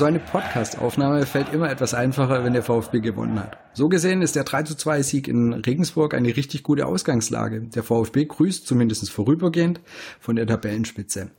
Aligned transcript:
So 0.00 0.06
eine 0.06 0.18
Podcast-Aufnahme 0.18 1.26
fällt 1.26 1.52
immer 1.52 1.70
etwas 1.70 1.92
einfacher, 1.92 2.42
wenn 2.42 2.54
der 2.54 2.62
VfB 2.62 3.00
gewonnen 3.00 3.38
hat. 3.38 3.58
So 3.74 3.90
gesehen 3.90 4.22
ist 4.22 4.34
der 4.34 4.44
3 4.44 4.62
zu 4.62 4.74
2 4.74 5.02
Sieg 5.02 5.28
in 5.28 5.52
Regensburg 5.52 6.14
eine 6.14 6.34
richtig 6.36 6.62
gute 6.62 6.86
Ausgangslage. 6.86 7.60
Der 7.60 7.82
VfB 7.82 8.24
grüßt 8.24 8.66
zumindest 8.66 9.10
vorübergehend 9.10 9.80
von 10.18 10.36
der 10.36 10.46
Tabellenspitze. 10.46 11.30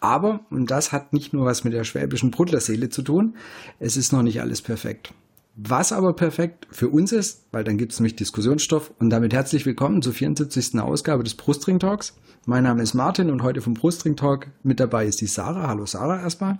Aber, 0.00 0.40
und 0.50 0.70
das 0.70 0.92
hat 0.92 1.12
nicht 1.12 1.34
nur 1.34 1.44
was 1.44 1.62
mit 1.62 1.74
der 1.74 1.84
schwäbischen 1.84 2.30
Brudlerseele 2.30 2.88
zu 2.88 3.02
tun, 3.02 3.36
es 3.78 3.98
ist 3.98 4.12
noch 4.12 4.22
nicht 4.22 4.40
alles 4.40 4.62
perfekt. 4.62 5.12
Was 5.56 5.92
aber 5.92 6.14
perfekt 6.14 6.66
für 6.70 6.88
uns 6.88 7.12
ist, 7.12 7.46
weil 7.52 7.64
dann 7.64 7.76
gibt 7.76 7.92
es 7.92 8.00
nämlich 8.00 8.16
Diskussionsstoff 8.16 8.92
und 8.98 9.10
damit 9.10 9.34
herzlich 9.34 9.66
willkommen 9.66 10.00
zur 10.00 10.14
74. 10.14 10.80
Ausgabe 10.80 11.22
des 11.22 11.34
Brustring 11.34 11.78
Talks. 11.78 12.16
Mein 12.46 12.64
Name 12.64 12.82
ist 12.82 12.94
Martin 12.94 13.28
und 13.28 13.42
heute 13.42 13.60
vom 13.60 13.74
Brustring 13.74 14.16
Talk 14.16 14.46
mit 14.62 14.80
dabei 14.80 15.04
ist 15.06 15.20
die 15.20 15.26
Sarah. 15.26 15.68
Hallo 15.68 15.84
Sarah 15.84 16.22
erstmal. 16.22 16.58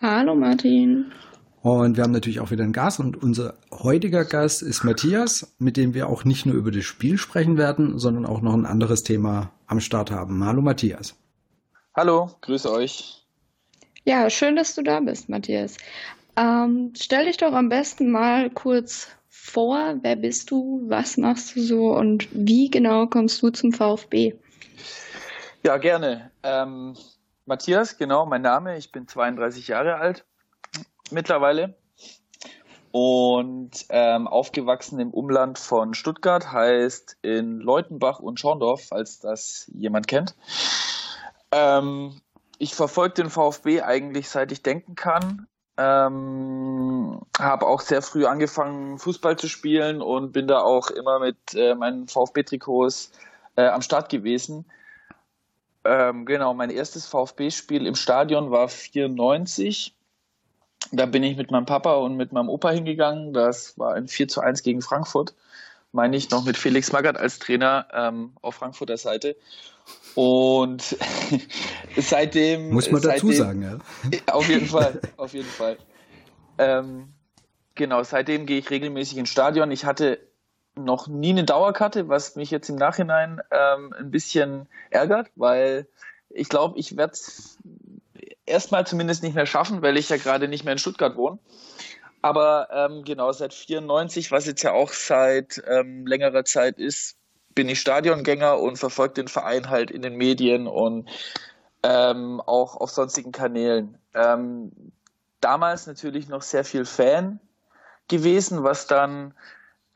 Hallo 0.00 0.36
Martin. 0.36 1.06
Und 1.62 1.96
wir 1.96 2.04
haben 2.04 2.12
natürlich 2.12 2.38
auch 2.38 2.52
wieder 2.52 2.62
einen 2.62 2.72
Gast 2.72 3.00
und 3.00 3.20
unser 3.20 3.54
heutiger 3.72 4.24
Gast 4.24 4.62
ist 4.62 4.84
Matthias, 4.84 5.52
mit 5.58 5.76
dem 5.76 5.94
wir 5.94 6.08
auch 6.08 6.24
nicht 6.24 6.46
nur 6.46 6.54
über 6.54 6.70
das 6.70 6.84
Spiel 6.84 7.18
sprechen 7.18 7.56
werden, 7.56 7.98
sondern 7.98 8.24
auch 8.24 8.40
noch 8.40 8.54
ein 8.54 8.66
anderes 8.66 9.02
Thema 9.02 9.50
am 9.66 9.80
Start 9.80 10.12
haben. 10.12 10.44
Hallo 10.44 10.62
Matthias. 10.62 11.16
Hallo, 11.98 12.30
grüße 12.42 12.70
euch. 12.70 13.26
Ja, 14.04 14.30
schön, 14.30 14.54
dass 14.54 14.76
du 14.76 14.82
da 14.82 15.00
bist, 15.00 15.28
Matthias. 15.28 15.78
Ähm, 16.36 16.92
stell 16.96 17.24
dich 17.24 17.38
doch 17.38 17.52
am 17.52 17.68
besten 17.68 18.12
mal 18.12 18.50
kurz 18.50 19.08
vor, 19.28 19.96
wer 20.02 20.14
bist 20.14 20.52
du, 20.52 20.84
was 20.86 21.16
machst 21.16 21.56
du 21.56 21.60
so 21.60 21.92
und 21.96 22.28
wie 22.30 22.70
genau 22.70 23.08
kommst 23.08 23.42
du 23.42 23.50
zum 23.50 23.72
VfB? 23.72 24.34
Ja, 25.64 25.76
gerne. 25.78 26.30
Ähm, 26.44 26.96
Matthias, 27.46 27.98
genau, 27.98 28.26
mein 28.26 28.42
Name. 28.42 28.78
Ich 28.78 28.92
bin 28.92 29.08
32 29.08 29.66
Jahre 29.66 29.96
alt 29.96 30.24
mittlerweile 31.10 31.74
und 32.92 33.72
ähm, 33.88 34.28
aufgewachsen 34.28 35.00
im 35.00 35.10
Umland 35.10 35.58
von 35.58 35.94
Stuttgart, 35.94 36.52
heißt 36.52 37.16
in 37.22 37.58
Leutenbach 37.58 38.20
und 38.20 38.38
Schorndorf, 38.38 38.86
falls 38.86 39.18
das 39.18 39.68
jemand 39.74 40.06
kennt. 40.06 40.36
Ähm, 41.52 42.20
ich 42.58 42.74
verfolge 42.74 43.14
den 43.14 43.30
VfB 43.30 43.82
eigentlich 43.82 44.28
seit 44.28 44.52
ich 44.52 44.62
denken 44.62 44.94
kann. 44.94 45.46
Ähm, 45.76 47.20
habe 47.38 47.66
auch 47.66 47.80
sehr 47.80 48.02
früh 48.02 48.26
angefangen, 48.26 48.98
Fußball 48.98 49.38
zu 49.38 49.48
spielen 49.48 50.02
und 50.02 50.32
bin 50.32 50.48
da 50.48 50.60
auch 50.60 50.90
immer 50.90 51.20
mit 51.20 51.36
äh, 51.54 51.76
meinen 51.76 52.08
VfB-Trikots 52.08 53.12
äh, 53.54 53.68
am 53.68 53.82
Start 53.82 54.08
gewesen. 54.08 54.64
Ähm, 55.84 56.26
genau, 56.26 56.52
mein 56.52 56.70
erstes 56.70 57.06
VfB-Spiel 57.06 57.86
im 57.86 57.94
Stadion 57.94 58.50
war 58.50 58.68
94. 58.68 59.94
Da 60.90 61.06
bin 61.06 61.22
ich 61.22 61.36
mit 61.36 61.50
meinem 61.50 61.66
Papa 61.66 61.94
und 61.94 62.16
mit 62.16 62.32
meinem 62.32 62.48
Opa 62.48 62.70
hingegangen. 62.70 63.32
Das 63.32 63.78
war 63.78 63.94
ein 63.94 64.08
4 64.08 64.26
zu 64.26 64.40
1 64.40 64.62
gegen 64.62 64.82
Frankfurt. 64.82 65.34
Meine 65.92 66.16
ich 66.16 66.30
noch 66.30 66.44
mit 66.44 66.56
Felix 66.56 66.92
Magath 66.92 67.16
als 67.16 67.38
Trainer 67.38 67.86
ähm, 67.92 68.32
auf 68.42 68.56
Frankfurter 68.56 68.96
Seite. 68.96 69.36
Und 70.14 70.96
seitdem. 71.96 72.70
Muss 72.70 72.90
man 72.90 73.02
dazu 73.02 73.30
sagen, 73.32 73.62
ja. 73.62 73.78
Auf 74.32 74.48
jeden 74.48 74.66
Fall, 74.66 75.00
auf 75.16 75.32
jeden 75.32 75.48
Fall. 75.48 75.78
Ähm, 76.58 77.12
genau, 77.74 78.02
seitdem 78.02 78.46
gehe 78.46 78.58
ich 78.58 78.70
regelmäßig 78.70 79.18
ins 79.18 79.30
Stadion. 79.30 79.70
Ich 79.70 79.84
hatte 79.84 80.18
noch 80.74 81.06
nie 81.06 81.30
eine 81.30 81.44
Dauerkarte, 81.44 82.08
was 82.08 82.36
mich 82.36 82.50
jetzt 82.50 82.68
im 82.68 82.76
Nachhinein 82.76 83.40
ähm, 83.50 83.92
ein 83.98 84.10
bisschen 84.10 84.68
ärgert, 84.90 85.30
weil 85.36 85.86
ich 86.30 86.48
glaube, 86.48 86.78
ich 86.78 86.96
werde 86.96 87.12
es 87.12 87.58
erstmal 88.46 88.86
zumindest 88.86 89.22
nicht 89.22 89.34
mehr 89.34 89.46
schaffen, 89.46 89.82
weil 89.82 89.96
ich 89.96 90.08
ja 90.08 90.16
gerade 90.16 90.48
nicht 90.48 90.64
mehr 90.64 90.72
in 90.72 90.78
Stuttgart 90.78 91.16
wohne. 91.16 91.38
Aber 92.22 92.68
ähm, 92.72 93.04
genau, 93.04 93.30
seit 93.32 93.54
94, 93.54 94.32
was 94.32 94.46
jetzt 94.46 94.62
ja 94.62 94.72
auch 94.72 94.92
seit 94.92 95.62
ähm, 95.68 96.06
längerer 96.06 96.44
Zeit 96.44 96.78
ist, 96.78 97.17
bin 97.58 97.68
ich 97.68 97.80
Stadiongänger 97.80 98.60
und 98.60 98.76
verfolge 98.76 99.14
den 99.14 99.26
Verein 99.26 99.68
halt 99.68 99.90
in 99.90 100.00
den 100.00 100.14
Medien 100.14 100.68
und 100.68 101.10
ähm, 101.82 102.40
auch 102.40 102.76
auf 102.76 102.88
sonstigen 102.90 103.32
Kanälen. 103.32 103.98
Ähm, 104.14 104.70
damals 105.40 105.88
natürlich 105.88 106.28
noch 106.28 106.42
sehr 106.42 106.62
viel 106.62 106.84
Fan 106.84 107.40
gewesen, 108.06 108.62
was 108.62 108.86
dann 108.86 109.34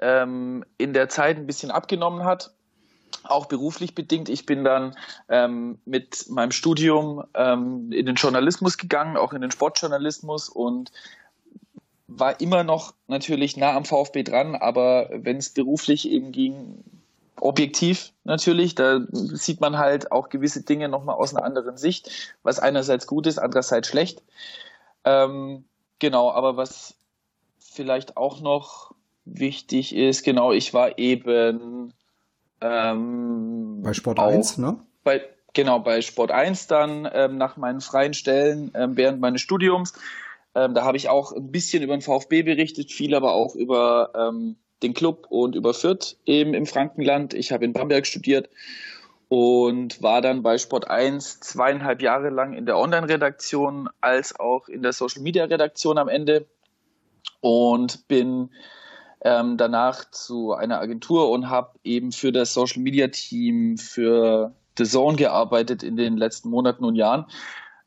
ähm, 0.01 0.65
in 0.77 0.93
der 0.93 1.09
Zeit 1.09 1.37
ein 1.37 1.47
bisschen 1.47 1.71
abgenommen 1.71 2.25
hat, 2.25 2.53
auch 3.23 3.47
beruflich 3.47 3.95
bedingt. 3.95 4.29
Ich 4.29 4.45
bin 4.45 4.65
dann 4.65 4.97
ähm, 5.29 5.79
mit 5.85 6.29
meinem 6.31 6.51
Studium 6.51 7.23
ähm, 7.35 7.93
in 7.93 8.07
den 8.07 8.17
Journalismus 8.17 8.77
gegangen, 8.77 9.17
auch 9.17 9.33
in 9.33 9.41
den 9.41 9.53
Sportjournalismus 9.53 10.49
und 10.49 10.91
war 12.09 12.41
immer 12.41 12.65
noch 12.65 12.93
natürlich 13.07 13.57
nah 13.57 13.77
am 13.77 13.85
VfB 13.85 14.25
dran, 14.25 14.57
aber 14.57 15.11
wenn 15.13 15.37
es 15.37 15.51
beruflich 15.51 16.09
eben 16.09 16.33
ging, 16.33 16.83
objektiv 17.41 18.13
natürlich, 18.25 18.75
da 18.75 19.01
sieht 19.11 19.61
man 19.61 19.79
halt 19.79 20.13
auch 20.13 20.29
gewisse 20.29 20.63
Dinge 20.63 20.89
nochmal 20.89 21.17
aus 21.17 21.35
einer 21.35 21.45
anderen 21.45 21.77
Sicht, 21.77 22.35
was 22.43 22.59
einerseits 22.59 23.07
gut 23.07 23.27
ist, 23.27 23.39
andererseits 23.39 23.89
schlecht. 23.89 24.23
Ähm, 25.05 25.65
genau, 25.99 26.31
aber 26.31 26.57
was 26.57 26.95
vielleicht 27.59 28.17
auch 28.17 28.41
noch 28.41 28.95
wichtig 29.25 29.95
ist, 29.95 30.25
genau, 30.25 30.53
ich 30.53 30.75
war 30.75 30.99
eben 30.99 31.93
ähm, 32.61 33.83
bei 33.83 33.93
Sport 33.93 34.21
1, 34.21 34.59
ne? 34.59 34.79
Bei, 35.05 35.23
genau, 35.53 35.81
bei 35.81 36.01
Sport 36.03 36.31
1 36.31 36.67
dann 36.69 37.09
ähm, 37.13 37.39
nach 37.39 37.57
meinen 37.57 37.81
freien 37.81 38.15
Stellen 38.15 38.71
ähm, 38.75 38.97
während 38.97 39.21
meines 39.21 39.41
Studiums. 39.41 39.95
Ähm, 40.55 40.75
da 40.75 40.85
habe 40.85 40.97
ich 40.97 41.09
auch 41.09 41.33
ein 41.33 41.51
bisschen 41.51 41.83
über 41.83 41.97
den 41.97 42.03
VfB 42.03 42.43
berichtet, 42.43 42.93
viel 42.93 43.15
aber 43.15 43.33
auch 43.33 43.55
über 43.55 44.13
ähm, 44.15 44.57
den 44.83 44.95
Club 44.95 45.27
und 45.29 45.55
über 45.55 45.75
Fürth 45.75 46.17
eben 46.27 46.55
im 46.55 46.67
Frankenland. 46.67 47.35
Ich 47.35 47.53
habe 47.53 47.65
in 47.65 47.73
Bamberg 47.73 48.07
studiert 48.07 48.49
und 49.29 50.03
war 50.03 50.21
dann 50.21 50.43
bei 50.43 50.59
Sport 50.59 50.91
1 50.91 51.41
zweieinhalb 51.41 52.03
Jahre 52.03 52.29
lang 52.29 52.53
in 52.53 52.67
der 52.67 52.77
Online-Redaktion 52.77 53.89
als 54.01 54.39
auch 54.39 54.69
in 54.69 54.83
der 54.83 54.93
Social-Media-Redaktion 54.93 55.97
am 55.97 56.09
Ende 56.09 56.47
und 57.41 58.07
bin 58.09 58.51
ähm, 59.25 59.57
danach 59.57 60.11
zu 60.11 60.53
einer 60.53 60.81
Agentur 60.81 61.31
und 61.31 61.49
habe 61.49 61.79
eben 61.85 62.13
für 62.13 62.33
das 62.33 62.53
Social 62.53 62.83
Media 62.83 63.09
Team 63.09 63.79
für 63.79 64.53
The 64.77 64.85
Zone 64.85 65.17
gearbeitet 65.17 65.83
in 65.83 65.97
den 65.97 66.17
letzten 66.17 66.51
Monaten 66.51 66.85
und 66.85 66.97
Jahren. 66.97 67.27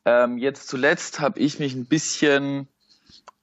Ähm, 0.06 0.38
jetzt 0.38 0.68
zuletzt 0.68 1.20
habe 1.20 1.40
ich 1.40 1.60
mich 1.60 1.76
ein 1.76 1.86
bisschen 1.86 2.68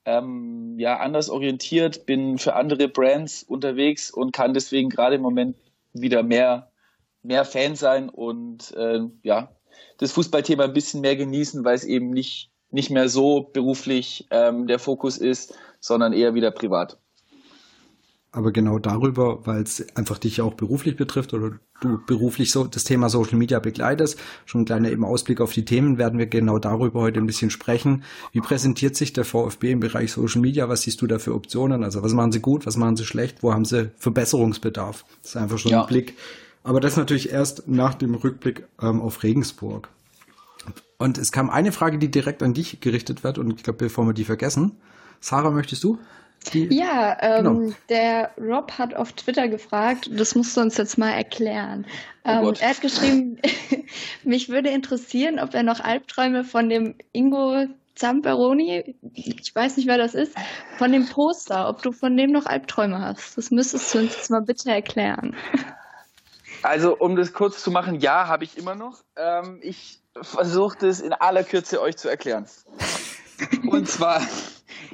ähm, 0.05 0.79
ja, 0.79 0.99
anders 0.99 1.31
orientiert, 1.31 2.07
bin 2.07 2.39
für 2.39 2.55
andere 2.55 2.89
Brands 2.89 3.43
unterwegs 3.43 4.11
und 4.11 4.33
kann 4.33 4.55
deswegen 4.55 4.89
gerade 4.89 5.17
im 5.17 5.23
Moment 5.23 5.57
wieder 5.93 6.23
mehr, 6.23 6.71
mehr 7.23 7.45
Fan 7.45 7.77
sein 7.77 8.09
und 8.09 8.73
äh, 8.77 9.01
ja, 9.23 9.53
das 9.99 10.13
Fußballthema 10.13 10.65
ein 10.65 10.73
bisschen 10.73 11.01
mehr 11.01 11.17
genießen, 11.17 11.65
weil 11.65 11.75
es 11.75 11.85
eben 11.85 12.11
nicht, 12.11 12.51
nicht 12.71 12.91
mehr 12.91 13.09
so 13.09 13.43
beruflich 13.43 14.27
ähm, 14.31 14.67
der 14.67 14.79
Fokus 14.79 15.19
ist, 15.19 15.57
sondern 15.81 16.13
eher 16.13 16.35
wieder 16.35 16.51
privat 16.51 16.99
aber 18.33 18.51
genau 18.51 18.79
darüber, 18.79 19.47
weil 19.47 19.63
es 19.63 19.87
einfach 19.95 20.19
dich 20.19 20.41
auch 20.41 20.55
beruflich 20.55 20.97
betrifft 20.97 21.35
oder 21.35 21.53
du 21.83 22.01
beruflich 22.07 22.51
so 22.51 22.65
das 22.65 22.85
Thema 22.85 23.11
Social 23.11 23.37
Media 23.37 23.59
begleitest. 23.59 24.19
Schon 24.47 24.63
ein 24.63 24.65
kleiner 24.65 24.91
eben 24.91 25.05
Ausblick 25.05 25.41
auf 25.43 25.53
die 25.53 25.67
Themen 25.67 25.99
werden 25.99 26.19
wir 26.19 26.27
genau 26.27 26.59
darüber 26.59 27.01
heute 27.01 27.21
ein 27.21 27.27
bisschen 27.27 27.51
sprechen. 27.51 28.05
Wie 28.33 28.41
präsentiert 28.41 28.97
sich 28.97 29.13
der 29.13 29.27
VfB 29.27 29.73
im 29.73 29.81
Bereich 29.81 30.13
Social 30.13 30.41
Media? 30.41 30.69
Was 30.71 30.83
siehst 30.83 31.03
du 31.03 31.07
da 31.07 31.19
für 31.19 31.35
Optionen? 31.35 31.85
Also 31.85 32.03
was 32.03 32.15
machen 32.15 32.33
sie 32.33 32.41
gut, 32.41 32.65
was 32.67 32.79
machen 32.79 32.97
sie 32.97 33.05
schlecht? 33.05 33.43
Wo 33.43 33.53
haben 33.53 33.67
sie 33.67 33.91
Verbesserungsbedarf? 33.99 35.05
Das 35.21 35.33
ist 35.33 35.37
einfach 35.37 35.59
schon 35.59 35.73
ja. 35.73 35.83
ein 35.83 35.87
Blick. 35.87 36.17
Aber 36.65 36.81
das 36.81 36.97
natürlich 36.97 37.31
erst 37.31 37.69
nach 37.69 37.95
dem 37.95 38.15
Rückblick 38.15 38.65
ähm, 38.81 39.03
auf 39.03 39.23
Regensburg. 39.23 39.89
Und 40.97 41.19
es 41.19 41.33
kam 41.33 41.51
eine 41.51 41.73
Frage, 41.73 41.99
die 41.99 42.11
direkt 42.11 42.43
an 42.43 42.55
dich 42.55 42.81
gerichtet 42.81 43.25
wird 43.25 43.37
und 43.37 43.53
ich 43.57 43.63
glaube, 43.65 43.79
bevor 43.79 44.07
wir 44.07 44.15
die 44.15 44.25
vergessen. 44.25 44.73
Sarah, 45.21 45.51
möchtest 45.51 45.85
du? 45.85 45.99
Ja, 46.53 47.17
ähm, 47.21 47.45
genau. 47.45 47.73
der 47.89 48.31
Rob 48.39 48.73
hat 48.79 48.95
auf 48.95 49.13
Twitter 49.13 49.49
gefragt, 49.49 50.11
das 50.13 50.35
musst 50.35 50.57
du 50.57 50.61
uns 50.61 50.77
jetzt 50.77 50.99
mal 50.99 51.11
erklären. 51.11 51.87
Oh 52.25 52.31
ähm, 52.31 52.55
er 52.61 52.71
hat 52.71 52.81
geschrieben, 52.81 53.39
mich 54.25 54.49
würde 54.49 54.71
interessieren, 54.71 55.39
ob 55.39 55.55
er 55.55 55.63
noch 55.63 55.81
Albträume 55.81 56.45
von 56.45 56.69
dem 56.69 56.95
Ingo 57.13 57.67
Zamperoni, 57.95 58.97
ich 59.15 59.55
weiß 59.55 59.77
nicht, 59.77 59.87
wer 59.87 59.99
das 59.99 60.15
ist, 60.15 60.35
von 60.79 60.93
dem 60.93 61.07
Poster, 61.07 61.69
ob 61.69 61.83
du 61.83 61.93
von 61.93 62.17
dem 62.17 62.33
noch 62.33 62.47
Albträume 62.47 62.99
hast. 62.99 63.37
Das 63.37 63.51
müsstest 63.51 63.93
du 63.95 63.99
uns 63.99 64.17
jetzt 64.17 64.31
mal 64.31 64.43
bitte 64.43 64.71
erklären. 64.71 65.37
Also, 66.65 66.97
um 66.97 67.17
das 67.17 67.33
kurz 67.33 67.61
zu 67.61 67.73
machen, 67.73 67.99
ja, 67.99 68.29
habe 68.29 68.45
ich 68.45 68.57
immer 68.57 68.77
noch. 68.77 69.01
Ähm, 69.17 69.59
ich 69.63 70.01
versuche 70.21 70.79
das 70.79 71.01
in 71.01 71.13
aller 71.13 71.43
Kürze 71.43 71.81
euch 71.81 71.97
zu 71.97 72.09
erklären. 72.09 72.47
Und 73.69 73.89
zwar 73.89 74.23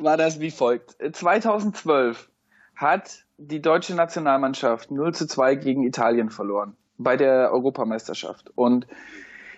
war 0.03 0.17
das 0.17 0.41
wie 0.41 0.51
folgt. 0.51 0.97
2012 1.13 2.29
hat 2.75 3.25
die 3.39 3.61
deutsche 3.61 3.95
Nationalmannschaft 3.95 4.91
0 4.91 5.15
zu 5.15 5.27
2 5.27 5.57
gegen 5.57 5.85
Italien 5.85 6.31
verloren 6.31 6.77
bei 6.97 7.17
der 7.17 7.53
Europameisterschaft. 7.53 8.51
Und 8.55 8.87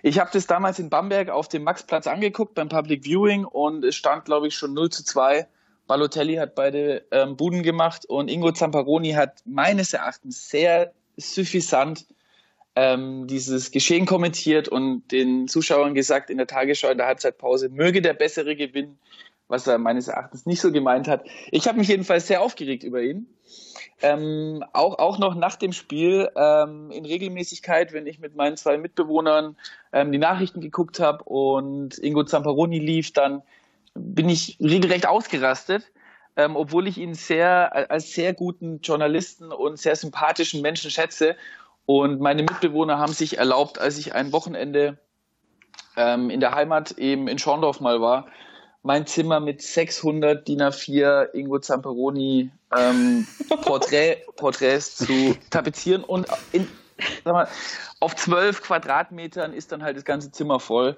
ich 0.03 0.19
habe 0.19 0.31
das 0.33 0.47
damals 0.47 0.79
in 0.79 0.91
Bamberg 0.91 1.29
auf 1.31 1.49
dem 1.49 1.65
Maxplatz 1.65 2.07
angeguckt 2.07 2.55
beim 2.55 2.69
Public 2.69 3.05
Viewing 3.05 3.45
und 3.45 3.85
es 3.85 3.97
stand, 3.97 4.25
glaube 4.25 4.49
ich, 4.49 4.55
schon 4.55 4.73
0 4.73 4.91
zu 4.91 5.05
2. 5.05 5.47
Balotelli 5.87 6.37
hat 6.37 6.55
beide 6.55 7.05
ähm, 7.11 7.37
Buden 7.37 7.63
gemacht 7.63 8.07
und 8.07 8.29
Ingo 8.29 8.53
Zamparoni 8.53 9.13
hat 9.13 9.43
meines 9.45 9.93
Erachtens 9.93 10.49
sehr 10.49 10.93
suffisant 11.17 12.07
ähm, 12.77 13.27
dieses 13.27 13.73
Geschehen 13.73 14.07
kommentiert 14.07 14.69
und 14.69 15.09
den 15.11 15.49
Zuschauern 15.49 15.95
gesagt 15.95 16.31
in 16.31 16.39
der 16.39 16.47
Tagesschau 16.47 16.89
in 16.91 16.99
der 16.99 17.09
Halbzeitpause, 17.09 17.69
möge 17.69 18.01
der 18.01 18.15
Bessere 18.15 18.55
gewinnen, 18.55 18.99
was 19.51 19.67
er 19.67 19.79
meines 19.79 20.09
Erachtens 20.09 20.47
nicht 20.47 20.61
so 20.61 20.73
gemeint 20.73 21.09
hat. 21.09 21.25
Ich 21.51 21.67
habe 21.67 21.79
mich 21.79 21.89
jedenfalls 21.89 22.27
sehr 22.27 22.41
aufgeregt 22.41 22.85
über 22.85 23.03
ihn. 23.03 23.27
Ähm, 24.01 24.65
auch, 24.73 24.99
auch 24.99 25.19
noch 25.19 25.35
nach 25.35 25.57
dem 25.57 25.73
Spiel 25.73 26.31
ähm, 26.37 26.91
in 26.91 27.05
Regelmäßigkeit, 27.05 27.93
wenn 27.93 28.07
ich 28.07 28.19
mit 28.19 28.35
meinen 28.35 28.57
zwei 28.57 28.79
Mitbewohnern 28.79 29.57
ähm, 29.93 30.13
die 30.13 30.19
Nachrichten 30.19 30.61
geguckt 30.61 31.01
habe 31.01 31.25
und 31.25 31.99
Ingo 31.99 32.25
Zamparoni 32.25 32.79
lief, 32.79 33.13
dann 33.13 33.43
bin 33.95 34.29
ich 34.29 34.57
regelrecht 34.61 35.07
ausgerastet, 35.07 35.91
ähm, 36.37 36.57
obwohl 36.57 36.87
ich 36.87 36.97
ihn 36.97 37.15
sehr 37.15 37.91
als 37.91 38.15
sehr 38.15 38.33
guten 38.33 38.81
Journalisten 38.81 39.53
und 39.53 39.79
sehr 39.79 39.97
sympathischen 39.97 40.63
Menschen 40.63 40.91
schätze. 40.91 41.37
Und 41.85 42.21
meine 42.21 42.43
Mitbewohner 42.43 42.99
haben 42.99 43.13
sich 43.13 43.37
erlaubt, 43.37 43.79
als 43.79 43.99
ich 43.99 44.15
ein 44.15 44.33
Wochenende 44.33 44.99
ähm, 45.97 46.31
in 46.31 46.41
der 46.41 46.55
Heimat 46.55 46.93
eben 46.93 47.27
in 47.27 47.39
Schorndorf 47.39 47.81
mal 47.81 48.01
war, 48.01 48.29
mein 48.83 49.07
Zimmer 49.07 49.41
mit 49.41 49.63
600 49.63 50.47
DIN 50.47 50.63
A4 50.63 51.35
Ingo 51.35 51.59
Zamperoni 51.59 52.51
ähm, 52.77 53.27
Porträt, 53.63 54.25
Porträts 54.37 54.97
zu 54.97 55.37
tapezieren 55.51 56.05
und 56.05 56.27
in, 56.53 56.67
mal, 57.25 57.49
auf 58.01 58.17
12 58.17 58.63
Quadratmetern 58.63 59.53
ist 59.53 59.73
dann 59.73 59.83
halt 59.83 59.97
das 59.97 60.05
ganze 60.05 60.33
Zimmer 60.33 60.61
voll. 60.61 60.97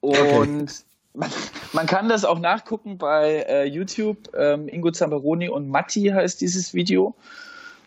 Und 0.00 0.14
okay. 0.14 0.78
man, 1.14 1.30
man, 1.72 1.86
kann 1.86 2.08
das 2.08 2.24
auch 2.24 2.38
nachgucken 2.38 2.98
bei 2.98 3.44
äh, 3.48 3.64
YouTube. 3.64 4.30
Ähm, 4.34 4.68
Ingo 4.68 4.90
Zamperoni 4.90 5.48
und 5.48 5.68
Matti 5.68 6.08
heißt 6.08 6.40
dieses 6.40 6.74
Video. 6.74 7.14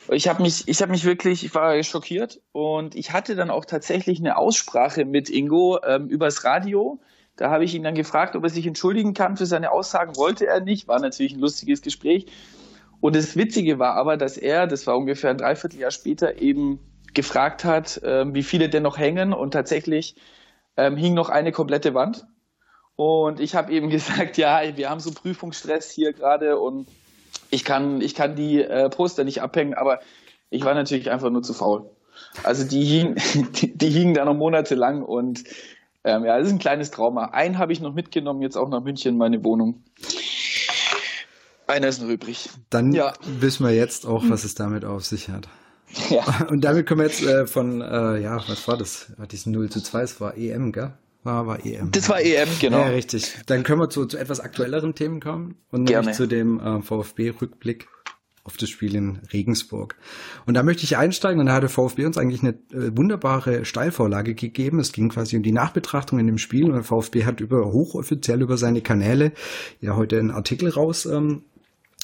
Ich 0.09 0.27
habe 0.27 0.41
mich, 0.41 0.67
ich 0.67 0.81
habe 0.81 0.91
mich 0.91 1.05
wirklich, 1.05 1.45
ich 1.45 1.55
war 1.55 1.81
schockiert 1.83 2.41
und 2.51 2.95
ich 2.95 3.11
hatte 3.11 3.35
dann 3.35 3.50
auch 3.50 3.65
tatsächlich 3.65 4.19
eine 4.19 4.38
Aussprache 4.38 5.05
mit 5.05 5.29
Ingo 5.29 5.79
ähm, 5.85 6.07
übers 6.07 6.44
Radio 6.44 7.00
da 7.35 7.50
habe 7.50 7.63
ich 7.63 7.74
ihn 7.74 7.83
dann 7.83 7.95
gefragt, 7.95 8.35
ob 8.35 8.44
er 8.44 8.50
sich 8.50 8.68
entschuldigen 8.68 9.13
kann 9.13 9.38
für 9.38 9.45
seine 9.45 9.71
Aussagen. 9.71 10.15
Wollte 10.18 10.45
er 10.45 10.59
nicht. 10.59 10.88
War 10.88 11.00
natürlich 11.00 11.33
ein 11.33 11.39
lustiges 11.39 11.81
Gespräch. 11.81 12.27
Und 13.01 13.15
das 13.15 13.35
Witzige 13.35 13.80
war 13.80 13.95
aber, 13.95 14.18
dass 14.18 14.38
er, 14.38 14.68
das 14.68 14.85
war 14.88 14.97
ungefähr 14.97 15.31
ein 15.31 15.38
Dreivierteljahr 15.38 15.91
später, 15.91 16.41
eben 16.41 16.80
gefragt 17.13 17.65
hat, 17.65 18.00
ähm, 18.03 18.33
wie 18.33 18.44
viele 18.44 18.69
denn 18.69 18.83
noch 18.83 18.97
hängen. 18.97 19.33
Und 19.33 19.51
tatsächlich 19.51 20.15
ähm, 20.77 20.95
hing 20.95 21.13
noch 21.13 21.30
eine 21.30 21.51
komplette 21.51 21.94
Wand. 21.94 22.25
Und 22.95 23.39
ich 23.39 23.56
habe 23.56 23.71
eben 23.71 23.89
gesagt, 23.91 24.38
ja, 24.38 24.62
wir 24.75 24.89
haben 24.89 25.00
so 25.00 25.12
Prüfungsstress 25.12 25.89
hier 25.89 26.13
gerade 26.13 26.59
und 26.59 26.88
ich 27.50 27.65
kann, 27.65 28.01
ich 28.01 28.15
kann 28.15 28.36
die 28.36 28.62
äh, 28.62 28.89
Poster 28.89 29.24
nicht 29.24 29.41
abhängen, 29.41 29.74
aber 29.74 30.00
ich 30.50 30.63
war 30.63 30.74
natürlich 30.74 31.09
einfach 31.09 31.29
nur 31.29 31.44
zu 31.44 31.53
faul. 31.53 31.89
Also 32.44 32.63
die 32.63 32.83
hingen, 32.83 33.15
die, 33.56 33.75
die 33.75 33.89
hingen 33.89 34.13
da 34.13 34.25
noch 34.25 34.36
monatelang 34.36 35.03
und 35.03 35.44
ähm, 36.03 36.25
ja, 36.25 36.38
das 36.38 36.47
ist 36.47 36.53
ein 36.53 36.59
kleines 36.59 36.91
Trauma. 36.91 37.25
Einen 37.25 37.57
habe 37.57 37.73
ich 37.73 37.79
noch 37.79 37.94
mitgenommen, 37.94 38.41
jetzt 38.41 38.57
auch 38.57 38.69
nach 38.69 38.83
München, 38.83 39.17
meine 39.17 39.44
Wohnung. 39.44 39.83
Einer 41.65 41.88
ist 41.88 42.01
noch 42.01 42.09
übrig. 42.09 42.50
Dann 42.69 42.91
ja. 42.91 43.13
wissen 43.39 43.65
wir 43.65 43.73
jetzt 43.73 44.05
auch, 44.05 44.23
was 44.27 44.44
es 44.44 44.53
damit 44.53 44.83
auf 44.83 45.05
sich 45.05 45.29
hat. 45.29 45.47
Ja. 46.09 46.23
Und 46.50 46.63
damit 46.63 46.88
kommen 46.88 47.01
wir 47.01 47.07
jetzt 47.07 47.23
äh, 47.23 47.47
von, 47.47 47.81
äh, 47.81 48.19
ja, 48.19 48.38
was 48.47 48.67
war 48.67 48.77
das? 48.77 49.11
Diesen 49.31 49.53
0 49.53 49.69
zu 49.69 49.81
2, 49.81 50.01
es 50.01 50.21
war 50.21 50.38
EM, 50.38 50.71
gell? 50.71 50.94
War, 51.23 51.47
war 51.47 51.65
EM. 51.65 51.91
Das 51.91 52.09
war 52.09 52.19
EM, 52.19 52.50
genau. 52.59 52.79
Ja, 52.79 52.88
richtig. 52.88 53.33
Dann 53.45 53.63
können 53.63 53.79
wir 53.79 53.89
zu, 53.89 54.05
zu 54.05 54.17
etwas 54.17 54.41
aktuelleren 54.41 54.94
Themen 54.94 55.21
kommen 55.21 55.55
und 55.71 55.85
Gerne. 55.85 56.01
nämlich 56.01 56.17
zu 56.17 56.27
dem 56.27 56.59
äh, 56.59 56.81
VfB-Rückblick 56.81 57.88
auf 58.45 58.57
das 58.57 58.69
Spiel 58.69 58.95
in 58.95 59.19
Regensburg. 59.31 59.95
Und 60.45 60.56
da 60.56 60.63
möchte 60.63 60.84
ich 60.84 60.98
einsteigen 60.98 61.40
und 61.40 61.45
da 61.45 61.54
hat 61.54 61.63
der 61.63 61.69
VfB 61.69 62.06
uns 62.06 62.18
eigentlich 62.18 62.42
eine 62.42 62.51
äh, 62.72 62.95
wunderbare 62.95 63.63
Steilvorlage 63.63 64.36
gegeben. 64.36 64.80
Es 64.80 64.92
ging 64.92 65.10
quasi 65.10 65.38
um 65.38 65.44
die 65.44 65.54
Nachbetrachtung 65.54 66.19
in 66.19 66.28
dem 66.28 66.38
Spiel 66.38 66.66
und 66.66 66.74
der 66.74 66.84
VfB 66.84 67.24
hat 67.25 67.40
über 67.40 67.72
hochoffiziell 67.72 68.42
über 68.42 68.57
seine 68.57 68.81
Kanäle 68.81 69.31
ja 69.80 69.95
heute 69.95 70.19
einen 70.19 70.31
Artikel 70.31 70.69
raus 70.69 71.06
ähm, 71.06 71.44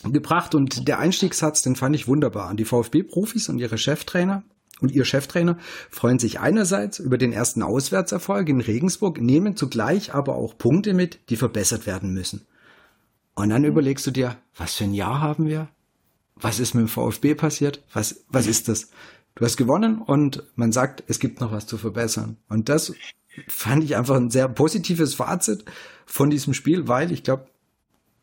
gebracht 0.04 0.56
und 0.56 0.88
der 0.88 1.00
Einstiegssatz, 1.00 1.62
den 1.62 1.76
fand 1.76 1.96
ich 1.96 2.08
wunderbar. 2.08 2.54
Die 2.56 2.64
VfB-Profis 2.64 3.50
und 3.50 3.60
ihre 3.60 3.78
Cheftrainer 3.78 4.44
und 4.80 4.92
ihr 4.94 5.04
Cheftrainer 5.04 5.58
freuen 5.90 6.20
sich 6.20 6.40
einerseits 6.40 7.00
über 7.00 7.18
den 7.18 7.34
ersten 7.34 7.64
Auswärtserfolg 7.64 8.48
in 8.48 8.62
Regensburg, 8.62 9.20
nehmen 9.20 9.58
zugleich 9.58 10.14
aber 10.14 10.36
auch 10.36 10.58
Punkte 10.58 10.94
mit, 10.94 11.20
die 11.30 11.36
verbessert 11.36 11.86
werden 11.86 12.14
müssen. 12.14 12.46
Und 13.36 13.50
dann 13.50 13.64
mhm. 13.64 13.70
überlegst 13.70 14.08
du 14.08 14.12
dir, 14.12 14.38
was 14.56 14.76
für 14.76 14.86
ein 14.86 14.94
Jahr 14.94 15.20
haben 15.20 15.48
wir? 15.48 15.68
Was 16.42 16.60
ist 16.60 16.74
mit 16.74 16.84
dem 16.84 16.88
VfB 16.88 17.36
passiert? 17.36 17.84
Was, 17.94 18.24
was 18.30 18.48
ist 18.48 18.68
das? 18.68 18.90
Du 19.36 19.46
hast 19.46 19.58
gewonnen 19.58 20.02
und 20.02 20.44
man 20.56 20.72
sagt, 20.72 21.04
es 21.08 21.20
gibt 21.20 21.40
noch 21.40 21.52
was 21.52 21.68
zu 21.68 21.78
verbessern. 21.78 22.38
Und 22.50 22.70
das 22.70 22.94
fand 23.48 23.84
ich 23.84 23.96
einfach 23.96 24.16
ein 24.16 24.30
sehr 24.30 24.48
positives 24.48 25.16
Fazit 25.16 25.66
von 26.06 26.30
diesem 26.30 26.54
Spiel, 26.54 26.88
weil 26.88 27.12
ich 27.12 27.24
glaube, 27.24 27.48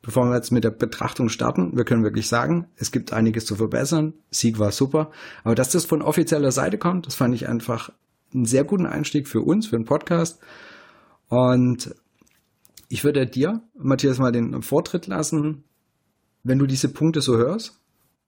bevor 0.02 0.26
wir 0.26 0.34
jetzt 0.34 0.52
mit 0.52 0.64
der 0.64 0.70
Betrachtung 0.70 1.28
starten, 1.28 1.76
wir 1.76 1.84
können 1.84 2.04
wirklich 2.04 2.28
sagen, 2.28 2.68
es 2.76 2.92
gibt 2.92 3.12
einiges 3.12 3.46
zu 3.46 3.56
verbessern. 3.56 4.14
Sieg 4.30 4.58
war 4.58 4.72
super. 4.72 5.10
Aber 5.44 5.54
dass 5.54 5.70
das 5.70 5.84
von 5.84 6.02
offizieller 6.02 6.52
Seite 6.52 6.78
kommt, 6.78 7.06
das 7.06 7.14
fand 7.14 7.34
ich 7.34 7.48
einfach 7.48 7.90
einen 8.34 8.44
sehr 8.44 8.64
guten 8.64 8.86
Einstieg 8.86 9.28
für 9.28 9.40
uns, 9.40 9.68
für 9.68 9.76
den 9.76 9.84
Podcast. 9.84 10.40
Und 11.28 11.94
ich 12.88 13.04
würde 13.04 13.26
dir, 13.26 13.62
Matthias, 13.76 14.18
mal 14.18 14.32
den 14.32 14.62
Vortritt 14.62 15.06
lassen, 15.06 15.64
wenn 16.44 16.58
du 16.58 16.66
diese 16.66 16.88
Punkte 16.88 17.20
so 17.20 17.36
hörst 17.36 17.80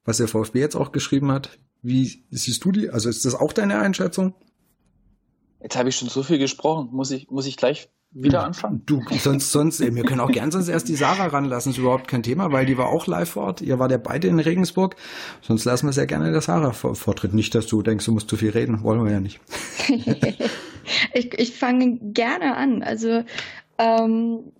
was 0.09 0.17
der 0.17 0.27
VfB 0.27 0.59
jetzt 0.59 0.75
auch 0.75 0.91
geschrieben 0.91 1.31
hat. 1.31 1.59
Wie 1.83 2.25
siehst 2.31 2.65
du 2.65 2.73
die? 2.73 2.89
Also 2.89 3.11
ist 3.11 3.27
das 3.27 3.35
auch 3.35 3.53
deine 3.53 3.79
Einschätzung? 3.79 4.35
Jetzt 5.63 5.77
habe 5.77 5.91
ich 5.91 5.97
schon 5.97 6.09
so 6.09 6.23
viel 6.23 6.39
gesprochen. 6.39 6.89
Muss 6.93 7.11
ich, 7.11 7.31
muss 7.31 7.47
ich 7.47 7.59
gleich 7.59 7.91
wieder 8.11 8.43
anfangen? 8.43 8.83
Du, 8.87 9.03
sonst, 9.21 9.53
sonst, 9.53 9.81
wir 9.81 10.05
können 10.05 10.21
auch 10.21 10.33
gern 10.33 10.51
sonst 10.51 10.69
erst 10.69 10.89
die 10.89 10.97
Sarah 10.97 11.27
ranlassen, 11.27 11.73
ist 11.73 11.79
überhaupt 11.79 12.09
kein 12.09 12.23
Thema, 12.23 12.53
weil 12.53 12.65
die 12.65 12.79
war 12.79 12.87
auch 12.87 13.07
live 13.07 13.29
vor 13.29 13.45
Ort. 13.45 13.61
Ihr 13.61 13.79
war 13.79 13.91
ja 13.91 13.99
beide 13.99 14.29
in 14.29 14.41
Regensburg. 14.41 14.97
Sonst 15.43 15.67
lassen 15.67 15.87
wir 15.87 15.93
sehr 15.93 16.07
gerne 16.07 16.33
der 16.33 16.41
Sarah 16.41 16.73
Vortritt. 16.73 17.35
Nicht, 17.35 17.55
dass 17.55 17.67
du 17.67 17.83
denkst, 17.83 18.07
du 18.07 18.13
musst 18.13 18.31
zu 18.31 18.39
viel 18.39 18.51
reden. 18.51 18.83
Wollen 18.83 19.05
wir 19.05 19.13
ja 19.13 19.21
nicht. 19.21 19.41
ich 21.13 21.39
ich 21.39 21.55
fange 21.55 21.99
gerne 22.01 22.57
an. 22.57 22.83
Also, 22.83 23.25
ähm, 23.77 24.53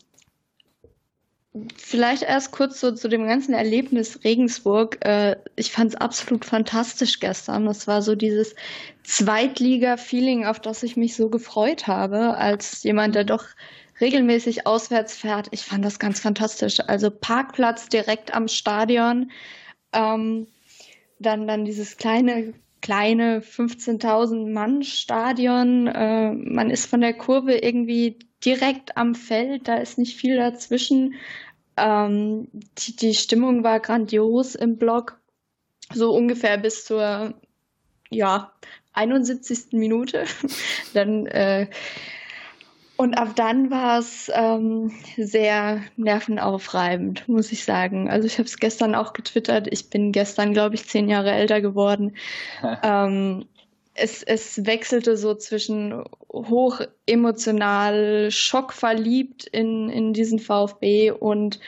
Vielleicht 1.77 2.23
erst 2.23 2.53
kurz 2.53 2.81
so 2.81 2.93
zu 2.93 3.09
dem 3.09 3.27
ganzen 3.27 3.55
Erlebnis 3.55 4.21
Regensburg. 4.25 5.05
Äh, 5.05 5.37
ich 5.57 5.73
fand 5.73 5.95
es 5.95 6.01
absolut 6.01 6.45
fantastisch 6.45 7.21
gestern. 7.21 7.67
Das 7.67 7.87
war 7.87 8.03
so 8.03 8.15
dieses 8.15 8.55
Zweitliga-Feeling, 9.05 10.47
auf 10.47 10.61
das 10.61 10.83
ich 10.83 10.97
mich 10.97 11.17
so 11.17 11.29
gefreut 11.31 11.87
habe, 11.87 12.37
als 12.37 12.83
jemand, 12.83 13.15
der 13.15 13.25
doch 13.25 13.45
regelmäßig 14.01 14.67
auswärts 14.67 15.17
fährt. 15.17 15.49
Ich 15.51 15.63
fand 15.63 15.85
das 15.85 15.99
ganz 15.99 16.21
fantastisch. 16.21 16.81
Also 16.87 17.11
Parkplatz 17.11 17.89
direkt 17.89 18.35
am 18.35 18.49
Stadion, 18.49 19.31
ähm, 19.93 20.47
dann, 21.19 21.47
dann 21.47 21.65
dieses 21.65 21.97
kleine 21.97 22.55
kleine 22.81 23.41
15.000 23.41 24.53
Mann 24.53 24.83
Stadion. 24.83 25.87
Äh, 25.87 26.33
man 26.33 26.71
ist 26.71 26.87
von 26.87 27.01
der 27.01 27.15
Kurve 27.15 27.57
irgendwie 27.57 28.19
direkt 28.45 28.97
am 28.97 29.15
Feld, 29.15 29.69
da 29.69 29.77
ist 29.77 29.99
nicht 29.99 30.17
viel 30.17 30.37
dazwischen. 30.37 31.15
Ähm, 31.79 32.49
die, 32.53 32.97
die 32.97 33.15
Stimmung 33.15 33.65
war 33.65 33.81
grandios 33.81 34.55
im 34.55 34.77
Block, 34.77 35.19
so 35.93 36.13
ungefähr 36.13 36.59
bis 36.59 36.85
zur 36.85 37.35
ja, 38.11 38.53
71. 38.93 39.73
Minute. 39.73 40.25
dann 40.95 41.27
äh, 41.27 41.69
und 42.99 43.17
ab 43.17 43.37
dann 43.37 43.71
war 43.71 44.01
es 44.01 44.29
ähm, 44.35 44.91
sehr 45.17 45.83
nervenaufreibend, 45.97 47.29
muss 47.29 47.53
ich 47.53 47.65
sagen. 47.65 48.11
Also 48.11 48.27
ich 48.27 48.39
habe 48.39 48.49
es 48.49 48.59
gestern 48.59 48.97
auch 48.97 49.13
getwittert. 49.13 49.69
Ich 49.71 49.89
bin 49.89 50.11
gestern, 50.11 50.53
glaube 50.53 50.75
ich, 50.75 50.85
zehn 50.89 51.09
Jahre 51.09 51.31
älter 51.31 51.61
geworden. 51.61 52.17
ähm, 52.83 53.47
es, 53.99 54.23
es 54.23 54.65
wechselte 54.67 55.17
so 55.17 55.35
zwischen 55.35 56.05
hoch 56.33 56.81
emotional, 57.07 58.31
schockverliebt 58.31 59.45
in, 59.45 59.91
in 59.91 60.13
diesen 60.13 60.39
VfB 60.39 61.11
und 61.11 61.61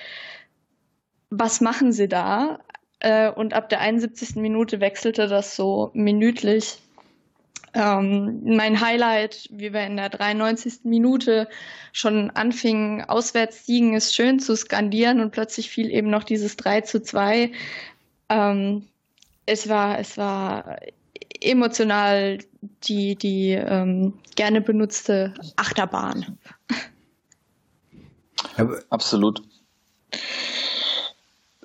was 1.30 1.60
machen 1.60 1.92
sie 1.92 2.08
da? 2.08 2.60
Äh, 3.00 3.30
und 3.30 3.54
ab 3.54 3.68
der 3.68 3.80
71. 3.80 4.36
Minute 4.36 4.80
wechselte 4.80 5.28
das 5.28 5.56
so 5.56 5.90
minütlich 5.94 6.78
Ähm, 7.72 8.40
mein 8.44 8.80
Highlight, 8.80 9.48
wie 9.52 9.72
wir 9.72 9.86
in 9.86 9.96
der 9.96 10.08
93. 10.08 10.80
Minute 10.84 11.48
schon 11.92 12.30
anfingen, 12.30 13.04
auswärts 13.04 13.64
siegen 13.64 13.94
ist 13.94 14.12
schön 14.14 14.40
zu 14.40 14.56
skandieren 14.56 15.20
und 15.20 15.30
plötzlich 15.30 15.70
fiel 15.70 15.88
eben 15.90 16.10
noch 16.10 16.24
dieses 16.24 16.56
3 16.56 16.80
zu 16.80 17.00
2. 17.00 17.52
Ähm, 18.28 18.88
es 19.46 19.68
war, 19.68 20.00
es 20.00 20.16
war 20.18 20.80
emotional 21.40 22.38
die, 22.84 23.16
die 23.16 23.52
ähm, 23.52 24.14
gerne 24.36 24.60
benutzte 24.60 25.34
Achterbahn. 25.56 26.38
Absolut. 28.90 29.42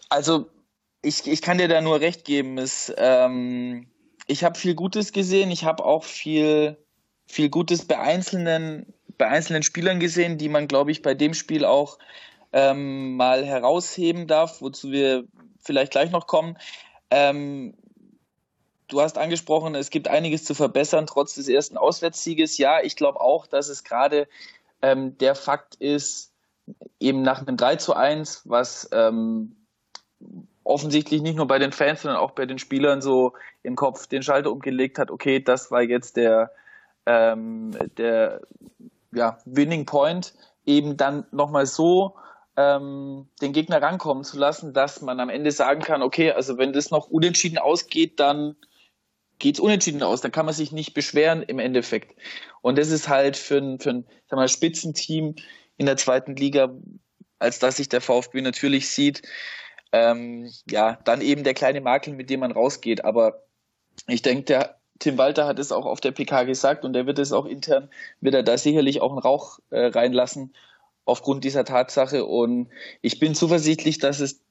Also 0.10 0.50
ich, 1.02 1.28
ich 1.28 1.42
kann 1.42 1.58
dir 1.58 1.68
da 1.68 1.82
nur 1.82 2.00
recht 2.00 2.26
geben. 2.26 2.58
Es, 2.58 2.94
ähm, 2.98 3.88
ich 4.28 4.44
habe 4.44 4.58
viel 4.58 4.76
Gutes 4.76 5.12
gesehen. 5.12 5.52
Ich 5.52 5.64
habe 5.64 5.84
auch 5.84 6.04
viel, 6.04 6.78
viel 7.28 7.50
Gutes 7.50 7.86
bei 7.86 8.00
einzelnen, 8.00 8.94
bei 9.18 9.28
einzelnen 9.28 9.64
Spielern 9.64 10.00
gesehen, 10.00 10.38
die 10.38 10.50
man, 10.50 10.68
glaube 10.68 10.92
ich, 10.92 11.02
bei 11.02 11.14
dem 11.14 11.34
Spiel 11.34 11.66
auch 11.66 11.98
ähm, 12.54 13.16
mal 13.16 13.46
herausheben 13.46 14.28
darf, 14.28 14.62
wozu 14.62 14.92
wir 14.92 15.26
vielleicht 15.60 15.92
gleich 15.92 16.12
noch 16.12 16.28
kommen. 16.28 16.58
Ähm, 17.12 17.76
du 18.88 19.02
hast 19.02 19.18
angesprochen, 19.18 19.76
es 19.76 19.90
gibt 19.90 20.08
einiges 20.08 20.44
zu 20.44 20.54
verbessern, 20.54 21.08
trotz 21.08 21.36
des 21.36 21.48
ersten 21.48 21.78
Auswärtssieges. 21.78 22.58
Ja, 22.58 22.82
ich 22.82 22.96
glaube 22.96 23.22
auch, 23.22 23.48
dass 23.48 23.70
es 23.70 23.84
gerade 23.84 24.28
ähm, 24.82 25.18
der 25.18 25.36
Fakt 25.36 25.76
ist, 25.76 26.34
eben 27.00 27.22
nach 27.22 27.42
einem 27.42 27.58
3 27.58 27.76
zu 27.78 27.94
1, 27.94 28.44
was 28.46 28.90
ähm, 28.92 29.56
offensichtlich 30.64 31.22
nicht 31.22 31.36
nur 31.36 31.48
bei 31.48 31.60
den 31.60 31.72
Fans, 31.72 32.02
sondern 32.02 32.20
auch 32.20 32.32
bei 32.32 32.46
den 32.46 32.60
Spielern 32.60 33.02
so 33.02 33.34
im 33.64 33.76
Kopf 33.76 34.08
den 34.08 34.24
Schalter 34.24 34.52
umgelegt 34.52 34.98
hat, 34.98 35.12
okay, 35.12 35.40
das 35.40 35.72
war 35.72 35.82
jetzt 35.82 36.18
der, 36.18 36.52
ähm, 37.06 37.72
der 37.98 38.42
ja, 39.14 39.38
Winning 39.46 39.86
Point, 39.86 40.34
eben 40.66 40.98
dann 40.98 41.26
nochmal 41.32 41.68
so 41.68 42.16
ähm, 42.58 43.28
den 43.42 43.54
Gegner 43.54 43.82
rankommen 43.82 44.24
zu 44.24 44.38
lassen, 44.38 44.74
dass 44.74 45.02
man 45.02 45.20
am 45.20 45.30
Ende 45.30 45.52
sagen 45.52 45.82
kann, 45.82 46.02
okay, 46.02 46.32
also 46.32 46.58
wenn 46.58 46.74
das 46.74 46.90
noch 46.90 47.08
unentschieden 47.10 47.58
ausgeht, 47.58 48.20
dann 48.20 48.56
geht 49.40 49.56
es 49.56 49.60
unentschieden 49.60 50.04
aus, 50.04 50.22
dann 50.22 50.32
kann 50.32 50.46
man 50.46 50.56
sich 50.56 50.72
nicht 50.72 50.94
beschweren 50.94 51.44
im 51.44 51.60
Endeffekt. 51.60 52.18
Und 52.62 52.78
das 52.78 52.90
ist 52.90 53.10
halt 53.10 53.38
für 53.38 53.58
ein, 53.58 53.80
für 53.80 53.92
ein 53.92 54.06
sag 54.28 54.38
mal, 54.38 54.48
Spitzenteam 54.48 55.36
in 55.78 55.86
der 55.86 55.98
zweiten 55.98 56.36
Liga, 56.36 56.74
als 57.40 57.60
dass 57.60 57.78
sich 57.78 57.90
der 57.90 58.02
VfB 58.02 58.42
natürlich 58.42 58.90
sieht, 58.90 59.22
ähm, 59.92 60.52
ja, 60.70 61.00
dann 61.06 61.22
eben 61.22 61.44
der 61.44 61.54
kleine 61.54 61.82
Makel, 61.82 62.14
mit 62.14 62.30
dem 62.30 62.40
man 62.42 62.52
rausgeht. 62.52 63.04
Aber 63.06 63.44
ich 64.08 64.22
denke, 64.22 64.44
der 64.44 64.80
Tim 65.00 65.18
Walter 65.18 65.46
hat 65.46 65.60
es 65.60 65.72
auch 65.72 65.86
auf 65.86 66.00
der 66.00 66.12
PK 66.12 66.44
gesagt 66.44 66.86
und 66.86 66.96
er 66.96 67.06
wird 67.06 67.20
es 67.20 67.34
auch 67.34 67.46
intern, 67.46 67.90
wird 68.22 68.36
er 68.36 68.44
da 68.44 68.58
sicherlich 68.58 69.02
auch 69.02 69.12
einen 69.12 69.20
Rauch 69.20 69.60
äh, 69.70 69.88
reinlassen 69.88 70.56
aufgrund 71.04 71.44
dieser 71.44 71.66
Tatsache. 71.66 72.26
Und 72.26 72.70
ich 73.02 73.20
bin 73.20 73.36
zuversichtlich, 73.36 74.00
dass 74.00 74.20
es 74.20 74.45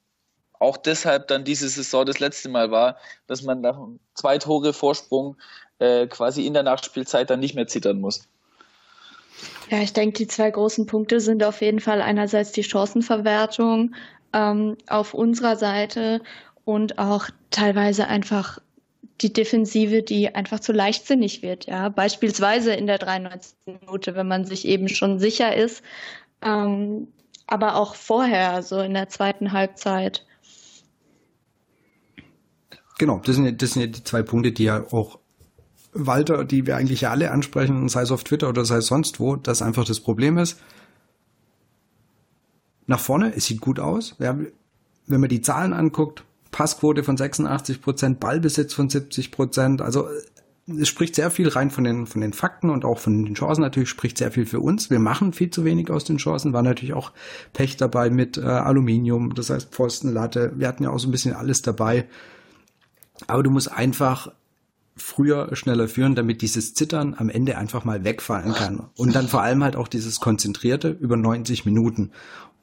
auch 0.59 0.77
deshalb 0.77 1.27
dann 1.27 1.43
diese 1.43 1.69
Saison 1.69 2.05
das 2.05 2.19
letzte 2.19 2.49
Mal 2.49 2.71
war, 2.71 2.97
dass 3.27 3.43
man 3.43 3.61
nach 3.61 3.79
zwei 4.13 4.37
Tore 4.37 4.73
Vorsprung 4.73 5.37
äh, 5.79 6.07
quasi 6.07 6.45
in 6.45 6.53
der 6.53 6.63
Nachspielzeit 6.63 7.29
dann 7.29 7.39
nicht 7.39 7.55
mehr 7.55 7.67
zittern 7.67 7.99
muss. 7.99 8.27
Ja, 9.69 9.79
ich 9.79 9.93
denke, 9.93 10.17
die 10.17 10.27
zwei 10.27 10.51
großen 10.51 10.85
Punkte 10.85 11.19
sind 11.19 11.43
auf 11.43 11.61
jeden 11.61 11.79
Fall 11.79 12.01
einerseits 12.01 12.51
die 12.51 12.63
Chancenverwertung 12.63 13.95
ähm, 14.33 14.77
auf 14.87 15.13
unserer 15.13 15.55
Seite 15.55 16.21
und 16.65 16.97
auch 16.97 17.29
teilweise 17.51 18.07
einfach 18.07 18.59
die 19.21 19.31
Defensive, 19.31 20.03
die 20.03 20.33
einfach 20.35 20.59
zu 20.59 20.73
leichtsinnig 20.73 21.41
wird. 21.41 21.65
Ja, 21.67 21.89
beispielsweise 21.89 22.73
in 22.73 22.85
der 22.87 22.97
93. 22.97 23.55
Minute, 23.65 24.15
wenn 24.15 24.27
man 24.27 24.45
sich 24.45 24.67
eben 24.67 24.89
schon 24.89 25.19
sicher 25.19 25.55
ist, 25.55 25.83
ähm, 26.41 27.07
aber 27.47 27.75
auch 27.75 27.95
vorher, 27.95 28.61
so 28.61 28.79
in 28.79 28.93
der 28.93 29.09
zweiten 29.09 29.51
Halbzeit. 29.51 30.25
Genau, 32.97 33.21
das 33.23 33.35
sind, 33.35 33.61
das 33.61 33.71
sind 33.71 33.81
ja 33.81 33.87
die 33.87 34.03
zwei 34.03 34.23
Punkte, 34.23 34.51
die 34.51 34.63
ja 34.63 34.85
auch 34.91 35.19
Walter, 35.93 36.43
die 36.43 36.67
wir 36.67 36.77
eigentlich 36.77 37.01
ja 37.01 37.11
alle 37.11 37.31
ansprechen, 37.31 37.87
sei 37.89 38.01
es 38.01 38.11
auf 38.11 38.23
Twitter 38.23 38.49
oder 38.49 38.65
sei 38.65 38.77
es 38.77 38.87
sonst 38.87 39.19
wo, 39.19 39.35
das 39.35 39.61
einfach 39.61 39.85
das 39.85 39.99
Problem 39.99 40.37
ist. 40.37 40.59
Nach 42.87 42.99
vorne, 42.99 43.33
es 43.35 43.45
sieht 43.45 43.61
gut 43.61 43.79
aus. 43.79 44.15
Ja, 44.19 44.37
wenn 45.07 45.21
man 45.21 45.29
die 45.29 45.41
Zahlen 45.41 45.73
anguckt, 45.73 46.23
Passquote 46.51 47.03
von 47.03 47.17
86 47.17 47.81
Prozent, 47.81 48.19
Ballbesitz 48.19 48.73
von 48.73 48.89
70 48.89 49.31
Prozent, 49.31 49.81
also 49.81 50.07
es 50.67 50.87
spricht 50.87 51.15
sehr 51.15 51.29
viel 51.29 51.47
rein 51.47 51.69
von 51.69 51.83
den, 51.83 52.07
von 52.07 52.21
den 52.21 52.33
Fakten 52.33 52.69
und 52.69 52.85
auch 52.85 52.97
von 52.97 53.23
den 53.23 53.35
Chancen 53.35 53.61
natürlich, 53.61 53.89
spricht 53.89 54.17
sehr 54.17 54.31
viel 54.31 54.45
für 54.45 54.59
uns. 54.59 54.89
Wir 54.89 54.99
machen 54.99 55.31
viel 55.31 55.49
zu 55.49 55.63
wenig 55.63 55.91
aus 55.91 56.05
den 56.05 56.17
Chancen, 56.17 56.53
war 56.53 56.63
natürlich 56.63 56.93
auch 56.93 57.11
Pech 57.53 57.77
dabei 57.77 58.09
mit 58.09 58.37
äh, 58.37 58.41
Aluminium, 58.41 59.35
das 59.35 59.49
heißt 59.49 59.71
Pfosten, 59.71 60.11
Latte, 60.11 60.53
wir 60.55 60.67
hatten 60.67 60.83
ja 60.83 60.89
auch 60.89 60.97
so 60.97 61.07
ein 61.07 61.11
bisschen 61.11 61.33
alles 61.33 61.61
dabei. 61.61 62.05
Aber 63.27 63.43
du 63.43 63.49
musst 63.49 63.71
einfach 63.71 64.31
früher, 64.97 65.55
schneller 65.55 65.87
führen, 65.87 66.15
damit 66.15 66.41
dieses 66.41 66.73
Zittern 66.73 67.15
am 67.17 67.29
Ende 67.29 67.57
einfach 67.57 67.83
mal 67.83 68.03
wegfallen 68.03 68.53
kann. 68.53 68.83
Und 68.95 69.15
dann 69.15 69.27
vor 69.27 69.41
allem 69.41 69.63
halt 69.63 69.75
auch 69.75 69.87
dieses 69.87 70.19
Konzentrierte 70.19 70.89
über 70.89 71.17
90 71.17 71.65
Minuten. 71.65 72.11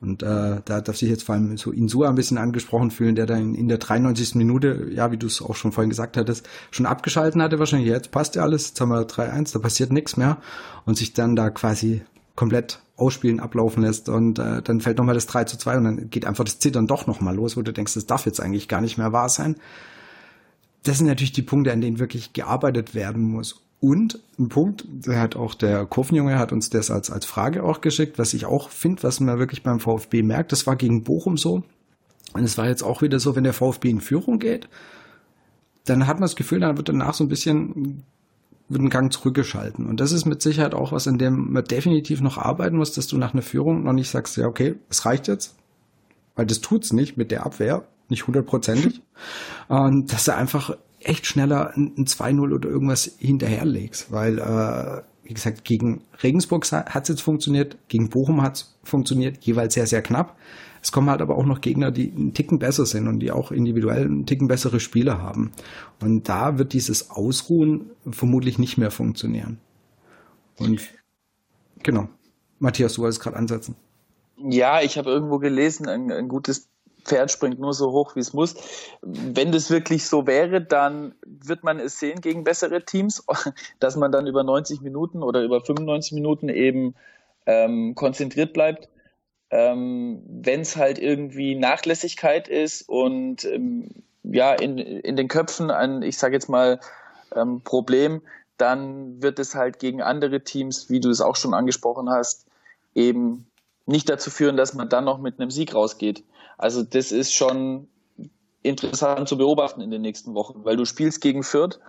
Und 0.01 0.23
äh, 0.23 0.61
da 0.65 0.81
darf 0.81 0.97
sich 0.97 1.11
jetzt 1.11 1.25
vor 1.25 1.35
allem 1.35 1.57
so 1.57 1.71
Insua 1.71 2.09
ein 2.09 2.15
bisschen 2.15 2.39
angesprochen 2.39 2.91
fühlen, 2.91 3.15
der 3.15 3.27
dann 3.27 3.55
in 3.55 3.69
der 3.69 3.79
93. 3.79 4.35
Minute, 4.35 4.89
ja, 4.91 5.13
wie 5.13 5.19
du 5.19 5.27
es 5.27 5.43
auch 5.43 5.55
schon 5.55 5.73
vorhin 5.73 5.91
gesagt 5.91 6.17
hattest, 6.17 6.49
schon 6.71 6.87
abgeschalten 6.87 7.41
hatte 7.41 7.59
wahrscheinlich. 7.59 7.89
Jetzt 7.89 8.11
passt 8.11 8.35
ja 8.35 8.43
alles, 8.43 8.69
jetzt 8.69 8.81
haben 8.81 8.89
wir 8.89 9.07
3-1, 9.07 9.53
da 9.53 9.59
passiert 9.59 9.93
nichts 9.93 10.17
mehr. 10.17 10.39
Und 10.87 10.97
sich 10.97 11.13
dann 11.13 11.37
da 11.37 11.51
quasi 11.51 12.03
komplett 12.35 12.81
ausspielen, 12.97 13.41
ablaufen 13.41 13.83
lässt 13.83 14.09
und 14.09 14.39
äh, 14.39 14.63
dann 14.63 14.81
fällt 14.81 14.99
nochmal 14.99 15.15
das 15.15 15.27
3 15.27 15.45
zu 15.45 15.59
2 15.59 15.77
und 15.77 15.85
dann 15.85 16.11
geht 16.11 16.25
einfach 16.25 16.45
das 16.45 16.59
Zittern 16.59 16.87
doch 16.87 17.07
nochmal 17.07 17.35
los, 17.35 17.57
wo 17.57 17.63
du 17.63 17.73
denkst, 17.73 17.95
das 17.95 18.07
darf 18.07 18.27
jetzt 18.27 18.41
eigentlich 18.41 18.69
gar 18.69 18.81
nicht 18.81 18.97
mehr 18.97 19.13
wahr 19.13 19.29
sein 19.29 19.57
das 20.83 20.99
sind 20.99 21.07
natürlich 21.07 21.33
die 21.33 21.43
Punkte, 21.43 21.73
an 21.73 21.81
denen 21.81 21.99
wirklich 21.99 22.33
gearbeitet 22.33 22.95
werden 22.95 23.23
muss. 23.23 23.63
Und 23.81 24.21
ein 24.39 24.49
Punkt, 24.49 24.85
der 24.89 25.21
hat 25.21 25.35
auch 25.35 25.55
der 25.55 25.87
Kurvenjunge 25.87 26.39
hat 26.39 26.53
uns 26.53 26.71
das 26.71 26.91
als, 26.91 27.11
als 27.11 27.27
Frage 27.27 27.65
auch 27.65 27.81
geschickt, 27.81 28.19
was 28.19 28.33
ich 28.33 28.47
auch 28.47 28.71
finde, 28.71 29.03
was 29.03 29.19
man 29.19 29.39
wirklich 29.39 29.63
beim 29.63 29.81
VfB 29.81 30.23
merkt, 30.23 30.53
das 30.53 30.67
war 30.67 30.77
gegen 30.77 31.03
Bochum 31.03 31.37
so. 31.37 31.65
Und 32.33 32.45
es 32.45 32.57
war 32.57 32.69
jetzt 32.69 32.83
auch 32.83 33.03
wieder 33.03 33.19
so, 33.19 33.35
wenn 33.35 33.45
der 33.45 33.53
VfB 33.53 33.91
in 33.91 34.01
Führung 34.01 34.39
geht, 34.39 34.69
dann 35.85 36.07
hat 36.07 36.17
man 36.17 36.23
das 36.23 36.37
Gefühl, 36.37 36.61
dann 36.61 36.77
wird 36.77 36.89
danach 36.89 37.15
so 37.15 37.25
ein 37.25 37.29
bisschen 37.29 38.05
wird 38.69 38.83
ein 38.83 38.91
Gang 38.91 39.13
zurückgeschalten. 39.13 39.87
Und 39.87 40.01
das 40.01 40.13
ist 40.13 40.25
mit 40.25 40.43
Sicherheit 40.43 40.75
auch 40.75 40.93
was, 40.93 41.07
an 41.07 41.19
dem 41.19 41.53
man 41.53 41.65
definitiv 41.65 42.21
noch 42.21 42.39
arbeiten 42.39 42.77
muss, 42.77 42.93
dass 42.93 43.07
du 43.07 43.19
nach 43.19 43.35
einer 43.35 43.43
Führung 43.43 43.85
noch 43.85 43.93
nicht 43.93 44.11
sagst, 44.11 44.37
ja, 44.37 44.47
okay, 44.47 44.77
es 44.89 45.05
reicht 45.05 45.29
jetzt. 45.29 45.57
Weil 46.35 46.47
das 46.47 46.61
tut's 46.61 46.93
nicht 46.93 47.17
mit 47.17 47.31
der 47.31 47.45
Abwehr 47.45 47.87
nicht 48.13 48.27
hundertprozentig. 48.27 49.03
Und 49.69 50.13
dass 50.13 50.25
du 50.25 50.35
einfach 50.35 50.77
echt 51.01 51.27
schneller 51.27 51.73
ein, 51.75 51.93
ein 51.99 52.07
2-0 52.07 52.55
oder 52.55 52.69
irgendwas 52.69 53.17
hinterherlegst, 53.19 54.13
weil, 54.13 54.39
äh, 54.39 55.03
wie 55.25 55.35
gesagt, 55.35 55.65
gegen 55.65 56.03
Regensburg 56.23 56.71
hat 56.71 57.03
es 57.03 57.09
jetzt 57.09 57.23
funktioniert, 57.23 57.77
gegen 57.89 58.09
Bochum 58.09 58.43
hat 58.43 58.57
es 58.57 58.79
funktioniert, 58.85 59.45
jeweils 59.45 59.75
sehr, 59.75 59.87
sehr 59.87 60.03
knapp. 60.03 60.37
Es 60.83 60.91
kommen 60.91 61.09
halt 61.11 61.21
aber 61.21 61.37
auch 61.37 61.47
noch 61.47 61.61
Gegner, 61.61 61.93
die 61.93 62.13
einen 62.13 62.35
Ticken 62.35 62.59
besser 62.59 62.87
sind 62.87 63.07
und 63.07 63.21
die 63.21 63.31
auch 63.31 63.53
individuell 63.53 64.05
einen 64.05 64.27
Ticken 64.27 64.49
bessere 64.49 64.81
Spieler 64.81 65.23
haben. 65.23 65.53
Und 66.01 66.29
da 66.29 66.59
wird 66.59 66.73
dieses 66.73 67.11
Ausruhen 67.11 67.91
vermutlich 68.11 68.59
nicht 68.59 68.79
mehr 68.79 68.91
funktionieren. 68.91 69.59
Und 70.59 70.83
genau. 71.83 72.09
Matthias, 72.59 72.95
du 72.95 73.03
wolltest 73.03 73.21
gerade 73.21 73.37
ansetzen. 73.37 73.77
Ja, 74.37 74.81
ich 74.83 74.99
habe 74.99 75.11
irgendwo 75.11 75.39
gelesen, 75.39 75.89
ein, 75.89 76.11
ein 76.11 76.29
gutes 76.29 76.69
Pferd 77.05 77.31
springt 77.31 77.59
nur 77.59 77.75
so 77.75 77.93
hoch, 77.93 78.15
wie 78.17 78.21
es 78.21 78.33
muss. 78.33 78.55
Wenn 79.03 79.53
das 79.53 79.71
wirklich 79.71 80.07
so 80.07 80.27
wäre, 80.27 80.61
dann 80.61 81.15
wird 81.25 81.65
man 81.65 81.81
es 81.81 81.99
sehen 81.99 82.21
gegen 82.21 82.45
bessere 82.45 82.85
Teams, 82.85 83.25
dass 83.81 83.97
man 83.97 84.13
dann 84.13 84.27
über 84.27 84.43
90 84.45 84.81
Minuten 84.81 85.23
oder 85.23 85.43
über 85.43 85.61
95 85.61 86.13
Minuten 86.13 86.49
eben 86.49 86.95
ähm, 87.47 87.95
konzentriert 87.95 88.53
bleibt. 88.53 88.89
Ähm, 89.51 90.23
Wenn 90.27 90.61
es 90.61 90.77
halt 90.77 90.99
irgendwie 90.99 91.55
Nachlässigkeit 91.55 92.49
ist 92.49 92.89
und 92.89 93.45
ähm, 93.45 93.91
ja 94.23 94.55
in, 94.55 94.79
in 94.79 95.17
den 95.17 95.29
Köpfen 95.29 95.71
ein, 95.71 96.03
ich 96.03 96.19
sage 96.19 96.35
jetzt 96.35 96.49
mal, 96.49 96.81
ähm, 97.35 97.61
Problem, 97.63 98.23
dann 98.57 99.23
wird 99.23 99.39
es 99.39 99.55
halt 99.55 99.79
gegen 99.79 100.03
andere 100.03 100.43
Teams, 100.43 100.89
wie 100.91 101.01
du 101.01 101.11
es 101.11 101.21
auch 101.21 101.37
schon 101.37 101.55
angesprochen 101.55 102.11
hast, 102.11 102.47
eben 102.95 103.47
nicht 103.87 104.09
dazu 104.09 104.31
führen, 104.31 104.57
dass 104.57 104.75
man 104.75 104.89
dann 104.89 105.05
noch 105.05 105.19
mit 105.19 105.41
einem 105.41 105.51
Sieg 105.51 105.75
rausgeht. 105.75 106.23
Also 106.63 106.85
das 106.85 107.11
ist 107.11 107.35
schon 107.35 107.89
interessant 108.63 109.29
zu 109.29 109.37
beobachten 109.37 109.81
in 109.81 109.91
den 109.91 110.01
nächsten 110.01 110.33
Wochen, 110.35 110.65
weil 110.65 110.77
du 110.77 110.85
spielst 110.85 111.21
gegen 111.21 111.43
Fürth, 111.43 111.81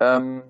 ähm, 0.00 0.42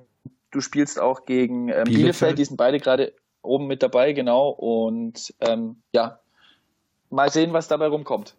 du 0.53 0.61
spielst 0.61 1.01
auch 1.01 1.25
gegen 1.27 1.69
ähm, 1.69 1.83
Bielefeld. 1.83 1.97
Bielefeld, 1.97 2.39
die 2.39 2.45
sind 2.45 2.59
beide 2.59 2.79
gerade 2.79 3.13
oben 3.43 3.67
mit 3.67 3.83
dabei, 3.83 4.13
genau. 4.13 4.51
Und 4.51 5.35
ähm, 5.41 5.83
ja, 5.93 6.21
mal 7.11 7.29
sehen, 7.29 7.53
was 7.53 7.67
dabei 7.67 7.89
rumkommt. 7.89 8.37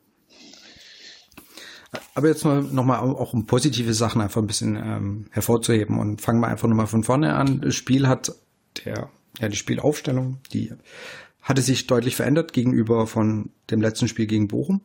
aber 2.16 2.30
jetzt 2.30 2.46
mal 2.46 2.62
nochmal 2.62 3.00
auch 3.00 3.34
um 3.34 3.46
positive 3.48 3.94
Sachen 3.94 4.22
einfach 4.22 4.42
ein 4.42 4.48
bisschen 4.48 4.78
ähm, 4.78 5.26
hervorzuheben 5.32 6.00
und 6.00 6.22
fangen 6.22 6.40
wir 6.40 6.48
einfach 6.48 6.70
nochmal 6.70 6.88
von 6.88 7.04
vorne 7.04 7.36
an. 7.36 7.60
Das 7.60 7.76
Spiel 7.76 8.08
hat 8.08 8.32
der, 8.86 9.10
ja, 9.42 9.50
die 9.50 9.58
Spielaufstellung, 9.58 10.38
die 10.54 10.72
hatte 11.42 11.62
sich 11.62 11.86
deutlich 11.86 12.16
verändert 12.16 12.54
gegenüber 12.54 13.08
von 13.08 13.50
dem 13.70 13.82
letzten 13.82 14.08
Spiel 14.08 14.28
gegen 14.28 14.48
Bochum. 14.48 14.80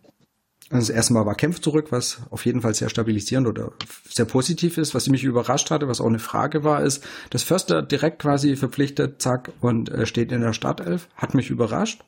Also 0.73 0.87
das 0.87 0.97
erste 0.97 1.13
Mal 1.13 1.27
war 1.27 1.35
Kempf 1.35 1.61
zurück, 1.61 1.89
was 1.91 2.23
auf 2.31 2.47
jeden 2.47 2.63
Fall 2.63 2.73
sehr 2.73 2.89
stabilisierend 2.89 3.47
oder 3.47 3.73
sehr 4.09 4.25
positiv 4.25 4.79
ist. 4.79 4.95
Was 4.95 5.07
mich 5.11 5.23
überrascht 5.23 5.71
hatte, 5.71 5.87
was 5.87 6.01
auch 6.01 6.07
eine 6.07 6.19
Frage 6.19 6.65
war, 6.65 6.83
ist, 6.83 7.05
dass 7.29 7.43
Förster 7.43 7.83
direkt 7.83 8.23
quasi 8.23 8.57
verpflichtet, 8.57 9.21
zack, 9.21 9.53
und 9.61 9.91
äh, 9.91 10.07
steht 10.07 10.33
in 10.33 10.41
der 10.41 10.55
Startelf. 10.55 11.09
Hat 11.15 11.35
mich 11.35 11.51
überrascht. 11.51 12.03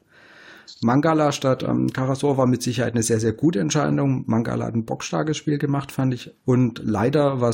Mangala 0.80 1.32
statt 1.32 1.62
ähm, 1.62 1.92
Karasor 1.92 2.38
war 2.38 2.46
mit 2.46 2.62
Sicherheit 2.62 2.94
eine 2.94 3.02
sehr, 3.02 3.20
sehr 3.20 3.34
gute 3.34 3.60
Entscheidung. 3.60 4.24
Mangala 4.28 4.64
hat 4.64 4.74
ein 4.74 4.86
bockstarkes 4.86 5.36
Spiel 5.36 5.58
gemacht, 5.58 5.92
fand 5.92 6.14
ich. 6.14 6.32
Und 6.46 6.80
leider 6.82 7.42
war 7.42 7.52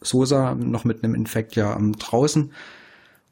Sosa 0.00 0.54
noch 0.54 0.84
mit 0.84 1.04
einem 1.04 1.14
Infekt 1.14 1.54
ja 1.54 1.76
ähm, 1.76 1.96
draußen. 1.98 2.50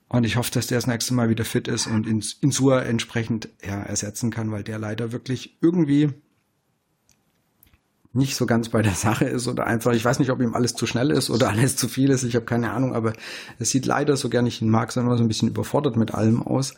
Und 0.09 0.25
ich 0.25 0.37
hoffe, 0.37 0.50
dass 0.52 0.66
der 0.66 0.76
das 0.76 0.87
nächste 0.87 1.14
Mal 1.14 1.31
wieder 1.31 1.47
fit 1.47 1.69
ist 1.69 1.87
und 1.87 2.07
Insua 2.07 2.83
entsprechend 2.83 3.49
ja, 3.66 3.83
ersetzen 3.83 4.31
kann, 4.31 4.52
weil 4.52 4.62
der 4.62 4.78
leider 4.78 5.11
wirklich 5.11 5.57
irgendwie 5.62 6.11
nicht 8.14 8.37
so 8.37 8.47
ganz 8.47 8.68
bei 8.71 8.80
der 8.80 8.92
Sache 8.94 9.26
ist 9.26 9.47
oder 9.47 9.66
einfach, 9.66 9.92
ich 9.92 10.04
weiß 10.04 10.18
nicht, 10.18 10.30
ob 10.30 10.40
ihm 10.40 10.54
alles 10.54 10.75
zu 10.75 10.87
schnell 10.87 11.11
ist 11.11 11.30
oder 11.30 11.50
alles 11.50 11.76
zu 11.76 11.88
viel 11.88 12.11
ist, 12.11 12.23
ich 12.23 12.37
habe 12.37 12.47
keine 12.47 12.73
Ahnung, 12.73 12.94
aber 12.94 13.12
es 13.59 13.71
sieht 13.71 13.87
leider, 13.87 14.16
so 14.16 14.28
gerne 14.28 14.49
ich 14.49 14.62
ihn 14.62 14.71
mag, 14.71 14.92
sondern 14.92 15.16
so 15.18 15.25
ein 15.25 15.28
bisschen 15.28 15.49
überfordert 15.49 15.97
mit 15.97 16.14
allem 16.14 16.42
aus. 16.42 16.75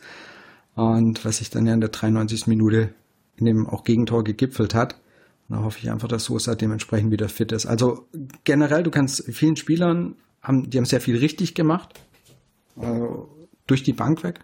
Und 0.75 1.25
was 1.25 1.37
sich 1.37 1.49
dann 1.49 1.65
ja 1.65 1.73
in 1.73 1.81
der 1.81 1.89
93. 1.89 2.45
Minute 2.47 2.93
in 3.37 3.45
dem 3.45 3.67
auch 3.67 3.83
Gegentor 3.83 4.23
gegipfelt 4.23 4.75
hat. 4.75 4.99
da 5.47 5.63
hoffe 5.63 5.79
ich 5.81 5.89
einfach, 5.89 6.07
dass 6.07 6.25
Sosa 6.25 6.55
dementsprechend 6.55 7.11
wieder 7.11 7.29
fit 7.29 7.51
ist. 7.51 7.65
Also 7.65 8.07
generell, 8.43 8.83
du 8.83 8.91
kannst 8.91 9.23
vielen 9.31 9.55
Spielern, 9.55 10.15
haben, 10.41 10.69
die 10.69 10.77
haben 10.77 10.85
sehr 10.85 11.01
viel 11.01 11.17
richtig 11.17 11.53
gemacht, 11.53 11.99
also 12.75 13.29
durch 13.65 13.83
die 13.83 13.93
Bank 13.93 14.23
weg. 14.23 14.41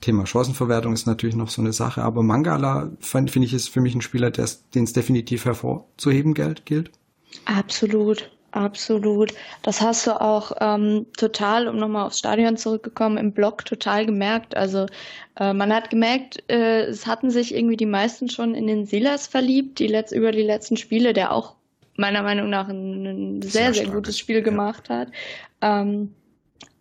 Thema 0.00 0.26
Chancenverwertung 0.26 0.92
ist 0.92 1.06
natürlich 1.06 1.36
noch 1.36 1.48
so 1.48 1.62
eine 1.62 1.72
Sache, 1.72 2.02
aber 2.02 2.22
Mangala 2.22 2.90
finde 3.00 3.32
ich 3.44 3.54
ist 3.54 3.68
für 3.68 3.80
mich 3.80 3.94
ein 3.94 4.02
Spieler, 4.02 4.30
den 4.30 4.84
es 4.84 4.92
definitiv 4.92 5.44
hervorzuheben 5.46 6.34
gilt. 6.34 6.90
Absolut, 7.46 8.30
absolut. 8.52 9.32
Das 9.62 9.80
hast 9.80 10.06
du 10.06 10.20
auch 10.20 10.52
ähm, 10.60 11.06
total, 11.16 11.66
um 11.68 11.76
nochmal 11.76 12.06
aufs 12.06 12.18
Stadion 12.18 12.56
zurückgekommen, 12.56 13.16
im 13.16 13.32
Blog 13.32 13.64
total 13.64 14.06
gemerkt. 14.06 14.56
Also 14.56 14.86
äh, 15.40 15.52
man 15.52 15.72
hat 15.72 15.90
gemerkt, 15.90 16.44
äh, 16.48 16.84
es 16.84 17.06
hatten 17.06 17.30
sich 17.30 17.54
irgendwie 17.54 17.76
die 17.76 17.86
meisten 17.86 18.28
schon 18.28 18.54
in 18.54 18.66
den 18.66 18.86
Silas 18.86 19.26
verliebt, 19.26 19.78
die 19.78 19.88
letzt, 19.88 20.12
über 20.12 20.30
die 20.30 20.42
letzten 20.42 20.76
Spiele, 20.76 21.14
der 21.14 21.32
auch 21.32 21.54
meiner 21.96 22.22
Meinung 22.22 22.50
nach 22.50 22.68
ein, 22.68 23.06
ein 23.06 23.42
sehr, 23.42 23.72
sehr, 23.72 23.84
sehr 23.84 23.94
gutes 23.94 24.18
Spiel 24.18 24.42
gemacht 24.42 24.90
hat. 24.90 25.08
Ähm, 25.60 26.14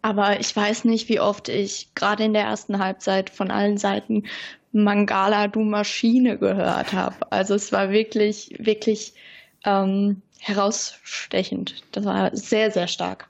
aber 0.03 0.41
ich 0.41 0.53
weiß 0.53 0.83
nicht, 0.83 1.07
wie 1.07 1.21
oft 1.21 1.47
ich 1.47 1.95
gerade 1.95 2.25
in 2.25 2.33
der 2.33 2.43
ersten 2.43 2.77
Halbzeit 2.77 3.29
von 3.29 3.49
allen 3.49 3.77
Seiten 3.77 4.25
Mangala, 4.73 5.47
du 5.47 5.61
Maschine 5.61 6.37
gehört 6.37 6.91
habe. 6.91 7.15
Also 7.29 7.55
es 7.55 7.71
war 7.71 7.89
wirklich, 7.89 8.53
wirklich 8.59 9.13
ähm, 9.63 10.21
herausstechend. 10.39 11.83
Das 11.93 12.03
war 12.03 12.35
sehr, 12.35 12.69
sehr 12.69 12.87
stark. 12.87 13.29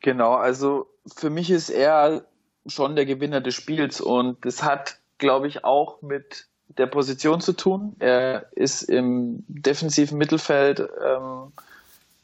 Genau, 0.00 0.34
also 0.34 0.86
für 1.16 1.30
mich 1.30 1.50
ist 1.50 1.70
er 1.70 2.26
schon 2.66 2.94
der 2.94 3.06
Gewinner 3.06 3.40
des 3.40 3.54
Spiels 3.54 4.02
und 4.02 4.44
das 4.44 4.62
hat, 4.62 4.98
glaube 5.16 5.48
ich, 5.48 5.64
auch 5.64 6.02
mit 6.02 6.46
der 6.76 6.86
Position 6.86 7.40
zu 7.40 7.54
tun. 7.54 7.96
Er 8.00 8.46
ist 8.52 8.82
im 8.82 9.44
defensiven 9.48 10.18
Mittelfeld 10.18 10.80
ähm, 10.80 11.52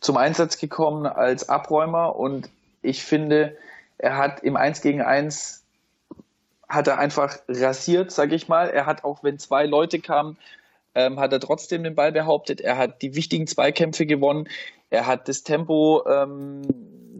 zum 0.00 0.18
Einsatz 0.18 0.58
gekommen 0.58 1.06
als 1.06 1.48
Abräumer 1.48 2.16
und 2.16 2.50
ich 2.86 3.02
finde, 3.04 3.56
er 3.98 4.16
hat 4.16 4.42
im 4.42 4.56
1 4.56 4.80
gegen 4.80 5.02
1 5.02 5.64
hat 6.68 6.88
er 6.88 6.98
einfach 6.98 7.38
rasiert, 7.48 8.10
sage 8.10 8.34
ich 8.34 8.48
mal. 8.48 8.68
Er 8.70 8.86
hat 8.86 9.04
auch, 9.04 9.22
wenn 9.22 9.38
zwei 9.38 9.66
Leute 9.66 10.00
kamen, 10.00 10.36
ähm, 10.94 11.20
hat 11.20 11.32
er 11.32 11.40
trotzdem 11.40 11.84
den 11.84 11.94
Ball 11.94 12.12
behauptet. 12.12 12.60
Er 12.60 12.76
hat 12.76 13.02
die 13.02 13.14
wichtigen 13.14 13.46
Zweikämpfe 13.46 14.06
gewonnen. 14.06 14.48
Er 14.90 15.06
hat 15.06 15.28
das 15.28 15.42
Tempo 15.42 16.04
ähm, 16.08 16.62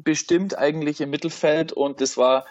bestimmt 0.03 0.59
eigentlich 0.59 1.01
im 1.01 1.11
Mittelfeld 1.11 1.73
und 1.73 2.01
das 2.01 2.17
war, 2.17 2.47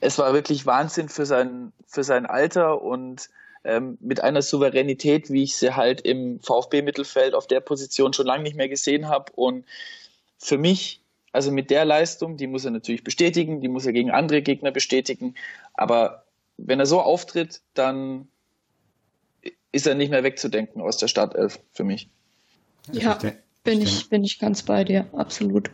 es 0.00 0.18
war 0.18 0.32
wirklich 0.32 0.66
Wahnsinn 0.66 1.08
für 1.08 1.26
sein, 1.26 1.72
für 1.86 2.04
sein 2.04 2.26
Alter 2.26 2.82
und 2.82 3.28
ähm, 3.64 3.98
mit 4.00 4.22
einer 4.22 4.42
Souveränität, 4.42 5.30
wie 5.30 5.42
ich 5.42 5.56
sie 5.56 5.74
halt 5.74 6.00
im 6.00 6.40
VfB-Mittelfeld 6.40 7.34
auf 7.34 7.46
der 7.46 7.60
Position 7.60 8.12
schon 8.12 8.26
lange 8.26 8.44
nicht 8.44 8.56
mehr 8.56 8.68
gesehen 8.68 9.08
habe. 9.08 9.32
Und 9.34 9.64
für 10.38 10.56
mich 10.56 11.00
also 11.38 11.52
mit 11.52 11.70
der 11.70 11.84
Leistung, 11.84 12.36
die 12.36 12.48
muss 12.48 12.64
er 12.64 12.72
natürlich 12.72 13.04
bestätigen, 13.04 13.60
die 13.60 13.68
muss 13.68 13.86
er 13.86 13.92
gegen 13.92 14.10
andere 14.10 14.42
Gegner 14.42 14.72
bestätigen. 14.72 15.36
Aber 15.72 16.24
wenn 16.56 16.80
er 16.80 16.86
so 16.86 17.00
auftritt, 17.00 17.60
dann 17.74 18.26
ist 19.70 19.86
er 19.86 19.94
nicht 19.94 20.10
mehr 20.10 20.24
wegzudenken 20.24 20.82
aus 20.82 20.96
der 20.96 21.06
Startelf 21.06 21.60
für 21.70 21.84
mich. 21.84 22.10
Ja, 22.90 23.16
bin 23.62 23.80
ich, 23.80 24.08
bin 24.08 24.24
ich 24.24 24.40
ganz 24.40 24.64
bei 24.64 24.82
dir, 24.82 25.06
absolut. 25.12 25.70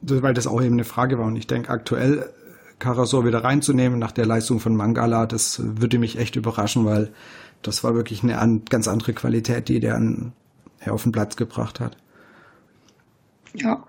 Weil 0.00 0.32
das 0.32 0.46
auch 0.46 0.62
eben 0.62 0.76
eine 0.76 0.84
Frage 0.84 1.18
war 1.18 1.26
und 1.26 1.36
ich 1.36 1.46
denke, 1.46 1.68
aktuell 1.68 2.32
Karasor 2.78 3.26
wieder 3.26 3.44
reinzunehmen 3.44 3.98
nach 3.98 4.12
der 4.12 4.24
Leistung 4.24 4.58
von 4.58 4.74
Mangala, 4.74 5.26
das 5.26 5.60
würde 5.62 5.98
mich 5.98 6.16
echt 6.16 6.34
überraschen, 6.34 6.86
weil 6.86 7.12
das 7.60 7.84
war 7.84 7.94
wirklich 7.94 8.22
eine 8.22 8.62
ganz 8.70 8.88
andere 8.88 9.12
Qualität, 9.12 9.68
die 9.68 9.80
der 9.80 9.96
an, 9.96 10.32
auf 10.86 11.02
den 11.02 11.12
Platz 11.12 11.36
gebracht 11.36 11.78
hat. 11.78 11.98
Ja, 13.52 13.84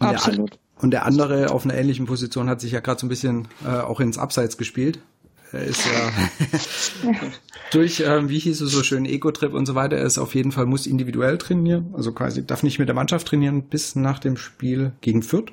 und 0.00 0.06
Absolut. 0.06 0.52
Der, 0.52 0.82
und 0.82 0.90
der 0.90 1.06
andere 1.06 1.50
auf 1.50 1.64
einer 1.64 1.74
ähnlichen 1.74 2.06
Position 2.06 2.48
hat 2.48 2.60
sich 2.60 2.72
ja 2.72 2.80
gerade 2.80 3.00
so 3.00 3.06
ein 3.06 3.08
bisschen 3.08 3.48
äh, 3.64 3.68
auch 3.68 4.00
ins 4.00 4.18
Abseits 4.18 4.56
gespielt. 4.56 5.00
Er 5.50 5.64
ist 5.64 5.84
ja 5.86 7.10
durch, 7.72 8.00
äh, 8.00 8.28
wie 8.28 8.38
hieß 8.38 8.60
es 8.60 8.70
so 8.70 8.82
schön, 8.82 9.06
Ego-Trip 9.06 9.54
und 9.54 9.66
so 9.66 9.74
weiter, 9.74 9.96
er 9.96 10.04
ist 10.04 10.18
auf 10.18 10.34
jeden 10.34 10.52
Fall, 10.52 10.66
muss 10.66 10.86
individuell 10.86 11.38
trainieren, 11.38 11.94
also 11.94 12.12
quasi 12.12 12.46
darf 12.46 12.62
nicht 12.62 12.78
mit 12.78 12.88
der 12.88 12.94
Mannschaft 12.94 13.26
trainieren 13.28 13.62
bis 13.62 13.96
nach 13.96 14.18
dem 14.18 14.36
Spiel 14.36 14.92
gegen 15.00 15.22
Fürth. 15.22 15.52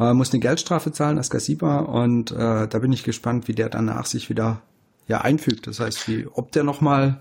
Äh, 0.00 0.12
muss 0.14 0.32
eine 0.32 0.40
Geldstrafe 0.40 0.92
zahlen, 0.92 1.18
Askasiba, 1.18 1.78
und 1.78 2.32
äh, 2.32 2.66
da 2.66 2.78
bin 2.80 2.92
ich 2.92 3.04
gespannt, 3.04 3.46
wie 3.48 3.54
der 3.54 3.68
danach 3.68 4.06
sich 4.06 4.28
wieder 4.28 4.60
ja 5.06 5.20
einfügt. 5.20 5.66
Das 5.68 5.80
heißt, 5.80 6.08
wie, 6.08 6.26
ob 6.26 6.50
der 6.52 6.64
nochmal 6.64 7.20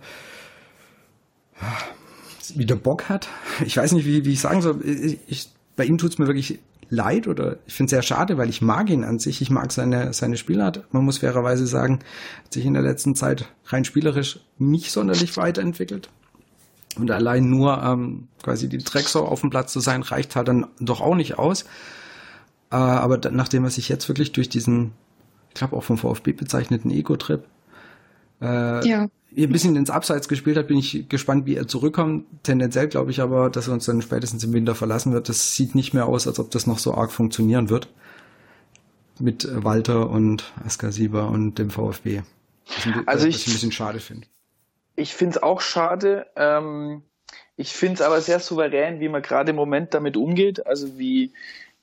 wieder 2.56 2.76
Bock 2.76 3.08
hat. 3.08 3.28
Ich 3.66 3.78
weiß 3.78 3.94
nicht, 3.94 4.06
wie, 4.06 4.26
wie 4.26 4.34
ich 4.34 4.42
sagen 4.42 4.62
soll. 4.62 4.82
Ich, 4.84 5.20
ich 5.28 5.50
bei 5.76 5.86
ihm 5.86 5.98
tut 5.98 6.12
es 6.12 6.18
mir 6.18 6.28
wirklich 6.28 6.60
leid 6.90 7.28
oder 7.28 7.58
ich 7.66 7.74
finde 7.74 7.88
es 7.88 7.92
sehr 7.92 8.02
schade, 8.02 8.38
weil 8.38 8.50
ich 8.50 8.62
mag 8.62 8.90
ihn 8.90 9.04
an 9.04 9.20
sich. 9.20 9.42
Ich 9.42 9.50
mag 9.50 9.72
seine, 9.72 10.14
seine 10.14 10.38
Spielart. 10.38 10.86
Man 10.94 11.04
muss 11.04 11.20
fairerweise 11.20 11.68
sagen, 11.68 12.00
hat 12.44 12.54
sich 12.54 12.66
in 12.66 12.74
der 12.74 12.84
letzten 12.84 13.16
Zeit 13.16 13.48
rein 13.68 13.86
spielerisch 13.86 14.40
nicht 14.58 14.92
sonderlich 14.92 15.36
weiterentwickelt. 15.38 16.10
Und 16.98 17.12
allein 17.12 17.50
nur 17.50 17.82
ähm, 17.84 18.28
quasi 18.42 18.70
die 18.70 18.78
Drecksau 18.78 19.26
auf 19.26 19.42
dem 19.42 19.50
Platz 19.50 19.74
zu 19.74 19.80
sein, 19.80 20.02
reicht 20.02 20.36
halt 20.36 20.48
dann 20.48 20.68
doch 20.80 21.02
auch 21.02 21.16
nicht 21.16 21.38
aus. 21.38 21.64
Äh, 22.72 22.76
aber 22.76 23.20
nachdem 23.32 23.66
er 23.66 23.70
sich 23.70 23.90
jetzt 23.90 24.08
wirklich 24.08 24.32
durch 24.32 24.48
diesen, 24.48 24.92
ich 25.50 25.56
glaube 25.56 25.76
auch 25.76 25.84
vom 25.84 25.98
VfB 25.98 26.32
bezeichneten 26.32 26.92
Ego-Trip 26.92 27.44
äh, 28.42 28.88
ja 28.88 29.08
ein 29.44 29.52
bisschen 29.52 29.76
ins 29.76 29.90
Abseits 29.90 30.28
gespielt 30.28 30.58
hat, 30.58 30.68
bin 30.68 30.78
ich 30.78 31.10
gespannt, 31.10 31.46
wie 31.46 31.56
er 31.56 31.68
zurückkommt. 31.68 32.26
Tendenziell 32.44 32.88
glaube 32.88 33.12
ich 33.12 33.22
aber, 33.22 33.50
dass 33.50 33.68
er 33.68 33.74
uns 33.74 33.86
dann 33.86 34.02
spätestens 34.02 34.44
im 34.44 34.54
Winter 34.54 34.76
verlassen 34.76 35.14
wird. 35.14 35.30
Das 35.30 35.56
sieht 35.56 35.76
nicht 35.76 35.94
mehr 35.94 36.06
aus, 36.06 36.28
als 36.28 36.40
ob 36.40 36.52
das 36.52 36.68
noch 36.68 36.80
so 36.80 36.94
arg 36.94 37.12
funktionieren 37.12 37.70
wird. 37.70 37.90
Mit 39.20 39.48
Walter 39.52 40.10
und 40.10 40.54
Askar 40.66 40.92
Sieber 40.92 41.30
und 41.30 41.58
dem 41.60 41.70
VfB. 41.70 42.22
also 43.06 43.28
ich, 43.28 43.36
was 43.36 43.42
ich 43.42 43.48
ein 43.48 43.54
bisschen 43.54 43.72
schade 43.72 44.00
finde. 44.00 44.28
Ich 44.96 45.14
finde 45.14 45.38
es 45.38 45.44
auch 45.44 45.62
schade. 45.62 46.28
Ähm, 46.36 47.02
ich 47.58 47.74
finde 47.74 47.96
es 47.96 48.02
aber 48.02 48.22
sehr 48.22 48.40
souverän, 48.40 49.00
wie 49.00 49.10
man 49.10 49.22
gerade 49.22 49.52
im 49.52 49.56
Moment 49.56 49.94
damit 49.94 50.18
umgeht. 50.18 50.66
Also 50.66 50.98
wie 50.98 51.34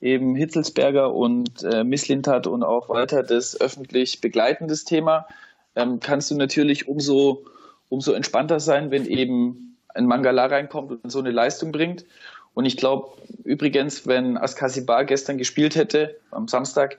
eben 0.01 0.35
Hitzelsberger 0.35 1.13
und 1.13 1.63
äh, 1.63 1.83
Misslintat 1.83 2.47
und 2.47 2.63
auch 2.63 2.89
Walter 2.89 3.23
das 3.23 3.59
öffentlich 3.59 4.21
begleiten, 4.21 4.67
das 4.67 4.83
Thema 4.83 5.27
ähm, 5.75 5.99
kannst 5.99 6.31
du 6.31 6.35
natürlich 6.35 6.87
umso, 6.87 7.45
umso 7.89 8.13
entspannter 8.13 8.59
sein, 8.59 8.91
wenn 8.91 9.05
eben 9.05 9.77
ein 9.93 10.05
Mangala 10.05 10.45
reinkommt 10.45 11.03
und 11.03 11.09
so 11.09 11.19
eine 11.19 11.31
Leistung 11.31 11.71
bringt. 11.71 12.05
Und 12.53 12.65
ich 12.65 12.77
glaube 12.77 13.09
übrigens, 13.43 14.07
wenn 14.07 14.37
Askasibar 14.37 15.05
gestern 15.05 15.37
gespielt 15.37 15.75
hätte, 15.75 16.19
am 16.31 16.47
Samstag, 16.47 16.97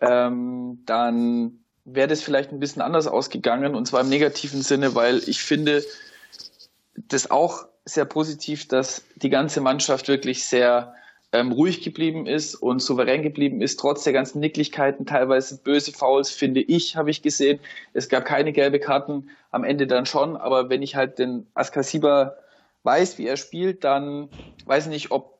ähm, 0.00 0.82
dann 0.86 1.58
wäre 1.84 2.08
das 2.08 2.22
vielleicht 2.22 2.52
ein 2.52 2.60
bisschen 2.60 2.82
anders 2.82 3.06
ausgegangen 3.06 3.74
und 3.74 3.86
zwar 3.86 4.00
im 4.00 4.08
negativen 4.08 4.62
Sinne, 4.62 4.94
weil 4.94 5.18
ich 5.28 5.40
finde 5.40 5.84
das 6.96 7.30
auch 7.30 7.66
sehr 7.84 8.04
positiv, 8.04 8.66
dass 8.66 9.04
die 9.14 9.30
ganze 9.30 9.60
Mannschaft 9.60 10.08
wirklich 10.08 10.44
sehr 10.44 10.94
ähm, 11.36 11.52
ruhig 11.52 11.82
geblieben 11.82 12.26
ist 12.26 12.54
und 12.54 12.80
souverän 12.80 13.22
geblieben 13.22 13.60
ist, 13.60 13.78
trotz 13.78 14.04
der 14.04 14.12
ganzen 14.12 14.40
Nicklichkeiten, 14.40 15.04
teilweise 15.04 15.58
böse 15.62 15.92
Fouls, 15.92 16.30
finde 16.30 16.60
ich, 16.62 16.96
habe 16.96 17.10
ich 17.10 17.20
gesehen. 17.20 17.60
Es 17.92 18.08
gab 18.08 18.24
keine 18.24 18.52
gelbe 18.52 18.80
Karten, 18.80 19.28
am 19.50 19.62
Ende 19.62 19.86
dann 19.86 20.06
schon, 20.06 20.36
aber 20.36 20.70
wenn 20.70 20.82
ich 20.82 20.96
halt 20.96 21.18
den 21.18 21.46
Askasiba 21.54 22.36
weiß, 22.84 23.18
wie 23.18 23.26
er 23.26 23.36
spielt, 23.36 23.84
dann 23.84 24.28
weiß 24.64 24.86
ich 24.86 24.90
nicht, 24.90 25.10
ob 25.10 25.38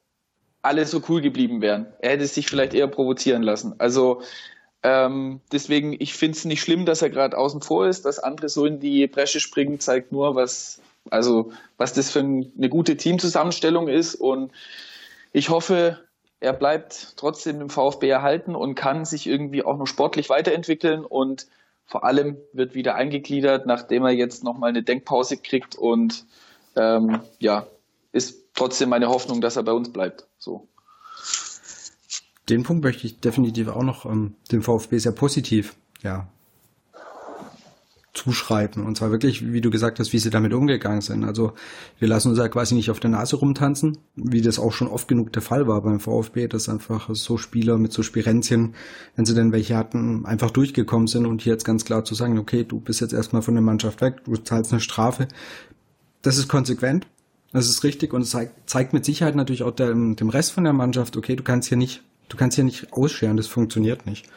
alle 0.61 0.85
so 0.85 1.01
cool 1.09 1.23
geblieben 1.23 1.63
wären. 1.63 1.87
Er 2.01 2.11
hätte 2.11 2.27
sich 2.27 2.47
vielleicht 2.47 2.75
eher 2.75 2.89
provozieren 2.89 3.43
lassen. 3.43 3.75
Also 3.79 4.21
ähm, 4.83 5.41
deswegen, 5.53 5.97
ich 5.99 6.15
finde 6.15 6.37
es 6.37 6.45
nicht 6.45 6.61
schlimm, 6.61 6.85
dass 6.85 7.03
er 7.03 7.11
gerade 7.11 7.39
außen 7.39 7.63
vor 7.63 7.87
ist. 7.87 8.05
Dass 8.05 8.19
andere 8.19 8.49
so 8.49 8.67
in 8.67 8.81
die 8.81 9.07
Bresche 9.07 9.41
springen, 9.41 9.81
zeigt 9.81 10.13
nur, 10.13 10.35
was, 10.35 10.83
also, 11.11 11.53
was 11.79 11.93
das 11.93 12.11
für 12.11 12.21
eine 12.21 12.69
gute 12.69 12.97
Teamzusammenstellung 12.97 13.89
ist. 13.89 14.17
Und 14.17 14.53
ich 15.37 15.51
hoffe, 15.51 15.99
er 16.41 16.55
bleibt 16.55 17.13
trotzdem 17.19 17.61
im 17.61 17.69
VfB 17.69 18.09
erhalten 18.09 18.55
und 18.55 18.75
kann 18.75 19.05
sich 19.05 19.27
irgendwie 19.27 19.63
auch 19.63 19.77
noch 19.77 19.87
sportlich 19.87 20.31
weiterentwickeln 20.31 21.05
und 21.05 21.47
vor 21.85 22.05
allem 22.05 22.39
wird 22.55 22.75
wieder 22.75 22.95
eingegliedert, 22.95 23.67
nachdem 23.67 24.05
er 24.05 24.13
jetzt 24.13 24.45
nochmal 24.45 24.71
eine 24.71 24.83
Denkpause 24.83 25.37
kriegt 25.37 25.75
und 25.75 26.25
ähm, 26.75 27.21
ja, 27.39 27.67
ist 28.13 28.47
trotzdem 28.55 28.89
meine 28.89 29.09
Hoffnung, 29.09 29.43
dass 29.43 29.57
er 29.57 29.63
bei 29.63 29.73
uns 29.73 29.93
bleibt. 29.93 30.27
So. 30.39 30.67
Den 32.49 32.63
Punkt 32.63 32.83
möchte 32.83 33.07
ich 33.07 33.21
definitiv 33.21 33.69
auch 33.69 33.83
noch 33.83 34.07
ähm, 34.07 34.37
dem 34.51 34.63
VfB 34.63 34.97
sehr 34.97 35.13
positiv 35.13 35.77
ja, 36.01 36.29
zuschreiben. 38.27 38.85
Und 38.85 38.97
zwar 38.97 39.13
wirklich, 39.13 39.53
wie 39.53 39.61
du 39.61 39.71
gesagt 39.71 40.01
hast, 40.01 40.13
wie 40.13 40.19
sie 40.19 40.31
damit 40.31 40.53
umgegangen 40.53 41.01
sind. 41.01 41.23
Also 41.23 41.53
wir 42.01 42.09
lassen 42.09 42.31
uns 42.31 42.39
ja 42.39 42.49
quasi 42.49 42.75
nicht 42.75 42.91
auf 42.91 42.99
der 42.99 43.11
Nase 43.11 43.37
rumtanzen, 43.37 43.99
wie 44.17 44.41
das 44.43 44.59
auch 44.59 44.73
schon 44.73 44.89
oft 44.89 45.07
genug 45.07 45.33
der 45.33 45.43
Fall 45.43 45.69
war 45.69 45.81
beim 45.81 46.01
VfB, 46.01 46.49
dass 46.49 46.69
einfach 46.69 47.09
so 47.13 47.37
Spieler 47.37 47.79
mit 47.79 47.93
so 47.93 48.03
Spirenzien, 48.03 48.75
wenn 49.15 49.25
sie 49.25 49.35
denn 49.35 49.53
welche 49.53 49.77
hatten, 49.77 50.27
einfach 50.27 50.51
durchgekommen 50.51 51.07
sind 51.07 51.25
und 51.25 51.41
hier 51.41 51.53
jetzt 51.53 51.65
ganz 51.65 51.85
klar 51.85 52.05
zu 52.05 52.17
sagen, 52.17 52.37
okay, 52.37 52.65
du 52.65 52.81
bist 52.81 53.01
jetzt 53.01 53.15
erstmal 53.15 53.43
von 53.43 53.55
der 53.55 53.63
Mannschaft 53.63 54.01
weg, 54.01 54.25
du 54.25 54.37
zahlst 54.37 54.73
eine 54.73 54.81
Strafe. 54.81 55.29
Das 56.23 56.37
ist 56.37 56.49
konsequent, 56.49 57.07
das 57.53 57.69
ist 57.69 57.85
richtig 57.85 58.13
und 58.13 58.25
zeigt, 58.25 58.69
zeigt 58.69 58.93
mit 58.93 59.05
Sicherheit 59.05 59.37
natürlich 59.37 59.63
auch 59.63 59.71
dem, 59.71 60.17
dem 60.17 60.31
Rest 60.31 60.51
von 60.51 60.65
der 60.65 60.73
Mannschaft, 60.73 61.17
okay, 61.17 61.37
du 61.37 61.45
kannst 61.45 61.69
hier 61.69 61.79
nicht, 61.79 62.03
du 62.29 62.37
kannst 62.37 62.57
hier 62.57 62.65
nicht 62.65 62.93
ausscheren, 62.93 63.37
das 63.37 63.47
funktioniert 63.47 64.05
nicht. 64.05 64.29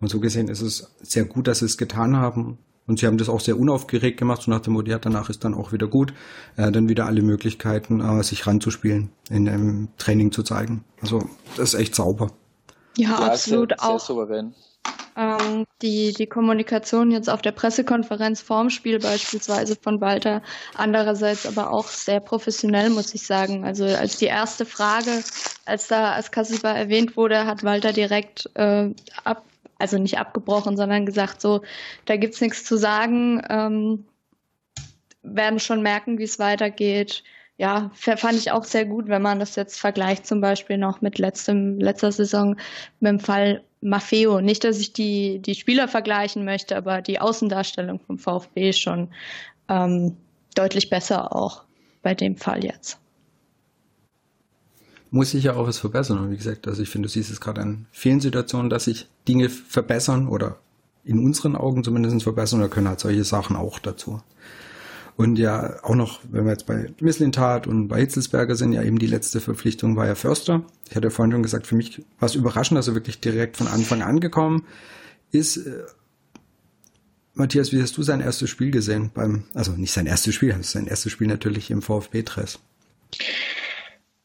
Und 0.00 0.08
so 0.08 0.20
gesehen 0.20 0.46
ist 0.46 0.60
es 0.60 0.92
sehr 1.00 1.24
gut, 1.24 1.48
dass 1.48 1.60
sie 1.60 1.64
es 1.64 1.76
getan 1.76 2.16
haben. 2.16 2.58
Und 2.86 2.98
sie 2.98 3.06
haben 3.06 3.18
das 3.18 3.28
auch 3.28 3.40
sehr 3.40 3.58
unaufgeregt 3.58 4.18
gemacht, 4.18 4.42
so 4.42 4.50
nach 4.50 4.60
dem 4.60 4.72
Motto, 4.72 4.90
ja, 4.90 4.98
danach 4.98 5.30
ist 5.30 5.44
dann 5.44 5.54
auch 5.54 5.72
wieder 5.72 5.86
gut, 5.86 6.12
äh, 6.56 6.70
dann 6.72 6.88
wieder 6.88 7.06
alle 7.06 7.22
Möglichkeiten, 7.22 8.00
äh, 8.00 8.22
sich 8.24 8.46
ranzuspielen, 8.46 9.10
in 9.30 9.48
einem 9.48 9.88
Training 9.98 10.32
zu 10.32 10.42
zeigen. 10.42 10.84
Also 11.00 11.24
das 11.56 11.74
ist 11.74 11.80
echt 11.80 11.94
sauber. 11.94 12.32
Ja, 12.96 13.10
ja 13.10 13.18
absolut 13.18 13.70
sehr, 13.70 13.82
auch. 13.82 14.00
Sehr 14.00 14.14
souverän. 14.14 14.54
Ähm, 15.14 15.66
die, 15.82 16.14
die 16.14 16.26
Kommunikation 16.26 17.10
jetzt 17.10 17.28
auf 17.28 17.42
der 17.42 17.52
Pressekonferenz 17.52 18.40
vorm 18.40 18.70
Spiel 18.70 18.98
beispielsweise 18.98 19.76
von 19.76 20.00
Walter, 20.00 20.42
andererseits 20.74 21.46
aber 21.46 21.70
auch 21.70 21.88
sehr 21.88 22.20
professionell, 22.20 22.88
muss 22.88 23.12
ich 23.14 23.26
sagen. 23.26 23.64
Also 23.64 23.84
als 23.84 24.16
die 24.16 24.26
erste 24.26 24.64
Frage, 24.64 25.22
als 25.66 25.88
da 25.88 26.12
als 26.12 26.30
Kassiba 26.30 26.70
erwähnt 26.70 27.16
wurde, 27.16 27.44
hat 27.44 27.62
Walter 27.62 27.92
direkt 27.92 28.48
äh, 28.54 28.90
ab, 29.22 29.44
also 29.82 29.98
nicht 29.98 30.18
abgebrochen, 30.18 30.76
sondern 30.76 31.04
gesagt, 31.04 31.40
so, 31.40 31.62
da 32.06 32.16
gibt's 32.16 32.40
nichts 32.40 32.64
zu 32.64 32.76
sagen, 32.76 33.42
ähm, 33.50 34.04
werden 35.22 35.60
schon 35.60 35.82
merken, 35.82 36.18
wie 36.18 36.24
es 36.24 36.38
weitergeht. 36.38 37.22
Ja, 37.58 37.90
fand 37.94 38.34
ich 38.34 38.50
auch 38.50 38.64
sehr 38.64 38.86
gut, 38.86 39.08
wenn 39.08 39.22
man 39.22 39.38
das 39.38 39.56
jetzt 39.56 39.78
vergleicht, 39.78 40.26
zum 40.26 40.40
Beispiel 40.40 40.78
noch 40.78 41.00
mit 41.00 41.18
letztem, 41.18 41.78
letzter 41.78 42.10
Saison 42.10 42.56
mit 43.00 43.10
dem 43.10 43.20
Fall 43.20 43.62
Maffeo. 43.82 44.40
Nicht, 44.40 44.64
dass 44.64 44.78
ich 44.78 44.92
die, 44.92 45.40
die 45.40 45.54
Spieler 45.54 45.86
vergleichen 45.86 46.44
möchte, 46.44 46.76
aber 46.76 47.02
die 47.02 47.20
Außendarstellung 47.20 48.00
vom 48.00 48.18
VfB 48.18 48.72
schon 48.72 49.08
ähm, 49.68 50.16
deutlich 50.54 50.88
besser 50.88 51.36
auch 51.36 51.64
bei 52.02 52.14
dem 52.14 52.36
Fall 52.36 52.64
jetzt 52.64 52.98
muss 55.12 55.30
sich 55.30 55.44
ja 55.44 55.54
auch 55.54 55.68
was 55.68 55.78
verbessern. 55.78 56.18
Und 56.18 56.30
wie 56.30 56.36
gesagt, 56.36 56.66
also 56.66 56.82
ich 56.82 56.88
finde, 56.88 57.06
du 57.06 57.12
siehst 57.12 57.30
es 57.30 57.40
gerade 57.40 57.60
in 57.60 57.86
vielen 57.92 58.20
Situationen, 58.20 58.70
dass 58.70 58.84
sich 58.84 59.08
Dinge 59.28 59.50
verbessern 59.50 60.26
oder 60.26 60.56
in 61.04 61.18
unseren 61.18 61.54
Augen 61.54 61.84
zumindest 61.84 62.22
verbessern. 62.22 62.60
Da 62.60 62.68
können 62.68 62.88
halt 62.88 62.98
solche 62.98 63.22
Sachen 63.22 63.54
auch 63.54 63.78
dazu. 63.78 64.22
Und 65.16 65.38
ja, 65.38 65.76
auch 65.82 65.94
noch, 65.94 66.20
wenn 66.30 66.46
wir 66.46 66.52
jetzt 66.52 66.64
bei 66.64 66.90
Misslintat 66.98 67.66
und 67.66 67.88
bei 67.88 68.00
Hitzelsberger 68.00 68.56
sind, 68.56 68.72
ja 68.72 68.82
eben 68.82 68.98
die 68.98 69.06
letzte 69.06 69.42
Verpflichtung 69.42 69.96
war 69.96 70.06
ja 70.06 70.14
Förster. 70.14 70.62
Ich 70.88 70.96
hatte 70.96 71.10
vorhin 71.10 71.32
schon 71.32 71.42
gesagt, 71.42 71.66
für 71.66 71.74
mich 71.76 72.02
war 72.18 72.26
es 72.26 72.34
überraschend, 72.34 72.78
dass 72.78 72.88
er 72.88 72.94
wirklich 72.94 73.20
direkt 73.20 73.58
von 73.58 73.68
Anfang 73.68 74.00
an 74.00 74.18
gekommen 74.18 74.64
ist. 75.30 75.60
Matthias, 77.34 77.72
wie 77.72 77.82
hast 77.82 77.98
du 77.98 78.02
sein 78.02 78.20
erstes 78.22 78.48
Spiel 78.48 78.70
gesehen? 78.70 79.10
Beim, 79.12 79.44
also 79.52 79.72
nicht 79.72 79.92
sein 79.92 80.06
erstes 80.06 80.34
Spiel, 80.34 80.56
sein 80.62 80.86
erstes 80.86 81.12
Spiel 81.12 81.28
natürlich 81.28 81.70
im 81.70 81.82
VfB-Dress 81.82 82.58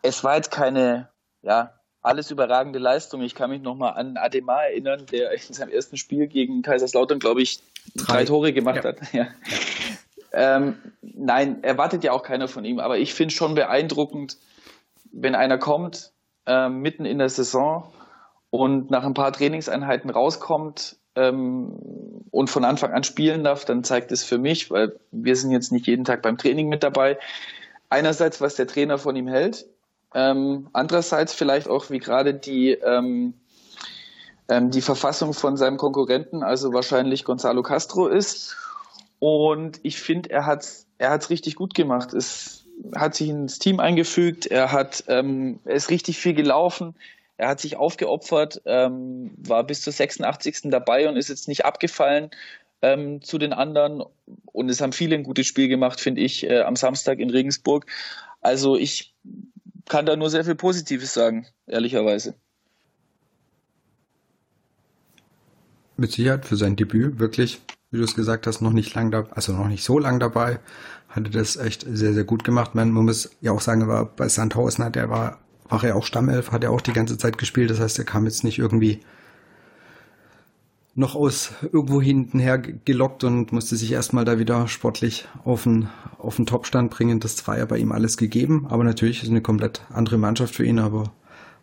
es 0.08 0.24
war 0.24 0.36
jetzt 0.36 0.52
keine, 0.52 1.10
ja, 1.42 1.74
alles 2.02 2.32
überragende 2.32 2.80
Leistung. 2.80 3.22
Ich 3.22 3.36
kann 3.36 3.50
mich 3.50 3.62
nochmal 3.62 3.94
an 3.94 4.18
Ademar 4.18 4.68
erinnern, 4.68 5.06
der 5.12 5.32
in 5.32 5.54
seinem 5.54 5.70
ersten 5.70 5.98
Spiel 5.98 6.28
gegen 6.28 6.62
Kaiserslautern, 6.62 7.20
glaube 7.20 7.42
ich, 7.42 7.60
drei, 7.96 8.20
drei, 8.20 8.26
Tore 8.26 8.54
gemacht 8.54 8.78
ja. 8.78 8.84
hat. 8.84 8.98
Ja. 9.14 9.28
Ähm, 10.34 10.76
nein, 11.02 11.64
erwartet 11.64 12.04
ja 12.04 12.12
auch 12.12 12.22
keiner 12.22 12.48
von 12.48 12.64
ihm, 12.64 12.80
aber 12.80 12.98
ich 12.98 13.14
finde 13.14 13.34
schon 13.34 13.56
beeindruckend, 13.56 14.38
wenn 15.12 15.36
einer 15.36 15.58
kommt, 15.58 16.12
äh, 16.46 16.70
mitten 16.70 17.06
in 17.06 17.18
der 17.18 17.30
Saison 17.30 17.92
und 18.50 18.92
nach 18.92 19.04
ein 19.04 19.14
paar 19.14 19.32
Trainingseinheiten 19.32 20.10
rauskommt 20.10 20.98
ähm, 21.16 21.72
und 22.30 22.50
von 22.50 22.66
Anfang 22.66 22.92
an 22.92 23.04
spielen 23.04 23.46
darf, 23.46 23.66
dann 23.66 23.84
zeigt 23.84 24.12
es 24.12 24.24
für 24.24 24.38
mich, 24.38 24.70
weil 24.70 25.00
wir 25.12 25.36
sind 25.36 25.52
jetzt 25.52 25.72
nicht 25.72 25.88
jeden 25.88 26.04
Tag 26.04 26.22
beim 26.22 26.38
Training 26.38 26.68
mit 26.68 26.84
dabei, 26.84 27.18
einerseits, 27.90 28.40
was 28.42 28.56
der 28.56 28.68
Trainer 28.68 28.98
von 28.98 29.16
ihm 29.16 29.28
hält, 29.28 29.66
ähm, 30.14 30.70
andererseits 30.74 31.34
vielleicht 31.34 31.68
auch, 31.68 31.90
wie 31.90 32.00
gerade 32.00 32.34
die, 32.34 32.72
ähm, 32.72 33.34
ähm, 34.50 34.72
die 34.72 34.82
Verfassung 34.82 35.34
von 35.34 35.58
seinem 35.58 35.78
Konkurrenten, 35.78 36.44
also 36.44 36.74
wahrscheinlich 36.74 37.24
Gonzalo 37.24 37.64
Castro 37.64 38.08
ist. 38.08 38.56
Und 39.20 39.80
ich 39.84 40.00
finde, 40.00 40.30
er 40.30 40.46
hat 40.46 40.66
er 40.98 41.12
hat's 41.12 41.30
richtig 41.30 41.56
gut 41.56 41.74
gemacht. 41.74 42.14
Es 42.14 42.66
hat 42.96 43.16
sich 43.16 43.30
ins 43.30 43.60
Team 43.60 43.80
eingefügt, 43.80 44.46
er 44.46 44.72
hat 44.72 45.04
ähm, 45.08 45.60
er 45.66 45.76
ist 45.76 45.90
richtig 45.90 46.20
viel 46.20 46.34
gelaufen, 46.34 46.96
er 47.38 47.50
hat 47.50 47.60
sich 47.60 47.76
aufgeopfert, 47.76 48.62
ähm, 48.66 49.32
war 49.38 49.64
bis 49.64 49.82
zur 49.82 49.94
86. 49.94 50.70
dabei 50.70 51.10
und 51.10 51.18
ist 51.18 51.30
jetzt 51.30 51.48
nicht 51.48 51.66
abgefallen 51.66 52.30
ähm, 52.82 53.22
zu 53.22 53.38
den 53.38 53.54
anderen. 53.54 54.04
Und 54.46 54.70
es 54.70 54.82
haben 54.82 54.94
viele 54.94 55.16
ein 55.16 55.24
gutes 55.24 55.48
Spiel 55.48 55.68
gemacht, 55.68 56.00
finde 56.00 56.22
ich, 56.22 56.44
äh, 56.44 56.62
am 56.62 56.76
Samstag 56.76 57.20
in 57.20 57.30
Regensburg. 57.30 57.86
Also 58.42 58.76
ich 58.76 59.14
kann 59.88 60.06
da 60.06 60.16
nur 60.16 60.30
sehr 60.30 60.46
viel 60.46 60.56
Positives 60.56 61.14
sagen, 61.14 61.48
ehrlicherweise. 61.66 62.36
Mit 65.98 66.12
Sicherheit 66.12 66.46
für 66.46 66.58
sein 66.58 66.76
Debüt 66.76 67.20
wirklich, 67.20 67.62
wie 67.90 67.98
du 67.98 68.04
es 68.04 68.16
gesagt 68.16 68.46
hast, 68.46 68.62
noch 68.62 68.74
nicht 68.74 68.94
lang 68.94 69.12
da, 69.12 69.28
also 69.32 69.54
noch 69.54 69.68
nicht 69.68 69.84
so 69.84 69.98
lang 69.98 70.20
dabei, 70.20 70.60
hatte 71.10 71.32
das 71.32 71.56
echt 71.56 71.86
sehr, 71.90 72.14
sehr 72.14 72.24
gut 72.24 72.44
gemacht. 72.44 72.76
Man, 72.76 72.92
muss 72.92 73.32
ja 73.42 73.52
auch 73.52 73.62
sagen, 73.62 73.88
war 73.88 74.06
bei 74.06 74.30
Sandhausen 74.30 74.84
hat 74.84 74.96
er 74.96 75.10
war, 75.10 75.40
war 75.70 75.84
er 75.84 75.96
auch 75.96 76.06
Stammelf, 76.06 76.52
hat 76.52 76.64
er 76.64 76.72
auch 76.72 76.82
die 76.82 76.94
ganze 76.94 77.18
Zeit 77.18 77.38
gespielt. 77.38 77.72
Das 77.72 77.80
heißt, 77.80 77.98
er 77.98 78.06
kam 78.06 78.26
jetzt 78.26 78.44
nicht 78.44 78.60
irgendwie 78.60 79.02
noch 80.98 81.16
aus 81.16 81.52
irgendwo 81.62 82.02
hinten 82.02 82.40
her 82.40 82.58
gelockt 82.58 83.24
und 83.24 83.52
musste 83.52 83.76
sich 83.76 83.92
erstmal 83.92 84.26
da 84.26 84.40
wieder 84.40 84.68
sportlich 84.68 85.28
auf 85.46 85.64
den, 85.64 85.90
auf 86.18 86.38
den 86.38 86.48
Topstand 86.48 86.90
bringen. 86.90 87.20
Das 87.20 87.48
war 87.48 87.56
ja 87.56 87.66
bei 87.66 87.78
ihm 87.78 87.92
alles 87.92 88.18
gegeben, 88.18 88.66
aber 88.68 88.84
natürlich 88.84 89.22
ist 89.22 89.30
eine 89.30 89.42
komplett 89.42 89.84
andere 89.94 90.18
Mannschaft 90.18 90.56
für 90.56 90.66
ihn, 90.66 90.80
aber 90.80 91.14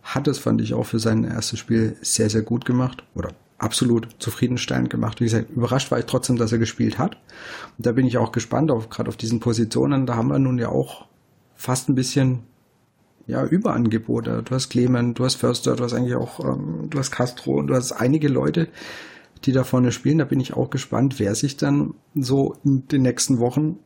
hat 0.05 0.29
es, 0.29 0.39
fand 0.39 0.61
ich, 0.61 0.73
auch 0.73 0.87
für 0.87 1.01
sein 1.01 1.25
erstes 1.25 1.59
Spiel 1.59 1.97
sehr, 2.01 2.31
sehr 2.31 2.43
gut 2.43 2.65
gemacht 2.65 3.03
oder 3.17 3.33
absolut 3.59 4.09
zufriedenstellend 4.21 4.89
gemacht. 4.89 5.21
Wie 5.21 5.25
gesagt, 5.25 5.51
überrascht 5.51 5.91
war 5.91 5.99
ich 5.99 6.07
trotzdem, 6.07 6.37
dass 6.37 6.53
er 6.53 6.59
gespielt 6.59 6.99
hat. 6.99 7.17
Und 7.77 7.87
da 7.87 7.93
bin 7.93 8.07
ich 8.07 8.19
auch 8.19 8.31
gespannt 8.31 8.71
auf, 8.71 8.89
gerade 8.89 9.09
auf 9.09 9.17
diesen 9.17 9.41
Positionen. 9.41 10.07
Da 10.07 10.15
haben 10.15 10.29
wir 10.29 10.39
nun 10.39 10.59
ja 10.59 10.69
auch 10.69 11.07
fast 11.57 11.89
ein 11.89 11.97
bisschen 11.97 12.45
ja, 13.27 13.45
Überangebote. 13.45 14.43
Du 14.45 14.55
hast 14.55 14.69
Clement, 14.69 15.19
du 15.19 15.25
hast 15.25 15.37
Förster, 15.37 15.75
du 15.75 15.83
hast 15.83 15.95
eigentlich 15.95 16.15
auch, 16.15 16.39
ähm, 16.39 16.89
du 16.91 16.99
hast 16.99 17.11
Castro 17.11 17.55
und 17.55 17.67
du 17.67 17.75
hast 17.75 17.91
einige 17.91 18.29
Leute, 18.29 18.69
die 19.47 19.53
da 19.53 19.65
vorne 19.65 19.93
spielen. 19.93 20.19
Da 20.19 20.25
bin 20.25 20.41
ich 20.41 20.55
auch 20.55 20.71
gespannt, 20.71 21.19
wer 21.19 21.35
sich 21.35 21.57
dann 21.57 21.95
so 22.15 22.57
in 22.65 22.89
den 22.89 23.03
nächsten 23.03 23.39
Wochen 23.39 23.79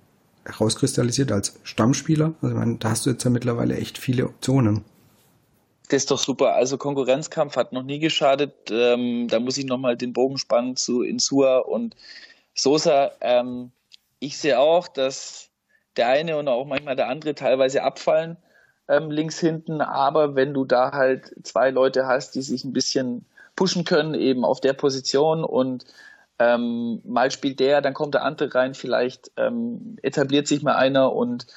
herauskristallisiert 0.44 1.32
als 1.32 1.58
Stammspieler. 1.62 2.34
Also 2.40 2.54
ich 2.54 2.58
meine, 2.58 2.76
da 2.78 2.90
hast 2.90 3.06
du 3.06 3.10
jetzt 3.10 3.24
ja 3.24 3.30
mittlerweile 3.30 3.76
echt 3.76 3.98
viele 3.98 4.24
Optionen. 4.24 4.84
Das 5.88 6.02
ist 6.02 6.10
doch 6.10 6.18
super. 6.18 6.54
Also 6.54 6.76
Konkurrenzkampf 6.76 7.56
hat 7.56 7.72
noch 7.72 7.82
nie 7.82 7.98
geschadet. 7.98 8.70
Ähm, 8.70 9.28
da 9.28 9.40
muss 9.40 9.56
ich 9.56 9.64
nochmal 9.64 9.96
den 9.96 10.12
Bogen 10.12 10.38
spannen 10.38 10.76
zu 10.76 11.02
Insua 11.02 11.58
und 11.58 11.96
Sosa. 12.54 13.12
Ähm, 13.20 13.70
ich 14.18 14.36
sehe 14.36 14.58
auch, 14.58 14.88
dass 14.88 15.48
der 15.96 16.08
eine 16.08 16.36
und 16.36 16.48
auch 16.48 16.66
manchmal 16.66 16.96
der 16.96 17.08
andere 17.08 17.34
teilweise 17.34 17.82
abfallen 17.82 18.36
ähm, 18.88 19.10
links 19.10 19.38
hinten. 19.38 19.80
Aber 19.80 20.34
wenn 20.34 20.54
du 20.54 20.64
da 20.64 20.92
halt 20.92 21.34
zwei 21.42 21.70
Leute 21.70 22.06
hast, 22.06 22.34
die 22.34 22.42
sich 22.42 22.64
ein 22.64 22.72
bisschen 22.72 23.24
pushen 23.58 23.82
können, 23.82 24.14
eben 24.14 24.44
auf 24.44 24.60
der 24.60 24.72
Position 24.72 25.42
und 25.42 25.84
ähm, 26.38 27.00
mal 27.04 27.32
spielt 27.32 27.58
der, 27.58 27.80
dann 27.80 27.92
kommt 27.92 28.14
der 28.14 28.22
andere 28.22 28.54
rein, 28.54 28.74
vielleicht 28.74 29.32
ähm, 29.36 29.96
etabliert 30.00 30.46
sich 30.46 30.62
mal 30.62 30.76
einer 30.76 31.12
und 31.12 31.48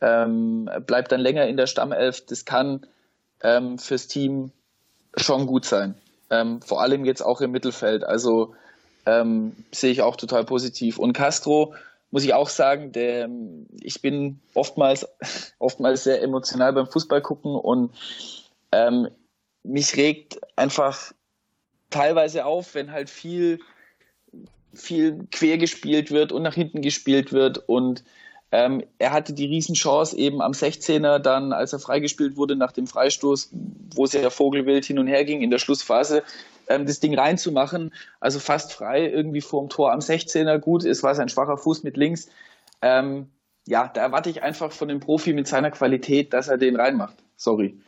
ähm, 0.00 0.70
bleibt 0.86 1.12
dann 1.12 1.20
länger 1.20 1.46
in 1.48 1.58
der 1.58 1.66
Stammelf. 1.66 2.24
Das 2.24 2.46
kann 2.46 2.86
ähm, 3.42 3.78
fürs 3.78 4.06
Team 4.06 4.52
schon 5.18 5.46
gut 5.46 5.66
sein. 5.66 5.96
Ähm, 6.30 6.62
vor 6.62 6.80
allem 6.80 7.04
jetzt 7.04 7.20
auch 7.20 7.42
im 7.42 7.50
Mittelfeld. 7.50 8.04
Also 8.04 8.54
ähm, 9.04 9.54
sehe 9.70 9.92
ich 9.92 10.00
auch 10.00 10.16
total 10.16 10.44
positiv. 10.44 10.98
Und 10.98 11.12
Castro, 11.12 11.74
muss 12.10 12.24
ich 12.24 12.32
auch 12.32 12.48
sagen, 12.48 12.92
der, 12.92 13.28
ich 13.82 14.00
bin 14.00 14.40
oftmals, 14.54 15.06
oftmals 15.58 16.04
sehr 16.04 16.22
emotional 16.22 16.72
beim 16.72 16.86
Fußball 16.86 17.20
gucken 17.20 17.54
und 17.54 17.92
mich 19.62 19.96
regt 19.96 20.38
einfach 20.56 21.12
teilweise 21.90 22.46
auf, 22.46 22.74
wenn 22.74 22.92
halt 22.92 23.10
viel, 23.10 23.60
viel 24.72 25.26
quer 25.30 25.58
gespielt 25.58 26.10
wird 26.10 26.32
und 26.32 26.42
nach 26.42 26.54
hinten 26.54 26.82
gespielt 26.82 27.32
wird 27.32 27.58
und 27.68 28.04
ähm, 28.52 28.82
er 28.98 29.12
hatte 29.12 29.32
die 29.32 29.46
Riesenchance 29.46 30.16
eben 30.16 30.42
am 30.42 30.52
16er 30.52 31.20
dann, 31.20 31.52
als 31.52 31.72
er 31.72 31.78
freigespielt 31.78 32.36
wurde 32.36 32.56
nach 32.56 32.72
dem 32.72 32.86
Freistoß, 32.86 33.50
wo 33.94 34.04
es 34.04 34.12
ja 34.12 34.28
Vogelwild 34.28 34.84
hin 34.84 34.98
und 34.98 35.06
her 35.06 35.24
ging 35.24 35.40
in 35.40 35.50
der 35.50 35.58
Schlussphase, 35.58 36.24
ähm, 36.68 36.84
das 36.84 36.98
Ding 36.98 37.16
reinzumachen. 37.16 37.92
Also 38.18 38.40
fast 38.40 38.72
frei 38.72 39.08
irgendwie 39.08 39.40
vorm 39.40 39.68
Tor 39.68 39.92
am 39.92 40.00
16er. 40.00 40.58
Gut, 40.58 40.84
es 40.84 41.02
war 41.04 41.14
sein 41.14 41.28
schwacher 41.28 41.58
Fuß 41.58 41.84
mit 41.84 41.96
links. 41.96 42.28
Ähm, 42.82 43.28
ja, 43.66 43.86
da 43.86 44.00
erwarte 44.00 44.30
ich 44.30 44.42
einfach 44.42 44.72
von 44.72 44.88
dem 44.88 44.98
Profi 44.98 45.32
mit 45.32 45.46
seiner 45.46 45.70
Qualität, 45.70 46.32
dass 46.32 46.48
er 46.48 46.58
den 46.58 46.74
reinmacht. 46.74 47.16
Sorry. 47.36 47.78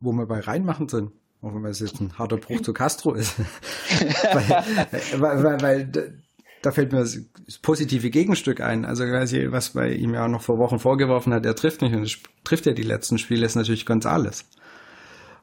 Wo 0.00 0.12
wir 0.12 0.26
bei 0.26 0.40
reinmachen 0.40 0.88
sind, 0.88 1.12
auch 1.42 1.54
wenn 1.54 1.64
es 1.64 1.80
jetzt 1.80 2.00
ein 2.00 2.18
harter 2.18 2.36
Bruch 2.36 2.60
zu 2.62 2.72
Castro 2.72 3.14
ist. 3.14 3.34
weil, 4.32 4.64
weil, 5.20 5.42
weil, 5.42 5.62
weil 5.62 6.22
da 6.62 6.72
fällt 6.72 6.92
mir 6.92 6.98
das 6.98 7.18
positive 7.62 8.10
Gegenstück 8.10 8.60
ein. 8.60 8.84
Also 8.84 9.04
quasi, 9.04 9.50
was 9.50 9.70
bei 9.70 9.92
ihm 9.92 10.14
ja 10.14 10.28
noch 10.28 10.42
vor 10.42 10.58
Wochen 10.58 10.78
vorgeworfen 10.78 11.32
hat, 11.32 11.46
er 11.46 11.54
trifft 11.54 11.82
nicht 11.82 11.94
und 11.94 12.02
es 12.02 12.18
trifft 12.44 12.66
ja 12.66 12.72
die 12.72 12.82
letzten 12.82 13.18
Spiele, 13.18 13.46
ist 13.46 13.54
natürlich 13.54 13.86
Gonzales. 13.86 14.44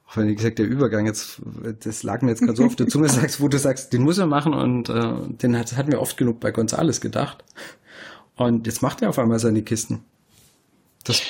Auch 0.07 0.17
wenn, 0.17 0.27
wie 0.27 0.35
gesagt, 0.35 0.59
der 0.59 0.67
Übergang 0.67 1.05
jetzt, 1.05 1.41
das 1.83 2.03
lag 2.03 2.21
mir 2.21 2.29
jetzt 2.29 2.41
gerade 2.41 2.57
so 2.57 2.65
auf 2.65 2.75
der 2.75 2.87
Zunge, 2.87 3.09
sagst, 3.09 3.41
wo 3.41 3.47
du 3.47 3.57
sagst, 3.57 3.93
den 3.93 4.03
muss 4.03 4.17
er 4.17 4.27
machen 4.27 4.53
und 4.53 4.89
äh, 4.89 5.13
den 5.27 5.57
hat, 5.57 5.75
hatten 5.75 5.91
wir 5.91 6.01
oft 6.01 6.17
genug 6.17 6.39
bei 6.39 6.51
Gonzales 6.51 7.01
gedacht. 7.01 7.43
Und 8.35 8.67
jetzt 8.67 8.81
macht 8.81 9.01
er 9.01 9.09
auf 9.09 9.17
einmal 9.17 9.39
seine 9.39 9.63
Kisten. 9.63 10.03
Das 11.05 11.21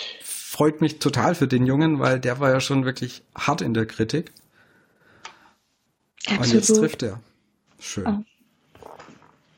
freut 0.55 0.79
mich 0.79 0.99
total 0.99 1.35
für 1.35 1.49
den 1.49 1.65
Jungen, 1.67 1.99
weil 1.99 2.17
der 2.17 2.39
war 2.39 2.49
ja 2.49 2.61
schon 2.61 2.85
wirklich 2.85 3.23
hart 3.37 3.61
in 3.61 3.73
der 3.73 3.85
Kritik. 3.85 4.31
Absolut. 6.27 6.45
Und 6.45 6.53
jetzt 6.53 6.67
trifft 6.67 7.03
er. 7.03 7.19
Schön. 7.77 8.07
Oh. 8.07 8.23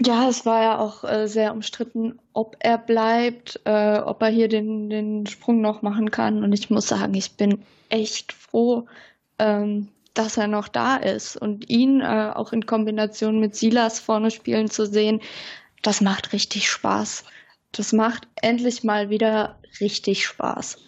Ja, 0.04 0.28
es 0.28 0.44
war 0.48 0.64
ja 0.64 0.80
auch 0.80 1.04
äh, 1.04 1.28
sehr 1.28 1.54
umstritten, 1.54 2.18
ob 2.34 2.56
er 2.60 2.80
bleibt, 2.80 3.62
äh, 3.66 4.00
ob 4.00 4.24
er 4.24 4.30
hier 4.30 4.48
den, 4.48 4.90
den 4.90 5.28
Sprung 5.28 5.62
noch 5.62 5.84
machen 5.84 6.10
kann. 6.10 6.44
Und 6.44 6.52
ich 6.54 6.72
muss 6.72 6.88
sagen, 6.88 7.14
ich 7.14 7.34
bin 7.34 7.64
echt 7.90 8.34
froh, 8.34 8.88
ähm, 9.38 9.90
dass 10.16 10.38
er 10.38 10.48
noch 10.48 10.68
da 10.68 10.96
ist. 10.96 11.38
Und 11.38 11.70
ihn 11.70 12.02
äh, 12.02 12.32
auch 12.34 12.54
in 12.54 12.66
Kombination 12.66 13.40
mit 13.40 13.56
Silas 13.56 14.00
vorne 14.00 14.32
spielen 14.32 14.72
zu 14.72 14.88
sehen, 14.88 15.22
das 15.84 16.02
macht 16.02 16.34
richtig 16.34 16.72
Spaß. 16.72 17.24
Das 17.72 17.94
macht 17.94 18.28
endlich 18.42 18.84
mal 18.84 19.12
wieder 19.12 19.60
richtig 19.80 20.26
Spaß. 20.26 20.80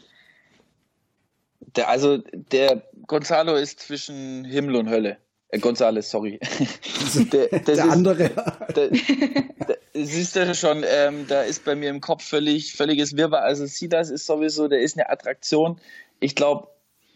Der, 1.76 1.90
also 1.90 2.18
der 2.34 2.84
Gonzalo 3.08 3.56
ist 3.56 3.80
zwischen 3.80 4.46
Himmel 4.46 4.76
und 4.76 4.90
Hölle. 4.90 5.18
Äh, 5.50 5.60
Gonzales, 5.60 6.10
sorry. 6.10 6.40
der, 7.32 7.48
der 7.48 7.74
ist, 7.74 7.80
andere. 7.80 8.30
Der, 8.76 8.90
der, 8.90 9.78
siehst 9.94 10.36
du 10.36 10.54
schon, 10.56 10.84
ähm, 10.88 11.26
da 11.28 11.42
ist 11.42 11.66
bei 11.66 11.76
mir 11.76 11.90
im 11.90 12.02
Kopf 12.02 12.24
völlig, 12.24 12.74
völliges 12.74 13.18
Wirrwarr. 13.18 13.42
Also 13.42 13.66
Silas 13.66 14.10
ist 14.10 14.26
sowieso, 14.26 14.68
der 14.68 14.82
ist 14.82 14.98
eine 14.98 15.10
Attraktion. 15.10 15.80
Ich 16.20 16.36
glaube, 16.36 16.68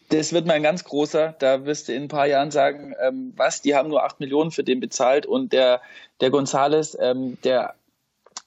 das 0.10 0.34
wird 0.34 0.46
mal 0.46 0.54
ein 0.54 0.64
ganz 0.64 0.84
großer. 0.84 1.36
Da 1.40 1.66
wirst 1.66 1.88
du 1.88 1.94
in 1.94 2.04
ein 2.04 2.08
paar 2.08 2.28
Jahren 2.28 2.52
sagen, 2.52 2.94
ähm, 3.02 3.34
was, 3.36 3.62
die 3.62 3.76
haben 3.76 3.90
nur 3.90 4.04
acht 4.04 4.20
Millionen 4.20 4.52
für 4.52 4.64
den 4.64 4.80
bezahlt 4.80 5.26
und 5.26 5.54
der, 5.54 5.82
der 6.20 6.30
Gonzales, 6.30 6.98
ähm, 7.00 7.38
der 7.44 7.76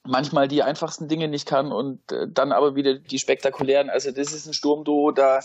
manchmal 0.05 0.49
die 0.49 0.63
einfachsten 0.63 1.09
Dinge 1.09 1.29
nicht 1.29 1.47
kann 1.47 1.73
und 1.73 2.13
äh, 2.13 2.27
dann 2.29 2.53
aber 2.53 2.77
wieder 2.77 2.95
die 2.95 3.19
spektakulären. 3.19 3.91
Also 3.91 4.11
das 4.11 4.33
ist 4.33 4.47
ein 4.47 4.53
Sturmduo, 4.53 5.11
da 5.11 5.41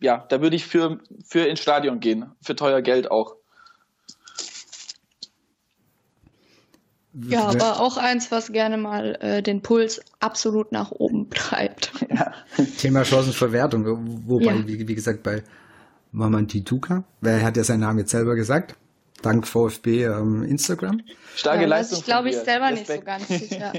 ja, 0.00 0.24
da 0.28 0.40
würde 0.40 0.56
ich 0.56 0.66
für, 0.66 0.98
für 1.24 1.40
ins 1.40 1.60
Stadion 1.60 2.00
gehen, 2.00 2.26
für 2.42 2.56
teuer 2.56 2.82
Geld 2.82 3.10
auch. 3.10 3.36
Ja, 7.12 7.48
aber 7.48 7.80
auch 7.80 7.96
eins, 7.96 8.30
was 8.30 8.52
gerne 8.52 8.76
mal 8.76 9.16
äh, 9.20 9.42
den 9.42 9.62
Puls 9.62 10.00
absolut 10.20 10.70
nach 10.70 10.92
oben 10.92 11.28
treibt. 11.30 11.92
Ja. 12.08 12.32
Thema 12.78 13.04
Chancenverwertung, 13.04 13.84
wobei, 14.26 14.44
ja. 14.44 14.66
wie, 14.66 14.86
wie, 14.86 14.94
gesagt, 14.94 15.22
bei 15.22 15.42
Mamantituka, 16.12 17.04
wer 17.20 17.42
hat 17.42 17.56
ja 17.56 17.64
seinen 17.64 17.80
Namen 17.80 18.00
jetzt 18.00 18.10
selber 18.10 18.36
gesagt? 18.36 18.76
Dank 19.22 19.46
VfB 19.46 20.04
ähm, 20.04 20.42
Instagram. 20.42 21.02
Starke 21.36 21.62
ja, 21.62 21.68
Leistung. 21.68 21.98
Ich 21.98 22.04
glaube 22.04 22.30
ich 22.30 22.36
selber 22.36 22.70
Respekt. 22.70 23.06
nicht 23.06 23.28
so 23.28 23.28
ganz 23.28 23.28
sicher. 23.50 23.72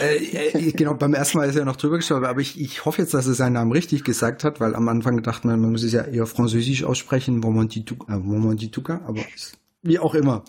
äh, 0.00 0.16
äh, 0.16 0.72
genau, 0.72 0.94
beim 0.94 1.14
ersten 1.14 1.38
Mal 1.38 1.48
ist 1.48 1.56
er 1.56 1.64
noch 1.64 1.76
drüber 1.76 1.96
geschaut, 1.96 2.24
aber 2.24 2.40
ich, 2.40 2.60
ich 2.60 2.84
hoffe 2.84 3.02
jetzt, 3.02 3.14
dass 3.14 3.26
er 3.26 3.34
seinen 3.34 3.54
Namen 3.54 3.72
richtig 3.72 4.04
gesagt 4.04 4.44
hat, 4.44 4.60
weil 4.60 4.74
am 4.74 4.88
Anfang 4.88 5.22
dachte 5.22 5.46
man, 5.46 5.60
man 5.60 5.72
muss 5.72 5.82
es 5.82 5.92
ja 5.92 6.02
eher 6.02 6.26
französisch 6.26 6.84
aussprechen, 6.84 7.38
Momantituka, 7.38 8.12
äh, 8.12 8.18
Momantituka 8.18 9.00
aber 9.06 9.20
wie 9.82 9.98
auch 9.98 10.14
immer. 10.14 10.44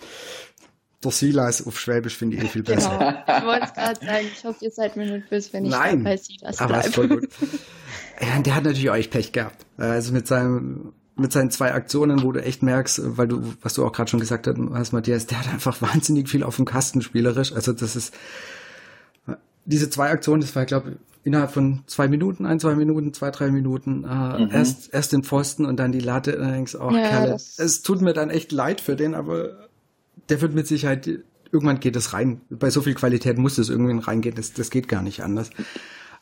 Der 1.02 1.12
Silas 1.12 1.66
auf 1.66 1.80
Schwäbisch 1.80 2.18
finde 2.18 2.36
ich 2.36 2.44
eh 2.44 2.48
viel 2.48 2.64
besser. 2.64 2.90
Genau. 2.90 3.38
Ich 3.40 3.46
wollte 3.46 3.66
es 3.68 3.74
gerade 3.74 4.06
sagen, 4.06 4.26
ich 4.34 4.44
hoffe, 4.44 4.66
ihr 4.66 4.72
seid 4.72 4.98
mir 4.98 5.06
nicht 5.06 5.30
böse, 5.30 5.54
wenn 5.54 5.64
ich 5.64 5.72
Nein, 5.72 6.04
bei 6.04 6.18
Silas 6.18 6.58
bleibe. 6.58 6.74
Aber 6.74 6.86
ist 6.86 6.96
voll 6.96 7.08
gut. 7.08 7.30
Ja, 8.20 8.42
der 8.42 8.56
hat 8.56 8.64
natürlich 8.66 8.90
auch 8.90 8.96
echt 8.96 9.12
Pech 9.12 9.32
gehabt. 9.32 9.66
Also 9.78 10.12
mit 10.12 10.28
seinem 10.28 10.92
mit 11.20 11.32
seinen 11.32 11.52
zwei 11.52 11.74
Aktionen, 11.74 12.24
wo 12.24 12.32
du 12.32 12.42
echt 12.42 12.64
merkst, 12.64 13.18
weil 13.18 13.28
du, 13.28 13.54
was 13.62 13.74
du 13.74 13.86
auch 13.86 13.92
gerade 13.92 14.10
schon 14.10 14.20
gesagt 14.20 14.48
hast, 14.48 14.94
Matthias, 14.94 15.28
der 15.28 15.40
hat 15.40 15.54
einfach 15.54 15.82
wahnsinnig 15.82 16.30
viel 16.30 16.44
auf 16.44 16.56
dem 16.56 16.66
Kasten 16.66 17.02
spielerisch. 17.02 17.54
Also 17.54 17.74
das 17.74 17.96
ist 17.96 18.14
diese 19.66 19.90
zwei 19.90 20.10
Aktionen, 20.10 20.42
das 20.42 20.56
war, 20.56 20.66
glaube 20.66 20.92
ich, 20.92 20.96
innerhalb 21.24 21.52
von 21.52 21.84
zwei 21.86 22.08
Minuten, 22.08 22.46
ein, 22.46 22.60
zwei 22.60 22.76
Minuten, 22.76 23.14
zwei, 23.14 23.30
drei 23.30 23.52
Minuten, 23.52 24.04
äh, 24.04 24.46
mhm. 24.46 24.52
erst, 24.52 24.94
erst 24.94 25.14
den 25.14 25.24
Pfosten 25.24 25.66
und 25.66 25.78
dann 25.78 25.92
die 25.92 26.00
Latte, 26.00 26.36
und 26.38 26.42
dann 26.42 26.54
denkst 26.54 26.72
du, 26.72 26.80
oh, 26.80 26.92
ja, 26.92 27.08
Kerle, 27.08 27.34
es 27.34 27.82
tut 27.84 28.02
mir 28.02 28.14
dann 28.14 28.30
echt 28.30 28.52
leid 28.52 28.82
für 28.82 28.96
den, 28.96 29.14
aber 29.14 29.68
der 30.30 30.42
wird 30.42 30.56
mit 30.56 30.66
Sicherheit, 30.66 31.08
irgendwann 31.52 31.80
geht 31.80 31.96
es 31.96 32.14
rein. 32.14 32.42
Bei 32.50 32.70
so 32.70 32.82
viel 32.82 32.96
Qualität 32.96 33.38
muss 33.38 33.58
es 33.58 33.70
irgendwie 33.70 34.00
reingehen, 34.00 34.36
das, 34.36 34.54
das 34.54 34.70
geht 34.70 34.88
gar 34.88 35.02
nicht 35.02 35.22
anders. 35.22 35.50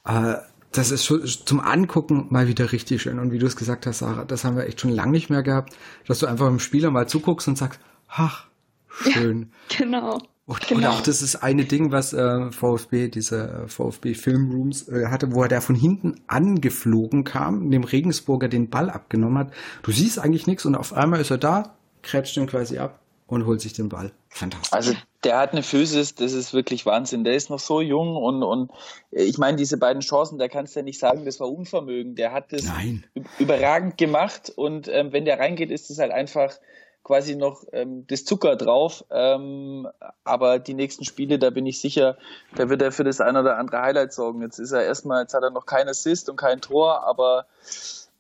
Äh, 0.06 0.36
das 0.72 0.92
ist 0.92 1.06
schon 1.06 1.26
zum 1.26 1.60
Angucken 1.60 2.28
mal 2.30 2.48
wieder 2.48 2.72
richtig 2.72 3.02
schön. 3.02 3.20
Und 3.20 3.32
wie 3.32 3.40
du 3.40 3.46
es 3.46 3.56
gesagt 3.56 3.86
hast, 3.86 4.00
Sarah, 4.00 4.26
das 4.26 4.44
haben 4.44 4.58
wir 4.58 4.68
echt 4.68 4.82
schon 4.82 4.92
lange 4.92 5.12
nicht 5.12 5.30
mehr 5.30 5.44
gehabt, 5.44 5.76
dass 6.08 6.20
du 6.20 6.28
einfach 6.28 6.48
im 6.48 6.60
Spieler 6.60 6.92
mal 6.92 7.08
zuguckst 7.08 7.48
und 7.48 7.58
sagst, 7.58 7.80
ach, 8.08 8.48
schön. 8.88 9.52
Ja, 9.72 9.78
genau. 9.78 10.20
Und, 10.46 10.66
genau. 10.68 10.80
und, 10.80 10.86
auch 10.88 11.02
das 11.02 11.22
ist 11.22 11.36
eine 11.38 11.66
Ding, 11.66 11.92
was 11.92 12.14
äh, 12.14 12.52
VfB, 12.52 13.10
diese 13.10 13.66
äh, 13.66 13.68
VfB 13.68 14.14
Filmrooms 14.14 14.88
äh, 14.88 15.08
hatte, 15.08 15.34
wo 15.34 15.44
er 15.44 15.50
der 15.50 15.62
von 15.62 15.76
hinten 15.76 16.22
angeflogen 16.28 17.26
kam, 17.26 17.70
dem 17.70 17.84
Regensburger 17.84 18.48
den 18.48 18.70
Ball 18.70 18.90
abgenommen 18.90 19.40
hat. 19.40 19.54
Du 19.84 19.92
siehst 19.92 20.20
eigentlich 20.20 20.48
nichts 20.48 20.66
und 20.66 20.76
auf 20.76 20.94
einmal 20.94 21.20
ist 21.20 21.32
er 21.32 21.38
da, 21.38 21.76
krätscht 22.02 22.38
ihn 22.38 22.48
quasi 22.48 22.78
ab 22.78 23.02
und 23.28 23.46
holt 23.46 23.62
sich 23.62 23.74
den 23.74 23.90
Ball. 23.90 24.12
Fantastisch. 24.30 24.74
Also 24.74 24.94
der 25.24 25.38
hat 25.38 25.52
eine 25.52 25.64
Physis, 25.64 26.16
das 26.16 26.34
ist 26.34 26.54
wirklich 26.54 26.86
Wahnsinn. 26.86 27.24
Der 27.24 27.36
ist 27.36 27.50
noch 27.50 27.60
so 27.60 27.82
jung 27.82 28.16
und, 28.16 28.44
und 28.44 28.72
ich 29.12 29.38
meine, 29.38 29.58
diese 29.58 29.78
beiden 29.78 30.02
Chancen, 30.02 30.40
da 30.40 30.48
kannst 30.48 30.76
du 30.76 30.80
ja 30.80 30.84
nicht 30.84 31.00
sagen, 31.00 31.26
das 31.26 31.40
war 31.40 31.52
Unvermögen. 31.52 32.16
Der 32.16 32.32
hat 32.32 32.52
das 32.52 32.64
Nein. 32.64 33.06
überragend 33.38 33.98
gemacht 33.98 34.52
und 34.56 34.88
ähm, 34.88 35.12
wenn 35.12 35.26
der 35.26 35.40
reingeht, 35.40 35.72
ist 35.72 35.90
es 35.90 36.00
halt 36.00 36.12
einfach 36.12 36.58
quasi 37.04 37.36
noch 37.36 37.64
ähm, 37.72 38.06
das 38.08 38.26
Zucker 38.26 38.56
drauf. 38.56 39.04
Ähm, 39.12 39.88
aber 40.24 40.60
die 40.60 40.74
nächsten 40.74 41.06
Spiele, 41.06 41.40
da 41.40 41.50
bin 41.50 41.66
ich 41.66 41.80
sicher, 41.80 42.18
da 42.56 42.70
wird 42.70 42.82
er 42.82 42.92
für 42.92 43.06
das 43.06 43.22
ein 43.22 43.38
oder 43.38 43.58
andere 43.58 43.82
Highlight 43.82 44.14
sorgen. 44.14 44.42
Jetzt 44.42 44.60
ist 44.60 44.72
er 44.72 44.84
erstmal, 44.84 45.22
jetzt 45.22 45.34
hat 45.34 45.44
er 45.44 45.52
noch 45.52 45.66
kein 45.66 45.88
Assist 45.88 46.30
und 46.30 46.36
kein 46.36 46.60
Tor, 46.60 47.04
aber 47.04 47.46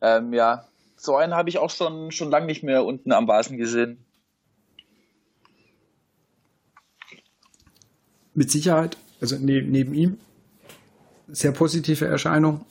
ähm, 0.01 0.33
ja, 0.33 0.65
so 0.95 1.15
einen 1.15 1.35
habe 1.35 1.49
ich 1.49 1.59
auch 1.59 1.69
schon, 1.69 2.11
schon 2.11 2.31
lange 2.31 2.47
nicht 2.47 2.63
mehr 2.63 2.85
unten 2.85 3.11
am 3.11 3.25
Basen 3.27 3.57
gesehen. 3.57 4.05
Mit 8.37 8.51
Sicherheit, 8.51 8.97
also 9.19 9.35
neben, 9.39 9.71
neben 9.71 9.93
ihm, 9.95 10.17
sehr 11.27 11.51
positive 11.51 12.05
Erscheinung. 12.05 12.65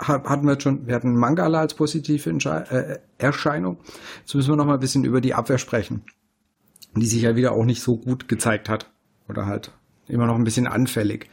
Hatten 0.00 0.46
wir 0.46 0.60
schon, 0.60 0.88
wir 0.88 0.96
hatten 0.96 1.14
Mangala 1.14 1.60
als 1.60 1.74
positive 1.74 2.28
äh, 2.28 2.98
Erscheinung. 3.16 3.78
Jetzt 4.20 4.34
müssen 4.34 4.50
wir 4.50 4.56
noch 4.56 4.66
mal 4.66 4.74
ein 4.74 4.80
bisschen 4.80 5.04
über 5.04 5.20
die 5.20 5.32
Abwehr 5.32 5.58
sprechen, 5.58 6.02
die 6.96 7.06
sich 7.06 7.22
ja 7.22 7.36
wieder 7.36 7.52
auch 7.52 7.64
nicht 7.64 7.80
so 7.80 7.96
gut 7.96 8.26
gezeigt 8.26 8.68
hat. 8.68 8.90
Oder 9.28 9.46
halt 9.46 9.70
immer 10.08 10.26
noch 10.26 10.34
ein 10.34 10.42
bisschen 10.42 10.66
anfällig. 10.66 11.30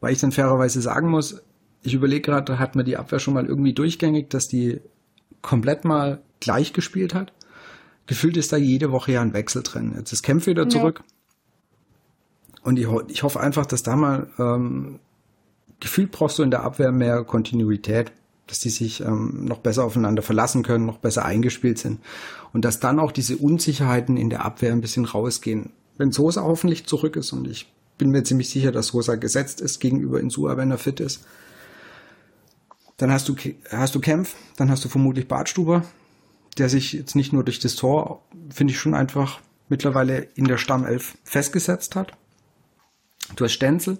Weil 0.00 0.14
ich 0.14 0.20
dann 0.20 0.32
fairerweise 0.32 0.80
sagen 0.80 1.10
muss, 1.10 1.42
ich 1.82 1.92
überlege 1.92 2.22
gerade, 2.22 2.58
hat 2.58 2.74
man 2.74 2.86
die 2.86 2.96
Abwehr 2.96 3.18
schon 3.18 3.34
mal 3.34 3.44
irgendwie 3.44 3.74
durchgängig, 3.74 4.30
dass 4.30 4.48
die 4.48 4.80
komplett 5.42 5.84
mal 5.84 6.22
gleich 6.40 6.72
gespielt 6.72 7.14
hat? 7.14 7.34
Gefühlt 8.06 8.38
ist 8.38 8.50
da 8.50 8.56
jede 8.56 8.90
Woche 8.90 9.12
ja 9.12 9.20
ein 9.20 9.34
Wechsel 9.34 9.62
drin. 9.62 9.92
Jetzt 9.94 10.12
ist 10.14 10.22
Kempf 10.22 10.46
wieder 10.46 10.70
zurück. 10.70 11.04
Und 12.68 12.78
ich, 12.78 12.86
ich 13.08 13.22
hoffe 13.22 13.40
einfach, 13.40 13.64
dass 13.64 13.82
da 13.82 13.96
mal 13.96 14.26
ähm, 14.38 14.98
gefühlt 15.80 16.10
brauchst 16.10 16.38
du 16.38 16.42
in 16.42 16.50
der 16.50 16.64
Abwehr 16.64 16.92
mehr 16.92 17.24
Kontinuität, 17.24 18.12
dass 18.46 18.58
die 18.58 18.68
sich 18.68 19.00
ähm, 19.00 19.46
noch 19.46 19.60
besser 19.60 19.84
aufeinander 19.84 20.20
verlassen 20.20 20.62
können, 20.62 20.84
noch 20.84 20.98
besser 20.98 21.24
eingespielt 21.24 21.78
sind 21.78 21.98
und 22.52 22.66
dass 22.66 22.78
dann 22.78 22.98
auch 23.00 23.10
diese 23.10 23.38
Unsicherheiten 23.38 24.18
in 24.18 24.28
der 24.28 24.44
Abwehr 24.44 24.72
ein 24.72 24.82
bisschen 24.82 25.06
rausgehen. 25.06 25.70
Wenn 25.96 26.12
Sosa 26.12 26.42
hoffentlich 26.42 26.84
zurück 26.84 27.16
ist 27.16 27.32
und 27.32 27.48
ich 27.48 27.72
bin 27.96 28.10
mir 28.10 28.22
ziemlich 28.22 28.50
sicher, 28.50 28.70
dass 28.70 28.88
Sosa 28.88 29.14
gesetzt 29.16 29.62
ist 29.62 29.80
gegenüber 29.80 30.20
Insua, 30.20 30.58
wenn 30.58 30.70
er 30.70 30.76
fit 30.76 31.00
ist. 31.00 31.24
Dann 32.98 33.10
hast 33.10 33.30
du, 33.30 33.36
hast 33.70 33.94
du 33.94 34.00
Kempf, 34.00 34.34
dann 34.58 34.70
hast 34.70 34.84
du 34.84 34.90
vermutlich 34.90 35.26
Bartstuber, 35.26 35.86
der 36.58 36.68
sich 36.68 36.92
jetzt 36.92 37.16
nicht 37.16 37.32
nur 37.32 37.44
durch 37.44 37.60
das 37.60 37.76
Tor, 37.76 38.22
finde 38.50 38.74
ich 38.74 38.78
schon 38.78 38.92
einfach 38.92 39.40
mittlerweile 39.70 40.28
in 40.34 40.44
der 40.44 40.58
Stammelf 40.58 41.16
festgesetzt 41.24 41.96
hat. 41.96 42.12
Du 43.36 43.44
hast 43.44 43.52
Stenzel. 43.52 43.98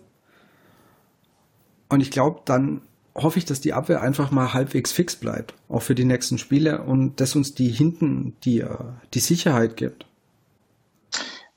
Und 1.89 2.01
ich 2.01 2.11
glaube, 2.11 2.43
dann 2.45 2.83
hoffe 3.15 3.39
ich, 3.39 3.45
dass 3.45 3.61
die 3.61 3.73
Abwehr 3.73 4.03
einfach 4.03 4.31
mal 4.31 4.53
halbwegs 4.53 4.93
fix 4.93 5.17
bleibt, 5.17 5.55
auch 5.69 5.83
für 5.83 5.95
die 5.95 6.05
nächsten 6.05 6.39
Spiele 6.39 6.83
und 6.83 7.21
dass 7.21 7.35
uns 7.35 7.55
die 7.55 7.69
hinten 7.69 8.37
die, 8.45 8.61
äh, 8.61 8.69
die 9.15 9.21
Sicherheit 9.21 9.77
gibt. 9.77 10.07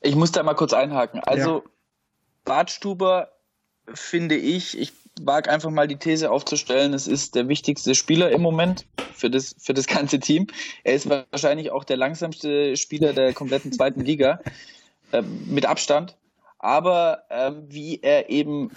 Ich 0.00 0.16
muss 0.16 0.32
da 0.32 0.42
mal 0.42 0.54
kurz 0.54 0.72
einhaken. 0.72 1.20
Also 1.20 1.58
ja. 1.58 1.70
Bartstuber 2.44 3.28
finde 3.94 4.36
ich, 4.36 4.78
ich 4.78 4.92
wage 5.20 5.50
einfach 5.50 5.70
mal 5.70 5.86
die 5.86 5.96
These 5.96 6.30
aufzustellen, 6.30 6.94
es 6.94 7.06
ist 7.06 7.34
der 7.34 7.48
wichtigste 7.48 7.94
Spieler 7.94 8.30
im 8.30 8.42
Moment 8.42 8.86
für 9.14 9.30
das, 9.30 9.54
für 9.58 9.74
das 9.74 9.86
ganze 9.86 10.18
Team. 10.18 10.46
Er 10.84 10.94
ist 10.94 11.08
wahrscheinlich 11.08 11.70
auch 11.70 11.84
der 11.84 11.96
langsamste 11.96 12.76
Spieler 12.76 13.12
der 13.12 13.32
kompletten 13.32 13.72
zweiten 13.72 14.00
Liga, 14.00 14.40
äh, 15.12 15.22
mit 15.22 15.66
Abstand. 15.66 16.16
Aber 16.62 17.24
äh, 17.28 17.52
wie 17.68 18.00
er 18.00 18.30
eben 18.30 18.70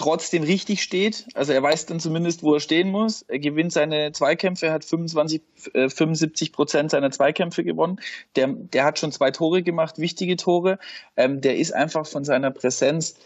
trotzdem 0.00 0.42
richtig 0.42 0.82
steht. 0.82 1.26
Also 1.34 1.52
er 1.52 1.62
weiß 1.62 1.86
dann 1.86 2.00
zumindest, 2.00 2.42
wo 2.42 2.54
er 2.54 2.60
stehen 2.60 2.90
muss. 2.90 3.22
Er 3.22 3.38
gewinnt 3.38 3.72
seine 3.72 4.12
Zweikämpfe, 4.12 4.66
er 4.66 4.72
hat 4.72 4.84
25, 4.84 5.42
äh, 5.74 5.90
75 5.90 6.52
Prozent 6.52 6.90
seiner 6.90 7.10
Zweikämpfe 7.10 7.64
gewonnen. 7.64 8.00
Der, 8.34 8.48
der 8.48 8.84
hat 8.84 8.98
schon 8.98 9.12
zwei 9.12 9.30
Tore 9.30 9.62
gemacht, 9.62 9.98
wichtige 9.98 10.36
Tore. 10.36 10.78
Ähm, 11.16 11.42
der 11.42 11.56
ist 11.56 11.72
einfach 11.72 12.06
von 12.06 12.24
seiner 12.24 12.50
Präsenz, 12.50 13.16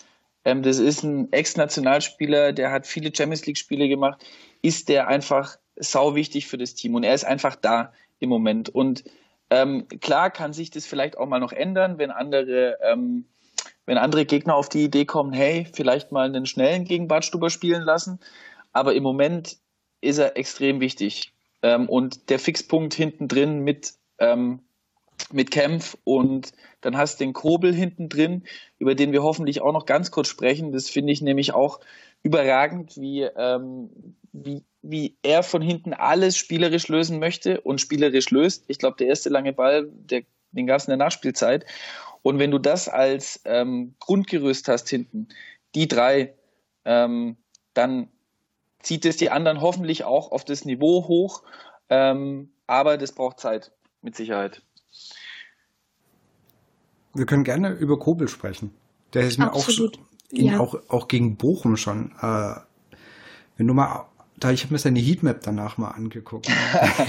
ähm, 0.45 0.63
das 0.63 0.79
ist 0.79 1.05
ein 1.05 1.33
Ex-Nationalspieler, 1.33 2.53
der 2.53 2.73
hat 2.73 2.87
viele 2.87 3.15
Champions 3.15 3.47
League-Spiele 3.47 3.89
gemacht, 3.89 4.25
ist 4.61 4.89
der 4.89 5.07
einfach 5.07 5.57
sau 5.77 6.15
wichtig 6.15 6.47
für 6.49 6.59
das 6.59 6.75
Team 6.75 6.95
und 6.95 7.05
er 7.05 7.15
ist 7.15 7.25
einfach 7.25 7.57
da 7.57 7.93
im 8.19 8.31
Moment. 8.31 8.69
Und 8.69 9.05
ähm, 9.51 9.87
klar 10.01 10.31
kann 10.31 10.53
sich 10.53 10.71
das 10.71 10.87
vielleicht 10.87 11.19
auch 11.19 11.27
mal 11.27 11.41
noch 11.41 11.53
ändern, 11.53 11.99
wenn 11.99 12.11
andere 12.11 12.79
ähm, 12.83 13.27
wenn 13.87 13.99
andere 13.99 14.25
Gegner 14.25 14.55
auf 14.55 14.69
die 14.69 14.85
Idee 14.85 15.05
kommen, 15.05 15.33
hey, 15.33 15.67
vielleicht 15.73 16.13
mal 16.13 16.27
einen 16.27 16.47
schnellen 16.47 16.85
gegen 16.85 17.09
Badstuber 17.09 17.51
spielen 17.51 17.83
lassen. 17.83 18.19
Aber 18.73 18.95
im 18.95 19.03
Moment 19.03 19.59
ist 20.01 20.19
er 20.19 20.37
extrem 20.37 20.81
wichtig. 20.81 21.33
Ähm, 21.63 21.89
und 21.89 22.31
der 22.31 22.39
Fixpunkt 22.39 22.95
hinten 22.95 23.29
drin 23.29 23.61
mit, 23.61 23.95
ähm, 24.19 24.61
mit 25.33 25.51
Kempf 25.51 25.97
und 26.05 26.53
dann 26.81 26.97
hast 26.97 27.21
du 27.21 27.25
den 27.25 27.33
Kobel 27.33 27.75
hinten 27.75 28.09
drin, 28.09 28.45
über 28.79 28.95
den 28.95 29.13
wir 29.13 29.23
hoffentlich 29.23 29.63
auch 29.63 29.73
noch 29.73 29.87
ganz 29.87 30.11
kurz 30.11 30.29
sprechen. 30.29 30.73
Das 30.73 30.91
finde 30.91 31.13
ich 31.13 31.23
nämlich 31.23 31.55
auch 31.55 31.81
überragend, 32.23 32.97
wie, 32.97 33.23
ähm, 33.23 33.91
wie, 34.33 34.63
wie 34.87 35.17
er 35.23 35.43
von 35.43 35.63
hinten 35.63 35.95
alles 35.95 36.37
spielerisch 36.37 36.89
lösen 36.89 37.19
möchte 37.19 37.61
und 37.63 37.81
spielerisch 37.81 38.31
löst. 38.31 38.65
Ich 38.69 38.79
glaube, 38.79 38.97
der 38.99 39.07
erste 39.07 39.31
lange 39.31 39.55
Ball, 39.55 39.89
der, 39.91 40.25
den 40.53 40.67
gab 40.67 40.79
es 40.79 40.85
in 40.85 40.91
der 40.91 40.99
Nachspielzeit. 40.99 41.65
Und 42.23 42.39
wenn 42.39 42.51
du 42.51 42.59
das 42.59 42.89
als 42.89 43.41
ähm, 43.47 43.95
Grundgerüst 43.99 44.69
hast 44.69 44.89
hinten, 44.91 45.29
die 45.75 45.89
drei, 45.89 46.35
ähm, 46.85 47.37
dann 47.73 48.09
zieht 48.81 49.07
es 49.07 49.17
die 49.17 49.31
anderen 49.31 49.63
hoffentlich 49.63 50.05
auch 50.05 50.31
auf 50.31 50.45
das 50.45 50.67
Niveau 50.67 51.09
hoch. 51.09 51.43
Ähm, 51.89 52.51
aber 52.67 52.99
das 52.99 53.13
braucht 53.13 53.41
Zeit, 53.41 53.73
mit 54.03 54.15
Sicherheit. 54.17 54.63
Wir 57.15 57.25
können 57.25 57.45
gerne 57.45 57.71
über 57.71 57.99
Kobel 57.99 58.29
sprechen. 58.29 58.75
Der 59.15 59.23
ist 59.23 59.39
mir 59.39 59.51
Absolut. 59.51 59.99
auch, 59.99 60.03
ja. 60.33 60.61
auch, 60.61 60.75
auch 60.89 61.09
gegen 61.09 61.37
Bochum 61.37 61.79
schon. 61.79 62.13
Äh, 62.21 62.57
wenn 63.57 63.67
du 63.67 63.73
mal 63.73 64.09
da 64.45 64.53
ich 64.53 64.63
habe 64.63 64.75
mir 64.75 64.79
seine 64.79 65.01
Heatmap 65.01 65.41
danach 65.43 65.79
mal 65.79 65.93
angeguckt. 65.93 66.49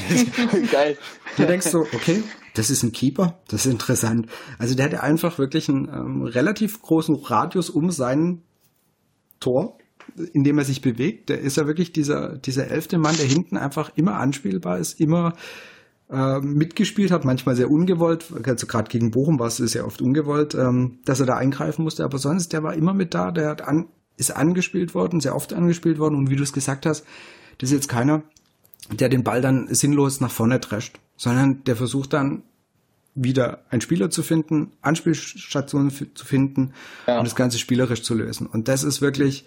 Geil. 0.72 0.98
Du 1.36 1.46
denkst 1.46 1.68
so, 1.68 1.82
okay, 1.82 2.24
das 2.54 2.70
ist 2.70 2.82
ein 2.84 2.94
Keeper, 2.94 3.40
das 3.50 3.66
ist 3.66 3.72
interessant. 3.74 4.28
Also 4.58 4.74
der 4.74 4.86
hat 4.86 4.94
einfach 4.96 5.38
wirklich 5.38 5.68
einen 5.68 5.90
ähm, 5.90 6.22
relativ 6.24 6.82
großen 6.82 7.14
Radius 7.16 7.70
um 7.70 7.92
sein 7.92 8.42
Tor, 9.42 9.78
in 10.32 10.46
dem 10.46 10.58
er 10.58 10.64
sich 10.64 10.82
bewegt. 10.82 11.28
Der 11.28 11.42
ist 11.42 11.58
ja 11.58 11.68
wirklich 11.68 11.92
dieser, 11.92 12.38
dieser 12.38 12.70
elfte 12.70 12.98
Mann, 12.98 13.18
der 13.18 13.26
hinten 13.26 13.58
einfach 13.58 13.92
immer 13.98 14.16
anspielbar 14.16 14.80
ist, 14.80 15.02
immer 15.02 15.34
äh, 16.10 16.40
mitgespielt 16.40 17.12
hat, 17.12 17.26
manchmal 17.26 17.58
sehr 17.58 17.70
ungewollt, 17.70 18.32
also 18.46 18.66
gerade 18.66 18.90
gegen 18.90 19.12
Bochum 19.12 19.40
war 19.40 19.48
es 19.48 19.58
sehr 19.58 19.86
oft 19.86 20.02
ungewollt, 20.02 20.56
ähm, 20.56 21.00
dass 21.04 21.20
er 21.20 21.26
da 21.26 21.36
eingreifen 21.36 21.84
musste, 21.84 22.06
aber 22.06 22.18
sonst, 22.18 22.54
der 22.54 22.64
war 22.64 22.76
immer 22.76 22.94
mit 22.94 23.14
da, 23.14 23.32
der 23.32 23.50
hat 23.50 23.62
an, 23.62 23.90
ist 24.18 24.32
angespielt 24.32 24.94
worden, 24.94 25.20
sehr 25.20 25.36
oft 25.36 25.54
angespielt 25.54 26.00
worden 26.00 26.16
und 26.16 26.30
wie 26.30 26.36
du 26.36 26.44
es 26.44 26.54
gesagt 26.54 26.86
hast, 26.86 27.06
das 27.58 27.70
ist 27.70 27.76
jetzt 27.76 27.90
keiner, 27.90 28.24
der 28.92 29.10
den 29.10 29.24
Ball 29.24 29.42
dann 29.42 29.74
sinnlos 29.74 30.22
nach 30.22 30.32
vorne 30.32 30.60
drescht, 30.60 31.00
sondern 31.18 31.64
der 31.64 31.76
versucht 31.76 32.14
dann 32.14 32.44
wieder 33.16 33.62
einen 33.70 33.82
Spieler 33.82 34.10
zu 34.10 34.24
finden, 34.24 34.74
Anspielstationen 34.82 35.90
zu 35.90 36.26
finden 36.26 36.74
ja. 37.08 37.18
und 37.18 37.26
das 37.26 37.36
Ganze 37.36 37.58
spielerisch 37.58 38.04
zu 38.04 38.14
lösen. 38.14 38.46
Und 38.46 38.68
das 38.68 38.84
ist 38.84 39.02
wirklich, 39.02 39.46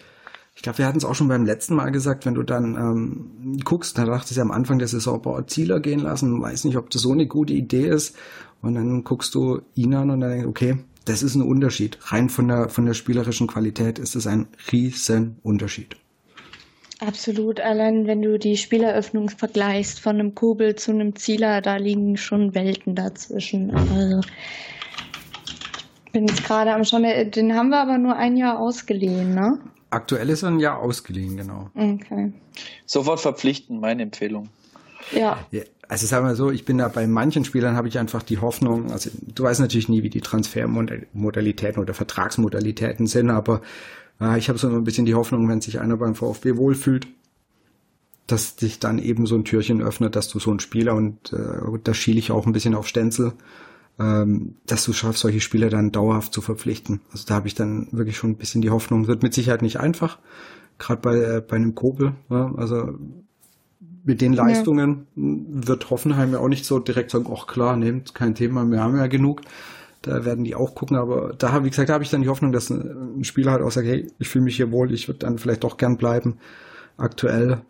ich 0.56 0.62
glaube, 0.62 0.78
wir 0.78 0.86
hatten 0.86 0.98
es 0.98 1.04
auch 1.04 1.14
schon 1.14 1.28
beim 1.28 1.44
letzten 1.44 1.74
Mal 1.74 1.90
gesagt, 1.90 2.24
wenn 2.24 2.34
du 2.34 2.42
dann 2.42 2.74
ähm, 2.76 3.60
guckst, 3.64 3.98
da 3.98 4.06
dachte 4.06 4.32
ich 4.32 4.40
am 4.40 4.50
Anfang 4.50 4.78
der 4.78 4.88
Saison, 4.88 5.20
boah, 5.20 5.46
Zieler 5.46 5.80
gehen 5.80 6.00
lassen, 6.00 6.40
weiß 6.40 6.64
nicht, 6.64 6.78
ob 6.78 6.88
das 6.90 7.02
so 7.02 7.12
eine 7.12 7.26
gute 7.26 7.52
Idee 7.52 7.86
ist. 7.86 8.16
Und 8.60 8.74
dann 8.74 9.04
guckst 9.04 9.34
du 9.34 9.60
ihn 9.74 9.94
an 9.94 10.10
und 10.10 10.20
dann 10.20 10.30
denkst, 10.30 10.46
okay, 10.48 10.78
das 11.08 11.22
ist 11.22 11.34
ein 11.34 11.42
Unterschied. 11.42 11.98
Rein 12.02 12.28
von 12.28 12.48
der, 12.48 12.68
von 12.68 12.86
der 12.86 12.94
spielerischen 12.94 13.46
Qualität 13.46 13.98
ist 13.98 14.14
es 14.14 14.26
ein 14.26 14.48
riesen 14.72 15.38
Unterschied. 15.42 15.96
Absolut. 17.00 17.60
Allein 17.60 18.06
wenn 18.06 18.22
du 18.22 18.38
die 18.38 18.56
Spieleröffnung 18.56 19.30
vergleichst 19.30 20.00
von 20.00 20.16
einem 20.16 20.34
Kobel 20.34 20.74
zu 20.74 20.90
einem 20.90 21.14
Zieler, 21.16 21.60
da 21.60 21.76
liegen 21.76 22.16
schon 22.16 22.54
Welten 22.54 22.94
dazwischen. 22.94 23.70
Also 23.70 24.20
bin 26.12 26.26
jetzt 26.26 26.44
gerade 26.44 26.72
am 26.72 26.84
Schauen. 26.84 27.04
Den 27.30 27.54
haben 27.54 27.68
wir 27.68 27.78
aber 27.78 27.98
nur 27.98 28.16
ein 28.16 28.36
Jahr 28.36 28.58
ausgeliehen, 28.58 29.34
ne? 29.34 29.58
Aktuell 29.90 30.28
ist 30.28 30.42
er 30.42 30.50
ein 30.50 30.60
Jahr 30.60 30.80
ausgeliehen, 30.80 31.36
genau. 31.36 31.70
Okay. 31.74 32.32
Sofort 32.84 33.20
verpflichten, 33.20 33.80
meine 33.80 34.02
Empfehlung. 34.02 34.48
Ja. 35.12 35.38
ja 35.50 35.62
also 35.88 36.06
sagen 36.06 36.26
wir 36.26 36.36
so, 36.36 36.50
ich 36.50 36.64
bin 36.64 36.78
da 36.78 36.88
bei 36.88 37.06
manchen 37.06 37.44
Spielern 37.44 37.74
habe 37.74 37.88
ich 37.88 37.98
einfach 37.98 38.22
die 38.22 38.38
Hoffnung, 38.38 38.92
also 38.92 39.10
du 39.22 39.42
weißt 39.42 39.60
natürlich 39.60 39.88
nie, 39.88 40.02
wie 40.02 40.10
die 40.10 40.20
Transfermodalitäten 40.20 41.82
oder 41.82 41.94
Vertragsmodalitäten 41.94 43.06
sind, 43.06 43.30
aber 43.30 43.62
äh, 44.20 44.38
ich 44.38 44.48
habe 44.48 44.58
so 44.58 44.68
ein 44.68 44.84
bisschen 44.84 45.06
die 45.06 45.14
Hoffnung, 45.14 45.48
wenn 45.48 45.62
sich 45.62 45.80
einer 45.80 45.96
beim 45.96 46.14
VfB 46.14 46.56
wohlfühlt, 46.56 47.08
dass 48.26 48.56
sich 48.58 48.78
dann 48.78 48.98
eben 48.98 49.26
so 49.26 49.34
ein 49.34 49.44
Türchen 49.44 49.80
öffnet, 49.80 50.14
dass 50.14 50.28
du 50.28 50.38
so 50.38 50.52
ein 50.52 50.60
Spieler 50.60 50.94
und 50.94 51.32
äh, 51.32 51.78
da 51.82 51.94
schiele 51.94 52.18
ich 52.18 52.30
auch 52.30 52.46
ein 52.46 52.52
bisschen 52.52 52.74
auf 52.74 52.86
Stenzel, 52.86 53.32
ähm, 53.98 54.56
dass 54.66 54.84
du 54.84 54.92
schaffst, 54.92 55.22
solche 55.22 55.40
Spieler 55.40 55.70
dann 55.70 55.90
dauerhaft 55.90 56.34
zu 56.34 56.42
verpflichten. 56.42 57.00
Also 57.12 57.24
da 57.26 57.34
habe 57.34 57.48
ich 57.48 57.54
dann 57.54 57.88
wirklich 57.92 58.18
schon 58.18 58.30
ein 58.30 58.36
bisschen 58.36 58.60
die 58.60 58.70
Hoffnung, 58.70 59.06
wird 59.06 59.22
mit 59.22 59.32
Sicherheit 59.32 59.62
nicht 59.62 59.80
einfach, 59.80 60.18
gerade 60.78 61.00
bei, 61.00 61.16
äh, 61.16 61.40
bei 61.40 61.56
einem 61.56 61.74
Kobel. 61.74 62.12
Ja, 62.28 62.52
also 62.56 62.98
mit 64.08 64.22
den 64.22 64.32
Leistungen 64.32 65.06
ja. 65.16 65.66
wird 65.66 65.90
Hoffenheim 65.90 66.32
ja 66.32 66.38
auch 66.38 66.48
nicht 66.48 66.64
so 66.64 66.78
direkt 66.78 67.10
sagen, 67.10 67.30
ach 67.30 67.46
klar, 67.46 67.76
nehmt 67.76 68.14
kein 68.14 68.34
Thema, 68.34 68.64
wir 68.64 68.80
haben 68.80 68.96
ja 68.96 69.06
genug. 69.06 69.42
Da 70.00 70.24
werden 70.24 70.44
die 70.44 70.54
auch 70.54 70.74
gucken, 70.74 70.96
aber 70.96 71.34
da, 71.36 71.62
wie 71.62 71.68
gesagt, 71.68 71.90
da 71.90 71.92
habe 71.92 72.04
ich 72.04 72.10
dann 72.10 72.22
die 72.22 72.28
Hoffnung, 72.28 72.50
dass 72.50 72.70
ein 72.70 73.22
Spieler 73.24 73.52
halt 73.52 73.62
auch 73.62 73.70
sagt, 73.70 73.86
hey, 73.86 74.10
ich 74.18 74.28
fühle 74.28 74.44
mich 74.44 74.56
hier 74.56 74.72
wohl, 74.72 74.92
ich 74.94 75.08
würde 75.08 75.18
dann 75.18 75.38
vielleicht 75.38 75.62
doch 75.62 75.76
gern 75.76 75.98
bleiben. 75.98 76.38
Aktuell 76.96 77.60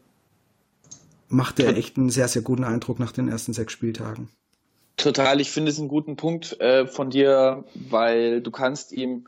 macht 1.29 1.59
er 1.59 1.77
echt 1.77 1.97
einen 1.97 2.11
sehr, 2.11 2.29
sehr 2.29 2.43
guten 2.43 2.63
Eindruck 2.63 3.01
nach 3.01 3.11
den 3.11 3.29
ersten 3.29 3.53
sechs 3.53 3.73
Spieltagen. 3.73 4.29
Total, 4.97 5.41
ich 5.41 5.51
finde 5.51 5.73
es 5.73 5.81
einen 5.81 5.89
guten 5.89 6.15
Punkt 6.15 6.61
äh, 6.61 6.87
von 6.87 7.11
dir, 7.11 7.65
weil 7.91 8.43
du 8.43 8.53
kannst 8.53 8.93
ihm 8.93 9.27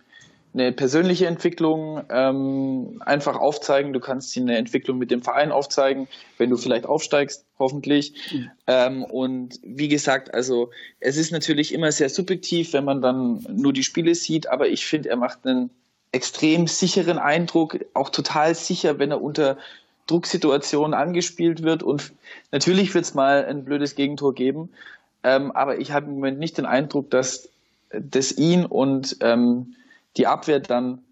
eine 0.52 0.72
persönliche 0.72 1.26
Entwicklung 1.26 2.02
ähm, 2.10 3.00
einfach 3.04 3.36
aufzeigen. 3.36 3.92
Du 3.92 4.00
kannst 4.00 4.36
eine 4.36 4.56
Entwicklung 4.56 4.98
mit 4.98 5.10
dem 5.10 5.22
Verein 5.22 5.52
aufzeigen, 5.52 6.08
wenn 6.38 6.50
du 6.50 6.56
vielleicht 6.56 6.86
aufsteigst, 6.86 7.44
hoffentlich. 7.58 8.14
Mhm. 8.32 8.50
Ähm, 8.66 9.04
und 9.04 9.60
wie 9.62 9.88
gesagt, 9.88 10.34
also 10.34 10.70
es 10.98 11.16
ist 11.16 11.30
natürlich 11.30 11.72
immer 11.72 11.92
sehr 11.92 12.08
subjektiv, 12.08 12.72
wenn 12.72 12.84
man 12.84 13.00
dann 13.00 13.46
nur 13.48 13.72
die 13.72 13.84
Spiele 13.84 14.14
sieht, 14.14 14.48
aber 14.48 14.68
ich 14.68 14.86
finde, 14.86 15.10
er 15.10 15.16
macht 15.16 15.46
einen 15.46 15.70
extrem 16.12 16.66
sicheren 16.66 17.18
Eindruck, 17.18 17.78
auch 17.94 18.10
total 18.10 18.54
sicher, 18.54 18.98
wenn 18.98 19.12
er 19.12 19.22
unter 19.22 19.56
Drucksituationen 20.08 20.94
angespielt 20.94 21.62
wird. 21.62 21.84
Und 21.84 22.12
natürlich 22.50 22.92
wird 22.94 23.04
es 23.04 23.14
mal 23.14 23.44
ein 23.44 23.64
blödes 23.64 23.94
Gegentor 23.94 24.34
geben. 24.34 24.70
Ähm, 25.22 25.52
aber 25.52 25.78
ich 25.78 25.92
habe 25.92 26.06
im 26.06 26.14
Moment 26.14 26.40
nicht 26.40 26.58
den 26.58 26.66
Eindruck, 26.66 27.10
dass 27.10 27.48
das 27.92 28.32
ihn 28.36 28.64
und 28.64 29.16
ähm, 29.20 29.74
die 30.16 30.26
Abwehr 30.26 30.60
dann 30.60 31.04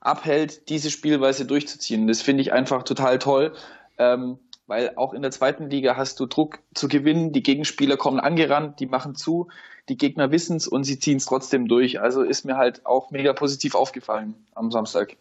abhält, 0.00 0.68
diese 0.68 0.90
Spielweise 0.90 1.46
durchzuziehen. 1.46 2.06
Das 2.06 2.22
finde 2.22 2.42
ich 2.42 2.52
einfach 2.52 2.82
total 2.82 3.18
toll, 3.18 3.54
ähm, 3.98 4.38
weil 4.66 4.92
auch 4.96 5.14
in 5.14 5.22
der 5.22 5.30
zweiten 5.30 5.70
Liga 5.70 5.96
hast 5.96 6.20
du 6.20 6.26
Druck 6.26 6.58
zu 6.74 6.88
gewinnen, 6.88 7.32
die 7.32 7.42
Gegenspieler 7.42 7.96
kommen 7.96 8.20
angerannt, 8.20 8.80
die 8.80 8.86
machen 8.86 9.14
zu, 9.14 9.48
die 9.88 9.96
Gegner 9.96 10.30
wissen 10.30 10.56
es 10.56 10.66
und 10.68 10.84
sie 10.84 10.98
ziehen 10.98 11.18
es 11.18 11.26
trotzdem 11.26 11.68
durch. 11.68 12.00
Also 12.00 12.22
ist 12.22 12.44
mir 12.44 12.56
halt 12.56 12.86
auch 12.86 13.10
mega 13.10 13.32
positiv 13.32 13.74
aufgefallen 13.74 14.34
am 14.54 14.70
Samstag. 14.70 15.16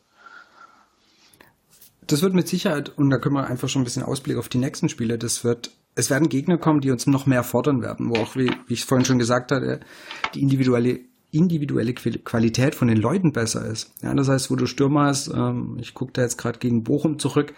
Das 2.08 2.22
wird 2.22 2.34
mit 2.34 2.48
Sicherheit, 2.50 2.90
und 2.98 3.10
da 3.10 3.18
können 3.18 3.36
wir 3.36 3.48
einfach 3.48 3.70
schon 3.70 3.82
ein 3.82 3.86
bisschen 3.86 4.04
Ausblick 4.04 4.38
auf 4.38 4.50
die 4.50 4.58
nächsten 4.58 4.90
Spiele, 4.90 5.18
das 5.18 5.46
wird, 5.46 5.72
es 5.96 6.10
werden 6.10 6.28
Gegner 6.28 6.58
kommen, 6.58 6.82
die 6.82 6.92
uns 6.92 7.08
noch 7.08 7.26
mehr 7.26 7.44
fordern 7.44 7.82
werden, 7.82 8.10
wo 8.10 8.20
auch, 8.20 8.36
wie, 8.36 8.52
wie 8.68 8.74
ich 8.74 8.84
vorhin 8.84 9.06
schon 9.06 9.20
gesagt 9.20 9.54
hatte, 9.54 9.80
die 10.34 10.42
individuelle 10.42 11.00
individuelle 11.34 11.94
Qualität 11.94 12.76
von 12.76 12.88
den 12.88 12.98
Leuten 12.98 13.34
besser 13.34 13.66
ist. 13.66 13.92
Ja, 14.02 14.14
das 14.14 14.30
heißt, 14.30 14.52
wo 14.52 14.56
du 14.56 14.66
Stürmer 14.66 15.06
hast, 15.06 15.28
ähm, 15.28 15.78
ich 15.80 15.94
gucke 15.94 16.14
da 16.14 16.22
jetzt 16.22 16.38
gerade 16.38 16.60
gegen 16.60 16.84
Bochum 16.84 17.20
zurück, 17.20 17.54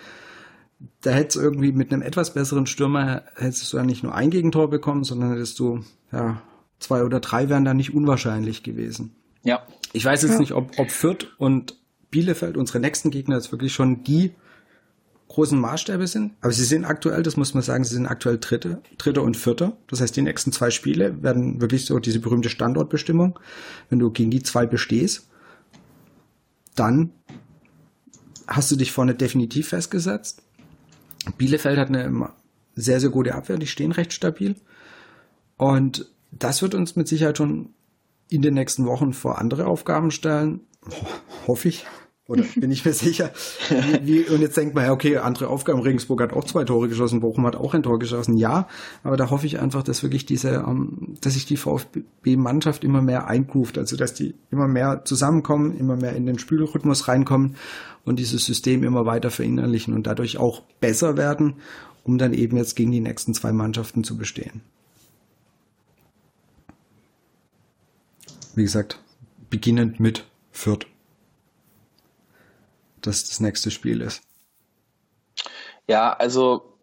da 1.02 1.12
hättest 1.12 1.38
du 1.38 1.42
irgendwie 1.42 1.72
mit 1.72 1.92
einem 1.92 2.02
etwas 2.02 2.34
besseren 2.34 2.68
Stürmer 2.68 3.24
hättest 3.36 3.72
du 3.72 3.78
ja 3.78 3.84
nicht 3.84 4.04
nur 4.04 4.14
ein 4.14 4.30
Gegentor 4.30 4.70
bekommen, 4.70 5.04
sondern 5.04 5.32
hättest 5.32 5.60
du 5.60 5.84
ja 6.12 6.42
zwei 6.80 7.04
oder 7.04 7.20
drei 7.20 7.50
wären 7.50 7.66
da 7.66 7.74
nicht 7.74 7.94
unwahrscheinlich 7.94 8.64
gewesen. 8.64 9.16
Ja. 9.44 9.66
Ich 9.94 10.04
weiß 10.04 10.24
jetzt 10.24 10.34
ja. 10.34 10.40
nicht, 10.40 10.54
ob, 10.54 10.78
ob 10.78 10.92
Fürth 10.92 11.28
und 11.38 11.78
Bielefeld, 12.12 12.58
unsere 12.58 12.80
nächsten 12.80 13.12
Gegner, 13.12 13.36
jetzt 13.36 13.52
wirklich 13.52 13.74
schon 13.74 14.04
die 14.04 14.32
großen 15.36 15.60
Maßstäbe 15.60 16.08
sind. 16.08 16.34
Aber 16.40 16.54
sie 16.54 16.64
sind 16.64 16.86
aktuell, 16.86 17.22
das 17.22 17.36
muss 17.36 17.54
man 17.54 17.62
sagen, 17.62 17.84
sie 17.84 17.94
sind 17.94 18.08
aktuell 18.08 18.38
Dritte, 18.40 18.82
Dritter 18.98 19.22
und 19.22 19.36
Vierter. 19.36 19.76
Das 19.88 20.00
heißt, 20.00 20.16
die 20.16 20.22
nächsten 20.22 20.54
zwei 20.54 20.72
Spiele 20.72 21.22
werden 21.22 21.60
wirklich 21.60 21.86
so 21.86 22.00
diese 22.00 22.22
berühmte 22.22 22.50
Standortbestimmung. 22.50 23.38
Wenn 23.90 24.00
du 24.00 24.12
gegen 24.12 24.32
die 24.32 24.44
zwei 24.44 24.66
bestehst, 24.66 25.28
dann 26.76 27.12
hast 28.48 28.72
du 28.72 28.78
dich 28.78 28.94
vorne 28.94 29.14
definitiv 29.14 29.70
festgesetzt. 29.70 30.42
Bielefeld 31.38 31.78
hat 31.78 31.90
eine 31.90 32.30
sehr, 32.76 33.02
sehr 33.02 33.10
gute 33.10 33.36
Abwehr, 33.36 33.58
die 33.58 33.68
stehen 33.68 33.92
recht 33.92 34.14
stabil. 34.14 34.56
Und 35.58 36.10
das 36.32 36.62
wird 36.62 36.76
uns 36.76 36.96
mit 36.96 37.10
Sicherheit 37.10 37.38
schon 37.38 37.74
in 38.30 38.42
den 38.42 38.54
nächsten 38.54 38.86
Wochen 38.86 39.12
vor 39.12 39.38
andere 39.38 39.68
Aufgaben 39.68 40.12
stellen. 40.12 40.62
Hoffe 41.46 41.68
ich. 41.68 41.86
Oder 42.28 42.44
bin 42.56 42.72
ich 42.72 42.84
mir 42.86 42.94
sicher. 42.94 43.32
Wie, 44.02 44.24
und 44.24 44.42
jetzt 44.42 44.58
denkt 44.58 44.74
man, 44.74 44.86
ja, 44.86 44.92
okay, 44.92 45.18
andere 45.18 45.48
Aufgaben. 45.48 45.82
Regensburg 45.82 46.22
hat 46.22 46.34
auch 46.34 46.44
zwei 46.44 46.64
Tore 46.64 46.90
geschossen, 46.90 47.20
Bochum 47.20 47.46
hat 47.46 47.56
auch 47.56 47.74
ein 47.74 47.84
Tor 47.84 48.00
geschossen. 48.00 48.36
Ja, 48.38 48.68
aber 49.04 49.16
da 49.16 49.30
hoffe 49.30 49.46
ich 49.46 49.60
einfach, 49.60 49.84
dass 49.84 50.02
wirklich 50.02 50.26
diese, 50.26 50.66
ähm, 50.68 51.16
dass 51.22 51.34
sich 51.34 51.46
die 51.46 51.58
VfB-Mannschaft 51.58 52.84
immer 52.84 53.02
mehr 53.02 53.28
eingruft. 53.28 53.78
Also, 53.78 53.96
dass 53.96 54.14
die 54.14 54.34
immer 54.50 54.68
mehr 54.68 55.04
zusammenkommen, 55.06 55.78
immer 55.78 55.96
mehr 55.96 56.14
in 56.14 56.26
den 56.26 56.40
Spielrhythmus 56.40 57.08
reinkommen 57.08 57.56
und 58.06 58.18
dieses 58.18 58.46
System 58.46 58.84
immer 58.84 59.06
weiter 59.06 59.30
verinnerlichen 59.30 59.94
und 59.94 60.08
dadurch 60.08 60.38
auch 60.40 60.64
besser 60.80 61.18
werden, 61.18 61.56
um 62.04 62.18
dann 62.18 62.34
eben 62.34 62.58
jetzt 62.58 62.76
gegen 62.76 62.92
die 62.92 63.02
nächsten 63.02 63.34
zwei 63.36 63.52
Mannschaften 63.52 64.04
zu 64.04 64.18
bestehen. 64.18 64.62
Wie 68.56 68.64
gesagt, 68.64 69.00
beginnend 69.50 70.00
mit 70.00 70.26
Fürth 70.52 70.88
das 73.06 73.28
das 73.28 73.40
nächste 73.40 73.72
Spiel 73.72 74.02
ist. 74.02 74.22
Ja, 75.88 76.14
also 76.14 76.74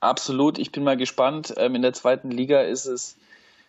absolut. 0.00 0.58
Ich 0.58 0.72
bin 0.72 0.84
mal 0.84 0.96
gespannt. 0.96 1.54
Ähm, 1.56 1.74
in 1.74 1.82
der 1.82 1.92
zweiten 1.92 2.30
Liga 2.30 2.60
ist 2.62 2.86
es, 2.86 3.16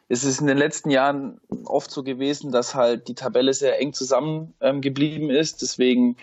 ist 0.10 0.24
es 0.24 0.40
in 0.40 0.48
den 0.48 0.58
letzten 0.58 0.90
Jahren 0.90 1.40
oft 1.66 1.92
so 1.92 2.04
gewesen, 2.04 2.52
dass 2.52 2.76
halt 2.76 3.08
die 3.08 3.16
Tabelle 3.16 3.54
sehr 3.54 3.80
eng 3.80 3.94
zusammen 3.94 4.54
ähm, 4.62 4.82
ist. 5.30 5.62
Deswegen 5.62 6.18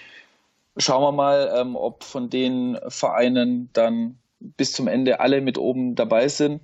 schauen 0.77 1.03
wir 1.03 1.13
mal, 1.13 1.53
ähm, 1.55 1.77
ob 1.77 2.05
von 2.05 2.31
den 2.31 2.79
Vereinen 2.89 3.69
dann 3.73 4.19
bis 4.41 4.73
zum 4.73 4.89
Ende 4.89 5.21
alle 5.21 5.41
mit 5.41 5.59
oben 5.59 5.95
dabei 5.95 6.29
sind. 6.29 6.63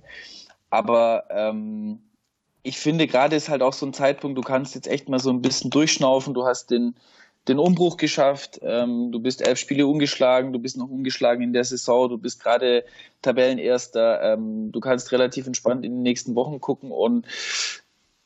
Aber 0.69 1.25
ähm, 1.29 1.99
ich 2.63 2.79
finde, 2.79 3.07
gerade 3.07 3.35
ist 3.35 3.49
halt 3.49 3.61
auch 3.61 3.73
so 3.73 3.85
ein 3.85 3.93
Zeitpunkt, 3.93 4.37
du 4.37 4.41
kannst 4.41 4.75
jetzt 4.75 4.87
echt 4.87 5.07
mal 5.07 5.19
so 5.19 5.29
ein 5.29 5.41
bisschen 5.41 5.69
durchschnaufen. 5.69 6.33
Du 6.33 6.45
hast 6.45 6.71
den 6.71 6.95
den 7.47 7.59
Umbruch 7.59 7.97
geschafft. 7.97 8.59
Ähm, 8.63 9.11
du 9.11 9.19
bist 9.19 9.45
elf 9.45 9.59
Spiele 9.59 9.87
ungeschlagen, 9.87 10.53
du 10.53 10.59
bist 10.59 10.77
noch 10.77 10.89
ungeschlagen 10.89 11.43
in 11.43 11.53
der 11.53 11.63
Saison, 11.63 12.09
du 12.09 12.17
bist 12.17 12.41
gerade 12.41 12.83
Tabellenerster. 13.21 14.33
Ähm, 14.33 14.71
du 14.71 14.79
kannst 14.79 15.11
relativ 15.11 15.47
entspannt 15.47 15.85
in 15.85 15.93
den 15.93 16.03
nächsten 16.03 16.35
Wochen 16.35 16.59
gucken 16.59 16.91
und 16.91 17.25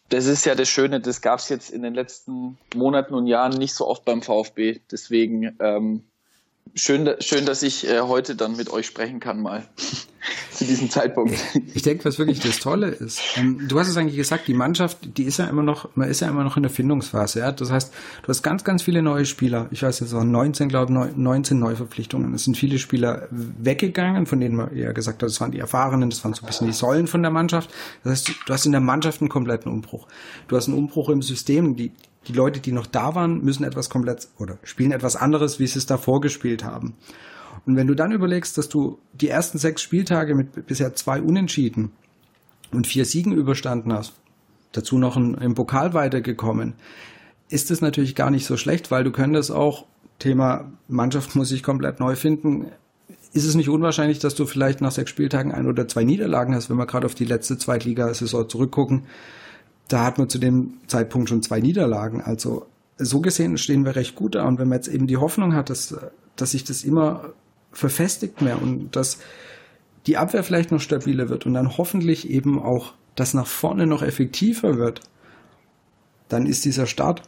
das 0.10 0.26
ist 0.26 0.46
ja 0.46 0.56
das 0.56 0.68
Schöne, 0.70 1.00
das 1.00 1.22
gab 1.22 1.40
es 1.40 1.50
jetzt 1.50 1.70
in 1.70 1.84
den 1.84 1.94
letzten 1.94 2.58
Monaten 2.74 3.14
und 3.14 3.28
Jahren 3.28 3.58
nicht 3.58 3.76
so 3.76 3.88
oft 3.88 4.06
beim 4.06 4.24
VfB. 4.24 4.80
Deswegen 4.92 5.56
ähm, 5.60 6.04
schön, 6.76 7.10
schön, 7.20 7.46
dass 7.46 7.64
ich 7.64 7.88
äh, 7.88 8.02
heute 8.02 8.36
dann 8.36 8.56
mit 8.56 8.70
euch 8.70 8.86
sprechen 8.86 9.20
kann 9.20 9.42
mal 9.42 9.68
zu 10.52 10.66
diesem 10.66 10.90
Zeitpunkt. 10.90 11.36
Ich 11.74 11.82
denke, 11.84 12.06
was 12.06 12.20
wirklich 12.20 12.40
das 12.40 12.60
Tolle 12.60 12.88
ist, 12.88 13.22
ähm, 13.38 13.68
du 13.68 13.80
hast 13.80 13.88
es 13.88 13.98
eigentlich 13.98 14.16
gesagt, 14.16 14.48
die 14.48 14.54
Mannschaft, 14.54 15.18
die 15.18 15.24
ist 15.24 15.40
ja 15.40 15.46
immer 15.46 15.64
noch, 15.64 15.90
man 15.96 16.10
ist 16.10 16.20
ja 16.20 16.28
immer 16.28 16.44
noch 16.44 16.58
in 16.58 16.64
der 16.64 16.72
Findungsphase. 16.72 17.40
Ja? 17.40 17.52
Das 17.52 17.72
heißt, 17.72 17.94
du 18.24 18.28
hast 18.28 18.44
ganz, 18.44 18.64
ganz 18.64 18.84
viele 18.84 19.02
neue 19.02 19.26
Spieler. 19.26 19.68
Ich 19.72 19.84
weiß 19.84 20.00
jetzt 20.00 20.14
auch 20.14 20.24
19, 20.24 20.70
glaube 20.70 21.10
ich, 21.10 21.16
19 21.16 21.60
Neuverpflichtungen. 21.60 22.34
Es 22.34 22.44
sind 22.44 22.58
viele 22.58 22.80
Spieler 22.80 23.28
weggegangen, 23.32 24.26
von 24.26 24.40
denen 24.40 24.56
man 24.56 24.76
eher 24.76 24.94
gesagt 24.94 25.22
hat, 25.22 25.30
das 25.30 25.40
waren 25.42 25.52
die 25.52 25.60
Erfahrenen, 25.60 26.10
das 26.10 26.24
waren 26.24 26.34
so 26.34 26.44
ein 26.44 26.48
bisschen 26.48 26.68
die 26.68 26.74
Säulen 26.74 27.08
von 27.08 27.22
der 27.22 27.32
Mannschaft. 27.32 27.70
Das 28.04 28.12
heißt, 28.12 28.30
du 28.46 28.54
hast 28.54 28.66
in 28.66 28.72
der 28.72 28.82
Mannschaft 28.82 29.22
einen 29.22 29.30
kompletten 29.30 29.72
Umbruch. 29.72 30.08
Du 30.48 30.56
hast 30.56 30.68
einen 30.68 30.78
Umbruch 30.78 31.10
im 31.10 31.22
System. 31.22 31.76
Die, 31.76 31.92
die 32.28 32.34
Leute, 32.34 32.60
die 32.60 32.72
noch 32.72 32.88
da 32.88 33.16
waren, 33.16 33.44
müssen 33.44 33.64
etwas 33.64 33.90
komplett 33.90 34.28
oder 34.38 34.58
spielen 34.64 34.92
etwas 34.92 35.16
anderes, 35.16 35.60
wie 35.60 35.68
sie 35.68 35.80
es 35.80 35.86
davor 35.86 36.22
gespielt 36.22 36.64
haben. 36.64 36.96
Und 37.66 37.76
wenn 37.76 37.88
du 37.88 37.96
dann 37.96 38.12
überlegst, 38.12 38.58
dass 38.58 38.70
du 38.70 39.00
die 39.14 39.30
ersten 39.30 39.58
sechs 39.58 39.82
Spieltage 39.82 40.36
mit 40.36 40.68
bisher 40.68 40.96
zwei 40.96 41.22
Unentschieden 41.22 41.92
und 42.72 42.88
vier 42.88 43.06
Siegen 43.06 43.34
überstanden 43.34 43.94
hast, 43.94 44.14
dazu 44.72 44.98
noch 44.98 45.16
ein, 45.18 45.36
im 45.36 45.56
Pokal 45.56 45.94
weitergekommen, 45.94 46.74
ist 47.50 47.72
es 47.72 47.82
natürlich 47.82 48.16
gar 48.16 48.30
nicht 48.30 48.46
so 48.46 48.58
schlecht, 48.58 48.92
weil 48.92 49.04
du 49.04 49.12
könntest 49.12 49.52
auch 49.52 49.86
Thema 50.20 50.72
Mannschaft 50.88 51.36
muss 51.36 51.50
sich 51.50 51.64
komplett 51.64 52.00
neu 52.00 52.16
finden. 52.16 52.68
Ist 53.34 53.46
es 53.46 53.56
nicht 53.56 53.70
unwahrscheinlich, 53.70 54.20
dass 54.20 54.36
du 54.36 54.46
vielleicht 54.46 54.82
nach 54.82 54.92
sechs 54.92 55.10
Spieltagen 55.10 55.52
ein 55.52 55.68
oder 55.68 55.88
zwei 55.88 56.04
Niederlagen 56.04 56.54
hast, 56.54 56.70
wenn 56.70 56.78
wir 56.78 56.86
gerade 56.86 57.06
auf 57.06 57.16
die 57.16 57.26
letzte 57.26 57.58
Zweitligasaison 57.58 58.50
zurückgucken? 58.50 59.04
Da 59.90 60.06
hat 60.06 60.18
man 60.18 60.30
zu 60.30 60.38
dem 60.38 60.80
Zeitpunkt 60.88 61.28
schon 61.28 61.44
zwei 61.44 61.60
Niederlagen. 61.60 62.22
Also 62.22 62.66
so 62.98 63.20
gesehen 63.20 63.58
stehen 63.58 63.86
wir 63.86 63.96
recht 63.96 64.16
gut 64.16 64.36
da. 64.36 64.48
Und 64.48 64.60
wenn 64.60 64.70
man 64.70 64.78
jetzt 64.78 64.88
eben 64.88 65.08
die 65.08 65.18
Hoffnung 65.18 65.54
hat, 65.54 65.70
dass, 65.70 65.96
dass 66.36 66.52
sich 66.52 66.64
das 66.64 66.84
immer 66.84 67.34
verfestigt 67.72 68.42
mehr 68.42 68.62
und 68.62 68.96
dass 68.96 69.20
die 70.08 70.18
Abwehr 70.18 70.44
vielleicht 70.44 70.72
noch 70.72 70.82
stabiler 70.82 71.30
wird 71.30 71.46
und 71.46 71.54
dann 71.54 71.78
hoffentlich 71.78 72.30
eben 72.30 72.60
auch 72.60 72.94
das 73.16 73.34
nach 73.34 73.48
vorne 73.48 73.86
noch 73.86 74.02
effektiver 74.02 74.78
wird, 74.78 75.02
dann 76.30 76.46
ist 76.46 76.66
dieser 76.66 76.86
Start 76.86 77.24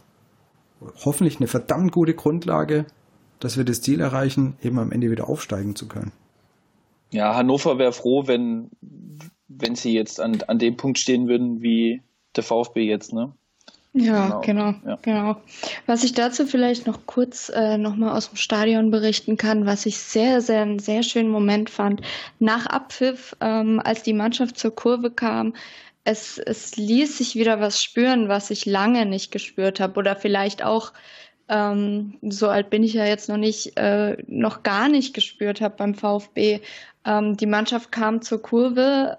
hoffentlich 1.04 1.38
eine 1.38 1.48
verdammt 1.48 1.92
gute 1.92 2.14
Grundlage, 2.14 2.86
dass 3.40 3.58
wir 3.58 3.66
das 3.66 3.82
Ziel 3.82 4.00
erreichen, 4.00 4.56
eben 4.62 4.80
am 4.80 4.92
Ende 4.92 5.12
wieder 5.12 5.28
aufsteigen 5.28 5.76
zu 5.76 5.88
können. 5.88 6.12
Ja, 7.12 7.36
Hannover 7.36 7.78
wäre 7.78 7.92
froh, 7.92 8.28
wenn, 8.28 8.70
wenn 9.48 9.76
sie 9.76 9.94
jetzt 9.94 10.22
an, 10.22 10.42
an 10.48 10.60
dem 10.60 10.78
Punkt 10.78 10.98
stehen 10.98 11.28
würden 11.28 11.62
wie 11.62 12.02
der 12.36 12.44
VfB 12.44 12.84
jetzt, 12.84 13.14
ne? 13.14 13.34
Ja, 13.94 14.40
genau, 14.40 14.42
genau. 14.42 14.74
Ja. 14.86 15.00
genau. 15.02 15.36
Was 15.86 16.04
ich 16.06 16.14
dazu 16.14 16.46
vielleicht 16.46 16.88
noch 16.88 17.06
kurz 17.06 17.50
äh, 17.50 17.78
nochmal 17.78 18.16
aus 18.16 18.30
dem 18.30 18.38
Stadion 18.38 18.90
berichten 18.90 19.36
kann, 19.36 19.66
was 19.66 19.86
ich 19.86 19.98
sehr, 19.98 20.40
sehr, 20.40 20.62
einen 20.62 20.80
sehr 20.80 21.04
schönen 21.04 21.30
Moment 21.30 21.70
fand. 21.70 22.02
Nach 22.40 22.68
Abpfiff, 22.68 23.36
ähm, 23.42 23.82
als 23.84 24.04
die 24.04 24.14
Mannschaft 24.14 24.58
zur 24.58 24.74
Kurve 24.74 25.12
kam, 25.12 25.54
es, 26.06 26.38
es 26.38 26.78
ließ 26.78 27.18
sich 27.18 27.36
wieder 27.36 27.60
was 27.60 27.84
spüren, 27.84 28.30
was 28.30 28.50
ich 28.50 28.66
lange 28.66 29.06
nicht 29.06 29.30
gespürt 29.32 29.82
habe. 29.82 30.00
Oder 30.00 30.16
vielleicht 30.16 30.64
auch, 30.64 30.94
ähm, 31.50 32.18
so 32.22 32.48
alt 32.48 32.70
bin 32.70 32.84
ich 32.84 32.94
ja 32.94 33.06
jetzt 33.06 33.28
noch 33.28 33.38
nicht, 33.38 33.78
äh, 33.78 34.16
noch 34.28 34.64
gar 34.64 34.88
nicht 34.88 35.14
gespürt 35.14 35.60
habe 35.60 35.76
beim 35.78 35.96
VfB. 35.96 36.62
Ähm, 37.06 37.36
die 37.36 37.46
Mannschaft 37.46 37.92
kam 37.92 38.22
zur 38.22 38.42
Kurve, 38.42 39.18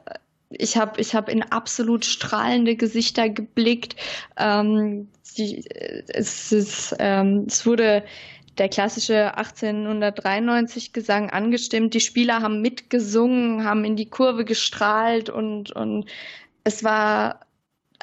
ich 0.59 0.76
habe 0.76 1.00
ich 1.00 1.14
hab 1.14 1.28
in 1.28 1.42
absolut 1.42 2.05
strahlende 2.05 2.76
Gesichter 2.76 3.28
geblickt. 3.28 3.96
Ähm, 4.36 5.09
die, 5.36 5.64
es, 6.09 6.53
ist, 6.53 6.94
ähm, 6.98 7.44
es 7.46 7.64
wurde 7.64 8.05
der 8.59 8.68
klassische 8.68 9.36
1893 9.36 10.92
Gesang 10.92 11.30
angestimmt. 11.30 11.94
Die 11.94 12.00
Spieler 12.00 12.42
haben 12.42 12.61
mitgesungen, 12.61 13.64
haben 13.64 13.84
in 13.84 13.96
die 13.96 14.11
Kurve 14.11 14.44
gestrahlt 14.44 15.30
und, 15.30 15.72
und 15.72 16.07
es 16.64 16.84
war 16.84 17.40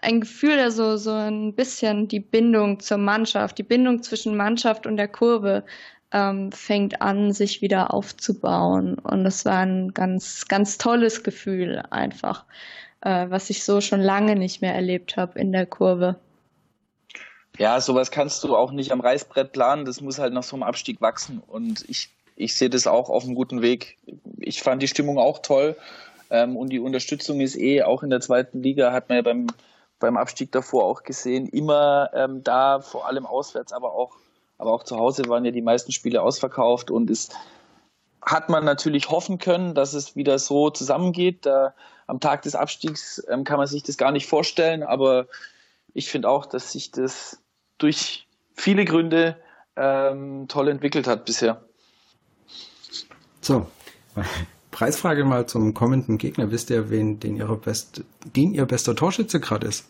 ein 0.02 0.22
Gefühl, 0.22 0.56
der 0.56 0.72
so, 0.72 0.98
so 0.98 1.12
ein 1.12 1.54
bisschen 1.54 2.08
die 2.08 2.20
Bindung 2.20 2.80
zur 2.80 2.98
Mannschaft, 2.98 3.58
die 3.58 3.64
Bindung 3.64 4.02
zwischen 4.02 4.36
Mannschaft 4.36 4.88
und 4.88 4.98
der 4.98 5.08
Kurve 5.08 5.66
ähm, 6.12 6.52
fängt 6.52 7.02
an, 7.02 7.34
sich 7.34 7.62
wieder 7.62 7.94
aufzubauen. 7.94 8.96
Und 8.96 9.24
das 9.24 9.46
war 9.46 9.60
ein 9.60 9.94
ganz, 9.94 10.48
ganz 10.48 10.78
tolles 10.78 11.24
Gefühl 11.24 11.84
einfach, 11.90 12.46
äh, 13.02 13.30
was 13.30 13.50
ich 13.50 13.64
so 13.64 13.82
schon 13.82 14.02
lange 14.02 14.36
nicht 14.36 14.62
mehr 14.62 14.74
erlebt 14.74 15.18
habe 15.18 15.40
in 15.40 15.52
der 15.52 15.66
Kurve. 15.66 16.16
Ja, 17.58 17.82
sowas 17.82 18.10
kannst 18.10 18.44
du 18.44 18.56
auch 18.56 18.72
nicht 18.72 18.92
am 18.92 19.02
Reißbrett 19.02 19.52
planen. 19.52 19.86
Das 19.86 20.02
muss 20.02 20.18
halt 20.18 20.34
nach 20.34 20.44
so 20.44 20.56
einem 20.56 20.64
Abstieg 20.64 21.02
wachsen. 21.02 21.44
Und 21.46 21.84
ich, 21.90 22.10
ich 22.36 22.56
sehe 22.56 22.70
das 22.70 22.88
auch 22.88 23.10
auf 23.10 23.26
einem 23.26 23.36
guten 23.36 23.62
Weg. 23.62 23.98
Ich 24.40 24.62
fand 24.62 24.82
die 24.82 24.88
Stimmung 24.88 25.18
auch 25.18 25.40
toll. 25.40 25.76
Ähm, 26.30 26.56
und 26.56 26.70
die 26.70 26.80
Unterstützung 26.80 27.42
ist 27.42 27.58
eh 27.58 27.84
auch 27.84 28.04
in 28.04 28.10
der 28.10 28.22
zweiten 28.22 28.62
Liga, 28.62 28.94
hat 28.94 29.10
man 29.10 29.18
ja 29.18 29.22
beim, 29.24 29.48
beim 30.00 30.18
Abstieg 30.18 30.52
davor 30.52 30.86
auch 30.86 31.04
gesehen, 31.04 31.48
immer 31.48 32.12
ähm, 32.14 32.44
da, 32.44 32.80
vor 32.80 33.08
allem 33.08 33.26
auswärts, 33.26 33.74
aber 33.74 33.94
auch, 33.94 34.16
aber 34.60 34.74
auch 34.74 34.84
zu 34.84 34.98
Hause 34.98 35.24
waren 35.28 35.46
ja 35.46 35.52
die 35.52 35.64
meisten 35.64 35.92
Spiele 35.92 36.22
ausverkauft 36.22 36.92
und 36.92 37.10
es 37.10 37.30
hat 38.22 38.50
man 38.50 38.66
natürlich 38.66 39.10
hoffen 39.10 39.40
können, 39.40 39.74
dass 39.74 39.94
es 39.94 40.16
wieder 40.16 40.38
so 40.38 40.70
zusammengeht. 40.70 41.46
Da, 41.46 41.74
am 42.06 42.20
Tag 42.20 42.44
des 42.44 42.56
Abstiegs 42.56 43.24
ähm, 43.30 43.46
kann 43.46 43.58
man 43.58 43.68
sich 43.68 43.82
das 43.82 43.98
gar 43.98 44.12
nicht 44.12 44.28
vorstellen, 44.28 44.84
aber 44.84 45.28
ich 45.94 46.10
finde 46.10 46.30
auch, 46.30 46.46
dass 46.46 46.74
sich 46.74 46.92
das 46.92 47.42
durch 47.78 48.28
viele 48.54 48.84
Gründe 48.84 49.38
ähm, 49.76 50.48
toll 50.50 50.68
entwickelt 50.68 51.08
hat 51.08 51.26
bisher. 51.26 51.64
So, 53.42 53.66
Preisfrage 54.72 55.24
mal 55.24 55.46
zum 55.46 55.74
kommenden 55.74 56.18
Gegner. 56.18 56.52
Wisst 56.52 56.70
ihr, 56.70 56.90
wen 56.90 57.20
den, 57.22 57.38
ihre 57.38 57.56
best, 57.56 58.04
den 58.36 58.54
ihr 58.54 58.66
bester 58.66 58.96
Torschütze 58.96 59.40
gerade 59.40 59.68
ist? 59.68 59.86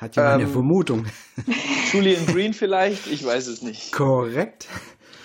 Hat 0.00 0.16
ja 0.16 0.34
ähm, 0.34 0.40
eine 0.40 0.48
Vermutung. 0.48 1.06
Julian 1.92 2.26
Green 2.26 2.54
vielleicht? 2.54 3.06
Ich 3.06 3.24
weiß 3.24 3.48
es 3.48 3.60
nicht. 3.60 3.92
Korrekt. 3.92 4.66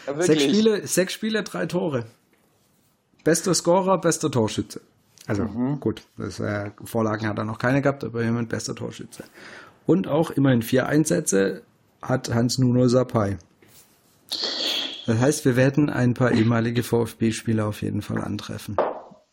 Ja, 0.06 0.22
sechs, 0.22 0.44
Spiele, 0.44 0.86
sechs 0.86 1.14
Spiele, 1.14 1.44
drei 1.44 1.66
Tore. 1.66 2.06
Bester 3.24 3.54
Scorer, 3.54 4.00
bester 4.00 4.30
Torschütze. 4.30 4.82
Also 5.28 5.44
mhm. 5.46 5.80
gut, 5.80 6.04
das, 6.18 6.40
äh, 6.40 6.72
Vorlagen 6.84 7.28
hat 7.28 7.38
er 7.38 7.46
noch 7.46 7.58
keine 7.58 7.82
gehabt, 7.82 8.04
aber 8.04 8.22
immerhin 8.22 8.48
bester 8.48 8.76
Torschütze. 8.76 9.24
Und 9.88 10.08
auch 10.08 10.30
immerhin 10.32 10.62
vier 10.62 10.88
Einsätze 10.88 11.64
hat 12.02 12.34
Hans 12.34 12.58
Nuno 12.58 12.88
Sapai. 12.88 13.38
Das 15.08 15.20
heißt, 15.20 15.46
wir 15.46 15.56
werden 15.56 15.90
ein 15.90 16.14
paar 16.14 16.32
ehemalige 16.32 16.84
VfB-Spieler 16.84 17.66
auf 17.66 17.82
jeden 17.82 18.02
Fall 18.02 18.22
antreffen. 18.22 18.76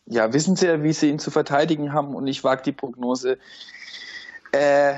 Ja, 0.05 0.33
wissen 0.33 0.55
Sie 0.55 0.67
ja, 0.67 0.81
wie 0.83 0.93
Sie 0.93 1.09
ihn 1.09 1.19
zu 1.19 1.31
verteidigen 1.31 1.93
haben 1.93 2.15
und 2.15 2.27
ich 2.27 2.43
wage 2.43 2.63
die 2.63 2.71
Prognose. 2.71 3.37
Äh, 4.51 4.95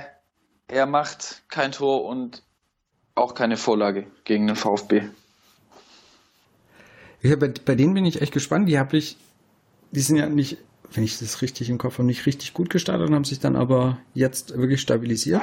er 0.67 0.85
macht 0.85 1.43
kein 1.49 1.71
Tor 1.71 2.05
und 2.05 2.43
auch 3.13 3.33
keine 3.33 3.57
Vorlage 3.57 4.07
gegen 4.23 4.47
den 4.47 4.55
VfB. 4.55 5.03
Ja, 7.21 7.35
bei, 7.37 7.47
bei 7.47 7.75
denen 7.75 7.93
bin 7.93 8.05
ich 8.05 8.21
echt 8.21 8.33
gespannt. 8.33 8.67
Die 8.69 8.77
habe 8.77 8.97
ich, 8.97 9.17
die 9.91 10.01
sind 10.01 10.17
ja 10.17 10.27
nicht, 10.27 10.57
wenn 10.93 11.03
ich 11.03 11.17
das 11.17 11.41
richtig 11.41 11.69
im 11.69 11.77
Kopf 11.77 11.93
habe, 11.93 12.05
nicht 12.05 12.25
richtig 12.25 12.53
gut 12.53 12.69
gestartet 12.69 13.07
und 13.07 13.15
haben 13.15 13.23
sich 13.23 13.39
dann 13.39 13.55
aber 13.55 13.97
jetzt 14.13 14.57
wirklich 14.57 14.81
stabilisiert. 14.81 15.41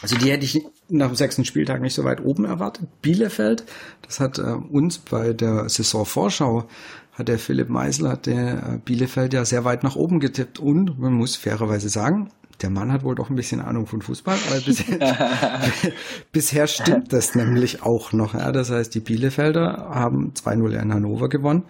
Also 0.00 0.16
die 0.16 0.30
hätte 0.30 0.44
ich 0.44 0.64
nach 0.88 1.08
dem 1.08 1.16
sechsten 1.16 1.44
Spieltag 1.44 1.80
nicht 1.80 1.94
so 1.94 2.04
weit 2.04 2.24
oben 2.24 2.44
erwartet. 2.44 2.88
Bielefeld, 3.02 3.64
das 4.02 4.20
hat 4.20 4.38
äh, 4.38 4.42
uns 4.42 4.98
bei 4.98 5.32
der 5.32 5.68
Saisonvorschau, 5.68 6.68
hat 7.12 7.28
der 7.28 7.38
Philipp 7.38 7.68
Meisel, 7.68 8.08
hat 8.08 8.26
der 8.26 8.74
äh, 8.74 8.78
Bielefeld 8.84 9.34
ja 9.34 9.44
sehr 9.44 9.64
weit 9.64 9.82
nach 9.82 9.96
oben 9.96 10.20
getippt. 10.20 10.60
Und 10.60 10.98
man 10.98 11.12
muss 11.12 11.36
fairerweise 11.36 11.88
sagen, 11.88 12.30
der 12.60 12.70
Mann 12.70 12.92
hat 12.92 13.04
wohl 13.04 13.14
doch 13.14 13.30
ein 13.30 13.36
bisschen 13.36 13.60
Ahnung 13.60 13.86
von 13.86 14.02
Fußball, 14.02 14.36
weil 14.50 14.60
bisher, 14.60 15.60
bisher 16.32 16.66
stimmt 16.66 17.12
das 17.12 17.34
nämlich 17.34 17.82
auch 17.82 18.12
noch. 18.12 18.34
Ja. 18.34 18.50
Das 18.50 18.70
heißt, 18.70 18.94
die 18.94 19.00
Bielefelder 19.00 19.88
haben 19.90 20.32
2-0 20.34 20.80
in 20.80 20.92
Hannover 20.92 21.28
gewonnen. 21.28 21.64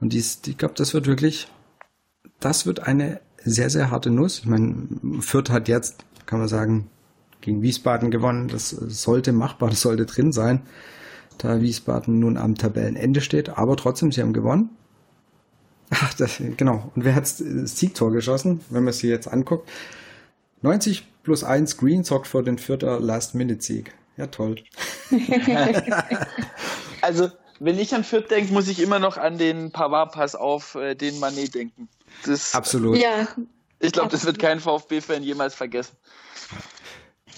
Und 0.00 0.12
dies, 0.12 0.40
ich 0.46 0.58
glaube, 0.58 0.74
das 0.76 0.94
wird 0.94 1.06
wirklich, 1.06 1.48
das 2.40 2.66
wird 2.66 2.80
eine 2.80 3.20
sehr, 3.44 3.70
sehr 3.70 3.90
harte 3.90 4.10
Nuss. 4.10 4.40
Ich 4.40 4.46
meine, 4.46 4.88
Fürth 5.20 5.50
hat 5.50 5.68
jetzt, 5.68 6.04
kann 6.26 6.40
man 6.40 6.48
sagen, 6.48 6.88
gegen 7.40 7.62
Wiesbaden 7.62 8.10
gewonnen. 8.10 8.48
Das 8.48 8.70
sollte 8.70 9.32
machbar, 9.32 9.70
das 9.70 9.80
sollte 9.80 10.06
drin 10.06 10.32
sein, 10.32 10.62
da 11.38 11.60
Wiesbaden 11.60 12.18
nun 12.18 12.36
am 12.36 12.56
Tabellenende 12.56 13.20
steht. 13.20 13.50
Aber 13.50 13.76
trotzdem, 13.76 14.10
sie 14.10 14.22
haben 14.22 14.32
gewonnen. 14.32 14.70
Ach, 15.90 16.14
das, 16.14 16.42
genau. 16.56 16.90
Und 16.96 17.04
wer 17.04 17.14
hat 17.14 17.24
das 17.24 17.38
Siegtor 17.38 18.10
geschossen, 18.12 18.60
wenn 18.70 18.84
man 18.84 18.92
sie 18.92 19.08
jetzt 19.08 19.28
anguckt? 19.28 19.68
90 20.62 21.06
plus 21.22 21.44
1 21.44 21.76
Green 21.76 22.04
sorgt 22.04 22.26
für 22.26 22.42
den 22.42 22.58
vierter 22.58 23.00
Last-Minute-Sieg. 23.00 23.94
Ja, 24.16 24.26
toll. 24.26 24.56
also, 27.00 27.30
wenn 27.60 27.78
ich 27.78 27.94
an 27.94 28.04
Fürth 28.04 28.30
denke, 28.30 28.52
muss 28.52 28.68
ich 28.68 28.80
immer 28.80 28.98
noch 28.98 29.16
an 29.16 29.38
den 29.38 29.72
Pavard-Pass 29.72 30.34
auf 30.34 30.74
äh, 30.74 30.94
den 30.94 31.18
Manet 31.20 31.54
denken. 31.54 31.88
Das, 32.24 32.54
Absolut. 32.54 32.98
Ja. 32.98 33.28
Ich 33.78 33.92
glaube, 33.92 34.10
das 34.10 34.24
wird 34.24 34.38
kein 34.38 34.60
VfB-Fan 34.60 35.22
jemals 35.22 35.54
vergessen. 35.54 35.96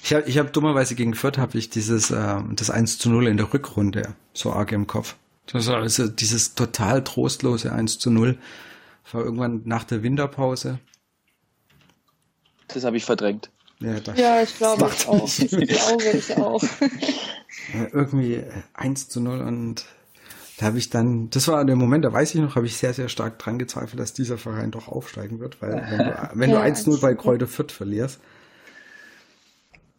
Ich 0.03 0.13
habe 0.13 0.29
ich 0.29 0.37
hab 0.37 0.53
dummerweise 0.53 0.95
gegen 0.95 1.15
Fürth 1.15 1.39
habe 1.39 1.57
ich 1.57 1.71
dieses 1.71 2.11
äh, 2.11 2.37
das 2.53 2.69
1 2.69 2.99
zu 2.99 3.09
0 3.09 3.29
in 3.29 3.39
der 3.39 3.55
Rückrunde 3.55 4.15
so 4.35 4.53
arg 4.53 4.73
im 4.73 4.87
Kopf. 4.87 5.17
Das 5.47 5.67
war 5.69 5.79
also 5.79 6.09
dieses 6.09 6.55
total 6.55 7.03
trostlose 7.05 7.73
1 7.73 7.99
zu 7.99 8.11
0. 8.11 8.39
War 9.13 9.25
irgendwann 9.25 9.63
nach 9.65 9.85
der 9.85 10.03
Winterpause. 10.03 10.79
Das 12.75 12.85
habe 12.85 12.97
ich 12.97 13.05
verdrängt. 13.05 13.51
Ja, 13.81 13.95
ja 14.15 14.43
ich 14.43 14.57
glaube 14.57 14.91
ich 14.93 15.09
auch. 15.09 15.29
Ich 15.39 15.49
glaube 15.51 16.05
ich 16.13 16.37
auch. 16.37 16.63
ja, 16.63 17.87
irgendwie 17.93 18.43
1 18.75 19.09
zu 19.09 19.21
0 19.21 19.41
und 19.41 19.87
da 20.59 20.67
habe 20.67 20.79
ich 20.79 20.91
dann, 20.91 21.31
das 21.31 21.49
war 21.49 21.65
der 21.65 21.77
Moment, 21.77 22.05
da 22.05 22.13
weiß 22.13 22.35
ich 22.35 22.41
noch, 22.41 22.55
habe 22.55 22.67
ich 22.67 22.77
sehr, 22.77 22.95
sehr 22.95 23.09
stark 23.09 23.39
dran 23.39 23.59
gezweifelt, 23.59 23.99
dass 23.99 24.13
dieser 24.13 24.39
Verein 24.39 24.71
doch 24.71 24.89
aufsteigen 24.89 25.41
wird, 25.41 25.61
weil 25.63 25.73
wenn 25.73 25.99
du, 25.99 26.31
wenn 26.35 26.51
ja, 26.51 26.63
du 26.63 26.75
1-0 26.75 27.01
bei 27.01 27.15
Kräuter 27.15 27.47
Fürth 27.47 27.73
verlierst, 27.73 28.21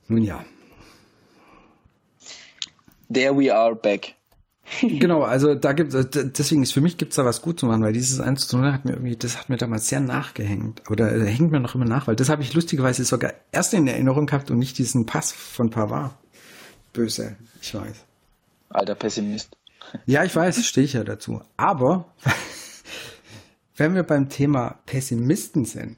nun 0.07 0.21
ja. 0.21 0.45
There 3.11 3.37
we 3.37 3.53
are 3.53 3.75
back. 3.75 4.15
Genau, 4.81 5.21
also 5.21 5.55
da 5.55 5.73
gibt 5.73 5.93
es, 5.93 6.07
deswegen 6.11 6.63
ist 6.63 6.73
für 6.73 6.81
mich 6.81 6.97
gibt 6.97 7.11
es 7.11 7.17
da 7.17 7.25
was 7.25 7.41
gut 7.41 7.59
zu 7.59 7.65
machen, 7.67 7.83
weil 7.83 7.93
dieses 7.93 8.19
1 8.19 8.47
zu 8.47 8.57
0 8.57 8.73
hat 8.73 8.85
mir 8.85 8.93
irgendwie, 8.93 9.15
das 9.15 9.37
hat 9.37 9.49
mir 9.49 9.57
damals 9.57 9.87
sehr 9.87 9.99
nachgehängt. 9.99 10.89
Oder 10.89 11.15
äh, 11.15 11.25
hängt 11.25 11.51
mir 11.51 11.59
noch 11.59 11.75
immer 11.75 11.85
nach, 11.85 12.07
weil 12.07 12.15
das 12.15 12.29
habe 12.29 12.41
ich 12.41 12.53
lustigerweise 12.53 13.05
sogar 13.05 13.33
erst 13.51 13.73
in 13.73 13.87
Erinnerung 13.87 14.25
gehabt 14.25 14.49
und 14.51 14.59
nicht 14.59 14.77
diesen 14.77 15.05
Pass 15.05 15.31
von 15.31 15.69
Pavard. 15.69 16.15
Böse, 16.93 17.35
ich 17.61 17.73
weiß. 17.75 18.05
Alter 18.69 18.95
Pessimist. 18.95 19.55
Ja, 20.05 20.23
ich 20.23 20.35
weiß, 20.35 20.65
stehe 20.65 20.85
ich 20.85 20.93
ja 20.93 21.03
dazu. 21.03 21.41
Aber 21.57 22.13
wenn 23.75 23.93
wir 23.93 24.03
beim 24.03 24.29
Thema 24.29 24.79
Pessimisten 24.85 25.65
sind, 25.65 25.97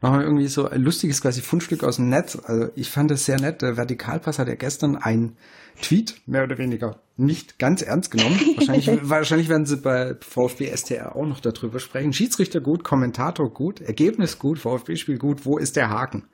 nochmal 0.00 0.22
irgendwie 0.22 0.48
so 0.48 0.68
ein 0.68 0.82
lustiges 0.82 1.20
quasi 1.20 1.40
Fundstück 1.40 1.84
aus 1.84 1.96
dem 1.96 2.08
Netz. 2.08 2.38
Also 2.44 2.70
ich 2.74 2.90
fand 2.90 3.10
es 3.10 3.26
sehr 3.26 3.40
nett. 3.40 3.62
Der 3.62 3.76
Vertikalpass 3.76 4.38
hat 4.38 4.48
ja 4.48 4.54
gestern 4.54 4.96
ein 4.96 5.36
Tweet, 5.82 6.20
mehr 6.26 6.44
oder 6.44 6.58
weniger, 6.58 7.00
nicht 7.16 7.58
ganz 7.58 7.82
ernst 7.82 8.10
genommen. 8.10 8.38
Wahrscheinlich, 8.56 8.90
wahrscheinlich 9.02 9.48
werden 9.48 9.66
sie 9.66 9.76
bei 9.76 10.16
VfB 10.20 10.74
STR 10.74 11.16
auch 11.16 11.26
noch 11.26 11.40
darüber 11.40 11.80
sprechen. 11.80 12.12
Schiedsrichter 12.12 12.60
gut, 12.60 12.84
Kommentator 12.84 13.52
gut, 13.52 13.80
Ergebnis 13.80 14.38
gut, 14.38 14.58
VfB-Spiel 14.58 15.18
gut, 15.18 15.44
wo 15.44 15.58
ist 15.58 15.76
der 15.76 15.90
Haken? 15.90 16.24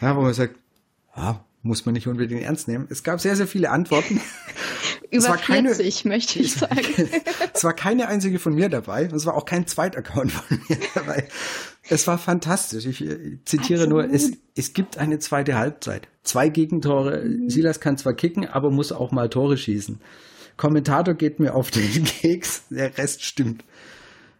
Ja, 0.00 0.16
wo 0.16 0.22
man 0.22 0.34
sagt, 0.34 0.56
ja, 1.16 1.44
muss 1.62 1.84
man 1.84 1.92
nicht 1.92 2.08
unbedingt 2.08 2.42
ernst 2.42 2.68
nehmen. 2.68 2.86
Es 2.90 3.02
gab 3.02 3.20
sehr, 3.20 3.36
sehr 3.36 3.46
viele 3.46 3.70
Antworten. 3.70 4.20
Über 5.10 5.36
40, 5.38 6.02
keine, 6.02 6.14
möchte 6.14 6.38
ich 6.38 6.54
sagen. 6.54 7.10
es 7.52 7.64
war 7.64 7.74
keine 7.74 8.08
einzige 8.08 8.38
von 8.38 8.54
mir 8.54 8.68
dabei. 8.68 9.06
Es 9.06 9.26
war 9.26 9.34
auch 9.34 9.44
kein 9.44 9.66
Zweitaccount 9.66 10.32
von 10.32 10.60
mir 10.68 10.78
dabei. 10.94 11.28
Es 11.88 12.06
war 12.06 12.18
fantastisch. 12.18 12.86
Ich 12.86 13.04
äh, 13.04 13.38
zitiere 13.44 13.84
Absolut. 13.84 14.06
nur, 14.06 14.14
es, 14.14 14.32
es 14.54 14.72
gibt 14.72 14.98
eine 14.98 15.18
zweite 15.18 15.56
Halbzeit. 15.56 16.08
Zwei 16.22 16.48
Gegentore. 16.48 17.24
Mhm. 17.24 17.50
Silas 17.50 17.80
kann 17.80 17.98
zwar 17.98 18.14
kicken, 18.14 18.46
aber 18.46 18.70
muss 18.70 18.92
auch 18.92 19.10
mal 19.10 19.28
Tore 19.28 19.56
schießen. 19.56 20.00
Kommentator 20.56 21.14
geht 21.14 21.40
mir 21.40 21.54
auf 21.54 21.70
den 21.70 22.04
Keks, 22.04 22.64
der 22.70 22.96
Rest 22.96 23.24
stimmt. 23.24 23.64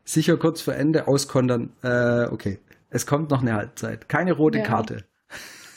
Sicher 0.04 0.36
kurz 0.36 0.60
vor 0.60 0.74
Ende 0.74 1.08
auskontern. 1.08 1.70
Äh, 1.82 2.26
okay. 2.30 2.58
Es 2.90 3.06
kommt 3.06 3.30
noch 3.30 3.40
eine 3.40 3.54
Halbzeit. 3.54 4.08
Keine 4.08 4.32
rote 4.32 4.58
ja. 4.58 4.64
Karte 4.64 5.04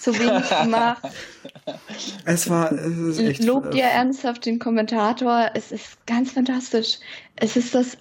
so 0.04 0.14
wenig 0.18 0.49
gemacht. 0.49 1.04
Es 2.26 2.49
war, 2.49 2.72
es 2.74 3.20
echt. 3.20 3.43
Lobt 3.43 3.74
ihr 3.74 3.86
ernsthaft 3.86 4.45
den 4.45 4.60
Kommentator? 4.60 5.51
Es 5.54 5.72
ist 5.72 6.06
ganz 6.06 6.32
fantastisch. 6.32 6.97
Es 7.38 7.56
ist 7.56 7.74
das 7.74 7.97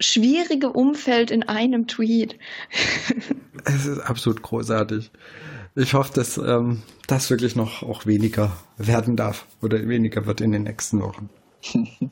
schwierige 0.00 0.70
Umfeld 0.70 1.30
in 1.30 1.42
einem 1.44 1.86
Tweet. 1.86 2.38
Es 3.66 3.86
ist 3.86 4.00
absolut 4.00 4.42
großartig. 4.42 5.10
Ich 5.74 5.94
hoffe, 5.94 6.12
dass 6.12 6.36
ähm, 6.36 6.82
das 7.06 7.30
wirklich 7.30 7.56
noch 7.56 7.82
auch 7.82 8.04
weniger 8.04 8.52
werden 8.76 9.16
darf 9.16 9.46
oder 9.62 9.78
weniger 9.88 10.26
wird 10.26 10.42
in 10.42 10.52
den 10.52 10.64
nächsten 10.64 11.00
Wochen. 11.00 11.30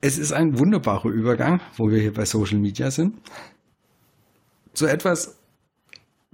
es 0.00 0.16
ist 0.16 0.32
ein 0.32 0.58
wunderbarer 0.58 1.10
Übergang, 1.10 1.60
wo 1.76 1.90
wir 1.90 2.00
hier 2.00 2.14
bei 2.14 2.24
Social 2.24 2.58
Media 2.58 2.90
sind. 2.90 3.18
Zu 4.72 4.86
etwas, 4.86 5.36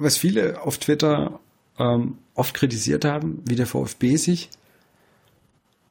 was 0.00 0.16
viele 0.16 0.62
auf 0.62 0.78
Twitter 0.78 1.38
ähm, 1.78 2.18
oft 2.34 2.54
kritisiert 2.54 3.04
haben, 3.04 3.42
wie 3.46 3.56
der 3.56 3.66
VfB 3.66 4.16
sich 4.16 4.50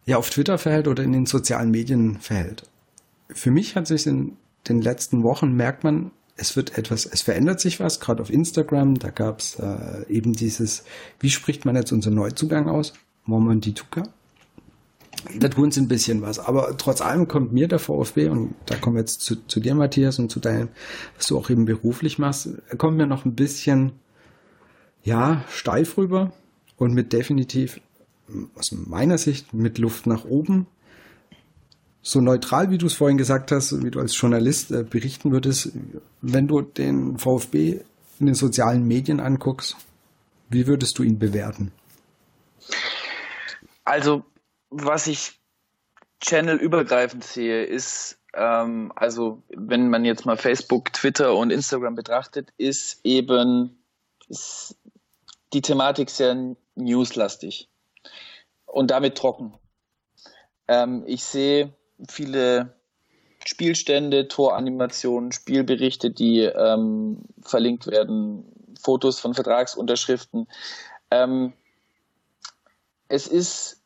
ja 0.05 0.17
auf 0.17 0.29
Twitter 0.29 0.57
verhält 0.57 0.87
oder 0.87 1.03
in 1.03 1.11
den 1.11 1.25
sozialen 1.27 1.71
Medien 1.71 2.19
verhält. 2.19 2.63
Für 3.29 3.51
mich 3.51 3.75
hat 3.75 3.87
sich 3.87 4.07
in 4.07 4.37
den 4.67 4.81
letzten 4.81 5.23
Wochen 5.23 5.53
merkt 5.53 5.83
man, 5.83 6.11
es 6.35 6.55
wird 6.55 6.77
etwas, 6.77 7.05
es 7.05 7.21
verändert 7.21 7.59
sich 7.59 7.79
was, 7.79 7.99
gerade 7.99 8.21
auf 8.21 8.31
Instagram, 8.31 8.97
da 8.97 9.09
gab 9.09 9.39
es 9.39 9.55
äh, 9.59 10.05
eben 10.09 10.33
dieses, 10.33 10.83
wie 11.19 11.29
spricht 11.29 11.65
man 11.65 11.75
jetzt 11.75 11.91
unseren 11.91 12.15
Neuzugang 12.15 12.67
aus? 12.67 12.93
Momondituka. 13.25 14.03
Da 15.39 15.49
tun 15.49 15.71
sie 15.71 15.81
ein 15.81 15.87
bisschen 15.87 16.21
was, 16.21 16.39
aber 16.39 16.77
trotz 16.77 17.01
allem 17.01 17.27
kommt 17.27 17.51
mir 17.51 17.67
der 17.67 17.79
VfB, 17.79 18.29
und 18.29 18.55
da 18.65 18.75
kommen 18.75 18.95
wir 18.95 19.01
jetzt 19.01 19.21
zu, 19.21 19.35
zu 19.47 19.59
dir, 19.59 19.75
Matthias, 19.75 20.19
und 20.19 20.31
zu 20.31 20.39
deinem, 20.39 20.69
was 21.17 21.27
du 21.27 21.37
auch 21.37 21.49
eben 21.49 21.65
beruflich 21.65 22.19
machst, 22.19 22.49
kommt 22.77 22.97
mir 22.97 23.07
noch 23.07 23.25
ein 23.25 23.35
bisschen, 23.35 23.93
ja, 25.03 25.43
steif 25.49 25.97
rüber 25.97 26.31
und 26.77 26.93
mit 26.93 27.13
definitiv, 27.13 27.81
aus 28.55 28.71
meiner 28.71 29.17
Sicht, 29.17 29.53
mit 29.53 29.77
Luft 29.77 30.05
nach 30.05 30.25
oben 30.25 30.67
so 32.01 32.21
neutral, 32.21 32.71
wie 32.71 32.77
du 32.77 32.87
es 32.87 32.93
vorhin 32.93 33.17
gesagt 33.17 33.51
hast, 33.51 33.83
wie 33.83 33.91
du 33.91 33.99
als 33.99 34.19
Journalist 34.19 34.71
äh, 34.71 34.83
berichten 34.83 35.31
würdest, 35.31 35.71
wenn 36.21 36.47
du 36.47 36.61
den 36.61 37.17
VfB 37.17 37.81
in 38.19 38.25
den 38.25 38.35
sozialen 38.35 38.87
Medien 38.87 39.19
anguckst, 39.19 39.75
wie 40.49 40.67
würdest 40.67 40.97
du 40.97 41.03
ihn 41.03 41.19
bewerten? 41.19 41.71
Also, 43.83 44.23
was 44.69 45.07
ich 45.07 45.39
channelübergreifend 46.21 47.23
sehe, 47.23 47.63
ist, 47.63 48.19
ähm, 48.33 48.91
also 48.95 49.43
wenn 49.49 49.89
man 49.89 50.05
jetzt 50.05 50.25
mal 50.25 50.37
Facebook, 50.37 50.93
Twitter 50.93 51.35
und 51.35 51.51
Instagram 51.51 51.95
betrachtet, 51.95 52.49
ist 52.57 52.99
eben 53.03 53.75
ist 54.27 54.77
die 55.53 55.61
Thematik 55.61 56.09
sehr 56.09 56.55
newslastig 56.75 57.69
und 58.65 58.91
damit 58.91 59.17
trocken. 59.17 59.53
Ähm, 60.67 61.03
ich 61.07 61.23
sehe 61.23 61.73
viele 62.07 62.75
Spielstände, 63.45 64.27
Toranimationen, 64.27 65.31
Spielberichte, 65.31 66.11
die 66.11 66.41
ähm, 66.41 67.23
verlinkt 67.41 67.87
werden, 67.87 68.45
Fotos 68.79 69.19
von 69.19 69.33
Vertragsunterschriften. 69.33 70.47
Ähm, 71.09 71.53
es 73.07 73.25
ist, 73.27 73.78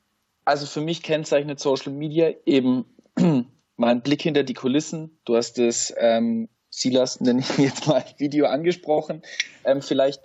also 0.45 0.65
für 0.65 0.81
mich 0.81 1.03
kennzeichnet 1.03 1.59
Social 1.59 1.91
Media 1.91 2.31
eben 2.45 2.85
mal 3.77 3.89
einen 3.89 4.01
Blick 4.01 4.21
hinter 4.21 4.43
die 4.43 4.53
Kulissen. 4.53 5.17
Du 5.25 5.35
hast 5.35 5.57
das 5.57 5.93
ähm, 5.97 6.49
Silas, 6.69 7.19
nenne 7.21 7.41
ich 7.41 7.57
jetzt 7.57 7.87
mal 7.87 8.03
Video 8.17 8.47
angesprochen. 8.47 9.21
Ähm, 9.63 9.81
vielleicht 9.81 10.21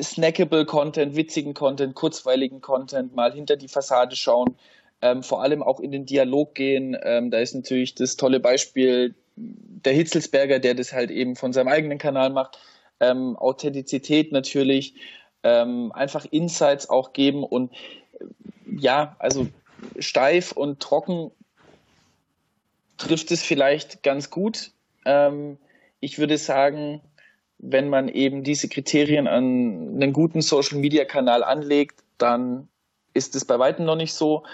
snackable 0.00 0.66
Content, 0.66 1.16
witzigen 1.16 1.54
Content, 1.54 1.94
kurzweiligen 1.94 2.60
Content, 2.60 3.14
mal 3.14 3.32
hinter 3.32 3.56
die 3.56 3.68
Fassade 3.68 4.14
schauen 4.14 4.56
ähm, 5.02 5.22
vor 5.22 5.42
allem 5.42 5.62
auch 5.62 5.80
in 5.80 5.92
den 5.92 6.06
Dialog 6.06 6.54
gehen. 6.54 6.96
Ähm, 7.02 7.30
da 7.30 7.38
ist 7.38 7.54
natürlich 7.54 7.94
das 7.94 8.16
tolle 8.16 8.40
Beispiel 8.40 9.14
der 9.36 9.92
Hitzelsberger, 9.92 10.58
der 10.58 10.74
das 10.74 10.92
halt 10.92 11.10
eben 11.10 11.36
von 11.36 11.52
seinem 11.52 11.68
eigenen 11.68 11.98
Kanal 11.98 12.30
macht. 12.30 12.58
Ähm, 13.00 13.36
Authentizität 13.36 14.32
natürlich, 14.32 14.94
ähm, 15.42 15.92
einfach 15.92 16.24
Insights 16.30 16.88
auch 16.88 17.12
geben 17.12 17.44
und 17.44 17.72
ja, 18.66 19.16
also 19.18 19.48
steif 19.98 20.52
und 20.52 20.80
trocken 20.80 21.30
trifft 22.96 23.30
es 23.30 23.42
vielleicht 23.42 24.02
ganz 24.02 24.30
gut. 24.30 24.70
Ähm, 25.04 25.58
ich 26.00 26.18
würde 26.18 26.38
sagen, 26.38 27.00
wenn 27.58 27.88
man 27.88 28.08
eben 28.08 28.42
diese 28.42 28.68
Kriterien 28.68 29.26
an 29.26 29.44
einen 29.94 30.12
guten 30.12 30.42
Social-Media-Kanal 30.42 31.42
anlegt, 31.42 32.02
dann 32.18 32.68
ist 33.14 33.34
es 33.34 33.44
bei 33.44 33.58
weitem 33.58 33.86
noch 33.86 33.96
nicht 33.96 34.14
so. 34.14 34.44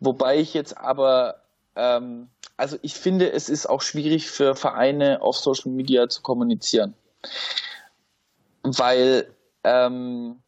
Wobei 0.00 0.38
ich 0.38 0.54
jetzt 0.54 0.76
aber, 0.76 1.42
ähm, 1.76 2.28
also 2.56 2.76
ich 2.82 2.94
finde, 2.94 3.30
es 3.32 3.48
ist 3.48 3.66
auch 3.66 3.82
schwierig 3.82 4.30
für 4.30 4.54
Vereine 4.54 5.22
auf 5.22 5.36
Social 5.36 5.70
Media 5.70 6.08
zu 6.08 6.22
kommunizieren. 6.22 6.94
Weil 8.62 9.32
ähm, 9.62 10.40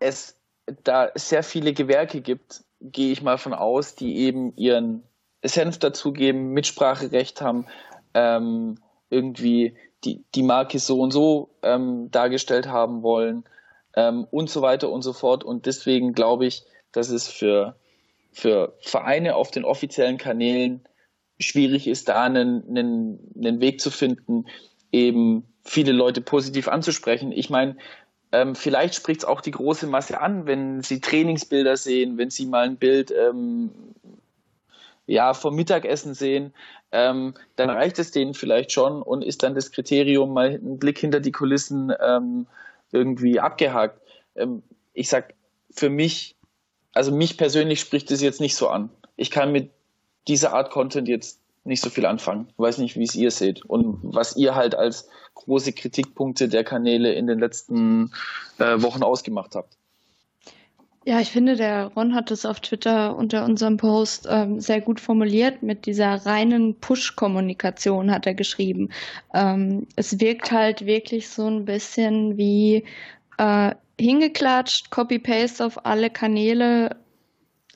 es 0.00 0.36
da 0.82 1.10
sehr 1.14 1.42
viele 1.42 1.72
Gewerke 1.72 2.20
gibt, 2.20 2.64
gehe 2.80 3.12
ich 3.12 3.22
mal 3.22 3.38
von 3.38 3.54
aus, 3.54 3.94
die 3.94 4.16
eben 4.18 4.56
ihren 4.56 5.02
Senf 5.42 5.78
dazugeben, 5.78 6.50
Mitspracherecht 6.50 7.40
haben, 7.40 7.66
ähm, 8.14 8.76
irgendwie 9.10 9.76
die, 10.04 10.24
die 10.34 10.42
Marke 10.42 10.78
so 10.78 11.00
und 11.00 11.12
so 11.12 11.50
ähm, 11.62 12.10
dargestellt 12.10 12.68
haben 12.68 13.02
wollen 13.02 13.44
ähm, 13.94 14.26
und 14.30 14.50
so 14.50 14.62
weiter 14.62 14.90
und 14.90 15.02
so 15.02 15.12
fort. 15.12 15.44
Und 15.44 15.66
deswegen 15.66 16.12
glaube 16.12 16.46
ich, 16.46 16.64
dass 16.92 17.08
es 17.08 17.28
für, 17.28 17.76
für 18.32 18.76
Vereine 18.80 19.36
auf 19.36 19.50
den 19.50 19.64
offiziellen 19.64 20.18
Kanälen 20.18 20.86
schwierig 21.38 21.86
ist, 21.86 22.08
da 22.08 22.24
einen, 22.24 22.68
einen, 22.68 23.32
einen 23.36 23.60
Weg 23.60 23.80
zu 23.80 23.90
finden, 23.90 24.46
eben 24.92 25.46
viele 25.64 25.92
Leute 25.92 26.20
positiv 26.20 26.68
anzusprechen. 26.68 27.32
Ich 27.32 27.50
meine, 27.50 27.76
ähm, 28.34 28.54
vielleicht 28.54 28.94
spricht 28.94 29.20
es 29.20 29.24
auch 29.24 29.40
die 29.40 29.50
große 29.50 29.86
Masse 29.86 30.20
an, 30.20 30.46
wenn 30.46 30.82
sie 30.82 31.00
Trainingsbilder 31.00 31.76
sehen, 31.76 32.18
wenn 32.18 32.30
sie 32.30 32.46
mal 32.46 32.66
ein 32.66 32.76
Bild 32.76 33.12
ähm, 33.12 33.70
ja, 35.06 35.34
vom 35.34 35.54
Mittagessen 35.54 36.14
sehen, 36.14 36.52
ähm, 36.92 37.34
dann 37.56 37.70
reicht 37.70 37.98
es 37.98 38.10
denen 38.10 38.34
vielleicht 38.34 38.72
schon 38.72 39.02
und 39.02 39.22
ist 39.22 39.42
dann 39.42 39.54
das 39.54 39.70
Kriterium, 39.70 40.32
mal 40.32 40.48
einen 40.48 40.78
Blick 40.78 40.98
hinter 40.98 41.20
die 41.20 41.32
Kulissen 41.32 41.92
ähm, 42.00 42.46
irgendwie 42.92 43.40
abgehakt. 43.40 44.00
Ähm, 44.36 44.62
ich 44.94 45.08
sag, 45.08 45.34
für 45.70 45.90
mich 45.90 46.34
also 46.94 47.10
mich 47.12 47.36
persönlich 47.36 47.80
spricht 47.80 48.10
es 48.10 48.22
jetzt 48.22 48.40
nicht 48.40 48.56
so 48.56 48.68
an. 48.68 48.88
Ich 49.16 49.30
kann 49.30 49.52
mit 49.52 49.70
dieser 50.28 50.54
Art 50.54 50.70
Content 50.70 51.08
jetzt 51.08 51.40
nicht 51.64 51.82
so 51.82 51.90
viel 51.90 52.06
anfangen. 52.06 52.46
Ich 52.50 52.58
weiß 52.58 52.78
nicht, 52.78 52.96
wie 52.96 53.04
es 53.04 53.14
ihr 53.14 53.30
seht 53.30 53.64
und 53.64 53.98
was 54.02 54.36
ihr 54.36 54.54
halt 54.54 54.74
als 54.74 55.08
große 55.34 55.72
Kritikpunkte 55.72 56.48
der 56.48 56.64
Kanäle 56.64 57.12
in 57.12 57.26
den 57.26 57.38
letzten 57.38 58.12
äh, 58.58 58.80
Wochen 58.82 59.02
ausgemacht 59.02 59.54
habt. 59.54 59.76
Ja, 61.06 61.20
ich 61.20 61.30
finde, 61.30 61.56
der 61.56 61.88
Ron 61.88 62.14
hat 62.14 62.30
es 62.30 62.46
auf 62.46 62.60
Twitter 62.60 63.14
unter 63.14 63.44
unserem 63.44 63.76
Post 63.76 64.26
ähm, 64.30 64.58
sehr 64.60 64.80
gut 64.80 65.00
formuliert. 65.00 65.62
Mit 65.62 65.84
dieser 65.84 66.24
reinen 66.24 66.80
Push-Kommunikation 66.80 68.10
hat 68.10 68.26
er 68.26 68.32
geschrieben. 68.32 68.88
Ähm, 69.34 69.86
es 69.96 70.18
wirkt 70.18 70.50
halt 70.50 70.86
wirklich 70.86 71.28
so 71.28 71.46
ein 71.46 71.66
bisschen 71.66 72.38
wie 72.38 72.84
äh, 73.36 73.74
hingeklatscht, 74.00 74.90
Copy-Paste 74.90 75.66
auf 75.66 75.84
alle 75.84 76.08
Kanäle, 76.08 76.96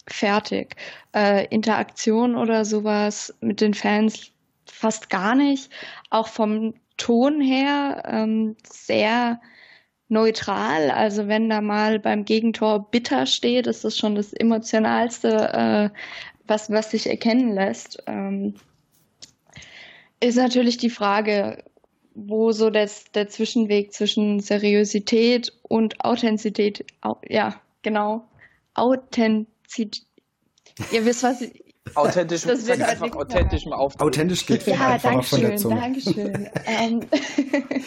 fertig. 0.07 0.77
Äh, 1.15 1.47
Interaktion 1.49 2.35
oder 2.35 2.65
sowas 2.65 3.35
mit 3.43 3.61
den 3.61 3.75
Fans 3.75 4.31
fast 4.65 5.11
gar 5.11 5.35
nicht. 5.35 5.71
Auch 6.09 6.29
vom 6.29 6.73
Ton 6.99 7.41
her 7.41 8.03
ähm, 8.07 8.57
sehr 8.71 9.41
neutral. 10.09 10.91
Also 10.91 11.29
wenn 11.29 11.49
da 11.49 11.61
mal 11.61 11.99
beim 11.99 12.25
Gegentor 12.25 12.91
bitter 12.91 13.27
steht, 13.27 13.67
ist 13.67 13.85
das 13.85 13.97
schon 13.97 14.15
das 14.15 14.33
emotionalste, 14.33 15.29
äh, 15.53 15.99
was, 16.47 16.71
was 16.71 16.91
sich 16.91 17.07
erkennen 17.07 17.55
lässt. 17.55 18.03
Ähm, 18.07 18.55
ist 20.21 20.37
natürlich 20.37 20.77
die 20.79 20.91
Frage, 20.91 21.65
wo 22.15 22.53
so 22.53 22.71
das, 22.71 23.05
der 23.13 23.29
Zwischenweg 23.29 23.93
zwischen 23.93 24.41
Seriosität 24.41 25.53
und 25.63 26.05
Authentizität, 26.05 26.85
ja, 27.29 27.61
genau, 27.83 28.27
Authentizität, 28.75 30.03
ihr 30.91 31.05
wisst 31.05 31.23
was, 31.23 31.43
ich, 31.43 31.68
Authentisch, 31.95 32.43
das 32.43 32.66
wird 32.66 32.80
halt 32.80 33.03
einfach 33.03 33.16
authentischem 33.16 33.72
Auftritt. 33.72 34.03
Authentisch 34.03 34.47
geht 34.47 34.66
ja, 34.66 34.99
danke 34.99 35.24
schön, 35.24 35.68
danke 35.68 36.01
schön. 36.01 36.49
ähm, 36.66 37.07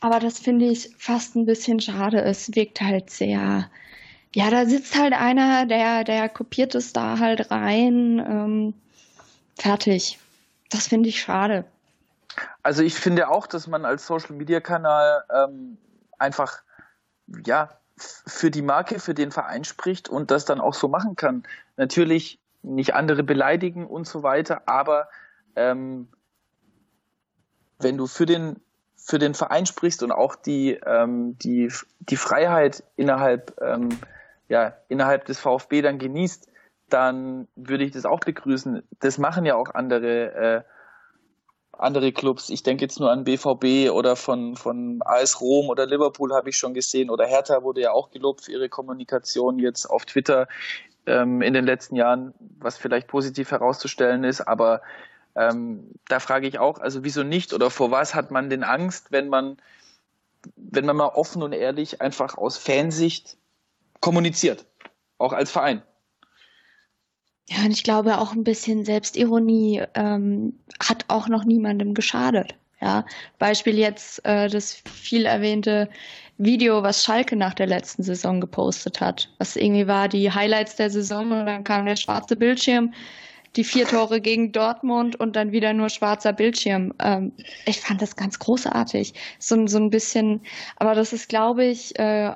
aber 0.00 0.20
das 0.20 0.38
finde 0.38 0.66
ich 0.66 0.90
fast 0.98 1.36
ein 1.36 1.46
bisschen 1.46 1.80
schade. 1.80 2.20
Es 2.22 2.54
wirkt 2.54 2.80
halt 2.80 3.10
sehr, 3.10 3.70
ja, 4.34 4.50
da 4.50 4.66
sitzt 4.66 4.98
halt 4.98 5.12
einer, 5.12 5.66
der, 5.66 6.04
der 6.04 6.28
kopiert 6.28 6.74
es 6.74 6.92
da 6.92 7.18
halt 7.18 7.50
rein, 7.50 8.18
ähm, 8.18 8.74
fertig. 9.56 10.18
Das 10.70 10.88
finde 10.88 11.08
ich 11.08 11.20
schade. 11.20 11.64
Also 12.62 12.82
ich 12.82 12.94
finde 12.94 13.28
auch, 13.28 13.46
dass 13.46 13.66
man 13.66 13.84
als 13.84 14.06
Social 14.06 14.36
Media 14.36 14.60
Kanal 14.60 15.24
ähm, 15.34 15.78
einfach 16.18 16.62
ja 17.46 17.77
für 17.98 18.50
die 18.50 18.62
Marke, 18.62 18.98
für 18.98 19.14
den 19.14 19.30
Verein 19.30 19.64
spricht 19.64 20.08
und 20.08 20.30
das 20.30 20.44
dann 20.44 20.60
auch 20.60 20.74
so 20.74 20.88
machen 20.88 21.16
kann. 21.16 21.44
Natürlich 21.76 22.40
nicht 22.62 22.94
andere 22.94 23.22
beleidigen 23.22 23.86
und 23.86 24.06
so 24.06 24.22
weiter, 24.22 24.62
aber 24.66 25.08
ähm, 25.56 26.08
wenn 27.78 27.96
du 27.96 28.06
für 28.06 28.26
den 28.26 28.60
für 28.96 29.18
den 29.18 29.34
Verein 29.34 29.64
sprichst 29.64 30.02
und 30.02 30.12
auch 30.12 30.34
die 30.34 30.72
ähm, 30.84 31.38
die 31.38 31.72
die 32.00 32.16
Freiheit 32.16 32.82
innerhalb 32.96 33.56
ähm, 33.60 33.88
ja 34.48 34.74
innerhalb 34.88 35.24
des 35.24 35.38
VfB 35.38 35.82
dann 35.82 35.98
genießt, 35.98 36.48
dann 36.90 37.48
würde 37.54 37.84
ich 37.84 37.92
das 37.92 38.04
auch 38.04 38.20
begrüßen. 38.20 38.82
Das 39.00 39.18
machen 39.18 39.46
ja 39.46 39.54
auch 39.54 39.74
andere 39.74 40.32
äh, 40.34 40.62
andere 41.78 42.12
Clubs. 42.12 42.50
Ich 42.50 42.62
denke 42.62 42.84
jetzt 42.84 43.00
nur 43.00 43.10
an 43.10 43.24
BVB 43.24 43.90
oder 43.90 44.16
von, 44.16 44.56
von 44.56 45.00
AS 45.04 45.40
Rom 45.40 45.68
oder 45.68 45.86
Liverpool 45.86 46.34
habe 46.34 46.50
ich 46.50 46.56
schon 46.56 46.74
gesehen 46.74 47.10
oder 47.10 47.26
Hertha 47.26 47.62
wurde 47.62 47.82
ja 47.82 47.92
auch 47.92 48.10
gelobt 48.10 48.44
für 48.44 48.52
ihre 48.52 48.68
Kommunikation 48.68 49.58
jetzt 49.58 49.86
auf 49.86 50.04
Twitter 50.04 50.48
ähm, 51.06 51.42
in 51.42 51.54
den 51.54 51.64
letzten 51.64 51.96
Jahren, 51.96 52.34
was 52.58 52.76
vielleicht 52.76 53.08
positiv 53.08 53.50
herauszustellen 53.50 54.24
ist, 54.24 54.40
aber 54.40 54.82
ähm, 55.36 55.92
da 56.08 56.20
frage 56.20 56.48
ich 56.48 56.58
auch, 56.58 56.80
also 56.80 57.04
wieso 57.04 57.22
nicht 57.22 57.52
oder 57.52 57.70
vor 57.70 57.90
was 57.90 58.14
hat 58.14 58.30
man 58.30 58.50
denn 58.50 58.64
Angst, 58.64 59.12
wenn 59.12 59.28
man, 59.28 59.56
wenn 60.56 60.84
man 60.84 60.96
mal 60.96 61.08
offen 61.08 61.42
und 61.42 61.52
ehrlich 61.52 62.00
einfach 62.00 62.36
aus 62.36 62.58
Fansicht 62.58 63.36
kommuniziert, 64.00 64.66
auch 65.18 65.32
als 65.32 65.50
Verein? 65.50 65.82
Ja, 67.48 67.64
und 67.64 67.70
ich 67.70 67.82
glaube 67.82 68.18
auch 68.18 68.32
ein 68.32 68.44
bisschen 68.44 68.84
Selbstironie 68.84 69.82
ähm, 69.94 70.52
hat 70.80 71.06
auch 71.08 71.28
noch 71.28 71.44
niemandem 71.44 71.94
geschadet. 71.94 72.54
Ja, 72.80 73.06
Beispiel 73.38 73.76
jetzt 73.78 74.24
äh, 74.24 74.48
das 74.48 74.74
viel 74.74 75.26
erwähnte 75.26 75.88
Video, 76.36 76.82
was 76.84 77.02
Schalke 77.02 77.34
nach 77.34 77.54
der 77.54 77.66
letzten 77.66 78.04
Saison 78.04 78.40
gepostet 78.40 79.00
hat, 79.00 79.28
was 79.38 79.56
irgendwie 79.56 79.88
war 79.88 80.08
die 80.08 80.30
Highlights 80.30 80.76
der 80.76 80.90
Saison 80.90 81.32
und 81.32 81.46
dann 81.46 81.64
kam 81.64 81.86
der 81.86 81.96
schwarze 81.96 82.36
Bildschirm, 82.36 82.94
die 83.56 83.64
vier 83.64 83.88
Tore 83.88 84.20
gegen 84.20 84.52
Dortmund 84.52 85.18
und 85.18 85.34
dann 85.34 85.50
wieder 85.50 85.72
nur 85.72 85.88
schwarzer 85.88 86.32
Bildschirm. 86.32 86.94
Ähm, 87.00 87.32
ich 87.66 87.80
fand 87.80 88.00
das 88.00 88.14
ganz 88.14 88.38
großartig. 88.38 89.14
So, 89.40 89.66
so 89.66 89.78
ein 89.78 89.90
bisschen, 89.90 90.42
aber 90.76 90.94
das 90.94 91.12
ist, 91.12 91.28
glaube 91.28 91.64
ich, 91.64 91.98
äh, 91.98 92.32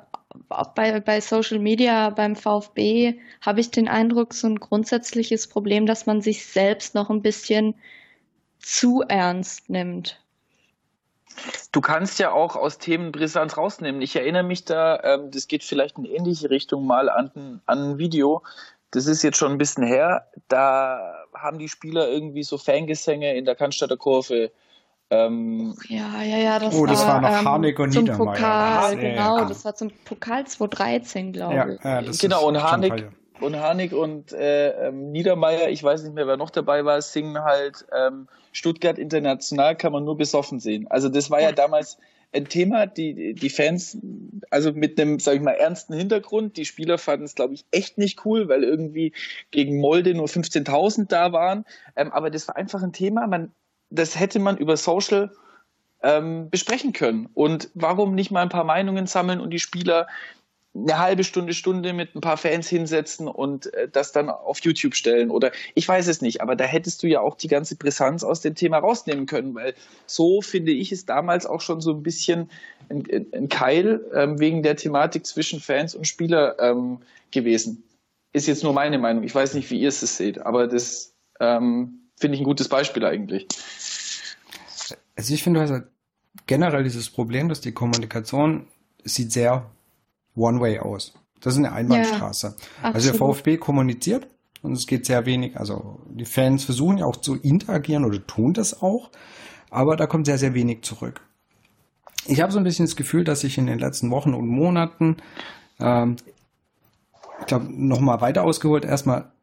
auch 0.49 0.73
bei, 0.73 0.99
bei 0.99 1.21
Social 1.21 1.59
Media, 1.59 2.09
beim 2.09 2.35
VfB, 2.35 3.19
habe 3.41 3.59
ich 3.59 3.71
den 3.71 3.87
Eindruck, 3.87 4.33
so 4.33 4.47
ein 4.47 4.59
grundsätzliches 4.59 5.47
Problem, 5.47 5.85
dass 5.85 6.05
man 6.05 6.21
sich 6.21 6.45
selbst 6.45 6.95
noch 6.95 7.09
ein 7.09 7.21
bisschen 7.21 7.75
zu 8.59 9.01
ernst 9.01 9.69
nimmt. 9.69 10.19
Du 11.71 11.81
kannst 11.81 12.19
ja 12.19 12.31
auch 12.31 12.55
aus 12.55 12.77
Themen 12.77 13.11
Brisanz 13.11 13.57
rausnehmen. 13.57 14.01
Ich 14.01 14.15
erinnere 14.15 14.43
mich 14.43 14.65
da, 14.65 15.01
ähm, 15.03 15.31
das 15.31 15.47
geht 15.47 15.63
vielleicht 15.63 15.97
in 15.97 16.05
ähnliche 16.05 16.49
Richtung 16.49 16.85
mal 16.85 17.09
an, 17.09 17.61
an 17.65 17.91
ein 17.91 17.97
Video. 17.97 18.43
Das 18.91 19.07
ist 19.07 19.23
jetzt 19.23 19.37
schon 19.37 19.51
ein 19.51 19.57
bisschen 19.57 19.83
her. 19.83 20.27
Da 20.47 21.25
haben 21.33 21.57
die 21.57 21.69
Spieler 21.69 22.07
irgendwie 22.07 22.43
so 22.43 22.57
Fangesänge 22.57 23.35
in 23.35 23.45
der 23.45 23.55
Cannstatter 23.55 23.97
Kurve. 23.97 24.51
Ähm, 25.13 25.75
ja, 25.89 26.23
ja, 26.23 26.37
ja, 26.37 26.59
das, 26.59 26.73
oh, 26.73 26.85
das 26.85 27.05
war, 27.05 27.21
war 27.21 27.21
noch 27.21 27.39
ähm, 27.39 27.45
Harnik 27.45 27.79
und 27.79 27.91
zum 27.91 28.03
Niedermeyer. 28.03 28.33
Pokal, 28.33 28.97
genau, 28.97 29.45
das 29.45 29.63
war 29.65 29.75
zum 29.75 29.91
Pokal 30.05 30.47
2013, 30.47 31.33
glaube 31.33 31.55
ja, 31.55 31.69
ich. 31.69 31.83
Ja, 31.83 32.01
genau, 32.19 32.47
und 32.47 32.61
Harnik, 32.61 33.11
und 33.39 33.55
Harnik 33.55 33.93
und 33.93 34.31
äh, 34.33 34.87
ähm, 34.87 35.11
Niedermeyer, 35.11 35.69
ich 35.69 35.83
weiß 35.83 36.03
nicht 36.03 36.15
mehr, 36.15 36.25
wer 36.25 36.37
noch 36.37 36.49
dabei 36.49 36.85
war, 36.85 37.01
singen 37.01 37.43
halt 37.43 37.85
ähm, 37.95 38.27
Stuttgart 38.53 38.97
International 38.97 39.75
kann 39.75 39.91
man 39.91 40.03
nur 40.03 40.17
besoffen 40.17 40.59
sehen. 40.59 40.87
Also 40.89 41.09
das 41.09 41.29
war 41.29 41.41
ja, 41.41 41.49
ja 41.49 41.51
damals 41.51 41.97
ein 42.31 42.45
Thema, 42.45 42.87
die, 42.87 43.35
die 43.35 43.49
Fans, 43.49 43.97
also 44.49 44.71
mit 44.71 44.99
einem, 44.99 45.19
sag 45.19 45.35
ich 45.35 45.41
mal, 45.41 45.51
ernsten 45.51 45.93
Hintergrund. 45.93 46.57
Die 46.57 46.65
Spieler 46.65 46.97
fanden 46.97 47.25
es, 47.25 47.35
glaube 47.35 47.53
ich, 47.53 47.65
echt 47.71 47.97
nicht 47.97 48.25
cool, 48.25 48.47
weil 48.49 48.63
irgendwie 48.63 49.13
gegen 49.51 49.79
Molde 49.79 50.15
nur 50.15 50.25
15.000 50.25 51.07
da 51.07 51.31
waren. 51.31 51.65
Ähm, 51.95 52.11
aber 52.11 52.31
das 52.31 52.47
war 52.47 52.55
einfach 52.55 52.81
ein 52.81 52.93
Thema, 52.93 53.27
man, 53.27 53.51
das 53.93 54.19
hätte 54.19 54.39
man 54.39 54.57
über 54.57 54.75
Social 54.75 55.31
ähm, 56.01 56.49
besprechen 56.49 56.93
können. 56.93 57.29
Und 57.33 57.69
warum 57.75 58.15
nicht 58.15 58.31
mal 58.31 58.41
ein 58.41 58.49
paar 58.49 58.65
Meinungen 58.65 59.07
sammeln 59.07 59.39
und 59.39 59.51
die 59.51 59.59
Spieler 59.59 60.07
eine 60.75 60.97
halbe 60.97 61.23
Stunde, 61.23 61.53
Stunde 61.53 61.93
mit 61.93 62.15
ein 62.15 62.21
paar 62.21 62.37
Fans 62.37 62.67
hinsetzen 62.67 63.27
und 63.27 63.71
äh, 63.75 63.87
das 63.87 64.11
dann 64.11 64.29
auf 64.29 64.59
YouTube 64.61 64.95
stellen 64.95 65.29
oder 65.29 65.51
ich 65.75 65.87
weiß 65.87 66.07
es 66.07 66.21
nicht, 66.21 66.41
aber 66.41 66.55
da 66.55 66.63
hättest 66.63 67.03
du 67.03 67.07
ja 67.07 67.21
auch 67.21 67.35
die 67.35 67.47
ganze 67.47 67.75
Brisanz 67.75 68.23
aus 68.23 68.41
dem 68.41 68.55
Thema 68.55 68.79
rausnehmen 68.79 69.27
können, 69.27 69.53
weil 69.53 69.75
so 70.07 70.41
finde 70.41 70.71
ich 70.71 70.91
es 70.91 71.05
damals 71.05 71.45
auch 71.45 71.61
schon 71.61 71.79
so 71.79 71.91
ein 71.91 72.01
bisschen 72.01 72.49
ein, 72.89 73.03
ein 73.33 73.49
Keil 73.49 74.03
ähm, 74.15 74.39
wegen 74.39 74.63
der 74.63 74.75
Thematik 74.75 75.27
zwischen 75.27 75.59
Fans 75.59 75.93
und 75.93 76.07
Spieler 76.07 76.59
ähm, 76.59 77.01
gewesen. 77.29 77.83
Ist 78.33 78.47
jetzt 78.47 78.63
nur 78.63 78.73
meine 78.73 78.97
Meinung. 78.97 79.23
Ich 79.23 79.35
weiß 79.35 79.53
nicht, 79.53 79.69
wie 79.69 79.79
ihr 79.79 79.89
es 79.89 79.99
seht, 79.99 80.39
aber 80.39 80.65
das 80.65 81.13
ähm, 81.39 82.02
finde 82.23 82.35
ich 82.35 82.41
ein 82.41 82.45
gutes 82.45 82.69
Beispiel 82.69 83.03
eigentlich. 83.03 83.49
Also 85.17 85.33
ich 85.33 85.43
finde 85.43 85.59
also 85.59 85.79
generell 86.47 86.85
dieses 86.85 87.09
Problem, 87.09 87.49
dass 87.49 87.59
die 87.59 87.73
Kommunikation 87.73 88.67
sieht 89.03 89.33
sehr 89.33 89.69
One-Way 90.33 90.79
aus. 90.79 91.13
Das 91.41 91.55
ist 91.55 91.59
eine 91.59 91.73
Einbahnstraße. 91.73 92.55
Ja, 92.81 92.91
also 92.91 93.11
der 93.11 93.19
VfB 93.19 93.57
kommuniziert 93.57 94.25
und 94.61 94.71
es 94.71 94.87
geht 94.87 95.05
sehr 95.05 95.25
wenig. 95.25 95.57
Also 95.57 95.99
die 96.07 96.23
Fans 96.23 96.63
versuchen 96.63 96.97
ja 96.97 97.05
auch 97.05 97.17
zu 97.17 97.35
interagieren 97.35 98.05
oder 98.05 98.25
tun 98.25 98.53
das 98.53 98.81
auch, 98.81 99.09
aber 99.69 99.97
da 99.97 100.07
kommt 100.07 100.25
sehr, 100.25 100.37
sehr 100.37 100.53
wenig 100.53 100.83
zurück. 100.83 101.19
Ich 102.25 102.39
habe 102.39 102.53
so 102.53 102.57
ein 102.57 102.63
bisschen 102.63 102.85
das 102.85 102.95
Gefühl, 102.95 103.25
dass 103.25 103.41
sich 103.41 103.57
in 103.57 103.67
den 103.67 103.79
letzten 103.79 104.11
Wochen 104.11 104.33
und 104.33 104.47
Monaten, 104.47 105.17
ähm, 105.77 106.15
ich 107.41 107.47
glaube, 107.47 107.65
nochmal 107.69 108.21
weiter 108.21 108.43
ausgeholt, 108.43 108.85
erstmal 108.85 109.33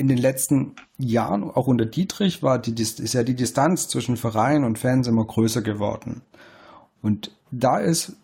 in 0.00 0.08
den 0.08 0.18
letzten 0.18 0.74
Jahren, 0.98 1.44
auch 1.44 1.66
unter 1.66 1.86
Dietrich, 1.86 2.42
war 2.42 2.58
die, 2.58 2.80
ist 2.80 3.12
ja 3.12 3.22
die 3.22 3.36
Distanz 3.36 3.86
zwischen 3.88 4.16
Verein 4.16 4.64
und 4.64 4.78
Fans 4.78 5.06
immer 5.06 5.24
größer 5.24 5.62
geworden. 5.62 6.22
Und 7.02 7.30
da 7.50 7.78
ist 7.78 8.16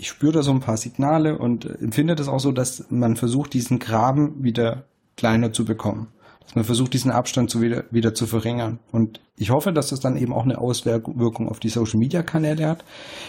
ich 0.00 0.08
spüre 0.08 0.32
da 0.32 0.42
so 0.42 0.50
ein 0.50 0.60
paar 0.60 0.78
Signale 0.78 1.36
und 1.36 1.66
empfinde 1.66 2.14
das 2.14 2.26
auch 2.26 2.40
so, 2.40 2.52
dass 2.52 2.86
man 2.88 3.16
versucht, 3.16 3.52
diesen 3.52 3.78
Graben 3.78 4.42
wieder 4.42 4.84
kleiner 5.16 5.52
zu 5.52 5.66
bekommen. 5.66 6.08
Dass 6.42 6.54
man 6.54 6.64
versucht, 6.64 6.94
diesen 6.94 7.10
Abstand 7.10 7.50
zu 7.50 7.60
wieder, 7.60 7.84
wieder 7.90 8.14
zu 8.14 8.26
verringern. 8.26 8.78
Und 8.92 9.20
ich 9.36 9.50
hoffe, 9.50 9.74
dass 9.74 9.90
das 9.90 10.00
dann 10.00 10.16
eben 10.16 10.32
auch 10.32 10.44
eine 10.44 10.58
Auswirkung 10.58 11.48
auf 11.48 11.60
die 11.60 11.68
Social 11.68 11.98
Media 11.98 12.22
Kanäle 12.22 12.66
hat, 12.66 12.82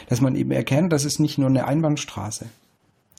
dass 0.08 0.22
man 0.22 0.36
eben 0.36 0.52
erkennt, 0.52 0.94
dass 0.94 1.04
es 1.04 1.20
nicht 1.20 1.38
nur 1.38 1.50
eine 1.50 1.68
Einbahnstraße. 1.68 2.46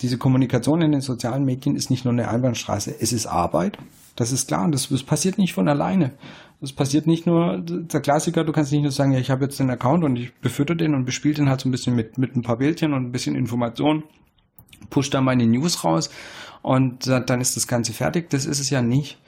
Diese 0.03 0.18
Kommunikation 0.18 0.82
in 0.82 0.92
den 0.92 1.00
sozialen 1.00 1.44
Medien 1.44 1.76
ist 1.76 1.90
nicht 1.90 2.05
nur 2.05 2.12
eine 2.12 2.28
Einbahnstraße. 2.28 2.94
Es 3.00 3.12
ist 3.12 3.26
Arbeit. 3.26 3.78
Das 4.16 4.32
ist 4.32 4.48
klar. 4.48 4.64
Und 4.64 4.72
das, 4.72 4.88
das 4.88 5.05
passiert 5.05 5.38
nicht 5.38 5.55
von 5.55 5.68
alleine. 5.68 6.12
Das 6.61 6.72
passiert 6.72 7.07
nicht 7.07 7.26
nur, 7.26 7.61
der 7.61 8.00
Klassiker, 8.00 8.44
du 8.44 8.53
kannst 8.53 8.72
nicht 8.72 8.82
nur 8.82 8.92
sagen, 8.92 9.12
ja, 9.12 9.18
ich 9.18 9.30
habe 9.30 9.44
jetzt 9.44 9.59
den 9.59 9.70
Account 9.70 10.05
und 10.05 10.16
ich 10.16 10.32
befütter 10.40 10.74
den 10.74 10.94
und 10.94 11.05
bespiele 11.05 11.34
den 11.34 11.48
halt 11.48 11.61
so 11.61 11.68
ein 11.68 11.72
bisschen 11.72 11.96
mit, 11.96 12.18
mit 12.18 12.36
ein 12.36 12.42
paar 12.42 12.59
Bildchen 12.59 12.92
und 12.92 13.07
ein 13.07 13.11
bisschen 13.11 13.34
Information, 13.34 14.05
push 14.88 15.11
da 15.11 15.20
meine 15.20 15.44
News 15.46 15.82
raus 15.82 16.11
und 16.62 17.09
dann 17.09 17.40
ist 17.40 17.57
das 17.57 17.66
Ganze 17.66 17.92
fertig. 17.92 18.30
Das 18.30 18.46
ist 18.46 18.61
es 18.61 18.70
ja 18.70 18.80
nicht. 18.80 19.18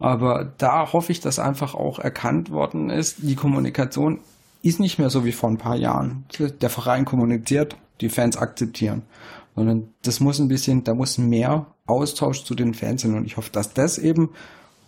Aber 0.00 0.52
da 0.58 0.92
hoffe 0.92 1.12
ich, 1.12 1.20
dass 1.20 1.38
einfach 1.38 1.76
auch 1.76 2.00
erkannt 2.00 2.50
worden 2.50 2.90
ist, 2.90 3.18
die 3.20 3.36
Kommunikation 3.36 4.18
ist 4.62 4.80
nicht 4.80 4.98
mehr 4.98 5.10
so 5.10 5.24
wie 5.24 5.30
vor 5.30 5.50
ein 5.50 5.58
paar 5.58 5.76
Jahren. 5.76 6.24
Der 6.60 6.70
Verein 6.70 7.04
kommuniziert, 7.04 7.76
die 8.00 8.08
Fans 8.08 8.36
akzeptieren. 8.36 9.02
Sondern 9.54 9.92
das 10.02 10.20
muss 10.20 10.38
ein 10.38 10.48
bisschen, 10.48 10.84
da 10.84 10.94
muss 10.94 11.18
mehr 11.18 11.66
Austausch 11.86 12.44
zu 12.44 12.54
den 12.54 12.74
Fans 12.74 13.02
sein. 13.02 13.14
Und 13.14 13.26
ich 13.26 13.36
hoffe, 13.36 13.50
dass 13.52 13.74
das 13.74 13.98
eben 13.98 14.30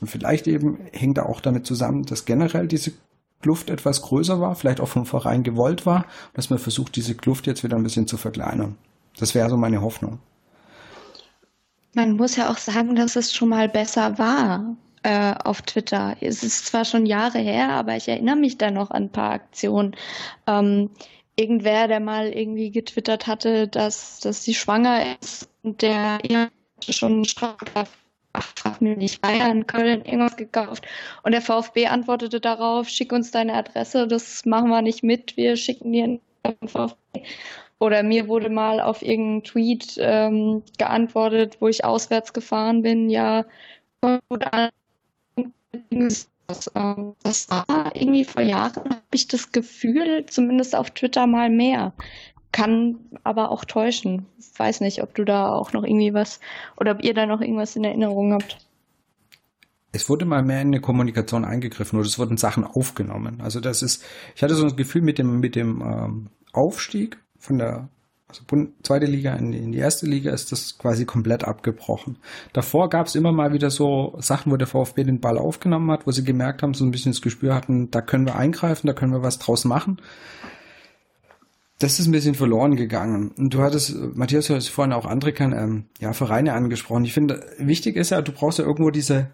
und 0.01 0.09
vielleicht 0.09 0.47
eben 0.47 0.81
hängt 0.93 1.17
er 1.17 1.31
auch 1.31 1.41
damit 1.41 1.67
zusammen, 1.67 2.05
dass 2.05 2.27
generell 2.27 2.69
diese 2.69 2.93
Kluft 3.41 3.71
etwas 3.71 4.03
größer 4.03 4.41
war, 4.41 4.55
vielleicht 4.55 4.81
auch 4.81 4.89
vom 4.89 5.07
Verein 5.07 5.43
gewollt 5.43 5.87
war, 5.87 6.07
dass 6.35 6.51
man 6.51 6.59
versucht, 6.59 6.97
diese 6.97 7.15
Kluft 7.15 7.47
jetzt 7.47 7.65
wieder 7.65 7.77
ein 7.77 7.83
bisschen 7.83 8.07
zu 8.07 8.17
verkleinern. 8.17 8.77
Das 9.19 9.35
wäre 9.35 9.49
so 9.49 9.57
meine 9.57 9.81
Hoffnung. 9.81 10.19
Man 11.95 12.17
muss 12.17 12.37
ja 12.37 12.51
auch 12.51 12.59
sagen, 12.59 12.97
dass 12.97 13.17
es 13.17 13.33
schon 13.33 13.49
mal 13.49 13.69
besser 13.69 14.19
war 14.19 14.77
äh, 15.03 15.35
auf 15.45 15.63
Twitter. 15.63 16.17
Es 16.21 16.43
ist 16.43 16.67
zwar 16.67 16.85
schon 16.85 17.07
Jahre 17.07 17.39
her, 17.39 17.71
aber 17.71 17.97
ich 17.97 18.09
erinnere 18.09 18.37
mich 18.37 18.59
da 18.59 18.71
noch 18.71 18.91
an 18.91 19.05
ein 19.05 19.11
paar 19.11 19.33
Aktionen. 19.33 19.95
Ähm, 20.47 20.91
irgendwer, 21.37 21.89
der 21.89 22.01
mal 22.01 22.29
irgendwie 22.29 22.71
getwittert 22.71 23.27
hatte, 23.27 23.69
dass, 23.69 24.21
dass 24.21 24.45
sie 24.45 24.55
schwanger 24.55 25.17
ist 25.21 25.49
und 25.63 25.83
der 25.83 26.19
schon 26.89 27.25
Straftat 27.25 27.89
ach, 28.35 28.81
mir 28.81 28.97
nicht 28.97 29.23
Bayern, 29.23 29.67
Köln, 29.67 30.05
irgendwas 30.05 30.37
gekauft. 30.37 30.87
Und 31.23 31.33
der 31.33 31.41
VfB 31.41 31.87
antwortete 31.87 32.41
darauf, 32.41 32.89
schick 32.89 33.13
uns 33.13 33.31
deine 33.31 33.55
Adresse, 33.55 34.07
das 34.07 34.45
machen 34.45 34.69
wir 34.69 34.83
nicht 34.83 35.03
mit, 35.03 35.37
wir 35.37 35.57
schicken 35.57 35.93
dir 35.93 36.05
einen 36.05 36.69
VfB. 36.69 37.23
Oder 37.79 38.03
mir 38.03 38.29
wurde 38.29 38.51
mal 38.51 38.81
auf 38.81 39.03
irgendeinen 39.03 39.45
Tweet 39.45 39.97
ähm, 39.99 40.63
geantwortet, 40.79 41.57
wo 41.61 41.69
ich 41.69 41.85
auswärts 41.85 42.33
gefahren 42.33 42.83
bin, 42.83 43.11
ja, 43.11 43.45
das, 46.47 46.71
ähm, 46.75 47.15
das 47.23 47.49
war 47.49 47.93
irgendwie 47.95 48.25
vor 48.25 48.43
Jahren, 48.43 48.85
habe 48.85 49.03
ich 49.13 49.29
das 49.29 49.53
Gefühl, 49.53 50.27
zumindest 50.27 50.77
auf 50.77 50.91
Twitter 50.91 51.27
mal 51.27 51.51
mehr 51.51 51.93
kann 52.55 53.01
aber 53.25 53.51
auch 53.51 53.65
täuschen. 53.65 54.27
Weiß 54.57 54.81
nicht, 54.81 55.03
ob 55.03 55.13
du 55.15 55.25
da 55.25 55.49
auch 55.49 55.73
noch 55.73 55.83
irgendwie 55.83 56.15
was 56.15 56.39
oder 56.77 56.93
ob 56.93 57.03
ihr 57.03 57.13
da 57.13 57.27
noch 57.27 57.41
irgendwas 57.41 57.75
in 57.75 57.83
Erinnerung 57.83 58.33
habt. 58.33 58.59
Es 59.91 60.09
wurde 60.09 60.25
mal 60.25 60.43
mehr 60.45 60.61
in 60.61 60.69
eine 60.69 60.81
Kommunikation 60.81 61.45
eingegriffen 61.45 61.99
oder 61.99 62.07
es 62.07 62.19
wurden 62.19 62.37
Sachen 62.37 62.65
aufgenommen. 62.65 63.41
Also 63.41 63.59
das 63.59 63.83
ist, 63.83 64.05
ich 64.37 64.43
hatte 64.43 64.55
so 64.55 64.67
ein 64.67 64.77
Gefühl 64.77 65.03
mit 65.03 65.19
dem 65.19 65.41
mit 65.41 65.57
dem 65.57 65.83
ähm, 65.83 66.31
Aufstieg 66.53 67.19
von 67.39 67.59
der 67.59 67.89
also 68.49 68.67
zweite 68.83 69.07
Liga 69.07 69.35
in 69.35 69.53
die, 69.53 69.59
in 69.59 69.73
die 69.73 69.79
erste 69.79 70.07
Liga 70.07 70.33
ist 70.33 70.53
das 70.53 70.79
quasi 70.79 71.05
komplett 71.05 71.45
abgebrochen. 71.45 72.17
Davor 72.53 72.91
gab 72.91 73.07
es 73.07 73.15
immer 73.15 73.33
mal 73.33 73.53
wieder 73.53 73.71
so 73.71 74.17
Sachen, 74.19 74.53
wo 74.53 74.57
der 74.57 74.67
VfB 74.67 75.05
den 75.05 75.21
Ball 75.21 75.39
aufgenommen 75.39 75.91
hat, 75.91 76.07
wo 76.07 76.11
sie 76.11 76.25
gemerkt 76.25 76.63
haben, 76.63 76.75
so 76.75 76.85
ein 76.85 76.91
bisschen 76.91 77.13
das 77.13 77.23
Gespür 77.23 77.55
hatten, 77.55 77.91
da 77.91 78.01
können 78.01 78.27
wir 78.27 78.37
eingreifen, 78.37 78.87
da 78.87 78.93
können 78.93 79.13
wir 79.13 79.23
was 79.23 79.39
draus 79.39 79.65
machen 79.65 79.99
das 81.79 81.99
ist 81.99 82.07
ein 82.07 82.13
bisschen 82.13 82.35
verloren 82.35 82.77
gegangen. 82.77 83.33
Und 83.37 83.53
du 83.53 83.61
hattest, 83.63 83.95
Matthias, 84.15 84.47
du 84.47 84.55
hast 84.55 84.69
vorhin 84.69 84.93
auch 84.93 85.07
andere 85.07 85.33
ähm, 85.33 85.85
ja, 86.01 86.13
Vereine 86.13 86.55
angesprochen. 86.55 87.05
Ich 87.05 87.13
finde, 87.13 87.45
wichtig 87.59 87.97
ist 87.97 88.11
ja, 88.11 88.23
du 88.23 88.33
brauchst 88.33 88.59
ja 88.59 88.65
irgendwo 88.65 88.91
diese, 88.91 89.31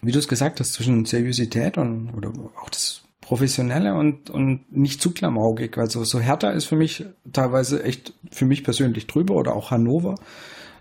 wie 0.00 0.12
du 0.12 0.18
es 0.18 0.28
gesagt 0.28 0.60
hast, 0.60 0.72
zwischen 0.72 1.04
Seriosität 1.04 1.76
und 1.76 2.12
oder 2.14 2.32
auch 2.60 2.70
das 2.70 3.02
Professionelle 3.28 3.92
und, 3.92 4.30
und 4.30 4.72
nicht 4.74 5.02
zu 5.02 5.10
klamaugig. 5.10 5.76
Also 5.76 6.02
so 6.02 6.18
Hertha 6.18 6.48
ist 6.48 6.64
für 6.64 6.76
mich 6.76 7.04
teilweise 7.30 7.84
echt 7.84 8.14
für 8.30 8.46
mich 8.46 8.64
persönlich 8.64 9.06
drüber 9.06 9.34
oder 9.34 9.54
auch 9.54 9.70
Hannover. 9.70 10.14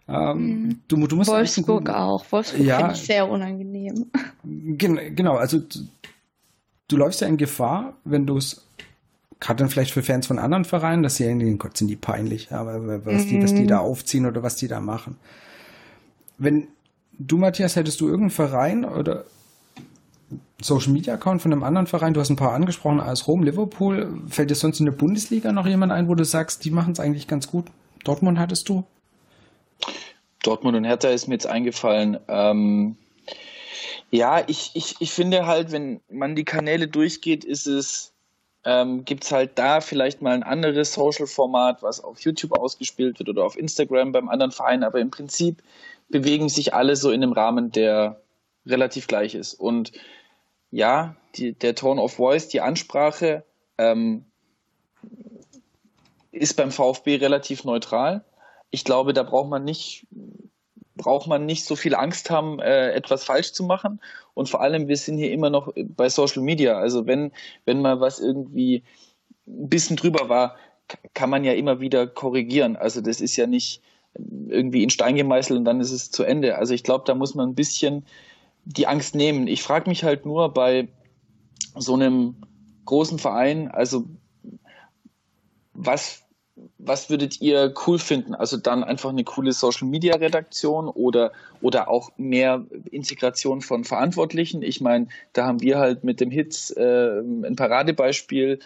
Ähm, 0.08 0.80
du, 0.88 1.08
du 1.08 1.18
musst 1.18 1.30
Wolfsburg 1.30 1.90
auch. 1.90 2.24
Wolfsburg 2.32 2.66
ja, 2.66 2.78
finde 2.78 2.94
ich 2.94 3.02
sehr 3.02 3.30
unangenehm. 3.30 4.06
Gen, 4.46 5.14
genau, 5.14 5.36
also 5.36 5.60
du, 5.60 5.80
du 6.88 6.96
läufst 6.96 7.20
ja 7.20 7.28
in 7.28 7.36
Gefahr, 7.36 7.96
wenn 8.06 8.26
du 8.26 8.38
es 8.38 8.66
gerade 9.42 9.58
dann 9.58 9.70
vielleicht 9.70 9.92
für 9.92 10.02
Fans 10.02 10.26
von 10.26 10.40
anderen 10.40 10.64
Vereinen, 10.64 11.04
dass 11.04 11.18
sie 11.18 11.26
irgendwie, 11.26 11.54
Gott, 11.58 11.76
sind 11.76 11.90
die 11.90 11.98
peinlich, 11.98 12.54
aber 12.54 13.06
was, 13.06 13.26
mhm. 13.26 13.28
die, 13.28 13.44
was 13.44 13.54
die 13.56 13.64
mhm. 13.64 13.68
da 13.68 13.80
aufziehen 13.80 14.26
oder 14.26 14.42
was 14.42 14.56
die 14.56 14.70
da 14.70 14.80
machen. 14.80 15.18
Wenn 16.38 16.70
du, 17.20 17.36
Matthias, 17.40 17.76
hättest 17.76 18.00
du 18.00 18.06
irgendeinen 18.06 18.30
Verein 18.30 18.86
oder 18.86 19.26
Social 20.62 20.92
Media 20.92 21.14
Account 21.14 21.42
von 21.42 21.52
einem 21.52 21.64
anderen 21.64 21.88
Verein, 21.88 22.14
du 22.14 22.20
hast 22.20 22.30
ein 22.30 22.36
paar 22.36 22.54
angesprochen, 22.54 23.00
als 23.00 23.28
Rom, 23.28 23.44
Liverpool, 23.44 24.22
fällt 24.28 24.50
dir 24.50 24.56
sonst 24.56 24.80
in 24.80 24.86
der 24.86 24.94
Bundesliga 24.94 25.52
noch 25.52 25.68
jemand 25.68 25.92
ein, 25.92 26.08
wo 26.08 26.16
du 26.16 26.26
sagst, 26.26 26.66
die 26.66 26.72
machen 26.72 26.94
es 26.94 27.00
eigentlich 27.00 27.28
ganz 27.28 27.48
gut? 27.48 27.68
Dortmund 28.04 28.40
hattest 28.40 28.68
du? 28.68 28.84
Dortmund 30.44 30.78
und 30.78 30.84
Hertha 30.84 31.10
ist 31.10 31.28
mir 31.28 31.36
jetzt 31.36 31.48
eingefallen. 31.48 32.18
Ähm, 32.28 32.98
ja, 34.12 34.44
ich, 34.48 34.72
ich, 34.74 34.96
ich 35.00 35.12
finde 35.12 35.46
halt, 35.46 35.72
wenn 35.72 36.02
man 36.10 36.36
die 36.36 36.46
Kanäle 36.46 36.88
durchgeht, 36.88 37.44
ist 37.44 37.68
es, 37.68 38.14
ähm, 38.64 39.06
gibt 39.06 39.26
es 39.26 39.32
halt 39.32 39.52
da 39.56 39.82
vielleicht 39.82 40.22
mal 40.22 40.34
ein 40.34 40.44
anderes 40.44 40.94
Social-Format, 40.94 41.84
was 41.84 42.04
auf 42.04 42.20
YouTube 42.22 42.58
ausgespielt 42.58 43.20
wird 43.20 43.30
oder 43.30 43.46
auf 43.46 43.58
Instagram 43.58 44.12
beim 44.12 44.30
anderen 44.30 44.52
Verein, 44.52 44.84
aber 44.84 45.00
im 45.00 45.12
Prinzip 45.12 45.62
bewegen 46.10 46.50
sich 46.50 46.74
alle 46.74 46.96
so 46.96 47.12
in 47.12 47.22
einem 47.22 47.34
Rahmen, 47.34 47.72
der 47.72 48.22
relativ 48.66 49.08
gleich 49.08 49.36
ist. 49.36 49.54
Und 49.54 49.92
ja, 50.72 51.16
die, 51.36 51.54
der 51.54 51.76
Tone 51.76 52.02
of 52.02 52.14
Voice, 52.14 52.48
die 52.48 52.62
Ansprache 52.62 53.44
ähm, 53.78 54.26
ist 56.32 56.56
beim 56.56 56.72
VfB 56.72 57.16
relativ 57.16 57.64
neutral. 57.64 58.24
Ich 58.70 58.84
glaube, 58.84 59.14
da 59.14 59.24
braucht 59.24 59.50
man 59.50 59.64
nicht 59.64 60.08
braucht 60.98 61.28
man 61.28 61.46
nicht 61.46 61.64
so 61.64 61.76
viel 61.76 61.96
Angst 61.96 62.30
haben, 62.30 62.60
äh, 62.60 62.92
etwas 62.92 63.24
falsch 63.24 63.54
zu 63.54 63.64
machen. 63.64 64.02
Und 64.34 64.50
vor 64.50 64.62
allem, 64.62 64.88
wir 64.88 64.98
sind 64.98 65.18
hier 65.18 65.32
immer 65.32 65.50
noch 65.50 65.72
bei 65.76 66.10
Social 66.10 66.42
Media. 66.42 66.78
Also 66.78 67.06
wenn, 67.06 67.32
wenn 67.66 67.82
mal 67.82 68.02
was 68.02 68.20
irgendwie 68.20 68.84
ein 69.48 69.70
bisschen 69.70 69.96
drüber 69.96 70.28
war, 70.28 70.58
kann 71.14 71.30
man 71.30 71.44
ja 71.44 71.54
immer 71.54 71.80
wieder 71.80 72.08
korrigieren. 72.08 72.76
Also 72.76 73.02
das 73.02 73.22
ist 73.22 73.36
ja 73.38 73.48
nicht 73.48 73.82
irgendwie 74.48 74.84
in 74.84 74.90
Stein 74.90 75.16
gemeißelt 75.16 75.60
und 75.60 75.66
dann 75.66 75.80
ist 75.80 75.92
es 75.92 76.12
zu 76.12 76.24
Ende. 76.24 76.58
Also 76.58 76.74
ich 76.74 76.84
glaube, 76.84 77.04
da 77.06 77.14
muss 77.14 77.36
man 77.36 77.50
ein 77.50 77.56
bisschen 77.56 78.06
die 78.68 78.88
Angst 78.88 79.16
nehmen. 79.16 79.48
Ich 79.48 79.64
frage 79.64 79.90
mich 79.90 80.04
halt 80.04 80.26
nur 80.26 80.54
bei 80.54 80.90
so 81.76 81.94
einem 81.94 82.36
großen 82.86 83.20
Verein, 83.20 83.70
also 83.70 84.06
was, 85.74 86.24
was 86.78 87.10
würdet 87.10 87.40
ihr 87.42 87.74
cool 87.86 88.00
finden? 88.00 88.36
Also 88.36 88.58
dann 88.58 88.84
einfach 88.84 89.10
eine 89.10 89.24
coole 89.24 89.54
Social 89.54 89.88
Media 89.88 90.16
Redaktion 90.16 90.90
oder, 90.90 91.32
oder 91.62 91.88
auch 91.88 92.10
mehr 92.18 92.66
Integration 92.92 93.62
von 93.62 93.84
Verantwortlichen. 93.84 94.64
Ich 94.64 94.82
meine, 94.82 95.08
da 95.34 95.46
haben 95.46 95.62
wir 95.62 95.78
halt 95.78 96.04
mit 96.04 96.20
dem 96.20 96.32
Hits 96.32 96.72
äh, 96.72 97.20
ein 97.20 97.56
Paradebeispiel 97.56 98.60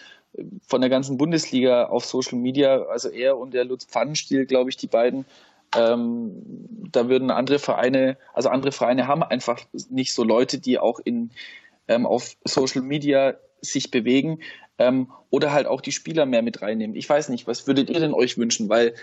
von 0.66 0.80
der 0.80 0.90
ganzen 0.90 1.18
Bundesliga 1.18 1.84
auf 1.86 2.06
Social 2.06 2.38
Media, 2.38 2.82
also 2.84 3.08
er 3.08 3.36
und 3.36 3.52
der 3.52 3.66
Lutz 3.66 3.84
Pfannenstiel, 3.84 4.46
glaube 4.46 4.70
ich, 4.70 4.78
die 4.78 4.86
beiden, 4.86 5.26
ähm, 5.76 6.32
da 6.90 7.08
würden 7.08 7.30
andere 7.30 7.58
Vereine, 7.58 8.18
also 8.34 8.48
andere 8.48 8.72
Vereine 8.72 9.06
haben 9.06 9.22
einfach 9.22 9.60
nicht 9.88 10.14
so 10.14 10.24
Leute, 10.24 10.58
die 10.58 10.78
auch 10.78 11.00
in, 11.02 11.30
ähm, 11.88 12.06
auf 12.06 12.36
Social 12.44 12.82
Media 12.82 13.34
sich 13.60 13.90
bewegen 13.90 14.40
ähm, 14.78 15.10
oder 15.30 15.52
halt 15.52 15.66
auch 15.66 15.80
die 15.80 15.92
Spieler 15.92 16.26
mehr 16.26 16.42
mit 16.42 16.62
reinnehmen. 16.62 16.96
Ich 16.96 17.08
weiß 17.08 17.28
nicht, 17.28 17.46
was 17.46 17.66
würdet 17.66 17.88
ihr 17.90 18.00
denn 18.00 18.12
euch 18.12 18.36
wünschen? 18.36 18.68
Weil 18.68 18.94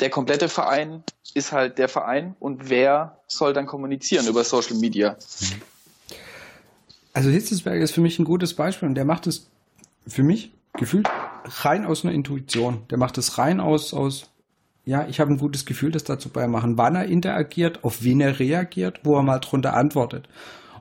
der 0.00 0.10
komplette 0.10 0.48
Verein 0.48 1.02
ist 1.34 1.52
halt 1.52 1.78
der 1.78 1.88
Verein 1.88 2.36
und 2.38 2.68
wer 2.68 3.20
soll 3.26 3.52
dann 3.52 3.66
kommunizieren 3.66 4.26
über 4.26 4.44
Social 4.44 4.76
Media? 4.76 5.16
Also 7.14 7.30
Hitzelsberger 7.30 7.82
ist 7.82 7.92
für 7.92 8.02
mich 8.02 8.18
ein 8.18 8.24
gutes 8.24 8.54
Beispiel 8.54 8.88
und 8.88 8.94
der 8.94 9.06
macht 9.06 9.26
es 9.26 9.48
für 10.06 10.22
mich 10.22 10.52
gefühlt 10.74 11.08
rein 11.44 11.86
aus 11.86 12.04
einer 12.04 12.12
Intuition. 12.12 12.82
Der 12.90 12.98
macht 12.98 13.16
es 13.16 13.38
rein 13.38 13.60
aus, 13.60 13.94
aus 13.94 14.28
ja, 14.86 15.06
ich 15.08 15.18
habe 15.18 15.32
ein 15.32 15.38
gutes 15.38 15.66
Gefühl, 15.66 15.90
das 15.90 16.04
dazu 16.04 16.30
beimachen, 16.30 16.78
wann 16.78 16.94
er 16.94 17.06
interagiert, 17.06 17.82
auf 17.82 18.02
wen 18.02 18.20
er 18.20 18.38
reagiert, 18.38 19.00
wo 19.02 19.16
er 19.16 19.22
mal 19.22 19.40
drunter 19.40 19.74
antwortet. 19.74 20.28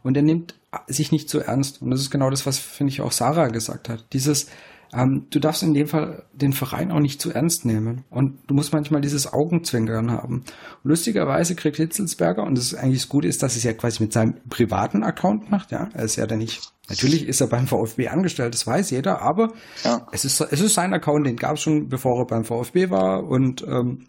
Und 0.04 0.16
er 0.16 0.24
nimmt 0.24 0.54
sich 0.88 1.12
nicht 1.12 1.28
so 1.30 1.40
ernst. 1.40 1.82
Und 1.82 1.90
das 1.90 2.02
ist 2.02 2.12
genau 2.12 2.30
das, 2.30 2.46
was, 2.46 2.60
finde 2.60 2.94
ich, 2.94 3.02
auch 3.02 3.12
Sarah 3.12 3.48
gesagt 3.48 3.90
hat. 3.90 4.06
Dieses, 4.14 4.48
ähm, 4.94 5.26
du 5.32 5.40
darfst 5.40 5.64
in 5.64 5.74
dem 5.74 5.88
Fall 5.88 6.24
den 6.34 6.54
Verein 6.54 6.92
auch 6.92 7.00
nicht 7.00 7.20
zu 7.20 7.32
ernst 7.32 7.66
nehmen. 7.66 8.04
Und 8.12 8.38
du 8.46 8.54
musst 8.54 8.74
manchmal 8.74 9.02
dieses 9.02 9.34
Augenzwinkern 9.34 10.12
haben. 10.12 10.44
Und 10.84 10.90
lustigerweise 10.90 11.56
kriegt 11.56 11.78
Hitzelsberger, 11.78 12.44
und 12.44 12.60
das 12.60 12.66
ist 12.66 12.76
eigentlich 12.76 13.02
das 13.02 13.10
Gute 13.10 13.28
ist, 13.28 13.42
dass 13.42 13.56
es 13.56 13.64
ja 13.64 13.74
quasi 13.74 14.04
mit 14.04 14.14
seinem 14.14 14.36
privaten 14.50 15.04
Account 15.04 15.50
macht, 15.50 15.72
ja. 15.72 15.90
Er 15.94 16.06
ist 16.06 16.16
ja 16.16 16.28
dann 16.28 16.40
nicht, 16.40 16.62
natürlich 16.90 17.28
ist 17.28 17.42
er 17.42 17.48
beim 17.48 17.68
VfB 17.68 18.10
angestellt, 18.10 18.54
das 18.54 18.68
weiß 18.68 18.92
jeder, 18.92 19.22
aber 19.22 19.54
ja. 19.84 20.08
es 20.12 20.26
ist, 20.26 20.42
es 20.42 20.62
ist 20.62 20.74
sein 20.74 20.94
Account, 20.94 21.26
den 21.26 21.38
gab 21.38 21.56
es 21.56 21.62
schon, 21.62 21.90
bevor 21.90 22.20
er 22.20 22.26
beim 22.26 22.46
VfB 22.46 22.90
war 22.90 23.24
und, 23.24 23.64
ähm, 23.68 24.08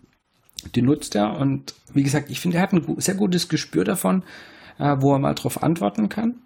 den 0.74 0.86
nutzt 0.86 1.14
er. 1.14 1.38
Und 1.38 1.74
wie 1.92 2.02
gesagt, 2.02 2.30
ich 2.30 2.40
finde, 2.40 2.58
er 2.58 2.62
hat 2.62 2.72
ein 2.72 2.84
sehr 2.98 3.14
gutes 3.14 3.48
Gespür 3.48 3.84
davon, 3.84 4.22
äh, 4.78 4.96
wo 4.98 5.12
er 5.12 5.18
mal 5.18 5.34
drauf 5.34 5.62
antworten 5.62 6.08
kann 6.08 6.36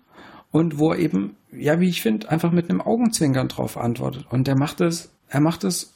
und 0.50 0.78
wo 0.78 0.92
er 0.92 0.98
eben, 0.98 1.36
ja, 1.52 1.80
wie 1.80 1.88
ich 1.88 2.02
finde, 2.02 2.30
einfach 2.30 2.52
mit 2.52 2.68
einem 2.68 2.80
Augenzwinkern 2.80 3.48
drauf 3.48 3.76
antwortet. 3.76 4.26
Und 4.30 4.48
er 4.48 4.56
macht 4.56 4.80
es, 4.80 5.10
er 5.28 5.40
macht 5.40 5.64
es 5.64 5.94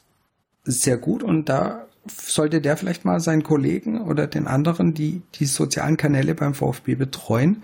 sehr 0.65 0.97
gut 0.97 1.23
und 1.23 1.49
da 1.49 1.87
sollte 2.07 2.61
der 2.61 2.77
vielleicht 2.77 3.05
mal 3.05 3.21
seinen 3.21 3.43
Kollegen 3.43 4.01
oder 4.03 4.27
den 4.27 4.47
anderen, 4.47 4.95
die 4.95 5.23
die 5.37 5.47
sozialen 5.47 5.97
Kanäle 5.97 6.35
beim 6.35 6.55
VfB 6.55 6.95
betreuen, 6.97 7.63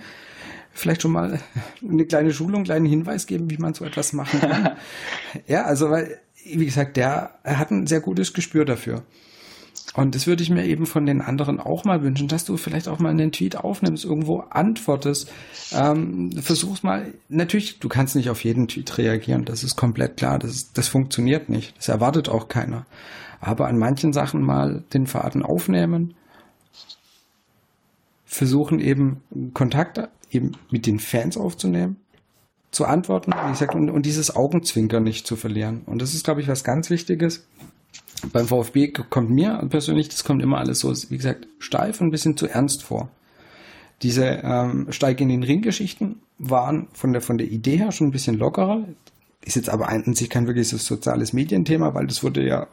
vielleicht 0.81 1.03
schon 1.03 1.13
mal 1.13 1.41
eine 1.89 2.07
kleine 2.07 2.33
Schulung, 2.33 2.57
einen 2.57 2.65
kleinen 2.65 2.87
Hinweis 2.87 3.27
geben, 3.27 3.51
wie 3.51 3.59
man 3.59 3.75
so 3.75 3.85
etwas 3.85 4.13
machen 4.13 4.41
kann. 4.41 4.77
ja, 5.47 5.65
also 5.65 5.91
weil, 5.91 6.19
wie 6.45 6.65
gesagt, 6.65 6.97
der 6.97 7.39
er 7.43 7.59
hat 7.59 7.71
ein 7.71 7.87
sehr 7.87 8.01
gutes 8.01 8.33
Gespür 8.33 8.65
dafür. 8.65 9.03
Und 9.95 10.15
das 10.15 10.27
würde 10.27 10.43
ich 10.43 10.51
mir 10.51 10.65
eben 10.67 10.87
von 10.87 11.05
den 11.05 11.21
anderen 11.21 11.59
auch 11.59 11.85
mal 11.85 12.03
wünschen, 12.03 12.29
dass 12.29 12.45
du 12.45 12.57
vielleicht 12.57 12.87
auch 12.87 13.01
mal 13.01 13.11
einen 13.11 13.33
Tweet 13.33 13.57
aufnimmst, 13.57 14.05
irgendwo 14.05 14.41
antwortest, 14.51 15.33
ähm, 15.73 16.31
versuchst 16.33 16.85
mal, 16.85 17.13
natürlich, 17.29 17.81
du 17.81 17.89
kannst 17.89 18.15
nicht 18.15 18.31
auf 18.31 18.45
jeden 18.45 18.69
Tweet 18.69 18.99
reagieren, 18.99 19.45
das 19.45 19.65
ist 19.65 19.77
komplett 19.77 20.17
klar, 20.17 20.39
das, 20.39 20.73
das 20.73 20.87
funktioniert 20.87 21.49
nicht, 21.49 21.77
das 21.77 21.89
erwartet 21.89 22.29
auch 22.29 22.47
keiner. 22.47 22.87
Aber 23.41 23.67
an 23.67 23.79
manchen 23.79 24.13
Sachen 24.13 24.43
mal 24.43 24.85
den 24.93 25.07
Faden 25.07 25.43
aufnehmen, 25.43 26.15
versuchen 28.25 28.79
eben 28.79 29.23
Kontakt 29.55 30.09
eben 30.31 30.53
mit 30.71 30.87
den 30.87 30.99
Fans 30.99 31.37
aufzunehmen, 31.37 31.97
zu 32.71 32.85
antworten, 32.85 33.33
wie 33.33 33.51
gesagt, 33.51 33.75
und, 33.75 33.91
und 33.91 34.07
dieses 34.07 34.35
Augenzwinkern 34.35 35.03
nicht 35.03 35.27
zu 35.27 35.37
verlieren. 35.37 35.83
Und 35.87 36.01
das 36.01 36.15
ist, 36.15 36.25
glaube 36.25 36.41
ich, 36.41 36.49
was 36.49 36.65
ganz 36.65 36.91
Wichtiges 36.91 37.47
beim 38.33 38.47
VfB 38.47 38.89
kommt 38.89 39.31
mir 39.31 39.65
persönlich, 39.71 40.09
das 40.09 40.25
kommt 40.25 40.43
immer 40.43 40.59
alles 40.59 40.81
so, 40.81 40.93
wie 41.09 41.17
gesagt, 41.17 41.47
steif 41.59 42.01
und 42.01 42.09
ein 42.09 42.11
bisschen 42.11 42.37
zu 42.37 42.47
ernst 42.47 42.83
vor. 42.83 43.09
Diese 44.03 44.41
ähm, 44.43 44.87
Steig 44.91 45.21
in 45.21 45.29
den 45.29 45.43
Ring-Geschichten 45.43 46.21
waren 46.39 46.89
von 46.93 47.13
der, 47.13 47.23
von 47.23 47.39
der 47.39 47.49
Idee 47.49 47.77
her 47.77 47.93
schon 47.93 48.09
ein 48.09 48.13
bisschen 48.13 48.39
lockerer. 48.39 48.85
Ist 49.45 49.57
jetzt 49.57 49.69
aber 49.69 49.89
an 49.89 50.15
sich 50.15 50.31
kein 50.31 50.47
wirkliches 50.47 50.85
soziales 50.87 51.33
Medienthema, 51.33 51.95
weil 51.95 52.07
das 52.07 52.23
wurde 52.23 52.47
ja 52.47 52.67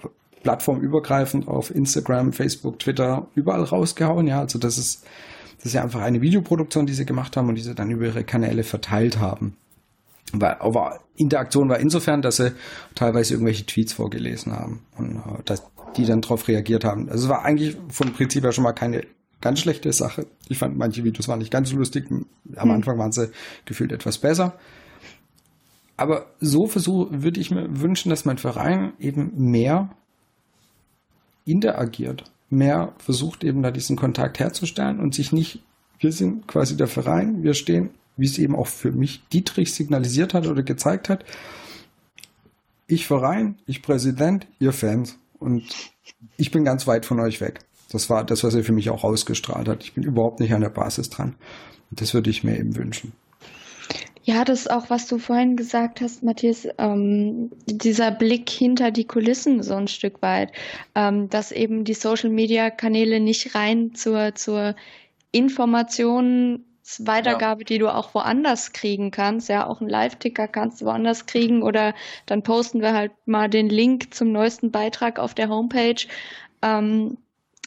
plattformübergreifend 0.43 1.47
auf 1.47 1.74
Instagram, 1.74 2.32
Facebook, 2.32 2.80
Twitter 2.80 3.28
überall 3.36 3.64
rausgehauen. 3.64 4.28
Ja, 4.28 4.39
also 4.39 4.60
das 4.60 4.78
ist, 4.78 5.05
das 5.68 5.72
ist 5.72 5.76
ja 5.76 5.84
einfach 5.84 5.99
eine 5.99 6.22
Videoproduktion, 6.22 6.86
die 6.86 6.93
sie 6.93 7.05
gemacht 7.05 7.36
haben 7.36 7.49
und 7.49 7.55
die 7.55 7.61
sie 7.61 7.76
dann 7.76 7.91
über 7.91 8.05
ihre 8.05 8.24
Kanäle 8.24 8.63
verteilt 8.63 9.20
haben. 9.20 9.57
Aber 10.32 11.01
Interaktion 11.18 11.68
war 11.68 11.78
insofern, 11.78 12.22
dass 12.22 12.38
sie 12.38 12.53
teilweise 12.95 13.34
irgendwelche 13.34 13.65
Tweets 13.65 13.91
vorgelesen 13.91 14.53
haben 14.53 14.86
und 14.97 15.18
äh, 15.18 15.43
dass 15.43 15.63
die 15.97 16.05
dann 16.05 16.22
darauf 16.22 16.47
reagiert 16.47 16.86
haben. 16.86 17.09
Also 17.09 17.26
es 17.26 17.30
war 17.30 17.43
eigentlich 17.43 17.76
vom 17.89 18.13
Prinzip 18.13 18.45
her 18.45 18.53
schon 18.53 18.63
mal 18.63 18.72
keine 18.72 19.03
ganz 19.41 19.59
schlechte 19.59 19.91
Sache. 19.91 20.26
Ich 20.47 20.57
fand 20.57 20.78
manche 20.78 21.03
Videos 21.03 21.28
waren 21.28 21.39
nicht 21.39 21.51
ganz 21.51 21.70
so 21.70 21.76
lustig. 21.76 22.09
Am 22.09 22.26
hm. 22.55 22.72
Anfang 22.72 22.97
waren 22.97 23.11
sie 23.11 23.30
gefühlt 23.65 23.91
etwas 23.91 24.20
besser. 24.20 24.53
Aber 25.97 26.28
so 26.39 26.68
versuch, 26.68 27.09
würde 27.11 27.41
ich 27.41 27.51
mir 27.51 27.82
wünschen, 27.82 28.09
dass 28.09 28.24
mein 28.24 28.38
Verein 28.38 28.93
eben 28.99 29.34
mehr 29.36 29.89
interagiert, 31.43 32.24
mehr 32.49 32.93
versucht 32.97 33.43
eben 33.43 33.61
da 33.61 33.71
diesen 33.71 33.95
Kontakt 33.95 34.39
herzustellen 34.39 34.99
und 34.99 35.13
sich 35.13 35.31
nicht, 35.31 35.61
wir 35.99 36.11
sind 36.11 36.47
quasi 36.47 36.77
der 36.77 36.87
Verein, 36.87 37.43
wir 37.43 37.53
stehen 37.53 37.89
wie 38.17 38.25
es 38.25 38.37
eben 38.37 38.55
auch 38.55 38.67
für 38.67 38.91
mich 38.91 39.21
Dietrich 39.29 39.73
signalisiert 39.73 40.33
hat 40.33 40.47
oder 40.47 40.63
gezeigt 40.63 41.07
hat. 41.07 41.23
Ich 42.87 43.05
Verein, 43.05 43.57
ich 43.65 43.81
Präsident, 43.81 44.47
ihr 44.59 44.73
Fans. 44.73 45.17
Und 45.39 45.63
ich 46.35 46.51
bin 46.51 46.65
ganz 46.65 46.87
weit 46.87 47.05
von 47.05 47.19
euch 47.19 47.39
weg. 47.39 47.59
Das 47.89 48.09
war 48.09 48.25
das, 48.25 48.43
was 48.43 48.55
er 48.55 48.63
für 48.63 48.73
mich 48.73 48.89
auch 48.89 49.03
ausgestrahlt 49.03 49.67
hat. 49.67 49.83
Ich 49.83 49.93
bin 49.93 50.03
überhaupt 50.03 50.39
nicht 50.39 50.53
an 50.53 50.61
der 50.61 50.69
Basis 50.69 51.09
dran. 51.09 51.35
Das 51.91 52.13
würde 52.13 52.29
ich 52.29 52.43
mir 52.43 52.57
eben 52.57 52.75
wünschen. 52.75 53.13
Ja, 54.28 54.43
das 54.43 54.59
ist 54.59 54.71
auch, 54.71 54.89
was 54.89 55.07
du 55.07 55.19
vorhin 55.19 55.55
gesagt 55.55 56.01
hast, 56.01 56.21
Matthias, 56.21 56.67
ähm, 56.80 57.49
dieser 57.65 58.11
Blick 58.11 58.49
hinter 58.49 58.91
die 58.91 59.05
Kulissen 59.05 59.63
so 59.63 59.75
ein 59.75 59.88
Stück 59.88 60.21
weit, 60.21 60.51
ähm, 60.95 61.30
dass 61.30 61.53
eben 61.53 61.86
die 61.86 61.93
Social-Media-Kanäle 61.93 63.21
nicht 63.21 63.55
rein 63.55 63.95
zur, 63.95 64.36
zur 64.36 64.75
Informationsweitergabe, 65.32 67.61
ja. 67.61 67.65
die 67.67 67.78
du 67.78 67.88
auch 67.88 68.13
woanders 68.13 68.73
kriegen 68.73 69.11
kannst, 69.11 69.47
ja, 69.47 69.65
auch 69.65 69.80
einen 69.80 69.89
Live-Ticker 69.89 70.49
kannst 70.49 70.82
du 70.82 70.88
woanders 70.88 71.25
kriegen 71.25 71.63
oder 71.63 71.93
dann 72.25 72.43
posten 72.43 72.82
wir 72.82 72.93
halt 72.93 73.13
mal 73.25 73.49
den 73.49 73.69
Link 73.69 74.13
zum 74.13 74.34
neuesten 74.34 74.71
Beitrag 74.71 75.19
auf 75.19 75.36
der 75.36 75.47
Homepage, 75.47 76.05
ähm, 76.63 77.17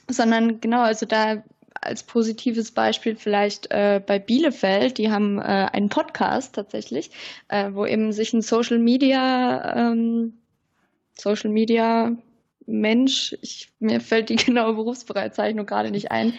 sondern 0.08 0.60
genau, 0.60 0.82
also 0.82 1.06
da 1.06 1.42
als 1.80 2.02
positives 2.02 2.72
Beispiel 2.72 3.16
vielleicht 3.16 3.70
äh, 3.70 4.00
bei 4.04 4.18
Bielefeld, 4.18 4.98
die 4.98 5.10
haben 5.10 5.38
äh, 5.38 5.68
einen 5.72 5.88
Podcast 5.88 6.54
tatsächlich, 6.54 7.10
äh, 7.48 7.70
wo 7.72 7.86
eben 7.86 8.12
sich 8.12 8.32
ein 8.32 8.42
Social 8.42 8.78
Media 8.78 9.90
ähm, 9.90 10.34
Social 11.14 11.50
Media 11.50 12.16
Mensch, 12.66 13.36
ich, 13.40 13.70
mir 13.78 14.00
fällt 14.00 14.28
die 14.28 14.36
genaue 14.44 14.74
Berufsbezeichnung 14.74 15.66
gerade 15.66 15.90
nicht 15.90 16.10
ein, 16.10 16.34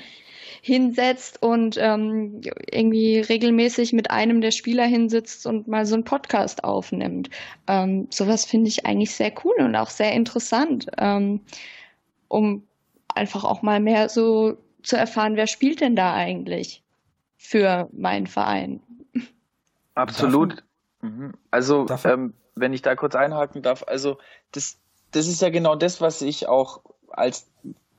hinsetzt 0.63 1.41
und 1.41 1.75
ähm, 1.79 2.41
irgendwie 2.71 3.19
regelmäßig 3.19 3.93
mit 3.93 4.11
einem 4.11 4.41
der 4.41 4.51
Spieler 4.51 4.85
hinsitzt 4.85 5.47
und 5.47 5.67
mal 5.67 5.87
so 5.87 5.95
einen 5.95 6.03
Podcast 6.03 6.63
aufnimmt. 6.63 7.31
Ähm, 7.67 8.07
sowas 8.11 8.45
finde 8.45 8.67
ich 8.67 8.85
eigentlich 8.85 9.11
sehr 9.11 9.33
cool 9.43 9.55
und 9.57 9.75
auch 9.75 9.89
sehr 9.89 10.13
interessant, 10.13 10.85
ähm, 10.99 11.41
um 12.27 12.63
einfach 13.15 13.43
auch 13.43 13.63
mal 13.63 13.79
mehr 13.79 14.07
so 14.07 14.57
zu 14.83 14.97
erfahren, 14.97 15.35
wer 15.35 15.47
spielt 15.47 15.81
denn 15.81 15.95
da 15.95 16.13
eigentlich 16.13 16.83
für 17.37 17.89
meinen 17.91 18.27
Verein. 18.27 18.81
Absolut. 19.95 20.63
Mhm. 21.01 21.33
Also, 21.49 21.85
ähm, 22.05 22.33
wenn 22.55 22.73
ich 22.73 22.81
da 22.81 22.95
kurz 22.95 23.15
einhaken 23.15 23.61
darf, 23.61 23.83
also 23.87 24.17
das, 24.51 24.77
das 25.11 25.27
ist 25.27 25.41
ja 25.41 25.49
genau 25.49 25.75
das, 25.75 26.01
was 26.01 26.21
ich 26.21 26.47
auch 26.47 26.81
als, 27.09 27.47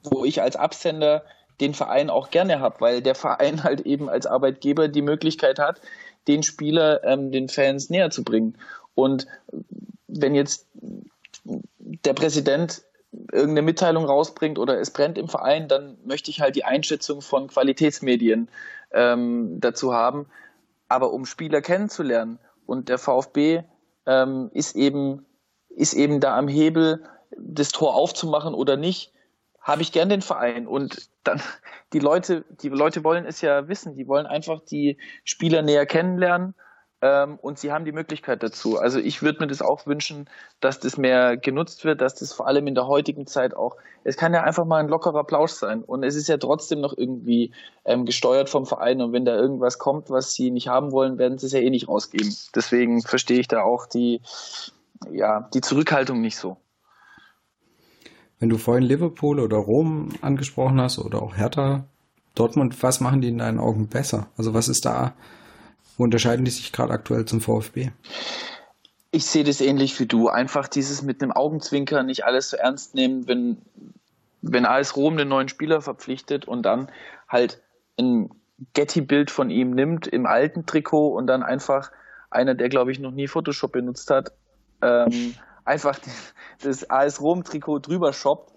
wo 0.05 0.24
ich 0.24 0.41
als 0.41 0.57
Absender 0.57 1.24
den 1.61 1.74
Verein 1.74 2.11
auch 2.11 2.30
gerne 2.30 2.61
habe, 2.61 2.80
weil 2.80 3.03
der 3.03 3.14
Verein 3.14 3.62
halt 3.62 3.83
eben 3.83 4.09
als 4.09 4.26
Arbeitgeber 4.26 4.89
die 4.89 5.03
Möglichkeit 5.03 5.59
hat, 5.59 5.80
den 6.28 6.43
Spieler 6.43 7.03
ähm, 7.05 7.33
den 7.33 7.49
Fans 7.49 7.91
näher 7.91 8.11
zu 8.11 8.24
bringen. 8.24 8.57
Und 8.95 9.26
wenn 10.09 10.35
jetzt 10.35 10.66
der 11.45 12.14
Präsident 12.14 12.83
irgendeine 13.13 13.63
Mitteilung 13.63 14.05
rausbringt 14.05 14.59
oder 14.59 14.79
es 14.81 14.91
brennt 14.91 15.19
im 15.19 15.29
Verein, 15.29 15.69
dann 15.69 15.99
möchte 16.05 16.31
ich 16.31 16.41
halt 16.41 16.57
die 16.57 16.65
Einschätzung 16.65 17.21
von 17.21 17.49
Qualitätsmedien 17.49 18.49
ähm, 18.93 19.61
dazu 19.61 19.93
haben. 19.93 20.27
Aber 20.89 21.13
um 21.13 21.27
Spieler 21.27 21.61
kennenzulernen 21.61 22.39
und 22.67 22.89
der 22.89 22.99
VfB 22.99 23.63
ähm, 24.07 24.51
ist 24.53 24.77
eben 24.77 25.27
ist 25.77 25.95
eben 25.95 26.21
da 26.21 26.37
am 26.37 26.49
Hebel, 26.49 27.03
das 27.39 27.71
Tor 27.71 27.95
aufzumachen 27.95 28.55
oder 28.55 28.77
nicht, 28.77 29.13
habe 29.61 29.83
ich 29.83 29.93
gern 29.93 30.09
den 30.09 30.23
Verein. 30.23 30.67
Und 30.67 31.09
dann 31.25 31.41
die 31.93 31.99
Leute, 31.99 32.45
die 32.63 32.69
Leute 32.69 33.05
wollen 33.05 33.25
es 33.25 33.41
ja 33.41 33.69
wissen, 33.69 33.95
die 33.95 34.09
wollen 34.09 34.27
einfach 34.27 34.61
die 34.61 34.99
Spieler 35.25 35.63
näher 35.63 35.87
kennenlernen 35.87 36.55
ähm, 37.03 37.37
und 37.43 37.59
sie 37.59 37.73
haben 37.73 37.85
die 37.85 37.93
Möglichkeit 37.93 38.45
dazu. 38.45 38.79
Also 38.79 39.01
ich 39.01 39.23
würde 39.23 39.41
mir 39.41 39.49
das 39.49 39.61
auch 39.61 39.87
wünschen, 39.87 40.31
dass 40.61 40.79
das 40.79 40.97
mehr 40.97 41.37
genutzt 41.37 41.85
wird, 41.85 42.01
dass 42.01 42.15
das 42.15 42.33
vor 42.33 42.47
allem 42.47 42.69
in 42.69 42.77
der 42.77 42.87
heutigen 42.87 43.27
Zeit 43.27 43.55
auch, 43.55 43.77
es 44.05 44.17
kann 44.17 44.33
ja 44.33 44.45
einfach 44.45 44.65
mal 44.65 44.79
ein 44.79 44.89
lockerer 44.89 45.25
Plausch 45.25 45.51
sein 45.51 45.83
und 45.83 46.05
es 46.05 46.15
ist 46.15 46.29
ja 46.29 46.39
trotzdem 46.39 46.81
noch 46.81 46.97
irgendwie 46.97 47.53
ähm, 47.85 48.05
gesteuert 48.05 48.49
vom 48.49 48.67
Verein 48.67 49.03
und 49.03 49.13
wenn 49.13 49.25
da 49.25 49.35
irgendwas 49.35 49.79
kommt, 49.79 50.11
was 50.11 50.33
sie 50.33 50.53
nicht 50.53 50.69
haben 50.69 50.93
wollen, 50.93 51.19
werden 51.19 51.39
sie 51.39 51.47
es 51.47 51.53
ja 51.53 51.59
eh 51.59 51.71
nicht 51.71 51.89
rausgeben. 51.89 52.33
Deswegen 52.55 53.03
verstehe 53.03 53.41
ich 53.41 53.49
da 53.49 53.63
auch 53.63 53.87
die, 53.87 54.21
ja, 55.11 55.49
die 55.53 55.61
Zurückhaltung 55.61 56.21
nicht 56.21 56.37
so. 56.37 56.57
Wenn 58.39 58.49
du 58.49 58.59
vorhin 58.59 58.85
Liverpool 58.85 59.41
oder 59.41 59.57
Rom 59.57 60.11
angesprochen 60.21 60.81
hast 60.81 60.99
oder 61.01 61.21
auch 61.21 61.37
Hertha, 61.37 61.85
Dortmund, 62.37 62.81
was 62.83 63.01
machen 63.01 63.21
die 63.21 63.29
in 63.29 63.39
deinen 63.39 63.59
Augen 63.59 63.89
besser? 63.89 64.29
Also 64.37 64.55
was 64.55 64.69
ist 64.69 64.85
da 64.85 65.15
unterscheiden 66.03 66.45
die 66.45 66.51
sich 66.51 66.73
gerade 66.73 66.93
aktuell 66.93 67.25
zum 67.25 67.41
VfB? 67.41 67.91
Ich 69.11 69.27
sehe 69.27 69.45
das 69.45 69.61
ähnlich 69.61 69.99
wie 70.01 70.07
du. 70.07 70.29
Einfach 70.29 70.69
dieses 70.69 71.03
mit 71.03 71.23
einem 71.23 71.33
Augenzwinker 71.33 72.03
nicht 72.03 72.25
alles 72.25 72.51
so 72.51 72.57
ernst 72.57 72.95
nehmen, 72.95 73.27
wenn, 73.27 73.59
wenn 74.41 74.65
AS 74.65 74.97
Rom 74.97 75.15
einen 75.15 75.29
neuen 75.29 75.49
Spieler 75.49 75.83
verpflichtet 75.83 76.47
und 76.47 76.63
dann 76.63 76.91
halt 77.29 77.61
ein 77.99 78.31
Getty-Bild 78.75 79.31
von 79.31 79.51
ihm 79.51 79.73
nimmt 79.73 80.07
im 80.07 80.27
alten 80.27 80.67
Trikot 80.67 81.09
und 81.09 81.27
dann 81.27 81.43
einfach 81.43 81.91
einer, 82.31 82.55
der 82.55 82.69
glaube 82.69 82.93
ich 82.93 82.99
noch 82.99 83.11
nie 83.11 83.29
Photoshop 83.29 83.73
benutzt 83.73 84.11
hat, 84.11 84.33
ähm, 84.81 85.35
einfach 85.65 85.99
das 86.63 86.89
AS 86.91 87.21
Rom-Trikot 87.21 87.81
drüber 87.81 88.13
shoppt 88.13 88.53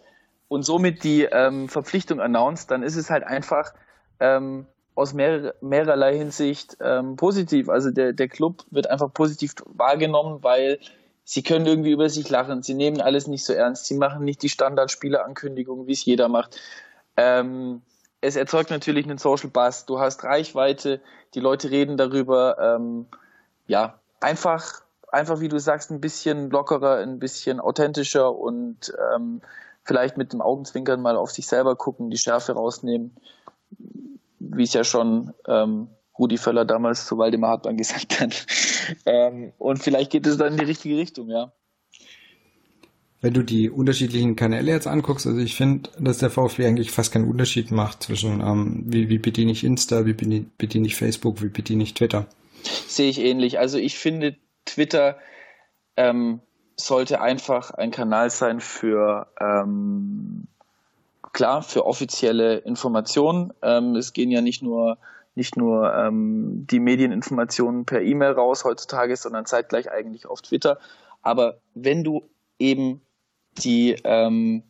und 0.47 0.63
somit 0.63 1.03
die 1.03 1.23
ähm, 1.23 1.69
Verpflichtung 1.69 2.21
announced, 2.21 2.71
dann 2.71 2.83
ist 2.83 2.95
es 2.95 3.09
halt 3.09 3.23
einfach 3.23 3.73
ähm, 4.19 4.67
aus 4.95 5.13
mehr, 5.13 5.53
mehrerlei 5.61 6.17
Hinsicht 6.17 6.77
ähm, 6.79 7.17
positiv. 7.17 7.69
Also 7.69 7.91
der, 7.91 8.13
der 8.13 8.29
Club 8.29 8.65
wird 8.71 8.89
einfach 8.89 9.13
positiv 9.13 9.53
wahrgenommen, 9.65 10.41
weil 10.41 10.79
sie 11.25 11.43
können 11.43 11.65
irgendwie 11.65 11.91
über 11.91 12.09
sich 12.09 12.29
lachen. 12.29 12.63
Sie 12.63 12.73
nehmen 12.73 13.01
alles 13.01 13.27
nicht 13.27 13.43
so 13.43 13.53
ernst. 13.53 13.85
Sie 13.85 13.95
machen 13.95 14.23
nicht 14.23 14.41
die 14.41 14.49
Standardspielerankündigung, 14.49 15.85
wie 15.87 15.91
es 15.91 16.05
jeder 16.05 16.29
macht. 16.29 16.59
Ähm, 17.17 17.81
es 18.21 18.37
erzeugt 18.37 18.69
natürlich 18.69 19.05
einen 19.05 19.17
Social 19.17 19.49
Buzz. 19.49 19.85
Du 19.85 19.99
hast 19.99 20.23
Reichweite, 20.23 21.01
die 21.33 21.41
Leute 21.41 21.69
reden 21.71 21.97
darüber. 21.97 22.57
Ähm, 22.57 23.07
ja, 23.67 23.99
einfach, 24.21 24.81
einfach 25.09 25.41
wie 25.41 25.49
du 25.49 25.59
sagst, 25.59 25.91
ein 25.91 25.99
bisschen 25.99 26.49
lockerer, 26.49 26.97
ein 26.97 27.19
bisschen 27.19 27.59
authentischer 27.59 28.33
und 28.33 28.93
ähm, 29.13 29.41
vielleicht 29.83 30.15
mit 30.15 30.31
dem 30.31 30.41
Augenzwinkern 30.41 31.01
mal 31.01 31.17
auf 31.17 31.31
sich 31.31 31.47
selber 31.47 31.75
gucken, 31.75 32.09
die 32.09 32.17
Schärfe 32.17 32.53
rausnehmen 32.53 33.15
wie 34.39 34.63
es 34.63 34.73
ja 34.73 34.83
schon 34.83 35.33
ähm, 35.47 35.89
Rudi 36.17 36.37
Völler 36.37 36.65
damals 36.65 37.05
zu 37.05 37.17
Waldemar 37.17 37.51
Hartmann 37.51 37.77
gesagt 37.77 38.19
hat. 38.19 38.45
ähm, 39.05 39.53
und 39.57 39.79
vielleicht 39.79 40.11
geht 40.11 40.25
es 40.27 40.37
dann 40.37 40.53
in 40.53 40.59
die 40.59 40.65
richtige 40.65 40.97
Richtung, 40.97 41.29
ja. 41.29 41.51
Wenn 43.21 43.33
du 43.33 43.41
die 43.41 43.71
unterschiedlichen 43.71 44.35
Kanäle 44.35 44.71
jetzt 44.71 44.85
anguckst, 44.85 45.25
also 45.25 45.39
ich 45.39 45.55
finde, 45.55 45.89
dass 45.99 46.19
der 46.19 46.29
VfB 46.29 46.67
eigentlich 46.67 46.91
fast 46.91 47.11
keinen 47.11 47.27
Unterschied 47.27 47.71
macht 47.71 48.03
zwischen, 48.03 48.41
ähm, 48.41 48.83
wie, 48.85 49.09
wie 49.09 49.17
bediene 49.17 49.51
ich 49.51 49.63
Insta, 49.63 50.05
wie 50.05 50.13
bediene 50.13 50.85
ich 50.85 50.95
Facebook, 50.95 51.41
wie 51.41 51.49
bediene 51.49 51.81
ich 51.81 51.95
Twitter. 51.95 52.27
Sehe 52.87 53.09
ich 53.09 53.19
ähnlich. 53.19 53.57
Also 53.57 53.77
ich 53.77 53.97
finde, 53.97 54.35
Twitter 54.65 55.17
ähm, 55.97 56.41
sollte 56.75 57.21
einfach 57.21 57.71
ein 57.71 57.91
Kanal 57.91 58.29
sein 58.29 58.59
für 58.59 59.27
ähm, 59.39 60.47
klar 61.35 61.61
für 61.61 61.85
offizielle 61.85 62.59
Informationen. 62.59 63.53
Ähm, 63.61 63.95
es 63.97 64.13
gehen 64.13 64.31
ja 64.31 64.41
nicht 64.41 64.63
nur 64.63 64.97
nicht 65.35 65.57
nur 65.57 65.93
ähm, 65.93 66.65
die 66.65 66.79
Medieninformationen 66.79 67.85
per 67.85 68.01
E-Mail 68.01 68.31
raus 68.31 68.63
heutzutage, 68.63 69.17
sondern 69.17 69.45
zeitgleich 69.45 69.91
eigentlich 69.91 70.27
auf 70.27 70.41
Twitter. 70.41 70.79
Aber 71.23 71.57
wenn 71.73 72.05
du 72.05 72.23
eben 72.57 73.01
die 73.57 73.97
ähm, 74.05 74.63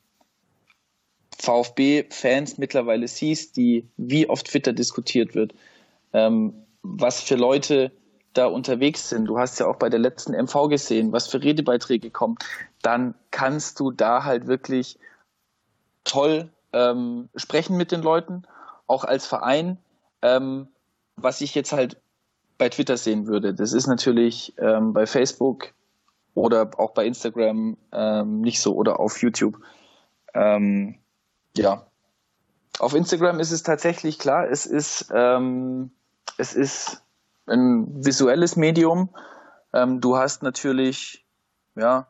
VfB-Fans 1.38 2.58
mittlerweile 2.58 3.08
siehst, 3.08 3.58
die 3.58 3.88
wie 3.98 4.28
auf 4.28 4.42
Twitter 4.42 4.74
diskutiert 4.74 5.36
wird, 5.36 5.54
ähm, 6.14 6.66
was 6.82 7.22
für 7.22 7.36
Leute 7.36 7.92
da 8.34 8.48
unterwegs 8.48 9.10
sind. 9.10 9.26
Du 9.26 9.38
hast 9.38 9.60
ja 9.60 9.68
auch 9.68 9.78
bei 9.78 9.90
der 9.90 10.00
letzten 10.00 10.34
MV 10.34 10.68
gesehen, 10.70 11.12
was 11.12 11.28
für 11.28 11.44
Redebeiträge 11.44 12.10
kommen. 12.10 12.38
Dann 12.82 13.14
kannst 13.30 13.80
du 13.80 13.92
da 13.92 14.24
halt 14.24 14.48
wirklich 14.48 14.98
toll 16.06 16.50
ähm, 16.76 17.30
sprechen 17.36 17.78
mit 17.78 17.92
den 17.92 18.02
Leuten, 18.02 18.44
auch 18.86 19.06
als 19.06 19.26
Verein. 19.26 19.78
Ähm, 20.22 20.68
was 21.16 21.40
ich 21.42 21.56
jetzt 21.56 21.72
halt 21.72 22.00
bei 22.58 22.70
Twitter 22.70 22.98
sehen 22.98 23.26
würde, 23.28 23.54
das 23.54 23.74
ist 23.74 23.88
natürlich 23.88 24.54
ähm, 24.58 24.94
bei 24.94 25.08
Facebook 25.08 25.74
oder 26.34 26.70
auch 26.78 26.92
bei 26.92 27.06
Instagram 27.06 27.78
ähm, 27.94 28.42
nicht 28.42 28.60
so 28.60 28.76
oder 28.76 29.00
auf 29.00 29.22
YouTube. 29.22 29.58
Ähm, 30.34 30.96
ja, 31.56 31.86
auf 32.80 32.94
Instagram 32.94 33.40
ist 33.40 33.52
es 33.52 33.64
tatsächlich 33.64 34.20
klar, 34.20 34.50
es 34.50 34.66
ist, 34.66 35.10
ähm, 35.14 35.92
es 36.38 36.54
ist 36.54 37.02
ein 37.48 38.06
visuelles 38.06 38.58
Medium. 38.58 39.10
Du 39.72 40.18
hast 40.18 40.42
natürlich, 40.42 41.26
ja, 41.76 42.08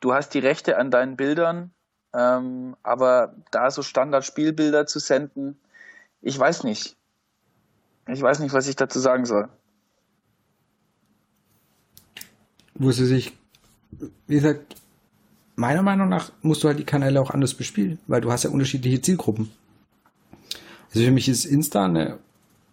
du 0.00 0.12
hast 0.12 0.30
die 0.30 0.40
Rechte 0.40 0.76
an 0.76 0.90
deinen 0.90 1.16
Bildern, 1.16 1.72
ähm, 2.16 2.76
aber 2.82 3.34
da 3.50 3.70
so 3.70 3.82
Standard-Spielbilder 3.82 4.86
zu 4.86 4.98
senden, 4.98 5.58
ich 6.22 6.38
weiß 6.38 6.64
nicht. 6.64 6.96
Ich 8.08 8.22
weiß 8.22 8.38
nicht, 8.38 8.54
was 8.54 8.68
ich 8.68 8.76
dazu 8.76 8.98
sagen 8.98 9.26
soll. 9.26 9.48
Wo 12.74 12.90
sie 12.90 13.06
sich, 13.06 13.32
wie 14.26 14.36
gesagt, 14.36 14.76
meiner 15.56 15.82
Meinung 15.82 16.08
nach 16.08 16.30
musst 16.42 16.64
du 16.64 16.68
halt 16.68 16.78
die 16.78 16.84
Kanäle 16.84 17.20
auch 17.20 17.30
anders 17.30 17.54
bespielen, 17.54 17.98
weil 18.06 18.20
du 18.20 18.32
hast 18.32 18.44
ja 18.44 18.50
unterschiedliche 18.50 19.02
Zielgruppen. 19.02 19.50
Also 20.94 21.04
für 21.04 21.10
mich 21.10 21.28
ist 21.28 21.44
Insta 21.44 21.84
eine 21.84 22.18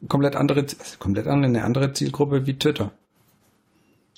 komplett 0.08 0.36
andere, 0.36 0.66
komplett 1.00 1.28
eine 1.28 1.64
andere 1.64 1.92
Zielgruppe 1.94 2.46
wie 2.46 2.58
Twitter. 2.58 2.92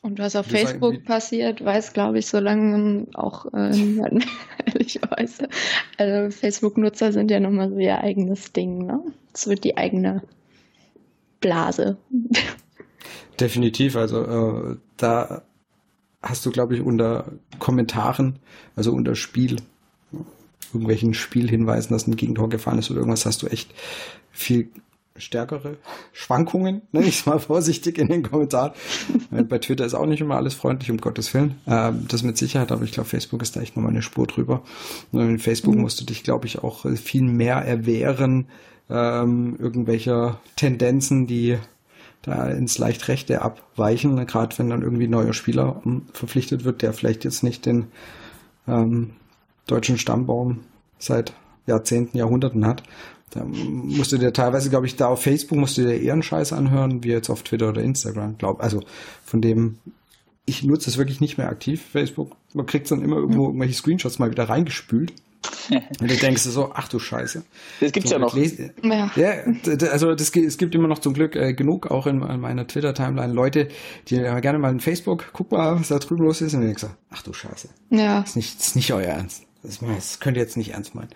Und 0.05 0.19
was 0.19 0.35
auf 0.35 0.45
Facebook 0.45 0.93
sagen, 0.93 1.03
passiert, 1.03 1.65
weiß, 1.65 1.93
glaube 1.93 2.19
ich, 2.19 2.27
so 2.27 2.37
lange 2.37 3.07
auch 3.15 3.51
äh, 3.53 3.69
niemand, 3.75 4.27
ehrlicherweise. 4.63 5.49
Also 5.97 6.29
Facebook-Nutzer 6.29 7.11
sind 7.11 7.31
ja 7.31 7.39
nochmal 7.39 7.71
so 7.71 7.79
ihr 7.79 7.97
eigenes 8.01 8.53
Ding, 8.53 8.85
ne? 8.85 9.01
Es 9.33 9.47
wird 9.47 9.63
die 9.63 9.77
eigene 9.77 10.21
Blase. 11.41 11.97
Definitiv, 13.39 13.95
also 13.95 14.21
äh, 14.25 14.77
da 14.97 15.41
hast 16.21 16.45
du, 16.45 16.51
glaube 16.51 16.75
ich, 16.75 16.81
unter 16.81 17.31
Kommentaren, 17.57 18.37
also 18.75 18.91
unter 18.91 19.15
Spiel, 19.15 19.55
irgendwelchen 20.71 21.15
Spielhinweisen, 21.15 21.93
dass 21.93 22.05
ein 22.05 22.15
Gegentor 22.15 22.49
gefallen 22.49 22.77
ist 22.77 22.91
oder 22.91 22.99
irgendwas, 22.99 23.25
hast 23.25 23.41
du 23.41 23.47
echt 23.47 23.73
viel 24.29 24.69
stärkere 25.17 25.77
Schwankungen, 26.11 26.81
nenne 26.91 27.07
ich 27.07 27.19
es 27.19 27.25
mal 27.25 27.39
vorsichtig 27.39 27.97
in 27.97 28.07
den 28.07 28.23
Kommentaren. 28.23 28.73
Bei 29.31 29.59
Twitter 29.59 29.85
ist 29.85 29.93
auch 29.93 30.05
nicht 30.05 30.21
immer 30.21 30.35
alles 30.35 30.53
freundlich, 30.53 30.91
um 30.91 30.97
Gottes 30.97 31.33
Willen. 31.33 31.55
Ähm, 31.67 32.05
das 32.07 32.23
mit 32.23 32.37
Sicherheit, 32.37 32.71
aber 32.71 32.83
ich 32.83 32.91
glaube, 32.91 33.09
Facebook 33.09 33.41
ist 33.41 33.55
da 33.55 33.61
echt 33.61 33.75
nochmal 33.75 33.91
eine 33.91 34.01
Spur 34.01 34.27
drüber. 34.27 34.61
Und 35.11 35.21
in 35.21 35.39
Facebook 35.39 35.75
mhm. 35.75 35.81
musst 35.81 35.99
du 36.01 36.05
dich, 36.05 36.23
glaube 36.23 36.47
ich, 36.47 36.63
auch 36.63 36.85
viel 36.95 37.23
mehr 37.23 37.57
erwehren, 37.57 38.47
ähm, 38.89 39.55
irgendwelcher 39.59 40.39
Tendenzen, 40.55 41.27
die 41.27 41.57
da 42.21 42.47
ins 42.49 42.77
leicht 42.77 43.07
Rechte 43.07 43.41
abweichen, 43.41 44.25
gerade 44.25 44.57
wenn 44.57 44.69
dann 44.69 44.81
irgendwie 44.81 45.07
ein 45.07 45.11
neuer 45.11 45.33
Spieler 45.33 45.81
ähm, 45.85 46.03
verpflichtet 46.11 46.63
wird, 46.63 46.81
der 46.81 46.93
vielleicht 46.93 47.23
jetzt 47.23 47.43
nicht 47.43 47.65
den 47.65 47.87
ähm, 48.67 49.11
deutschen 49.67 49.97
Stammbaum 49.97 50.61
seit 50.97 51.33
Jahrzehnten, 51.67 52.17
Jahrhunderten 52.17 52.65
hat 52.65 52.83
da 53.31 53.43
musst 53.43 54.11
du 54.11 54.17
dir 54.17 54.31
teilweise, 54.31 54.69
glaube 54.69 54.85
ich, 54.85 54.95
da 54.95 55.07
auf 55.07 55.21
Facebook 55.21 55.57
musst 55.57 55.77
du 55.77 55.81
dir 55.81 55.99
eher 55.99 56.13
einen 56.13 56.23
Scheiß 56.23 56.53
anhören, 56.53 57.03
wie 57.03 57.09
jetzt 57.09 57.29
auf 57.29 57.43
Twitter 57.43 57.69
oder 57.69 57.81
Instagram, 57.81 58.37
glaube 58.37 58.63
Also 58.63 58.81
von 59.25 59.41
dem, 59.41 59.77
ich 60.45 60.63
nutze 60.63 60.89
es 60.89 60.97
wirklich 60.97 61.21
nicht 61.21 61.37
mehr 61.37 61.49
aktiv, 61.49 61.81
Facebook. 61.91 62.35
Man 62.53 62.65
kriegt 62.65 62.89
dann 62.89 63.01
immer 63.01 63.17
irgendwo 63.17 63.47
irgendwelche 63.47 63.73
Screenshots 63.73 64.19
mal 64.19 64.31
wieder 64.31 64.47
reingespült. 64.47 65.13
Und 65.69 66.09
du 66.11 66.15
denkst 66.15 66.41
so, 66.41 66.71
ach 66.73 66.87
du 66.87 66.99
Scheiße. 66.99 67.43
Das 67.79 67.91
gibt's 67.91 68.09
zum 68.09 68.21
ja 68.21 68.25
noch. 68.27 68.35
Lese, 68.35 68.73
ja. 68.83 69.11
ja. 69.15 69.89
also 69.91 70.15
das, 70.15 70.35
es 70.35 70.57
gibt 70.57 70.73
immer 70.73 70.87
noch 70.87 70.99
zum 70.99 71.13
Glück 71.13 71.35
äh, 71.35 71.53
genug, 71.53 71.91
auch 71.91 72.07
in, 72.07 72.21
in 72.21 72.39
meiner 72.39 72.67
Twitter-Timeline, 72.67 73.33
Leute, 73.33 73.67
die 74.07 74.15
äh, 74.15 74.41
gerne 74.41 74.59
mal 74.59 74.71
in 74.71 74.79
Facebook, 74.79 75.31
guck 75.33 75.51
mal, 75.51 75.79
was 75.79 75.89
da 75.89 75.99
drüben 75.99 76.23
los 76.23 76.41
ist. 76.41 76.53
Und 76.53 76.61
dann 76.61 76.67
denkst 76.67 76.83
du, 76.83 76.87
ach 77.11 77.23
du 77.23 77.33
Scheiße. 77.33 77.69
Ja. 77.89 78.21
Das 78.21 78.29
ist 78.29 78.35
nicht, 78.35 78.59
das 78.59 78.67
ist 78.67 78.75
nicht 78.75 78.93
euer 78.93 79.07
Ernst. 79.07 79.43
Das, 79.61 79.79
das 79.79 80.19
könnt 80.19 80.37
ihr 80.37 80.43
jetzt 80.43 80.57
nicht 80.57 80.73
ernst 80.73 80.95
meinen. 80.95 81.09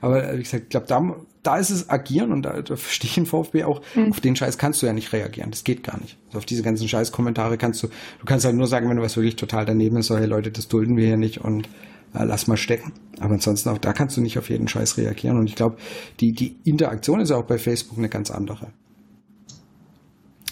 Aber 0.00 0.28
äh, 0.28 0.38
wie 0.38 0.42
gesagt, 0.42 0.64
ich 0.64 0.68
glaube, 0.70 0.86
da, 0.86 1.14
da 1.42 1.56
ist 1.56 1.70
es 1.70 1.90
agieren 1.90 2.32
und 2.32 2.42
da, 2.42 2.62
da 2.62 2.76
verstehe 2.76 3.08
ich 3.08 3.14
den 3.14 3.26
VfB 3.26 3.64
auch. 3.64 3.82
Mhm. 3.94 4.10
Auf 4.10 4.20
den 4.20 4.36
Scheiß 4.36 4.58
kannst 4.58 4.82
du 4.82 4.86
ja 4.86 4.92
nicht 4.92 5.12
reagieren. 5.12 5.50
Das 5.50 5.64
geht 5.64 5.82
gar 5.82 6.00
nicht. 6.00 6.18
Also 6.26 6.38
auf 6.38 6.46
diese 6.46 6.62
ganzen 6.62 6.88
Scheiß-Kommentare 6.88 7.58
kannst 7.58 7.82
du, 7.82 7.88
du 7.88 8.24
kannst 8.24 8.44
halt 8.44 8.56
nur 8.56 8.66
sagen, 8.66 8.88
wenn 8.88 8.96
du 8.96 9.02
was 9.02 9.16
wirklich 9.16 9.36
total 9.36 9.64
daneben 9.64 9.96
ist, 9.96 10.06
so, 10.06 10.16
hey 10.16 10.26
Leute, 10.26 10.50
das 10.50 10.68
dulden 10.68 10.96
wir 10.96 11.06
hier 11.06 11.16
nicht 11.16 11.40
und 11.40 11.68
äh, 12.14 12.24
lass 12.24 12.46
mal 12.46 12.56
stecken. 12.56 12.92
Aber 13.20 13.34
ansonsten 13.34 13.70
auch 13.70 13.78
da 13.78 13.92
kannst 13.92 14.16
du 14.16 14.20
nicht 14.20 14.38
auf 14.38 14.50
jeden 14.50 14.68
Scheiß 14.68 14.98
reagieren. 14.98 15.38
Und 15.38 15.46
ich 15.46 15.56
glaube, 15.56 15.76
die, 16.20 16.32
die 16.32 16.56
Interaktion 16.64 17.20
ist 17.20 17.30
ja 17.30 17.36
auch 17.36 17.44
bei 17.44 17.58
Facebook 17.58 17.98
eine 17.98 18.08
ganz 18.08 18.30
andere. 18.30 18.72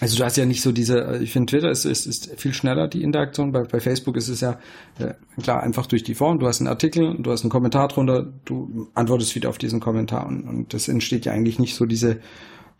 Also 0.00 0.16
du 0.16 0.24
hast 0.24 0.36
ja 0.36 0.46
nicht 0.46 0.62
so 0.62 0.72
diese, 0.72 1.04
äh, 1.04 1.22
ich 1.22 1.32
finde 1.32 1.50
Twitter 1.50 1.70
ist, 1.70 1.84
ist, 1.84 2.06
ist 2.06 2.30
viel 2.36 2.54
schneller 2.54 2.88
die 2.88 3.02
Interaktion. 3.02 3.52
Bei, 3.52 3.62
bei 3.62 3.80
Facebook 3.80 4.16
ist 4.16 4.28
es 4.28 4.40
ja 4.40 4.58
äh, 4.98 5.14
klar 5.40 5.62
einfach 5.62 5.86
durch 5.86 6.02
die 6.02 6.14
Form. 6.14 6.38
Du 6.38 6.46
hast 6.46 6.60
einen 6.60 6.68
Artikel, 6.68 7.16
du 7.18 7.30
hast 7.30 7.42
einen 7.42 7.50
Kommentar 7.50 7.88
drunter, 7.88 8.32
du 8.44 8.88
antwortest 8.94 9.34
wieder 9.34 9.50
auf 9.50 9.58
diesen 9.58 9.80
Kommentar 9.80 10.26
und, 10.26 10.42
und 10.48 10.74
das 10.74 10.88
entsteht 10.88 11.26
ja 11.26 11.32
eigentlich 11.32 11.58
nicht 11.58 11.74
so 11.74 11.86
diese 11.86 12.20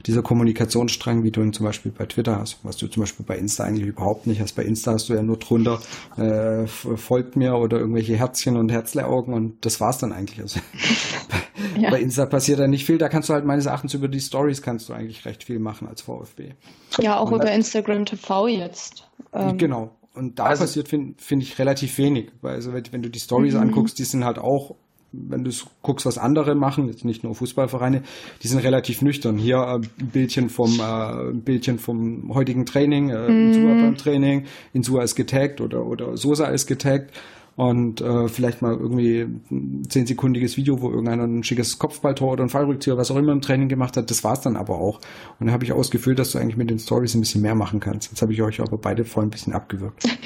dieser 0.06 0.22
Kommunikationsstrang, 0.22 1.24
wie 1.24 1.30
du 1.30 1.42
ihn 1.42 1.52
zum 1.52 1.66
Beispiel 1.66 1.92
bei 1.92 2.06
Twitter 2.06 2.38
hast, 2.38 2.58
was 2.62 2.76
du 2.76 2.86
zum 2.86 3.02
Beispiel 3.02 3.26
bei 3.26 3.36
Insta 3.36 3.64
eigentlich 3.64 3.86
überhaupt 3.86 4.26
nicht 4.26 4.40
hast. 4.40 4.52
Bei 4.56 4.62
Insta 4.62 4.92
hast 4.92 5.08
du 5.08 5.14
ja 5.14 5.22
nur 5.22 5.36
drunter, 5.36 5.80
äh, 6.16 6.66
folgt 6.66 7.36
mir 7.36 7.56
oder 7.56 7.78
irgendwelche 7.78 8.16
Herzchen 8.16 8.56
und 8.56 8.70
Herzleaugen 8.70 9.34
und 9.34 9.64
das 9.64 9.80
war's 9.80 9.98
dann 9.98 10.12
eigentlich. 10.12 10.40
Also 10.40 10.60
ja. 11.80 11.90
bei 11.90 12.00
Insta 12.00 12.26
passiert 12.26 12.60
da 12.60 12.66
nicht 12.66 12.84
viel. 12.84 12.98
Da 12.98 13.08
kannst 13.08 13.28
du 13.28 13.34
halt 13.34 13.44
meines 13.44 13.66
Erachtens 13.66 13.94
über 13.94 14.08
die 14.08 14.20
Stories 14.20 14.62
kannst 14.62 14.88
du 14.88 14.92
eigentlich 14.92 15.24
recht 15.24 15.44
viel 15.44 15.58
machen 15.58 15.88
als 15.88 16.02
VfB. 16.02 16.54
Ja, 16.98 17.18
auch 17.18 17.30
und 17.30 17.40
über 17.40 17.52
Instagram 17.52 18.04
TV 18.04 18.48
jetzt. 18.48 19.08
Ähm, 19.32 19.58
genau. 19.58 19.90
Und 20.14 20.38
da 20.38 20.44
also, 20.44 20.64
passiert, 20.64 20.88
finde 20.88 21.14
find 21.18 21.42
ich, 21.42 21.58
relativ 21.58 21.96
wenig. 21.98 22.32
Weil 22.40 22.54
also 22.54 22.72
wenn, 22.72 22.84
wenn 22.90 23.02
du 23.02 23.08
die 23.08 23.20
Stories 23.20 23.54
mhm. 23.54 23.60
anguckst, 23.60 23.98
die 23.98 24.04
sind 24.04 24.24
halt 24.24 24.38
auch 24.38 24.74
wenn 25.12 25.44
du 25.44 25.50
guckst, 25.82 26.06
was 26.06 26.18
andere 26.18 26.54
machen, 26.54 26.86
jetzt 26.86 27.04
nicht 27.04 27.24
nur 27.24 27.34
Fußballvereine, 27.34 28.02
die 28.42 28.48
sind 28.48 28.60
relativ 28.60 29.02
nüchtern. 29.02 29.38
Hier 29.38 29.56
äh, 29.56 29.74
ein 29.76 30.08
Bildchen 30.12 30.48
vom 30.48 30.78
äh, 30.80 31.32
Bildchen 31.32 31.78
vom 31.78 32.32
heutigen 32.32 32.64
Training, 32.64 33.10
äh, 33.10 33.28
mm. 33.28 33.46
Insua 33.48 33.74
beim 33.74 33.96
Training, 33.96 34.44
Insua 34.72 35.02
ist 35.02 35.16
getaggt 35.16 35.60
oder 35.60 35.84
oder 35.84 36.16
Sosa 36.16 36.46
ist 36.46 36.66
getaggt 36.66 37.12
und 37.56 38.00
äh, 38.00 38.28
vielleicht 38.28 38.62
mal 38.62 38.72
irgendwie 38.72 39.26
ein 39.50 39.86
zehnsekundiges 39.88 40.56
Video, 40.56 40.80
wo 40.80 40.90
irgendeiner 40.90 41.24
ein 41.24 41.42
schickes 41.42 41.78
Kopfballtor 41.78 42.32
oder 42.32 42.44
ein 42.44 42.48
Fallrückzieher, 42.48 42.96
was 42.96 43.10
auch 43.10 43.16
immer 43.16 43.32
im 43.32 43.42
Training 43.42 43.68
gemacht 43.68 43.96
hat, 43.96 44.10
das 44.10 44.24
war's 44.24 44.40
dann 44.40 44.56
aber 44.56 44.78
auch. 44.78 45.00
Und 45.38 45.46
da 45.46 45.52
habe 45.52 45.64
ich 45.64 45.72
ausgefühlt, 45.72 46.18
dass 46.18 46.32
du 46.32 46.38
eigentlich 46.38 46.56
mit 46.56 46.70
den 46.70 46.78
Stories 46.78 47.14
ein 47.14 47.20
bisschen 47.20 47.42
mehr 47.42 47.54
machen 47.54 47.80
kannst. 47.80 48.10
Jetzt 48.10 48.22
habe 48.22 48.32
ich 48.32 48.42
euch 48.42 48.60
aber 48.60 48.78
beide 48.78 49.04
voll 49.04 49.24
ein 49.24 49.30
bisschen 49.30 49.52
abgewürgt. 49.52 50.04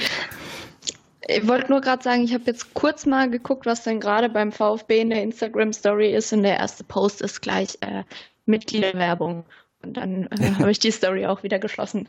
Ich 1.27 1.49
wollte 1.49 1.71
nur 1.71 1.81
gerade 1.81 2.03
sagen, 2.03 2.23
ich 2.23 2.35
habe 2.35 2.45
jetzt 2.45 2.75
kurz 2.75 3.07
mal 3.07 3.31
geguckt, 3.31 3.65
was 3.65 3.83
denn 3.83 3.99
gerade 3.99 4.29
beim 4.29 4.53
VfB 4.53 5.01
in 5.01 5.09
der 5.09 5.23
Instagram-Story 5.23 6.15
ist. 6.15 6.35
Und 6.35 6.43
der 6.43 6.59
erste 6.59 6.85
Post 6.85 7.23
ist 7.23 7.41
gleich 7.41 7.79
äh, 7.81 8.05
Mitgliederwerbung. 8.45 9.45
Und 9.85 9.97
dann 9.97 10.27
äh, 10.27 10.51
habe 10.59 10.71
ich 10.71 10.79
die 10.79 10.91
Story 10.91 11.27
auch 11.27 11.43
wieder 11.43 11.59
geschlossen. 11.59 12.09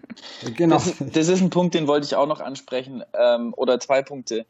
genau. 0.56 0.76
Das, 0.76 0.94
das, 0.98 1.28
ist 1.28 1.40
ein 1.40 1.50
Punkt, 1.50 1.74
den 1.74 1.86
wollte 1.86 2.06
ich 2.06 2.14
auch 2.14 2.26
noch 2.26 2.40
ansprechen. 2.40 3.02
Ähm, 3.14 3.52
oder 3.56 3.80
zwei 3.80 4.02
Punkte. 4.02 4.46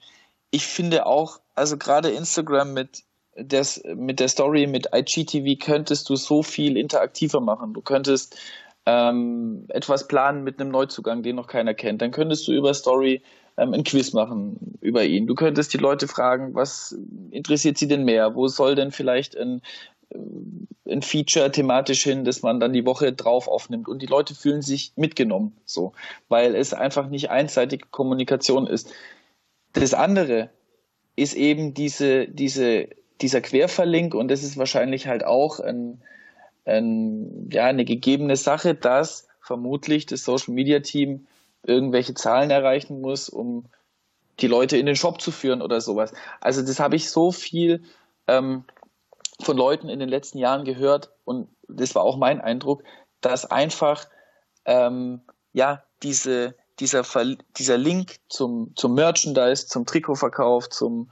Ich 0.50 0.66
finde 0.66 1.06
auch, 1.06 1.40
also 1.54 1.76
gerade 1.76 2.10
Instagram 2.10 2.72
mit, 2.72 3.02
des, 3.36 3.82
mit 3.94 4.20
der 4.20 4.28
Story, 4.28 4.66
mit 4.66 4.88
IGTV 4.94 5.58
könntest 5.64 6.08
du 6.08 6.16
so 6.16 6.42
viel 6.42 6.76
interaktiver 6.76 7.40
machen. 7.40 7.74
Du 7.74 7.82
könntest 7.82 8.36
ähm, 8.86 9.64
etwas 9.68 10.06
planen 10.06 10.44
mit 10.44 10.60
einem 10.60 10.70
Neuzugang, 10.70 11.22
den 11.22 11.36
noch 11.36 11.48
keiner 11.48 11.74
kennt. 11.74 12.00
Dann 12.02 12.12
könntest 12.12 12.46
du 12.46 12.52
über 12.52 12.72
Story 12.72 13.22
ähm, 13.56 13.72
ein 13.74 13.84
Quiz 13.84 14.12
machen 14.12 14.78
über 14.80 15.04
ihn. 15.04 15.26
Du 15.26 15.34
könntest 15.34 15.72
die 15.74 15.78
Leute 15.78 16.08
fragen, 16.08 16.54
was 16.54 16.96
interessiert 17.30 17.78
sie 17.78 17.88
denn 17.88 18.04
mehr? 18.04 18.34
Wo 18.34 18.48
soll 18.48 18.74
denn 18.74 18.92
vielleicht 18.92 19.36
ein, 19.36 19.62
ein 20.14 21.02
Feature 21.02 21.50
thematisch 21.50 22.04
hin, 22.04 22.24
das 22.24 22.42
man 22.42 22.60
dann 22.60 22.72
die 22.72 22.86
Woche 22.86 23.12
drauf 23.12 23.48
aufnimmt 23.48 23.88
und 23.88 24.00
die 24.02 24.06
Leute 24.06 24.34
fühlen 24.34 24.62
sich 24.62 24.92
mitgenommen, 24.96 25.56
so, 25.64 25.92
weil 26.28 26.54
es 26.54 26.72
einfach 26.72 27.08
nicht 27.08 27.30
einseitige 27.30 27.86
Kommunikation 27.90 28.66
ist. 28.66 28.92
Das 29.72 29.94
andere 29.94 30.50
ist 31.16 31.34
eben 31.34 31.74
diese, 31.74 32.28
diese, 32.28 32.88
dieser 33.20 33.40
Querverlink 33.40 34.14
und 34.14 34.28
das 34.28 34.42
ist 34.42 34.56
wahrscheinlich 34.56 35.06
halt 35.06 35.24
auch 35.24 35.60
ein, 35.60 36.02
ein, 36.64 37.48
ja, 37.50 37.64
eine 37.64 37.84
gegebene 37.84 38.36
Sache, 38.36 38.74
dass 38.74 39.26
vermutlich 39.40 40.06
das 40.06 40.24
Social 40.24 40.54
Media 40.54 40.80
Team 40.80 41.26
irgendwelche 41.62 42.14
Zahlen 42.14 42.50
erreichen 42.50 43.00
muss, 43.00 43.28
um 43.28 43.66
die 44.40 44.46
Leute 44.46 44.76
in 44.76 44.86
den 44.86 44.96
Shop 44.96 45.20
zu 45.20 45.32
führen 45.32 45.62
oder 45.62 45.80
sowas. 45.80 46.12
Also 46.40 46.62
das 46.62 46.78
habe 46.78 46.96
ich 46.96 47.10
so 47.10 47.32
viel 47.32 47.82
ähm, 48.28 48.64
von 49.40 49.56
Leuten 49.56 49.88
in 49.88 49.98
den 49.98 50.08
letzten 50.08 50.38
Jahren 50.38 50.64
gehört 50.64 51.12
und 51.24 51.48
das 51.68 51.94
war 51.94 52.02
auch 52.02 52.16
mein 52.16 52.40
Eindruck, 52.40 52.82
dass 53.20 53.50
einfach 53.50 54.06
ähm, 54.64 55.20
ja 55.52 55.84
diese 56.02 56.54
dieser 56.78 57.04
dieser 57.56 57.78
Link 57.78 58.16
zum 58.28 58.74
zum 58.76 58.94
Merchandise, 58.94 59.66
zum 59.66 59.86
Trikotverkauf, 59.86 60.68
zum 60.68 61.10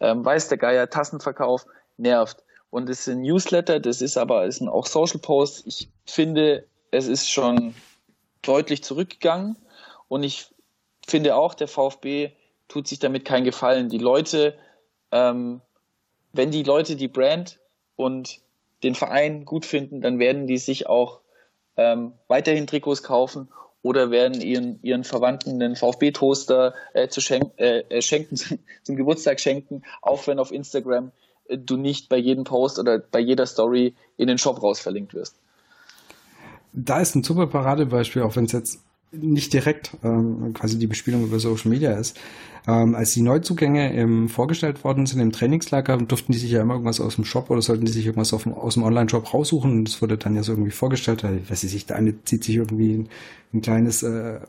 ähm, 0.00 0.24
weiß 0.24 0.48
der 0.48 0.58
Geier 0.58 0.90
Tassenverkauf 0.90 1.66
nervt. 1.96 2.42
Und 2.70 2.88
es 2.88 3.04
sind 3.04 3.20
Newsletter, 3.20 3.80
das 3.80 4.00
ist 4.00 4.16
aber 4.16 4.46
es 4.46 4.56
sind 4.56 4.68
auch 4.68 4.86
Social 4.86 5.20
Posts. 5.20 5.64
Ich 5.66 5.90
finde, 6.06 6.66
es 6.90 7.06
ist 7.06 7.30
schon 7.30 7.74
deutlich 8.40 8.82
zurückgegangen 8.82 9.56
und 10.08 10.22
ich 10.22 10.46
finde 11.06 11.36
auch, 11.36 11.54
der 11.54 11.68
VfB 11.68 12.32
tut 12.68 12.88
sich 12.88 12.98
damit 12.98 13.24
keinen 13.24 13.44
Gefallen. 13.44 13.88
Die 13.88 13.98
Leute, 13.98 14.56
ähm, 15.10 15.60
wenn 16.32 16.50
die 16.50 16.62
Leute 16.62 16.96
die 16.96 17.08
Brand 17.08 17.58
und 18.02 18.40
den 18.82 18.94
Verein 18.94 19.44
gut 19.44 19.64
finden, 19.64 20.00
dann 20.00 20.18
werden 20.18 20.46
die 20.46 20.58
sich 20.58 20.86
auch 20.86 21.20
ähm, 21.76 22.12
weiterhin 22.28 22.66
Trikots 22.66 23.02
kaufen 23.02 23.48
oder 23.82 24.10
werden 24.10 24.40
ihren, 24.40 24.78
ihren 24.82 25.04
Verwandten 25.04 25.58
den 25.58 25.76
VfB-Toaster 25.76 26.74
äh, 26.94 27.08
zu 27.08 27.20
schenk, 27.20 27.52
äh, 27.56 27.80
äh 27.88 28.02
schenken, 28.02 28.36
zum 28.82 28.96
Geburtstag 28.96 29.40
schenken, 29.40 29.82
auch 30.00 30.26
wenn 30.26 30.38
auf 30.38 30.52
Instagram 30.52 31.12
äh, 31.48 31.58
du 31.58 31.76
nicht 31.76 32.08
bei 32.08 32.16
jedem 32.16 32.44
Post 32.44 32.78
oder 32.78 32.98
bei 32.98 33.20
jeder 33.20 33.46
Story 33.46 33.94
in 34.16 34.28
den 34.28 34.38
Shop 34.38 34.62
raus 34.62 34.80
verlinkt 34.80 35.14
wirst. 35.14 35.36
Da 36.72 37.00
ist 37.00 37.14
ein 37.14 37.22
super 37.22 37.46
Paradebeispiel, 37.46 38.22
auch 38.22 38.36
wenn 38.36 38.46
es 38.46 38.52
jetzt 38.52 38.80
nicht 39.12 39.52
direkt 39.52 39.92
ähm, 40.02 40.52
quasi 40.54 40.78
die 40.78 40.86
Bespielung 40.86 41.24
über 41.24 41.38
Social 41.38 41.70
Media 41.70 41.92
ist. 41.92 42.18
Ähm, 42.66 42.94
als 42.94 43.12
die 43.12 43.22
Neuzugänge 43.22 43.92
ähm, 43.92 44.28
vorgestellt 44.28 44.84
worden 44.84 45.06
sind 45.06 45.20
im 45.20 45.32
Trainingslager, 45.32 45.96
durften 45.98 46.32
die 46.32 46.38
sich 46.38 46.50
ja 46.50 46.62
immer 46.62 46.74
irgendwas 46.74 47.00
aus 47.00 47.16
dem 47.16 47.24
Shop 47.24 47.50
oder 47.50 47.60
sollten 47.60 47.84
die 47.84 47.92
sich 47.92 48.06
irgendwas 48.06 48.32
auf, 48.32 48.46
aus 48.46 48.74
dem 48.74 48.84
Online-Shop 48.84 49.34
raussuchen 49.34 49.72
und 49.72 49.84
das 49.86 50.00
wurde 50.00 50.16
dann 50.16 50.36
ja 50.36 50.42
so 50.42 50.52
irgendwie 50.52 50.70
vorgestellt. 50.70 51.24
Weil, 51.24 51.40
weiß 51.48 51.64
ich, 51.64 51.86
der 51.86 51.96
eine 51.96 52.22
zieht 52.24 52.44
sich 52.44 52.56
irgendwie 52.56 52.94
ein, 52.94 53.08
ein 53.52 53.62
kleines 53.62 54.04
äh, 54.04 54.40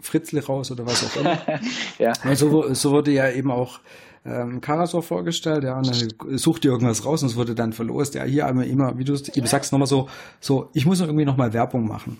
Fritzle 0.00 0.44
raus 0.44 0.70
oder 0.70 0.86
was 0.86 1.04
auch 1.04 1.16
immer. 1.20 1.38
ja. 1.98 2.12
So, 2.34 2.74
so 2.74 2.90
wurde 2.90 3.10
ja 3.10 3.30
eben 3.30 3.50
auch 3.50 3.80
ähm, 4.24 4.60
Karasor 4.60 5.02
vorgestellt, 5.02 5.64
ja, 5.64 5.76
und 5.78 5.88
dann 5.88 6.38
sucht 6.38 6.64
ihr 6.64 6.70
irgendwas 6.70 7.04
raus 7.04 7.22
und 7.22 7.30
es 7.30 7.36
wurde 7.36 7.54
dann 7.54 7.72
verlost. 7.72 8.14
Ja, 8.14 8.24
hier 8.24 8.46
einmal 8.46 8.66
immer, 8.66 8.96
wie 8.98 9.04
du 9.04 9.14
eben 9.34 9.46
sagst, 9.46 9.72
nochmal 9.72 9.88
so, 9.88 10.08
so, 10.40 10.68
ich 10.74 10.86
muss 10.86 11.00
irgendwie 11.00 11.24
nochmal 11.24 11.52
Werbung 11.52 11.88
machen. 11.88 12.18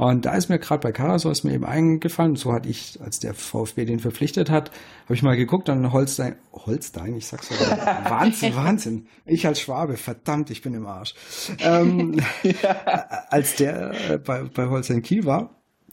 Und 0.00 0.24
da 0.24 0.34
ist 0.34 0.48
mir 0.48 0.58
gerade 0.58 0.80
bei 0.80 0.92
Karasor 0.92 1.30
ist 1.30 1.44
mir 1.44 1.52
eben 1.52 1.66
eingefallen, 1.66 2.34
so 2.34 2.54
hatte 2.54 2.70
ich, 2.70 2.98
als 3.04 3.18
der 3.18 3.34
VfB 3.34 3.84
den 3.84 4.00
verpflichtet 4.00 4.48
hat, 4.48 4.70
habe 5.04 5.14
ich 5.14 5.22
mal 5.22 5.36
geguckt, 5.36 5.68
dann 5.68 5.92
Holstein, 5.92 6.36
Holstein, 6.54 7.16
ich 7.16 7.26
sag's 7.26 7.50
so, 7.50 7.54
Wahnsinn, 8.08 8.56
Wahnsinn. 8.56 9.06
Ich 9.26 9.46
als 9.46 9.60
Schwabe, 9.60 9.98
verdammt, 9.98 10.48
ich 10.48 10.62
bin 10.62 10.72
im 10.72 10.86
Arsch. 10.86 11.14
Ähm, 11.58 12.18
ja. 12.42 12.54
Als 13.28 13.56
der 13.56 13.92
äh, 14.10 14.16
bei, 14.16 14.44
bei 14.44 14.68
Holstein 14.68 15.02
Kiel 15.02 15.26
war, 15.26 15.50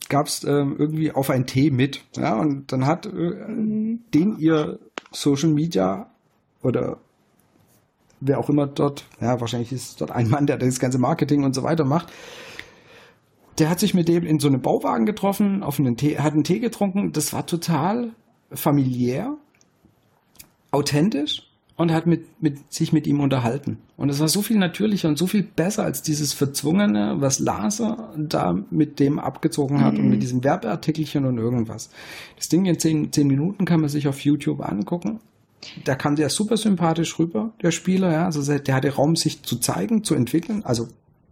gab's 0.07 0.45
ähm, 0.45 0.77
irgendwie 0.79 1.11
auf 1.11 1.29
ein 1.29 1.45
Tee 1.45 1.69
mit. 1.69 2.05
Ja, 2.15 2.35
und 2.39 2.71
dann 2.71 2.85
hat 2.85 3.07
äh, 3.07 3.09
den 3.09 4.37
ihr 4.39 4.79
Social 5.11 5.49
Media 5.49 6.09
oder 6.63 6.99
wer 8.21 8.39
auch 8.39 8.49
immer 8.49 8.67
dort, 8.67 9.03
ja, 9.19 9.41
wahrscheinlich 9.41 9.73
ist 9.73 9.99
dort 9.99 10.11
ein 10.11 10.29
Mann, 10.29 10.47
der 10.47 10.57
das 10.57 10.79
ganze 10.79 10.97
Marketing 10.97 11.43
und 11.43 11.53
so 11.53 11.63
weiter 11.63 11.83
macht. 11.83 12.07
Der 13.59 13.69
hat 13.69 13.79
sich 13.79 13.93
mit 13.93 14.07
dem 14.07 14.25
in 14.25 14.39
so 14.39 14.47
einem 14.47 14.61
Bauwagen 14.61 15.05
getroffen, 15.05 15.63
auf 15.63 15.79
einen 15.79 15.97
Tee, 15.97 16.19
hat 16.19 16.33
einen 16.33 16.43
Tee 16.43 16.59
getrunken. 16.59 17.11
Das 17.11 17.33
war 17.33 17.45
total 17.45 18.11
familiär, 18.51 19.35
authentisch 20.71 21.47
und 21.77 21.91
hat 21.91 22.07
mit, 22.07 22.41
mit, 22.41 22.73
sich 22.73 22.91
mit 22.91 23.07
ihm 23.07 23.19
unterhalten. 23.19 23.77
Und 23.97 24.09
es 24.09 24.19
war 24.19 24.27
so 24.27 24.41
viel 24.41 24.57
natürlicher 24.57 25.07
und 25.07 25.17
so 25.17 25.27
viel 25.27 25.43
besser 25.43 25.83
als 25.83 26.01
dieses 26.01 26.33
Verzwungene, 26.33 27.15
was 27.19 27.39
Laser 27.39 28.13
da 28.17 28.57
mit 28.71 28.99
dem 28.99 29.19
abgezogen 29.19 29.83
hat 29.83 29.93
mhm. 29.93 29.99
und 29.99 30.09
mit 30.09 30.23
diesem 30.23 30.43
Werbeartikelchen 30.43 31.25
und 31.25 31.37
irgendwas. 31.37 31.91
Das 32.35 32.49
Ding 32.49 32.65
in 32.65 32.79
zehn, 32.79 33.13
zehn 33.13 33.27
Minuten 33.27 33.65
kann 33.65 33.79
man 33.79 33.89
sich 33.89 34.07
auf 34.07 34.19
YouTube 34.21 34.67
angucken. 34.67 35.19
Da 35.85 35.95
kam 35.95 36.15
der 36.15 36.29
super 36.29 36.57
sympathisch 36.57 37.17
rüber, 37.19 37.51
der 37.61 37.71
Spieler, 37.71 38.11
ja. 38.11 38.25
Also 38.25 38.57
der 38.57 38.75
hatte 38.75 38.93
Raum, 38.93 39.15
sich 39.15 39.43
zu 39.43 39.57
zeigen, 39.57 40.03
zu 40.03 40.15
entwickeln, 40.15 40.63
also 40.65 40.87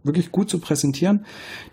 wirklich 0.06 0.32
gut 0.32 0.48
zu 0.48 0.58
präsentieren. 0.58 1.26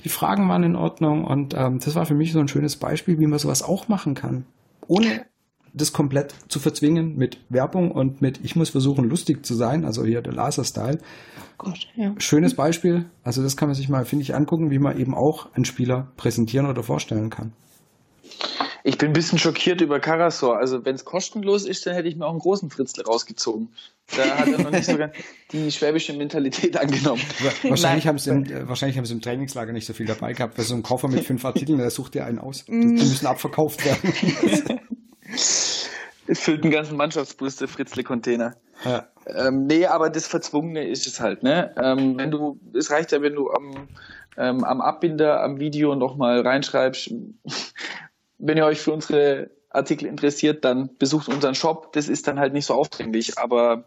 Die 0.04 0.10
Fragen 0.10 0.50
waren 0.50 0.64
in 0.64 0.76
Ordnung 0.76 1.26
und 1.26 1.54
ähm, 1.56 1.80
das 1.80 1.96
war 1.96 2.06
für 2.06 2.16
mich 2.16 2.32
so 2.32 2.40
ein 2.40 2.48
schönes 2.48 2.78
Beispiel, 2.78 3.20
wie 3.20 3.28
man 3.28 3.40
sowas 3.40 3.64
auch 3.64 3.88
machen 3.88 4.16
kann. 4.16 4.46
Ohne 4.88 5.26
das 5.74 5.92
komplett 5.92 6.36
zu 6.50 6.60
verzwingen 6.60 7.18
mit 7.18 7.40
Werbung 7.50 7.92
und 7.92 8.22
mit, 8.22 8.40
ich 8.44 8.56
muss 8.56 8.70
versuchen, 8.70 9.10
lustig 9.10 9.46
zu 9.46 9.56
sein, 9.56 9.86
also 9.86 10.06
hier 10.06 10.22
der 10.22 10.34
Laser-Style. 10.34 11.00
Gott, 11.58 11.88
ja. 11.96 12.14
Schönes 12.18 12.56
Beispiel. 12.56 13.06
Also 13.24 13.42
das 13.42 13.58
kann 13.58 13.70
man 13.70 13.76
sich 13.76 13.90
mal, 13.90 14.06
finde 14.06 14.24
ich, 14.24 14.36
angucken, 14.36 14.70
wie 14.70 14.80
man 14.80 15.00
eben 15.00 15.16
auch 15.16 15.54
einen 15.54 15.66
Spieler 15.66 16.12
präsentieren 16.16 16.68
oder 16.68 16.84
vorstellen 16.84 17.30
kann. 17.30 17.54
Ich 18.86 18.98
bin 18.98 19.12
ein 19.12 19.14
bisschen 19.14 19.40
schockiert 19.40 19.80
über 19.80 20.00
Karasor. 20.00 20.58
Also 20.58 20.84
wenn 20.84 20.96
es 20.96 21.06
kostenlos 21.06 21.66
ist, 21.66 21.86
dann 21.86 21.94
hätte 21.96 22.10
ich 22.10 22.18
mir 22.18 22.26
auch 22.26 22.32
einen 22.32 22.40
großen 22.40 22.70
Fritzl 22.70 23.02
rausgezogen. 23.02 23.70
Da 24.16 24.38
hat 24.38 24.48
er 24.50 24.62
noch 24.62 24.72
nicht 24.72 24.86
so 24.86 24.98
die 25.54 25.72
schwäbische 25.72 26.14
Mentalität 26.14 26.76
angenommen. 26.76 27.22
Wahrscheinlich 27.64 28.08
haben, 28.08 28.18
sie 28.18 28.32
im, 28.32 28.68
wahrscheinlich 28.68 28.98
haben 28.98 29.06
sie 29.06 29.14
im 29.14 29.22
Trainingslager 29.22 29.72
nicht 29.72 29.86
so 29.86 29.94
viel 29.94 30.06
dabei 30.06 30.34
gehabt, 30.34 30.58
weil 30.58 30.66
so 30.66 30.76
ein 30.76 30.84
Koffer 30.84 31.08
mit 31.08 31.24
fünf 31.24 31.46
Artikeln, 31.46 31.80
da 31.80 31.90
sucht 31.90 32.16
ihr 32.16 32.26
einen 32.26 32.40
aus. 32.40 32.66
Die 32.66 32.74
müssen 32.74 33.26
abverkauft 33.26 33.86
werden. 33.86 34.14
füllt 36.32 36.64
einen 36.64 36.72
ganzen 36.72 36.98
Mannschaftsbus 36.98 37.58
der 37.58 37.68
Fritzle-Container. 37.68 38.56
Ja. 38.86 39.08
Ähm, 39.28 39.66
nee, 39.68 39.86
aber 39.86 40.10
das 40.10 40.28
Verzwungene 40.28 40.88
ist 40.88 41.08
es 41.08 41.20
halt, 41.20 41.44
ne? 41.44 41.74
Ähm, 41.82 42.18
wenn 42.18 42.32
du, 42.32 42.60
es 42.78 42.92
reicht 42.92 43.12
ja, 43.12 43.22
wenn 43.22 43.36
du 43.36 43.50
am, 43.50 43.88
ähm, 44.38 44.64
am 44.64 44.82
Abbinder, 44.82 45.42
am 45.42 45.60
Video 45.60 45.96
nochmal 45.96 46.42
reinschreibst, 46.42 47.14
wenn 48.38 48.58
ihr 48.58 48.66
euch 48.66 48.80
für 48.80 48.92
unsere 48.92 49.50
Artikel 49.70 50.06
interessiert, 50.08 50.64
dann 50.64 50.96
besucht 50.98 51.28
unseren 51.28 51.56
Shop. 51.56 51.94
Das 51.94 52.08
ist 52.08 52.28
dann 52.28 52.40
halt 52.40 52.54
nicht 52.54 52.66
so 52.66 52.74
aufdringlich, 52.74 53.38
aber 53.38 53.86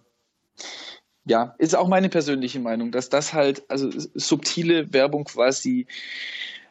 ja, 1.24 1.54
ist 1.58 1.74
auch 1.74 1.88
meine 1.88 2.08
persönliche 2.08 2.60
Meinung, 2.60 2.92
dass 2.92 3.08
das 3.08 3.32
halt, 3.32 3.64
also 3.68 3.90
subtile 4.14 4.92
Werbung 4.92 5.24
quasi 5.24 5.86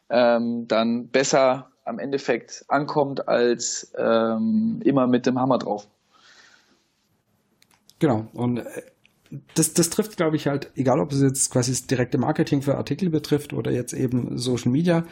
ähm, 0.10 0.68
dann 0.68 1.10
besser 1.10 1.72
am 1.84 2.00
Endeffekt 2.00 2.66
ankommt, 2.68 3.28
als 3.28 3.92
ähm, 3.98 4.82
immer 4.84 5.08
mit 5.08 5.26
dem 5.26 5.40
Hammer 5.40 5.60
drauf. 5.60 5.88
Genau. 8.00 8.28
Und 8.34 8.58
äh, 8.58 8.82
das, 9.56 9.74
das 9.74 9.90
trifft, 9.90 10.18
glaube 10.18 10.36
ich, 10.36 10.48
halt, 10.48 10.72
egal 10.76 11.00
ob 11.00 11.12
es 11.12 11.22
jetzt 11.22 11.52
quasi 11.52 11.72
das 11.72 11.88
direkte 11.88 12.18
Marketing 12.18 12.62
für 12.62 12.78
Artikel 12.78 13.10
betrifft 13.10 13.54
oder 13.54 13.72
jetzt 13.72 13.94
eben 13.94 14.38
Social 14.38 14.72
Media. 14.72 15.06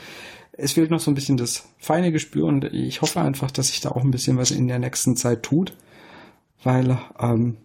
Es 0.52 0.74
fehlt 0.74 0.92
noch 0.92 1.00
so 1.00 1.10
ein 1.10 1.16
bisschen 1.16 1.38
das 1.38 1.68
feine 1.80 2.12
Gespür 2.12 2.46
und 2.46 2.66
ich 2.66 3.02
hoffe 3.02 3.22
einfach, 3.22 3.52
dass 3.52 3.70
sich 3.70 3.82
da 3.82 3.90
auch 3.90 4.04
ein 4.04 4.12
bisschen 4.12 4.38
was 4.38 4.52
in 4.52 4.68
der 4.68 4.80
nächsten 4.80 5.16
Zeit 5.16 5.44
tut, 5.44 5.76
weil 6.64 7.00
ähm, 7.20 7.58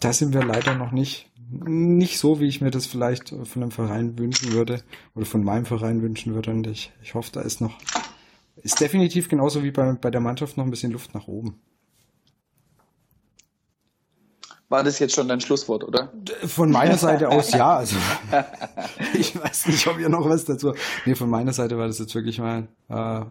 da 0.00 0.12
sind 0.12 0.34
wir 0.34 0.44
leider 0.44 0.74
noch 0.74 0.92
nicht 0.92 1.30
nicht 1.48 2.18
so, 2.18 2.40
wie 2.40 2.48
ich 2.48 2.60
mir 2.60 2.72
das 2.72 2.86
vielleicht 2.86 3.28
von 3.28 3.62
einem 3.62 3.70
Verein 3.70 4.18
wünschen 4.18 4.52
würde 4.52 4.82
oder 5.14 5.26
von 5.26 5.44
meinem 5.44 5.64
Verein 5.64 6.02
wünschen 6.02 6.34
würde. 6.34 6.50
Und 6.50 6.66
ich, 6.66 6.92
ich 7.04 7.14
hoffe, 7.14 7.30
da 7.32 7.40
ist 7.40 7.60
noch 7.60 7.78
ist 8.62 8.80
definitiv 8.80 9.28
genauso 9.28 9.62
wie 9.62 9.70
bei, 9.70 9.92
bei 9.92 10.10
der 10.10 10.20
Mannschaft 10.20 10.56
noch 10.56 10.64
ein 10.64 10.70
bisschen 10.70 10.92
Luft 10.92 11.14
nach 11.14 11.28
oben. 11.28 11.60
War 14.68 14.82
das 14.82 14.98
jetzt 14.98 15.14
schon 15.14 15.28
dein 15.28 15.40
Schlusswort, 15.40 15.84
oder? 15.84 16.12
Von 16.44 16.72
meiner 16.72 16.96
Seite 16.96 17.28
aus 17.28 17.52
ja. 17.52 17.76
Also 17.76 17.96
ich 19.14 19.40
weiß 19.40 19.68
nicht, 19.68 19.86
ob 19.86 19.98
ihr 19.98 20.08
noch 20.08 20.28
was 20.28 20.44
dazu. 20.44 20.74
Nee, 21.04 21.14
von 21.14 21.30
meiner 21.30 21.52
Seite 21.52 21.78
war 21.78 21.86
das 21.86 21.98
jetzt 22.00 22.14
wirklich 22.14 22.40
mal. 22.40 22.66
Äh, 22.88 23.24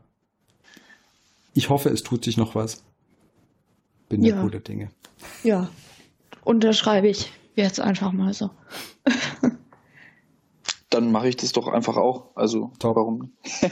ich 1.54 1.70
hoffe, 1.70 1.90
es 1.90 2.04
tut 2.04 2.24
sich 2.24 2.38
noch 2.38 2.56
was. 2.56 2.84
Bin 4.08 4.24
ja 4.24 4.42
guter 4.42 4.60
Dinge. 4.60 4.92
Ja, 5.44 5.70
unterschreibe 6.44 7.08
ich 7.08 7.32
jetzt 7.56 7.80
einfach 7.80 8.12
mal 8.12 8.34
so. 8.34 8.52
Dann 10.90 11.12
mache 11.12 11.28
ich 11.28 11.36
das 11.36 11.52
doch 11.52 11.68
einfach 11.68 11.98
auch. 11.98 12.36
Also, 12.36 12.72
Top. 12.80 12.96
warum? 12.96 13.34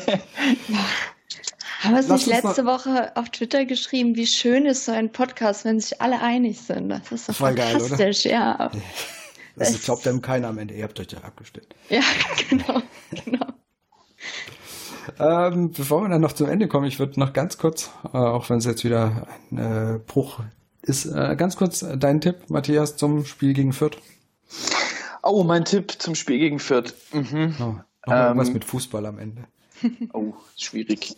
Haben 1.84 1.96
wir 1.96 2.00
es 2.00 2.08
nicht 2.08 2.28
letzte 2.28 2.66
Woche 2.66 3.12
auf 3.16 3.30
Twitter 3.30 3.66
geschrieben, 3.66 4.16
wie 4.16 4.26
schön 4.26 4.66
ist 4.66 4.86
so 4.86 4.94
ein 4.94 5.12
Podcast, 5.12 5.66
wenn 5.66 5.82
sich 5.82 6.02
alle 6.02 6.22
einig 6.22 6.62
sind? 6.62 6.88
Das 6.88 7.12
ist 7.12 7.28
doch 7.28 7.36
Voll 7.36 7.58
fantastisch, 7.58 8.24
geil, 8.24 8.32
ja. 8.32 8.72
Das, 9.56 9.72
das 9.72 9.84
glaubt 9.84 10.08
einem 10.08 10.24
keiner 10.24 10.48
am 10.48 10.58
Ende. 10.58 10.74
Ihr 10.74 10.84
habt 10.84 11.00
euch 11.00 11.12
ja 11.12 11.20
abgestimmt. 11.20 11.76
Ja, 11.88 12.02
genau, 12.50 12.82
genau. 13.24 13.46
Ähm, 15.20 15.72
bevor 15.72 16.02
wir 16.02 16.10
dann 16.10 16.22
noch 16.22 16.32
zum 16.32 16.50
Ende 16.50 16.68
kommen, 16.68 16.88
ich 16.88 16.98
würde 16.98 17.20
noch 17.20 17.34
ganz 17.34 17.60
kurz, 17.60 17.92
äh, 18.06 18.18
auch 18.18 18.50
wenn 18.50 18.58
es 18.58 18.66
jetzt 18.66 18.84
wieder 18.84 19.28
ein 19.52 19.58
äh, 19.60 20.00
Bruch 20.00 20.40
ist, 20.82 21.06
äh, 21.06 21.36
ganz 21.36 21.56
kurz 21.56 21.86
dein 21.98 22.20
Tipp, 22.20 22.50
Matthias, 22.50 22.96
zum 22.96 23.26
Spiel 23.26 23.54
gegen 23.54 23.74
Fürth. 23.74 23.98
Oh, 25.22 25.44
mein 25.44 25.66
Tipp 25.66 25.94
zum 26.00 26.16
Spiel 26.16 26.40
gegen 26.40 26.58
Fürth. 26.58 26.96
Mhm. 27.12 27.56
Oh, 27.60 27.64
noch 27.64 27.84
ähm, 28.08 28.14
irgendwas 28.14 28.54
mit 28.54 28.66
Fußball 28.66 29.06
am 29.06 29.20
Ende. 29.20 29.44
Oh, 30.14 30.34
schwierig. 30.58 31.16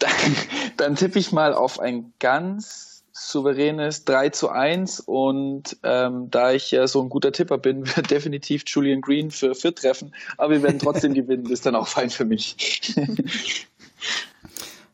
Dann, 0.00 0.36
dann 0.76 0.96
tippe 0.96 1.18
ich 1.18 1.30
mal 1.30 1.54
auf 1.54 1.78
ein 1.78 2.12
ganz 2.18 3.04
souveränes 3.12 4.04
3 4.06 4.30
zu 4.30 4.48
1 4.48 5.00
und 5.00 5.76
ähm, 5.82 6.30
da 6.30 6.52
ich 6.52 6.70
ja 6.70 6.86
so 6.86 7.02
ein 7.02 7.10
guter 7.10 7.32
Tipper 7.32 7.58
bin, 7.58 7.86
wird 7.96 8.10
definitiv 8.10 8.64
Julian 8.66 9.00
Green 9.00 9.30
für 9.30 9.54
Viert 9.54 9.78
treffen, 9.78 10.14
aber 10.38 10.54
wir 10.54 10.62
werden 10.62 10.78
trotzdem 10.78 11.14
gewinnen, 11.14 11.44
das 11.44 11.52
ist 11.52 11.66
dann 11.66 11.76
auch 11.76 11.88
fein 11.88 12.10
für 12.10 12.24
mich. 12.24 12.94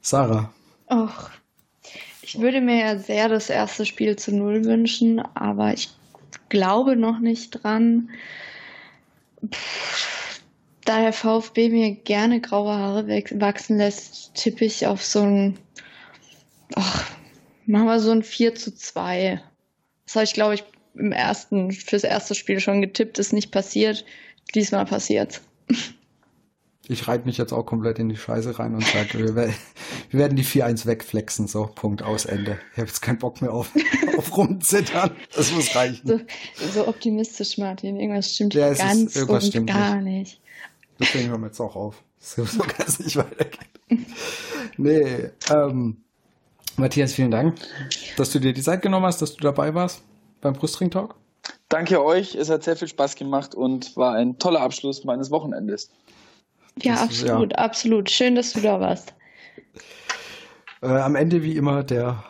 Sarah. 0.01 0.53
Och, 0.91 1.31
ich 2.23 2.41
würde 2.41 2.61
mir 2.61 2.79
ja 2.79 2.99
sehr 2.99 3.29
das 3.29 3.49
erste 3.49 3.87
Spiel 3.87 4.17
zu 4.17 4.35
Null 4.35 4.65
wünschen, 4.65 5.21
aber 5.35 5.73
ich 5.73 5.91
glaube 6.49 6.97
noch 6.97 7.19
nicht 7.21 7.63
dran. 7.63 8.11
Pff 9.49 10.16
da 10.87 11.01
der 11.01 11.13
VfB 11.13 11.69
mir 11.69 11.95
gerne 11.95 12.41
graue 12.41 12.75
Haare 12.75 13.07
wachsen 13.07 13.77
lässt, 13.77 14.35
tippe 14.35 14.65
ich 14.65 14.87
auf 14.87 15.05
so 15.05 15.21
ein, 15.21 15.59
ach, 16.75 17.11
machen 17.67 17.87
wir 17.87 18.01
so 18.01 18.13
ein 18.13 18.23
4 18.23 18.55
zu 18.55 18.75
2. 18.75 19.41
Das 20.07 20.15
habe 20.15 20.25
ich, 20.25 20.33
glaube 20.33 20.55
ich, 20.55 20.65
im 20.95 21.13
ersten, 21.13 21.73
fürs 21.73 22.05
erste 22.05 22.35
Spiel 22.35 22.61
schon 22.61 22.81
getippt, 22.81 23.19
ist 23.19 23.33
nicht 23.33 23.51
passiert. 23.51 24.05
Diesmal 24.55 24.87
passiert. 24.87 25.43
Ich 26.89 27.09
reite 27.09 27.27
mich 27.27 27.37
jetzt 27.37 27.53
auch 27.53 27.65
komplett 27.65 27.99
in 27.99 28.09
die 28.09 28.17
Scheiße 28.17 28.61
rein 28.61 28.75
und 28.75 28.85
sage, 28.85 29.19
wir, 29.19 29.35
wir, 29.35 29.53
werden 30.13 30.37
die 30.37 30.45
4-1 30.45 30.87
wegflexen, 30.87 31.49
so, 31.49 31.67
Punkt, 31.67 32.03
aus, 32.03 32.27
Ende. 32.27 32.61
Ich 32.73 32.79
habe 32.79 32.87
jetzt 32.87 33.03
keinen 33.03 33.19
Bock 33.19 33.43
mehr 33.43 33.53
auf, 33.53 33.73
auf 34.17 34.37
rumzittern. 34.37 35.11
Das 35.35 35.51
muss 35.51 35.75
reichen. 35.75 36.07
So, 36.07 36.21
so 36.73 36.87
optimistisch, 36.87 37.59
Martin. 37.59 37.99
Irgendwas 37.99 38.33
stimmt 38.33 38.55
ja, 38.55 38.73
ganz 38.73 39.17
und 39.17 39.67
gar 39.67 40.01
nicht. 40.01 40.41
Deswegen 40.99 41.29
hören 41.29 41.41
wir 41.41 41.49
jetzt 41.49 41.61
auch 41.61 41.77
auf. 41.77 42.03
So 42.19 42.45
kann 42.45 42.87
es 42.87 42.99
nicht 42.99 43.17
weitergehen. 43.17 44.07
nee, 44.79 45.31
ähm, 45.51 45.99
Matthias, 46.77 47.13
vielen 47.13 47.31
Dank, 47.31 47.57
dass 48.17 48.33
du 48.33 48.41
dir 48.41 48.53
die 48.53 48.63
Zeit 48.63 48.83
genommen 48.83 49.07
hast, 49.07 49.23
dass 49.23 49.35
du 49.35 49.43
dabei 49.43 49.75
warst 49.75 50.03
beim 50.41 50.55
Brustring 50.55 50.91
Talk. 50.91 51.15
Danke 51.69 52.05
euch, 52.05 52.35
es 52.35 52.51
hat 52.51 52.65
sehr 52.65 52.77
viel 52.77 52.89
Spaß 52.89 53.15
gemacht 53.17 53.55
und 53.55 53.97
war 53.97 54.15
ein 54.15 54.39
toller 54.39 54.61
Abschluss 54.61 55.05
meines 55.05 55.31
Wochenendes. 55.31 55.91
Ja, 56.83 56.93
das 56.93 57.03
absolut, 57.03 57.53
ja. 57.53 57.59
absolut. 57.59 58.11
Schön, 58.11 58.35
dass 58.35 58.53
du 58.53 58.61
da 58.61 58.81
warst. 58.81 59.15
Äh, 60.83 60.89
am 60.89 61.17
Ende 61.17 61.43
wie 61.43 61.57
immer 61.57 61.83
der, 61.83 62.25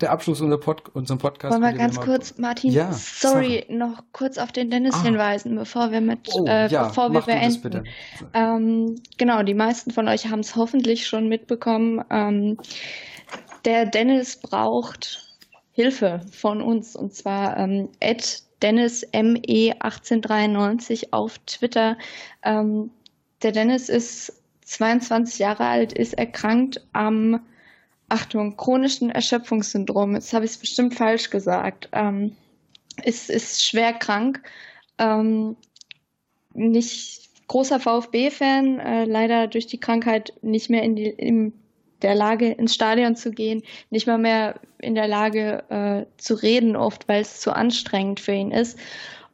der 0.00 0.12
Abschluss 0.12 0.40
unserer 0.40 0.60
Pod, 0.60 0.88
unserem 0.94 1.18
Podcast. 1.18 1.52
Wollen 1.52 1.62
wir 1.62 1.78
ganz 1.78 2.00
kurz, 2.00 2.38
Martin, 2.38 2.72
ja, 2.72 2.92
sorry, 2.92 3.64
Sache. 3.66 3.76
noch 3.76 4.02
kurz 4.12 4.38
auf 4.38 4.52
den 4.52 4.70
Dennis 4.70 4.94
ah. 4.94 5.02
hinweisen, 5.02 5.56
bevor 5.56 5.90
wir 5.90 6.00
mit, 6.00 6.28
oh, 6.32 6.46
äh, 6.46 6.68
ja, 6.68 6.88
bevor 6.88 7.12
wir 7.12 7.22
beenden. 7.22 7.84
Ähm, 8.34 9.00
genau, 9.16 9.42
die 9.42 9.54
meisten 9.54 9.90
von 9.90 10.08
euch 10.08 10.26
haben 10.28 10.40
es 10.40 10.56
hoffentlich 10.56 11.06
schon 11.06 11.28
mitbekommen. 11.28 12.02
Ähm, 12.10 12.58
der 13.64 13.86
Dennis 13.86 14.36
braucht 14.36 15.24
Hilfe 15.72 16.20
von 16.32 16.62
uns 16.62 16.96
und 16.96 17.14
zwar 17.14 17.56
ähm, 17.56 17.88
Dennis 18.62 19.06
ME 19.12 19.74
1893 19.80 21.12
auf 21.12 21.38
Twitter. 21.46 21.96
Ähm, 22.42 22.90
der 23.42 23.52
Dennis 23.52 23.88
ist 23.88 24.32
22 24.64 25.38
Jahre 25.38 25.64
alt, 25.64 25.92
ist 25.92 26.14
erkrankt 26.14 26.84
am, 26.92 27.40
Achtung, 28.08 28.56
chronischen 28.56 29.10
Erschöpfungssyndrom. 29.10 30.14
Jetzt 30.14 30.32
habe 30.32 30.44
ich 30.44 30.52
es 30.52 30.58
bestimmt 30.58 30.94
falsch 30.94 31.30
gesagt. 31.30 31.88
Ähm, 31.92 32.36
ist, 33.04 33.30
ist 33.30 33.64
schwer 33.64 33.92
krank. 33.92 34.42
Ähm, 34.98 35.56
nicht 36.54 37.28
großer 37.48 37.80
VfB-Fan, 37.80 38.80
äh, 38.80 39.04
leider 39.04 39.46
durch 39.46 39.66
die 39.66 39.80
Krankheit 39.80 40.32
nicht 40.42 40.70
mehr 40.70 40.82
in 40.82 40.96
die, 40.96 41.06
im 41.06 41.52
der 42.02 42.14
Lage, 42.14 42.52
ins 42.52 42.74
Stadion 42.74 43.16
zu 43.16 43.32
gehen, 43.32 43.62
nicht 43.90 44.06
mal 44.06 44.18
mehr 44.18 44.60
in 44.78 44.94
der 44.94 45.08
Lage 45.08 45.64
äh, 45.68 46.06
zu 46.16 46.34
reden, 46.34 46.76
oft, 46.76 47.08
weil 47.08 47.22
es 47.22 47.40
zu 47.40 47.52
anstrengend 47.52 48.20
für 48.20 48.32
ihn 48.32 48.52
ist. 48.52 48.78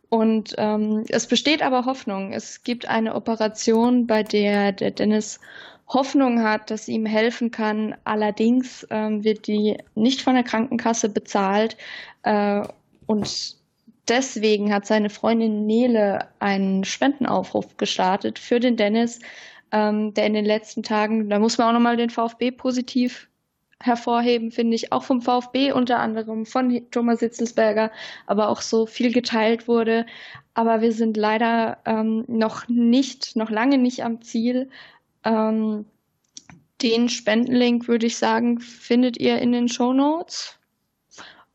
Und 0.08 0.54
ähm, 0.58 1.04
es 1.08 1.26
besteht 1.26 1.60
aber 1.62 1.84
Hoffnung. 1.86 2.32
Es 2.32 2.62
gibt 2.62 2.88
eine 2.88 3.14
Operation, 3.14 4.06
bei 4.06 4.22
der 4.22 4.72
der 4.72 4.92
Dennis 4.92 5.40
Hoffnung 5.88 6.42
hat, 6.42 6.70
dass 6.70 6.88
ihm 6.88 7.06
helfen 7.06 7.50
kann. 7.50 7.94
Allerdings 8.04 8.86
ähm, 8.90 9.24
wird 9.24 9.46
die 9.46 9.76
nicht 9.94 10.22
von 10.22 10.34
der 10.34 10.44
Krankenkasse 10.44 11.08
bezahlt. 11.08 11.76
Äh, 12.22 12.62
und 13.06 13.56
deswegen 14.08 14.72
hat 14.72 14.86
seine 14.86 15.10
Freundin 15.10 15.66
Nele 15.66 16.28
einen 16.38 16.84
Spendenaufruf 16.84 17.76
gestartet 17.76 18.38
für 18.38 18.60
den 18.60 18.76
Dennis, 18.76 19.20
ähm, 19.72 20.14
der 20.14 20.26
in 20.26 20.34
den 20.34 20.44
letzten 20.44 20.82
Tagen, 20.82 21.28
da 21.28 21.38
muss 21.38 21.58
man 21.58 21.68
auch 21.68 21.72
nochmal 21.72 21.96
den 21.96 22.10
VfB 22.10 22.50
positiv 22.50 23.28
hervorheben, 23.80 24.50
finde 24.50 24.76
ich, 24.76 24.92
auch 24.92 25.02
vom 25.02 25.20
VfB 25.20 25.72
unter 25.72 25.98
anderem, 25.98 26.46
von 26.46 26.90
Thomas 26.90 27.20
Hitzelsberger, 27.20 27.90
aber 28.26 28.48
auch 28.48 28.62
so 28.62 28.86
viel 28.86 29.12
geteilt 29.12 29.68
wurde. 29.68 30.06
Aber 30.54 30.80
wir 30.80 30.92
sind 30.92 31.16
leider 31.16 31.78
ähm, 31.84 32.24
noch 32.28 32.68
nicht, 32.68 33.36
noch 33.36 33.50
lange 33.50 33.76
nicht 33.76 34.04
am 34.04 34.22
Ziel. 34.22 34.70
Ähm, 35.24 35.86
den 36.82 37.08
Spendenlink, 37.08 37.88
würde 37.88 38.06
ich 38.06 38.16
sagen, 38.16 38.60
findet 38.60 39.18
ihr 39.18 39.38
in 39.38 39.52
den 39.52 39.68
Show 39.68 39.92
Notes. 39.92 40.58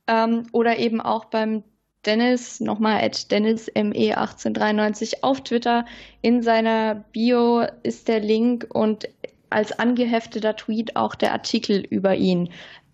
Ähm, 0.07 0.47
oder 0.51 0.77
eben 0.79 1.01
auch 1.01 1.25
beim 1.25 1.63
Dennis, 2.05 2.59
nochmal 2.59 3.03
at 3.03 3.15
DennisME1893 3.29 5.21
auf 5.21 5.41
Twitter. 5.41 5.85
In 6.21 6.41
seiner 6.41 6.95
Bio 7.11 7.65
ist 7.83 8.07
der 8.07 8.21
Link 8.21 8.65
und 8.73 9.07
als 9.49 9.77
angehefteter 9.77 10.55
Tweet 10.55 10.95
auch 10.95 11.15
der 11.15 11.33
Artikel 11.33 11.79
über 11.89 12.15
ihn, 12.15 12.49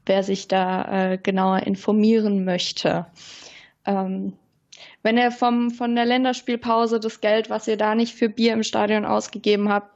wer 0.06 0.24
sich 0.24 0.48
da 0.48 1.12
äh, 1.12 1.18
genauer 1.18 1.60
informieren 1.64 2.46
möchte. 2.46 3.06
Ähm, 3.86 4.34
wenn 5.04 5.18
ihr 5.18 5.32
vom, 5.32 5.70
von 5.72 5.96
der 5.96 6.06
Länderspielpause 6.06 7.00
das 7.00 7.22
Geld, 7.22 7.50
was 7.50 7.68
ihr 7.68 7.78
da 7.78 7.94
nicht 7.94 8.16
für 8.16 8.30
Bier 8.30 8.54
im 8.54 8.64
Stadion 8.64 9.06
ausgegeben 9.06 9.70
habt, 9.70 9.96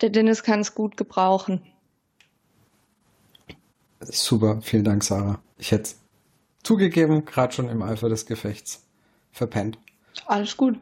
der 0.00 0.10
Dennis 0.10 0.42
kann 0.42 0.60
es 0.60 0.74
gut 0.74 0.96
gebrauchen. 0.96 1.62
Super, 4.00 4.60
vielen 4.62 4.84
Dank, 4.84 5.02
Sarah. 5.02 5.40
Ich 5.58 5.72
hätte 5.72 5.90
zugegeben, 6.62 7.24
gerade 7.24 7.52
schon 7.52 7.68
im 7.68 7.82
Eifer 7.82 8.08
des 8.08 8.26
Gefechts 8.26 8.84
verpennt. 9.32 9.78
Alles 10.26 10.56
gut. 10.56 10.78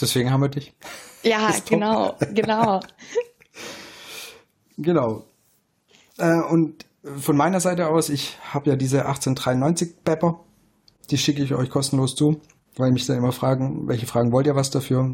Deswegen 0.00 0.30
haben 0.30 0.42
wir 0.42 0.48
dich. 0.48 0.74
Ja, 1.22 1.52
genau, 1.68 2.16
genau. 2.32 2.80
genau. 4.78 5.24
Äh, 6.18 6.40
und 6.40 6.86
von 7.02 7.36
meiner 7.36 7.60
Seite 7.60 7.88
aus, 7.88 8.08
ich 8.08 8.38
habe 8.52 8.70
ja 8.70 8.76
diese 8.76 9.06
1893 9.06 10.04
Pepper. 10.04 10.40
Die 11.10 11.18
schicke 11.18 11.42
ich 11.42 11.54
euch 11.54 11.70
kostenlos 11.70 12.16
zu, 12.16 12.40
weil 12.76 12.92
mich 12.92 13.06
dann 13.06 13.16
immer 13.16 13.32
fragen, 13.32 13.88
welche 13.88 14.06
Fragen 14.06 14.32
wollt 14.32 14.46
ihr 14.46 14.56
was 14.56 14.70
dafür? 14.70 15.10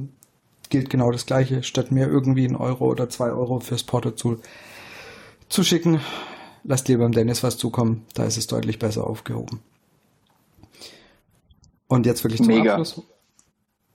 Gilt 0.75 0.91
genau 0.91 1.13
das 1.13 1.25
gleiche, 1.25 1.63
statt 1.63 1.93
mir 1.93 2.09
irgendwie 2.09 2.45
einen 2.45 2.57
Euro 2.57 2.87
oder 2.87 3.09
zwei 3.09 3.31
Euro 3.31 3.61
fürs 3.61 3.85
Porto 3.85 4.11
zu, 4.11 4.41
zu 5.49 5.63
schicken, 5.63 6.01
lasst 6.65 6.89
lieber 6.89 7.05
dem 7.05 7.13
Dennis 7.13 7.45
was 7.45 7.57
zukommen, 7.59 8.05
da 8.15 8.25
ist 8.25 8.37
es 8.37 8.49
deutlich 8.49 8.81
besser 8.81 9.07
aufgehoben. 9.07 9.61
Und 11.87 12.07
jetzt 12.07 12.25
wirklich 12.25 12.43
zum 12.43 12.49
Mega. 12.49 12.75
Abschluss. 12.75 13.05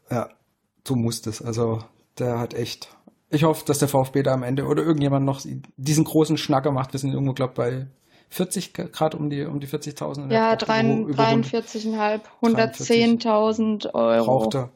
Ja, 0.10 0.30
du 0.86 0.96
musst 0.96 1.28
es. 1.28 1.42
Also 1.42 1.84
der 2.18 2.40
hat 2.40 2.54
echt. 2.54 2.96
Ich 3.30 3.44
hoffe, 3.44 3.66
dass 3.66 3.80
der 3.80 3.90
VfB 3.90 4.24
da 4.24 4.32
am 4.32 4.44
Ende 4.44 4.64
oder 4.64 4.82
irgendjemand 4.82 5.26
noch 5.26 5.42
diesen 5.76 6.06
großen 6.06 6.38
Schnacker 6.38 6.72
macht. 6.72 6.94
Wir 6.94 7.02
sind 7.02 7.12
irgendwo, 7.12 7.34
glaube 7.34 7.52
ich, 7.52 7.58
bei 7.58 7.88
40 8.30 8.72
Grad 8.94 9.16
um 9.16 9.30
die, 9.30 9.44
um 9.44 9.60
die 9.60 9.68
40.000. 9.68 10.32
Ja, 10.32 10.54
43,5, 10.54 12.22
110.000 12.42 13.94
Euro. 13.94 14.26
Braucht 14.26 14.56
er. 14.56 14.70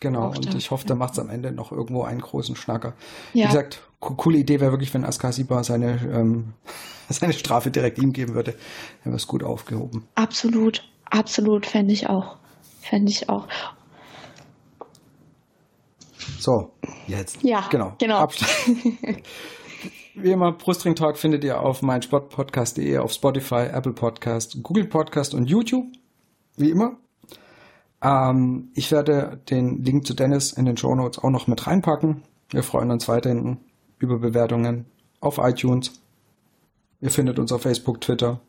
Genau, 0.00 0.28
und 0.28 0.54
ich 0.54 0.70
hoffe, 0.70 0.86
der 0.86 0.96
macht 0.96 1.14
es 1.14 1.18
am 1.18 1.30
Ende 1.30 1.52
noch 1.52 1.72
irgendwo 1.72 2.02
einen 2.02 2.20
großen 2.20 2.54
Schnacker. 2.54 2.92
Ja. 3.32 3.44
Wie 3.44 3.48
gesagt, 3.48 3.80
coole 4.00 4.38
Idee 4.38 4.60
wäre 4.60 4.70
wirklich, 4.70 4.92
wenn 4.92 5.04
Askasiba 5.04 5.64
seine, 5.64 5.98
ähm, 6.12 6.52
seine 7.08 7.32
Strafe 7.32 7.70
direkt 7.70 7.98
ihm 7.98 8.12
geben 8.12 8.34
würde. 8.34 8.52
Dann 8.52 9.12
wäre 9.12 9.16
es 9.16 9.26
gut 9.26 9.42
aufgehoben. 9.42 10.06
Absolut, 10.14 10.82
absolut, 11.06 11.64
fände 11.66 11.92
ich 11.92 12.08
auch. 12.08 12.36
Fände 12.80 13.10
ich 13.10 13.28
auch. 13.28 13.48
So, 16.38 16.72
jetzt. 17.06 17.42
Ja, 17.42 17.66
genau. 17.70 17.94
genau. 17.98 18.28
Wie 20.14 20.30
immer, 20.30 20.52
Brustring 20.52 20.94
Talk 20.94 21.18
findet 21.18 21.44
ihr 21.44 21.60
auf 21.60 21.82
meinsportpodcast.de, 21.82 22.98
auf 22.98 23.12
Spotify, 23.12 23.66
Apple 23.72 23.92
Podcast, 23.92 24.62
Google 24.62 24.86
Podcast 24.86 25.34
und 25.34 25.46
YouTube. 25.46 25.86
Wie 26.56 26.70
immer. 26.70 26.96
Ähm, 28.02 28.68
ich 28.74 28.92
werde 28.92 29.40
den 29.50 29.84
Link 29.84 30.06
zu 30.06 30.14
Dennis 30.14 30.52
in 30.52 30.64
den 30.64 30.76
Show 30.76 30.94
Notes 30.94 31.18
auch 31.18 31.30
noch 31.30 31.46
mit 31.46 31.66
reinpacken. 31.66 32.22
Wir 32.50 32.62
freuen 32.62 32.90
uns 32.90 33.08
weiterhin 33.08 33.58
über 33.98 34.18
Bewertungen 34.18 34.86
auf 35.20 35.38
iTunes. 35.38 35.92
Ihr 37.00 37.10
findet 37.10 37.38
uns 37.38 37.52
auf 37.52 37.62
Facebook, 37.62 38.00
Twitter, 38.00 38.40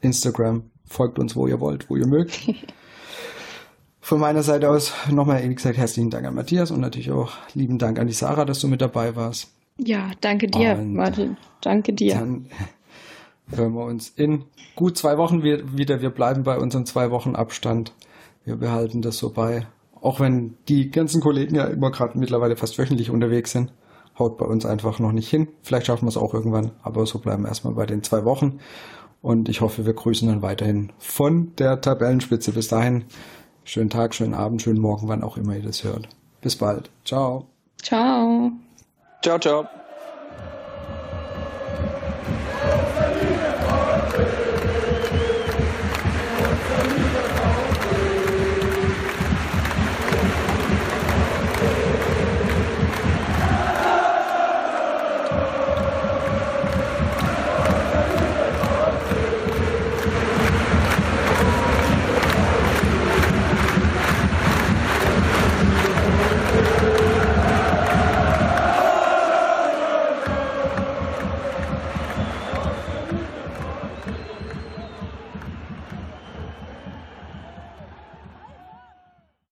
Instagram. 0.00 0.70
Folgt 0.86 1.18
uns, 1.18 1.34
wo 1.34 1.46
ihr 1.46 1.60
wollt, 1.60 1.90
wo 1.90 1.96
ihr 1.96 2.06
mögt. 2.06 2.48
Von 4.00 4.20
meiner 4.20 4.44
Seite 4.44 4.70
aus 4.70 4.92
nochmal, 5.10 5.42
wie 5.48 5.54
gesagt, 5.54 5.76
herzlichen 5.76 6.10
Dank 6.10 6.24
an 6.26 6.34
Matthias 6.34 6.70
und 6.70 6.80
natürlich 6.80 7.10
auch 7.10 7.32
lieben 7.54 7.78
Dank 7.78 7.98
an 7.98 8.06
die 8.06 8.12
Sarah, 8.12 8.44
dass 8.44 8.60
du 8.60 8.68
mit 8.68 8.80
dabei 8.80 9.16
warst. 9.16 9.48
Ja, 9.78 10.12
danke 10.20 10.46
dir, 10.46 10.78
und 10.78 10.94
Martin. 10.94 11.36
Danke 11.60 11.92
dir. 11.92 12.14
Dann 12.14 12.46
hören 13.50 13.74
wir 13.74 13.84
uns 13.84 14.10
in 14.10 14.44
gut 14.76 14.96
zwei 14.96 15.18
Wochen 15.18 15.42
wieder. 15.42 16.00
Wir 16.02 16.10
bleiben 16.10 16.44
bei 16.44 16.56
unserem 16.56 16.86
zwei 16.86 17.10
Wochen 17.10 17.34
Abstand. 17.34 17.92
Wir 18.46 18.56
behalten 18.56 19.02
das 19.02 19.18
so 19.18 19.30
bei. 19.30 19.66
Auch 20.00 20.20
wenn 20.20 20.56
die 20.68 20.90
ganzen 20.90 21.20
Kollegen 21.20 21.56
ja 21.56 21.64
immer 21.64 21.90
gerade 21.90 22.18
mittlerweile 22.18 22.56
fast 22.56 22.78
wöchentlich 22.78 23.10
unterwegs 23.10 23.52
sind, 23.52 23.74
haut 24.18 24.38
bei 24.38 24.46
uns 24.46 24.64
einfach 24.64 24.98
noch 24.98 25.12
nicht 25.12 25.28
hin. 25.28 25.48
Vielleicht 25.60 25.86
schaffen 25.86 26.06
wir 26.06 26.08
es 26.08 26.16
auch 26.16 26.32
irgendwann, 26.32 26.70
aber 26.82 27.04
so 27.04 27.18
bleiben 27.18 27.42
wir 27.42 27.48
erstmal 27.48 27.74
bei 27.74 27.84
den 27.84 28.02
zwei 28.02 28.24
Wochen. 28.24 28.60
Und 29.20 29.50
ich 29.50 29.60
hoffe, 29.60 29.84
wir 29.84 29.92
grüßen 29.92 30.26
dann 30.26 30.40
weiterhin 30.40 30.92
von 30.96 31.52
der 31.56 31.82
Tabellenspitze. 31.82 32.52
Bis 32.52 32.68
dahin 32.68 33.04
Schönen 33.68 33.90
Tag, 33.90 34.14
schönen 34.14 34.32
Abend, 34.32 34.62
schönen 34.62 34.80
Morgen, 34.80 35.08
wann 35.08 35.24
auch 35.24 35.36
immer 35.36 35.56
ihr 35.56 35.62
das 35.62 35.82
hört. 35.82 36.08
Bis 36.40 36.54
bald. 36.54 36.88
Ciao. 37.04 37.48
Ciao. 37.82 38.52
Ciao, 39.22 39.38
ciao. 39.40 39.66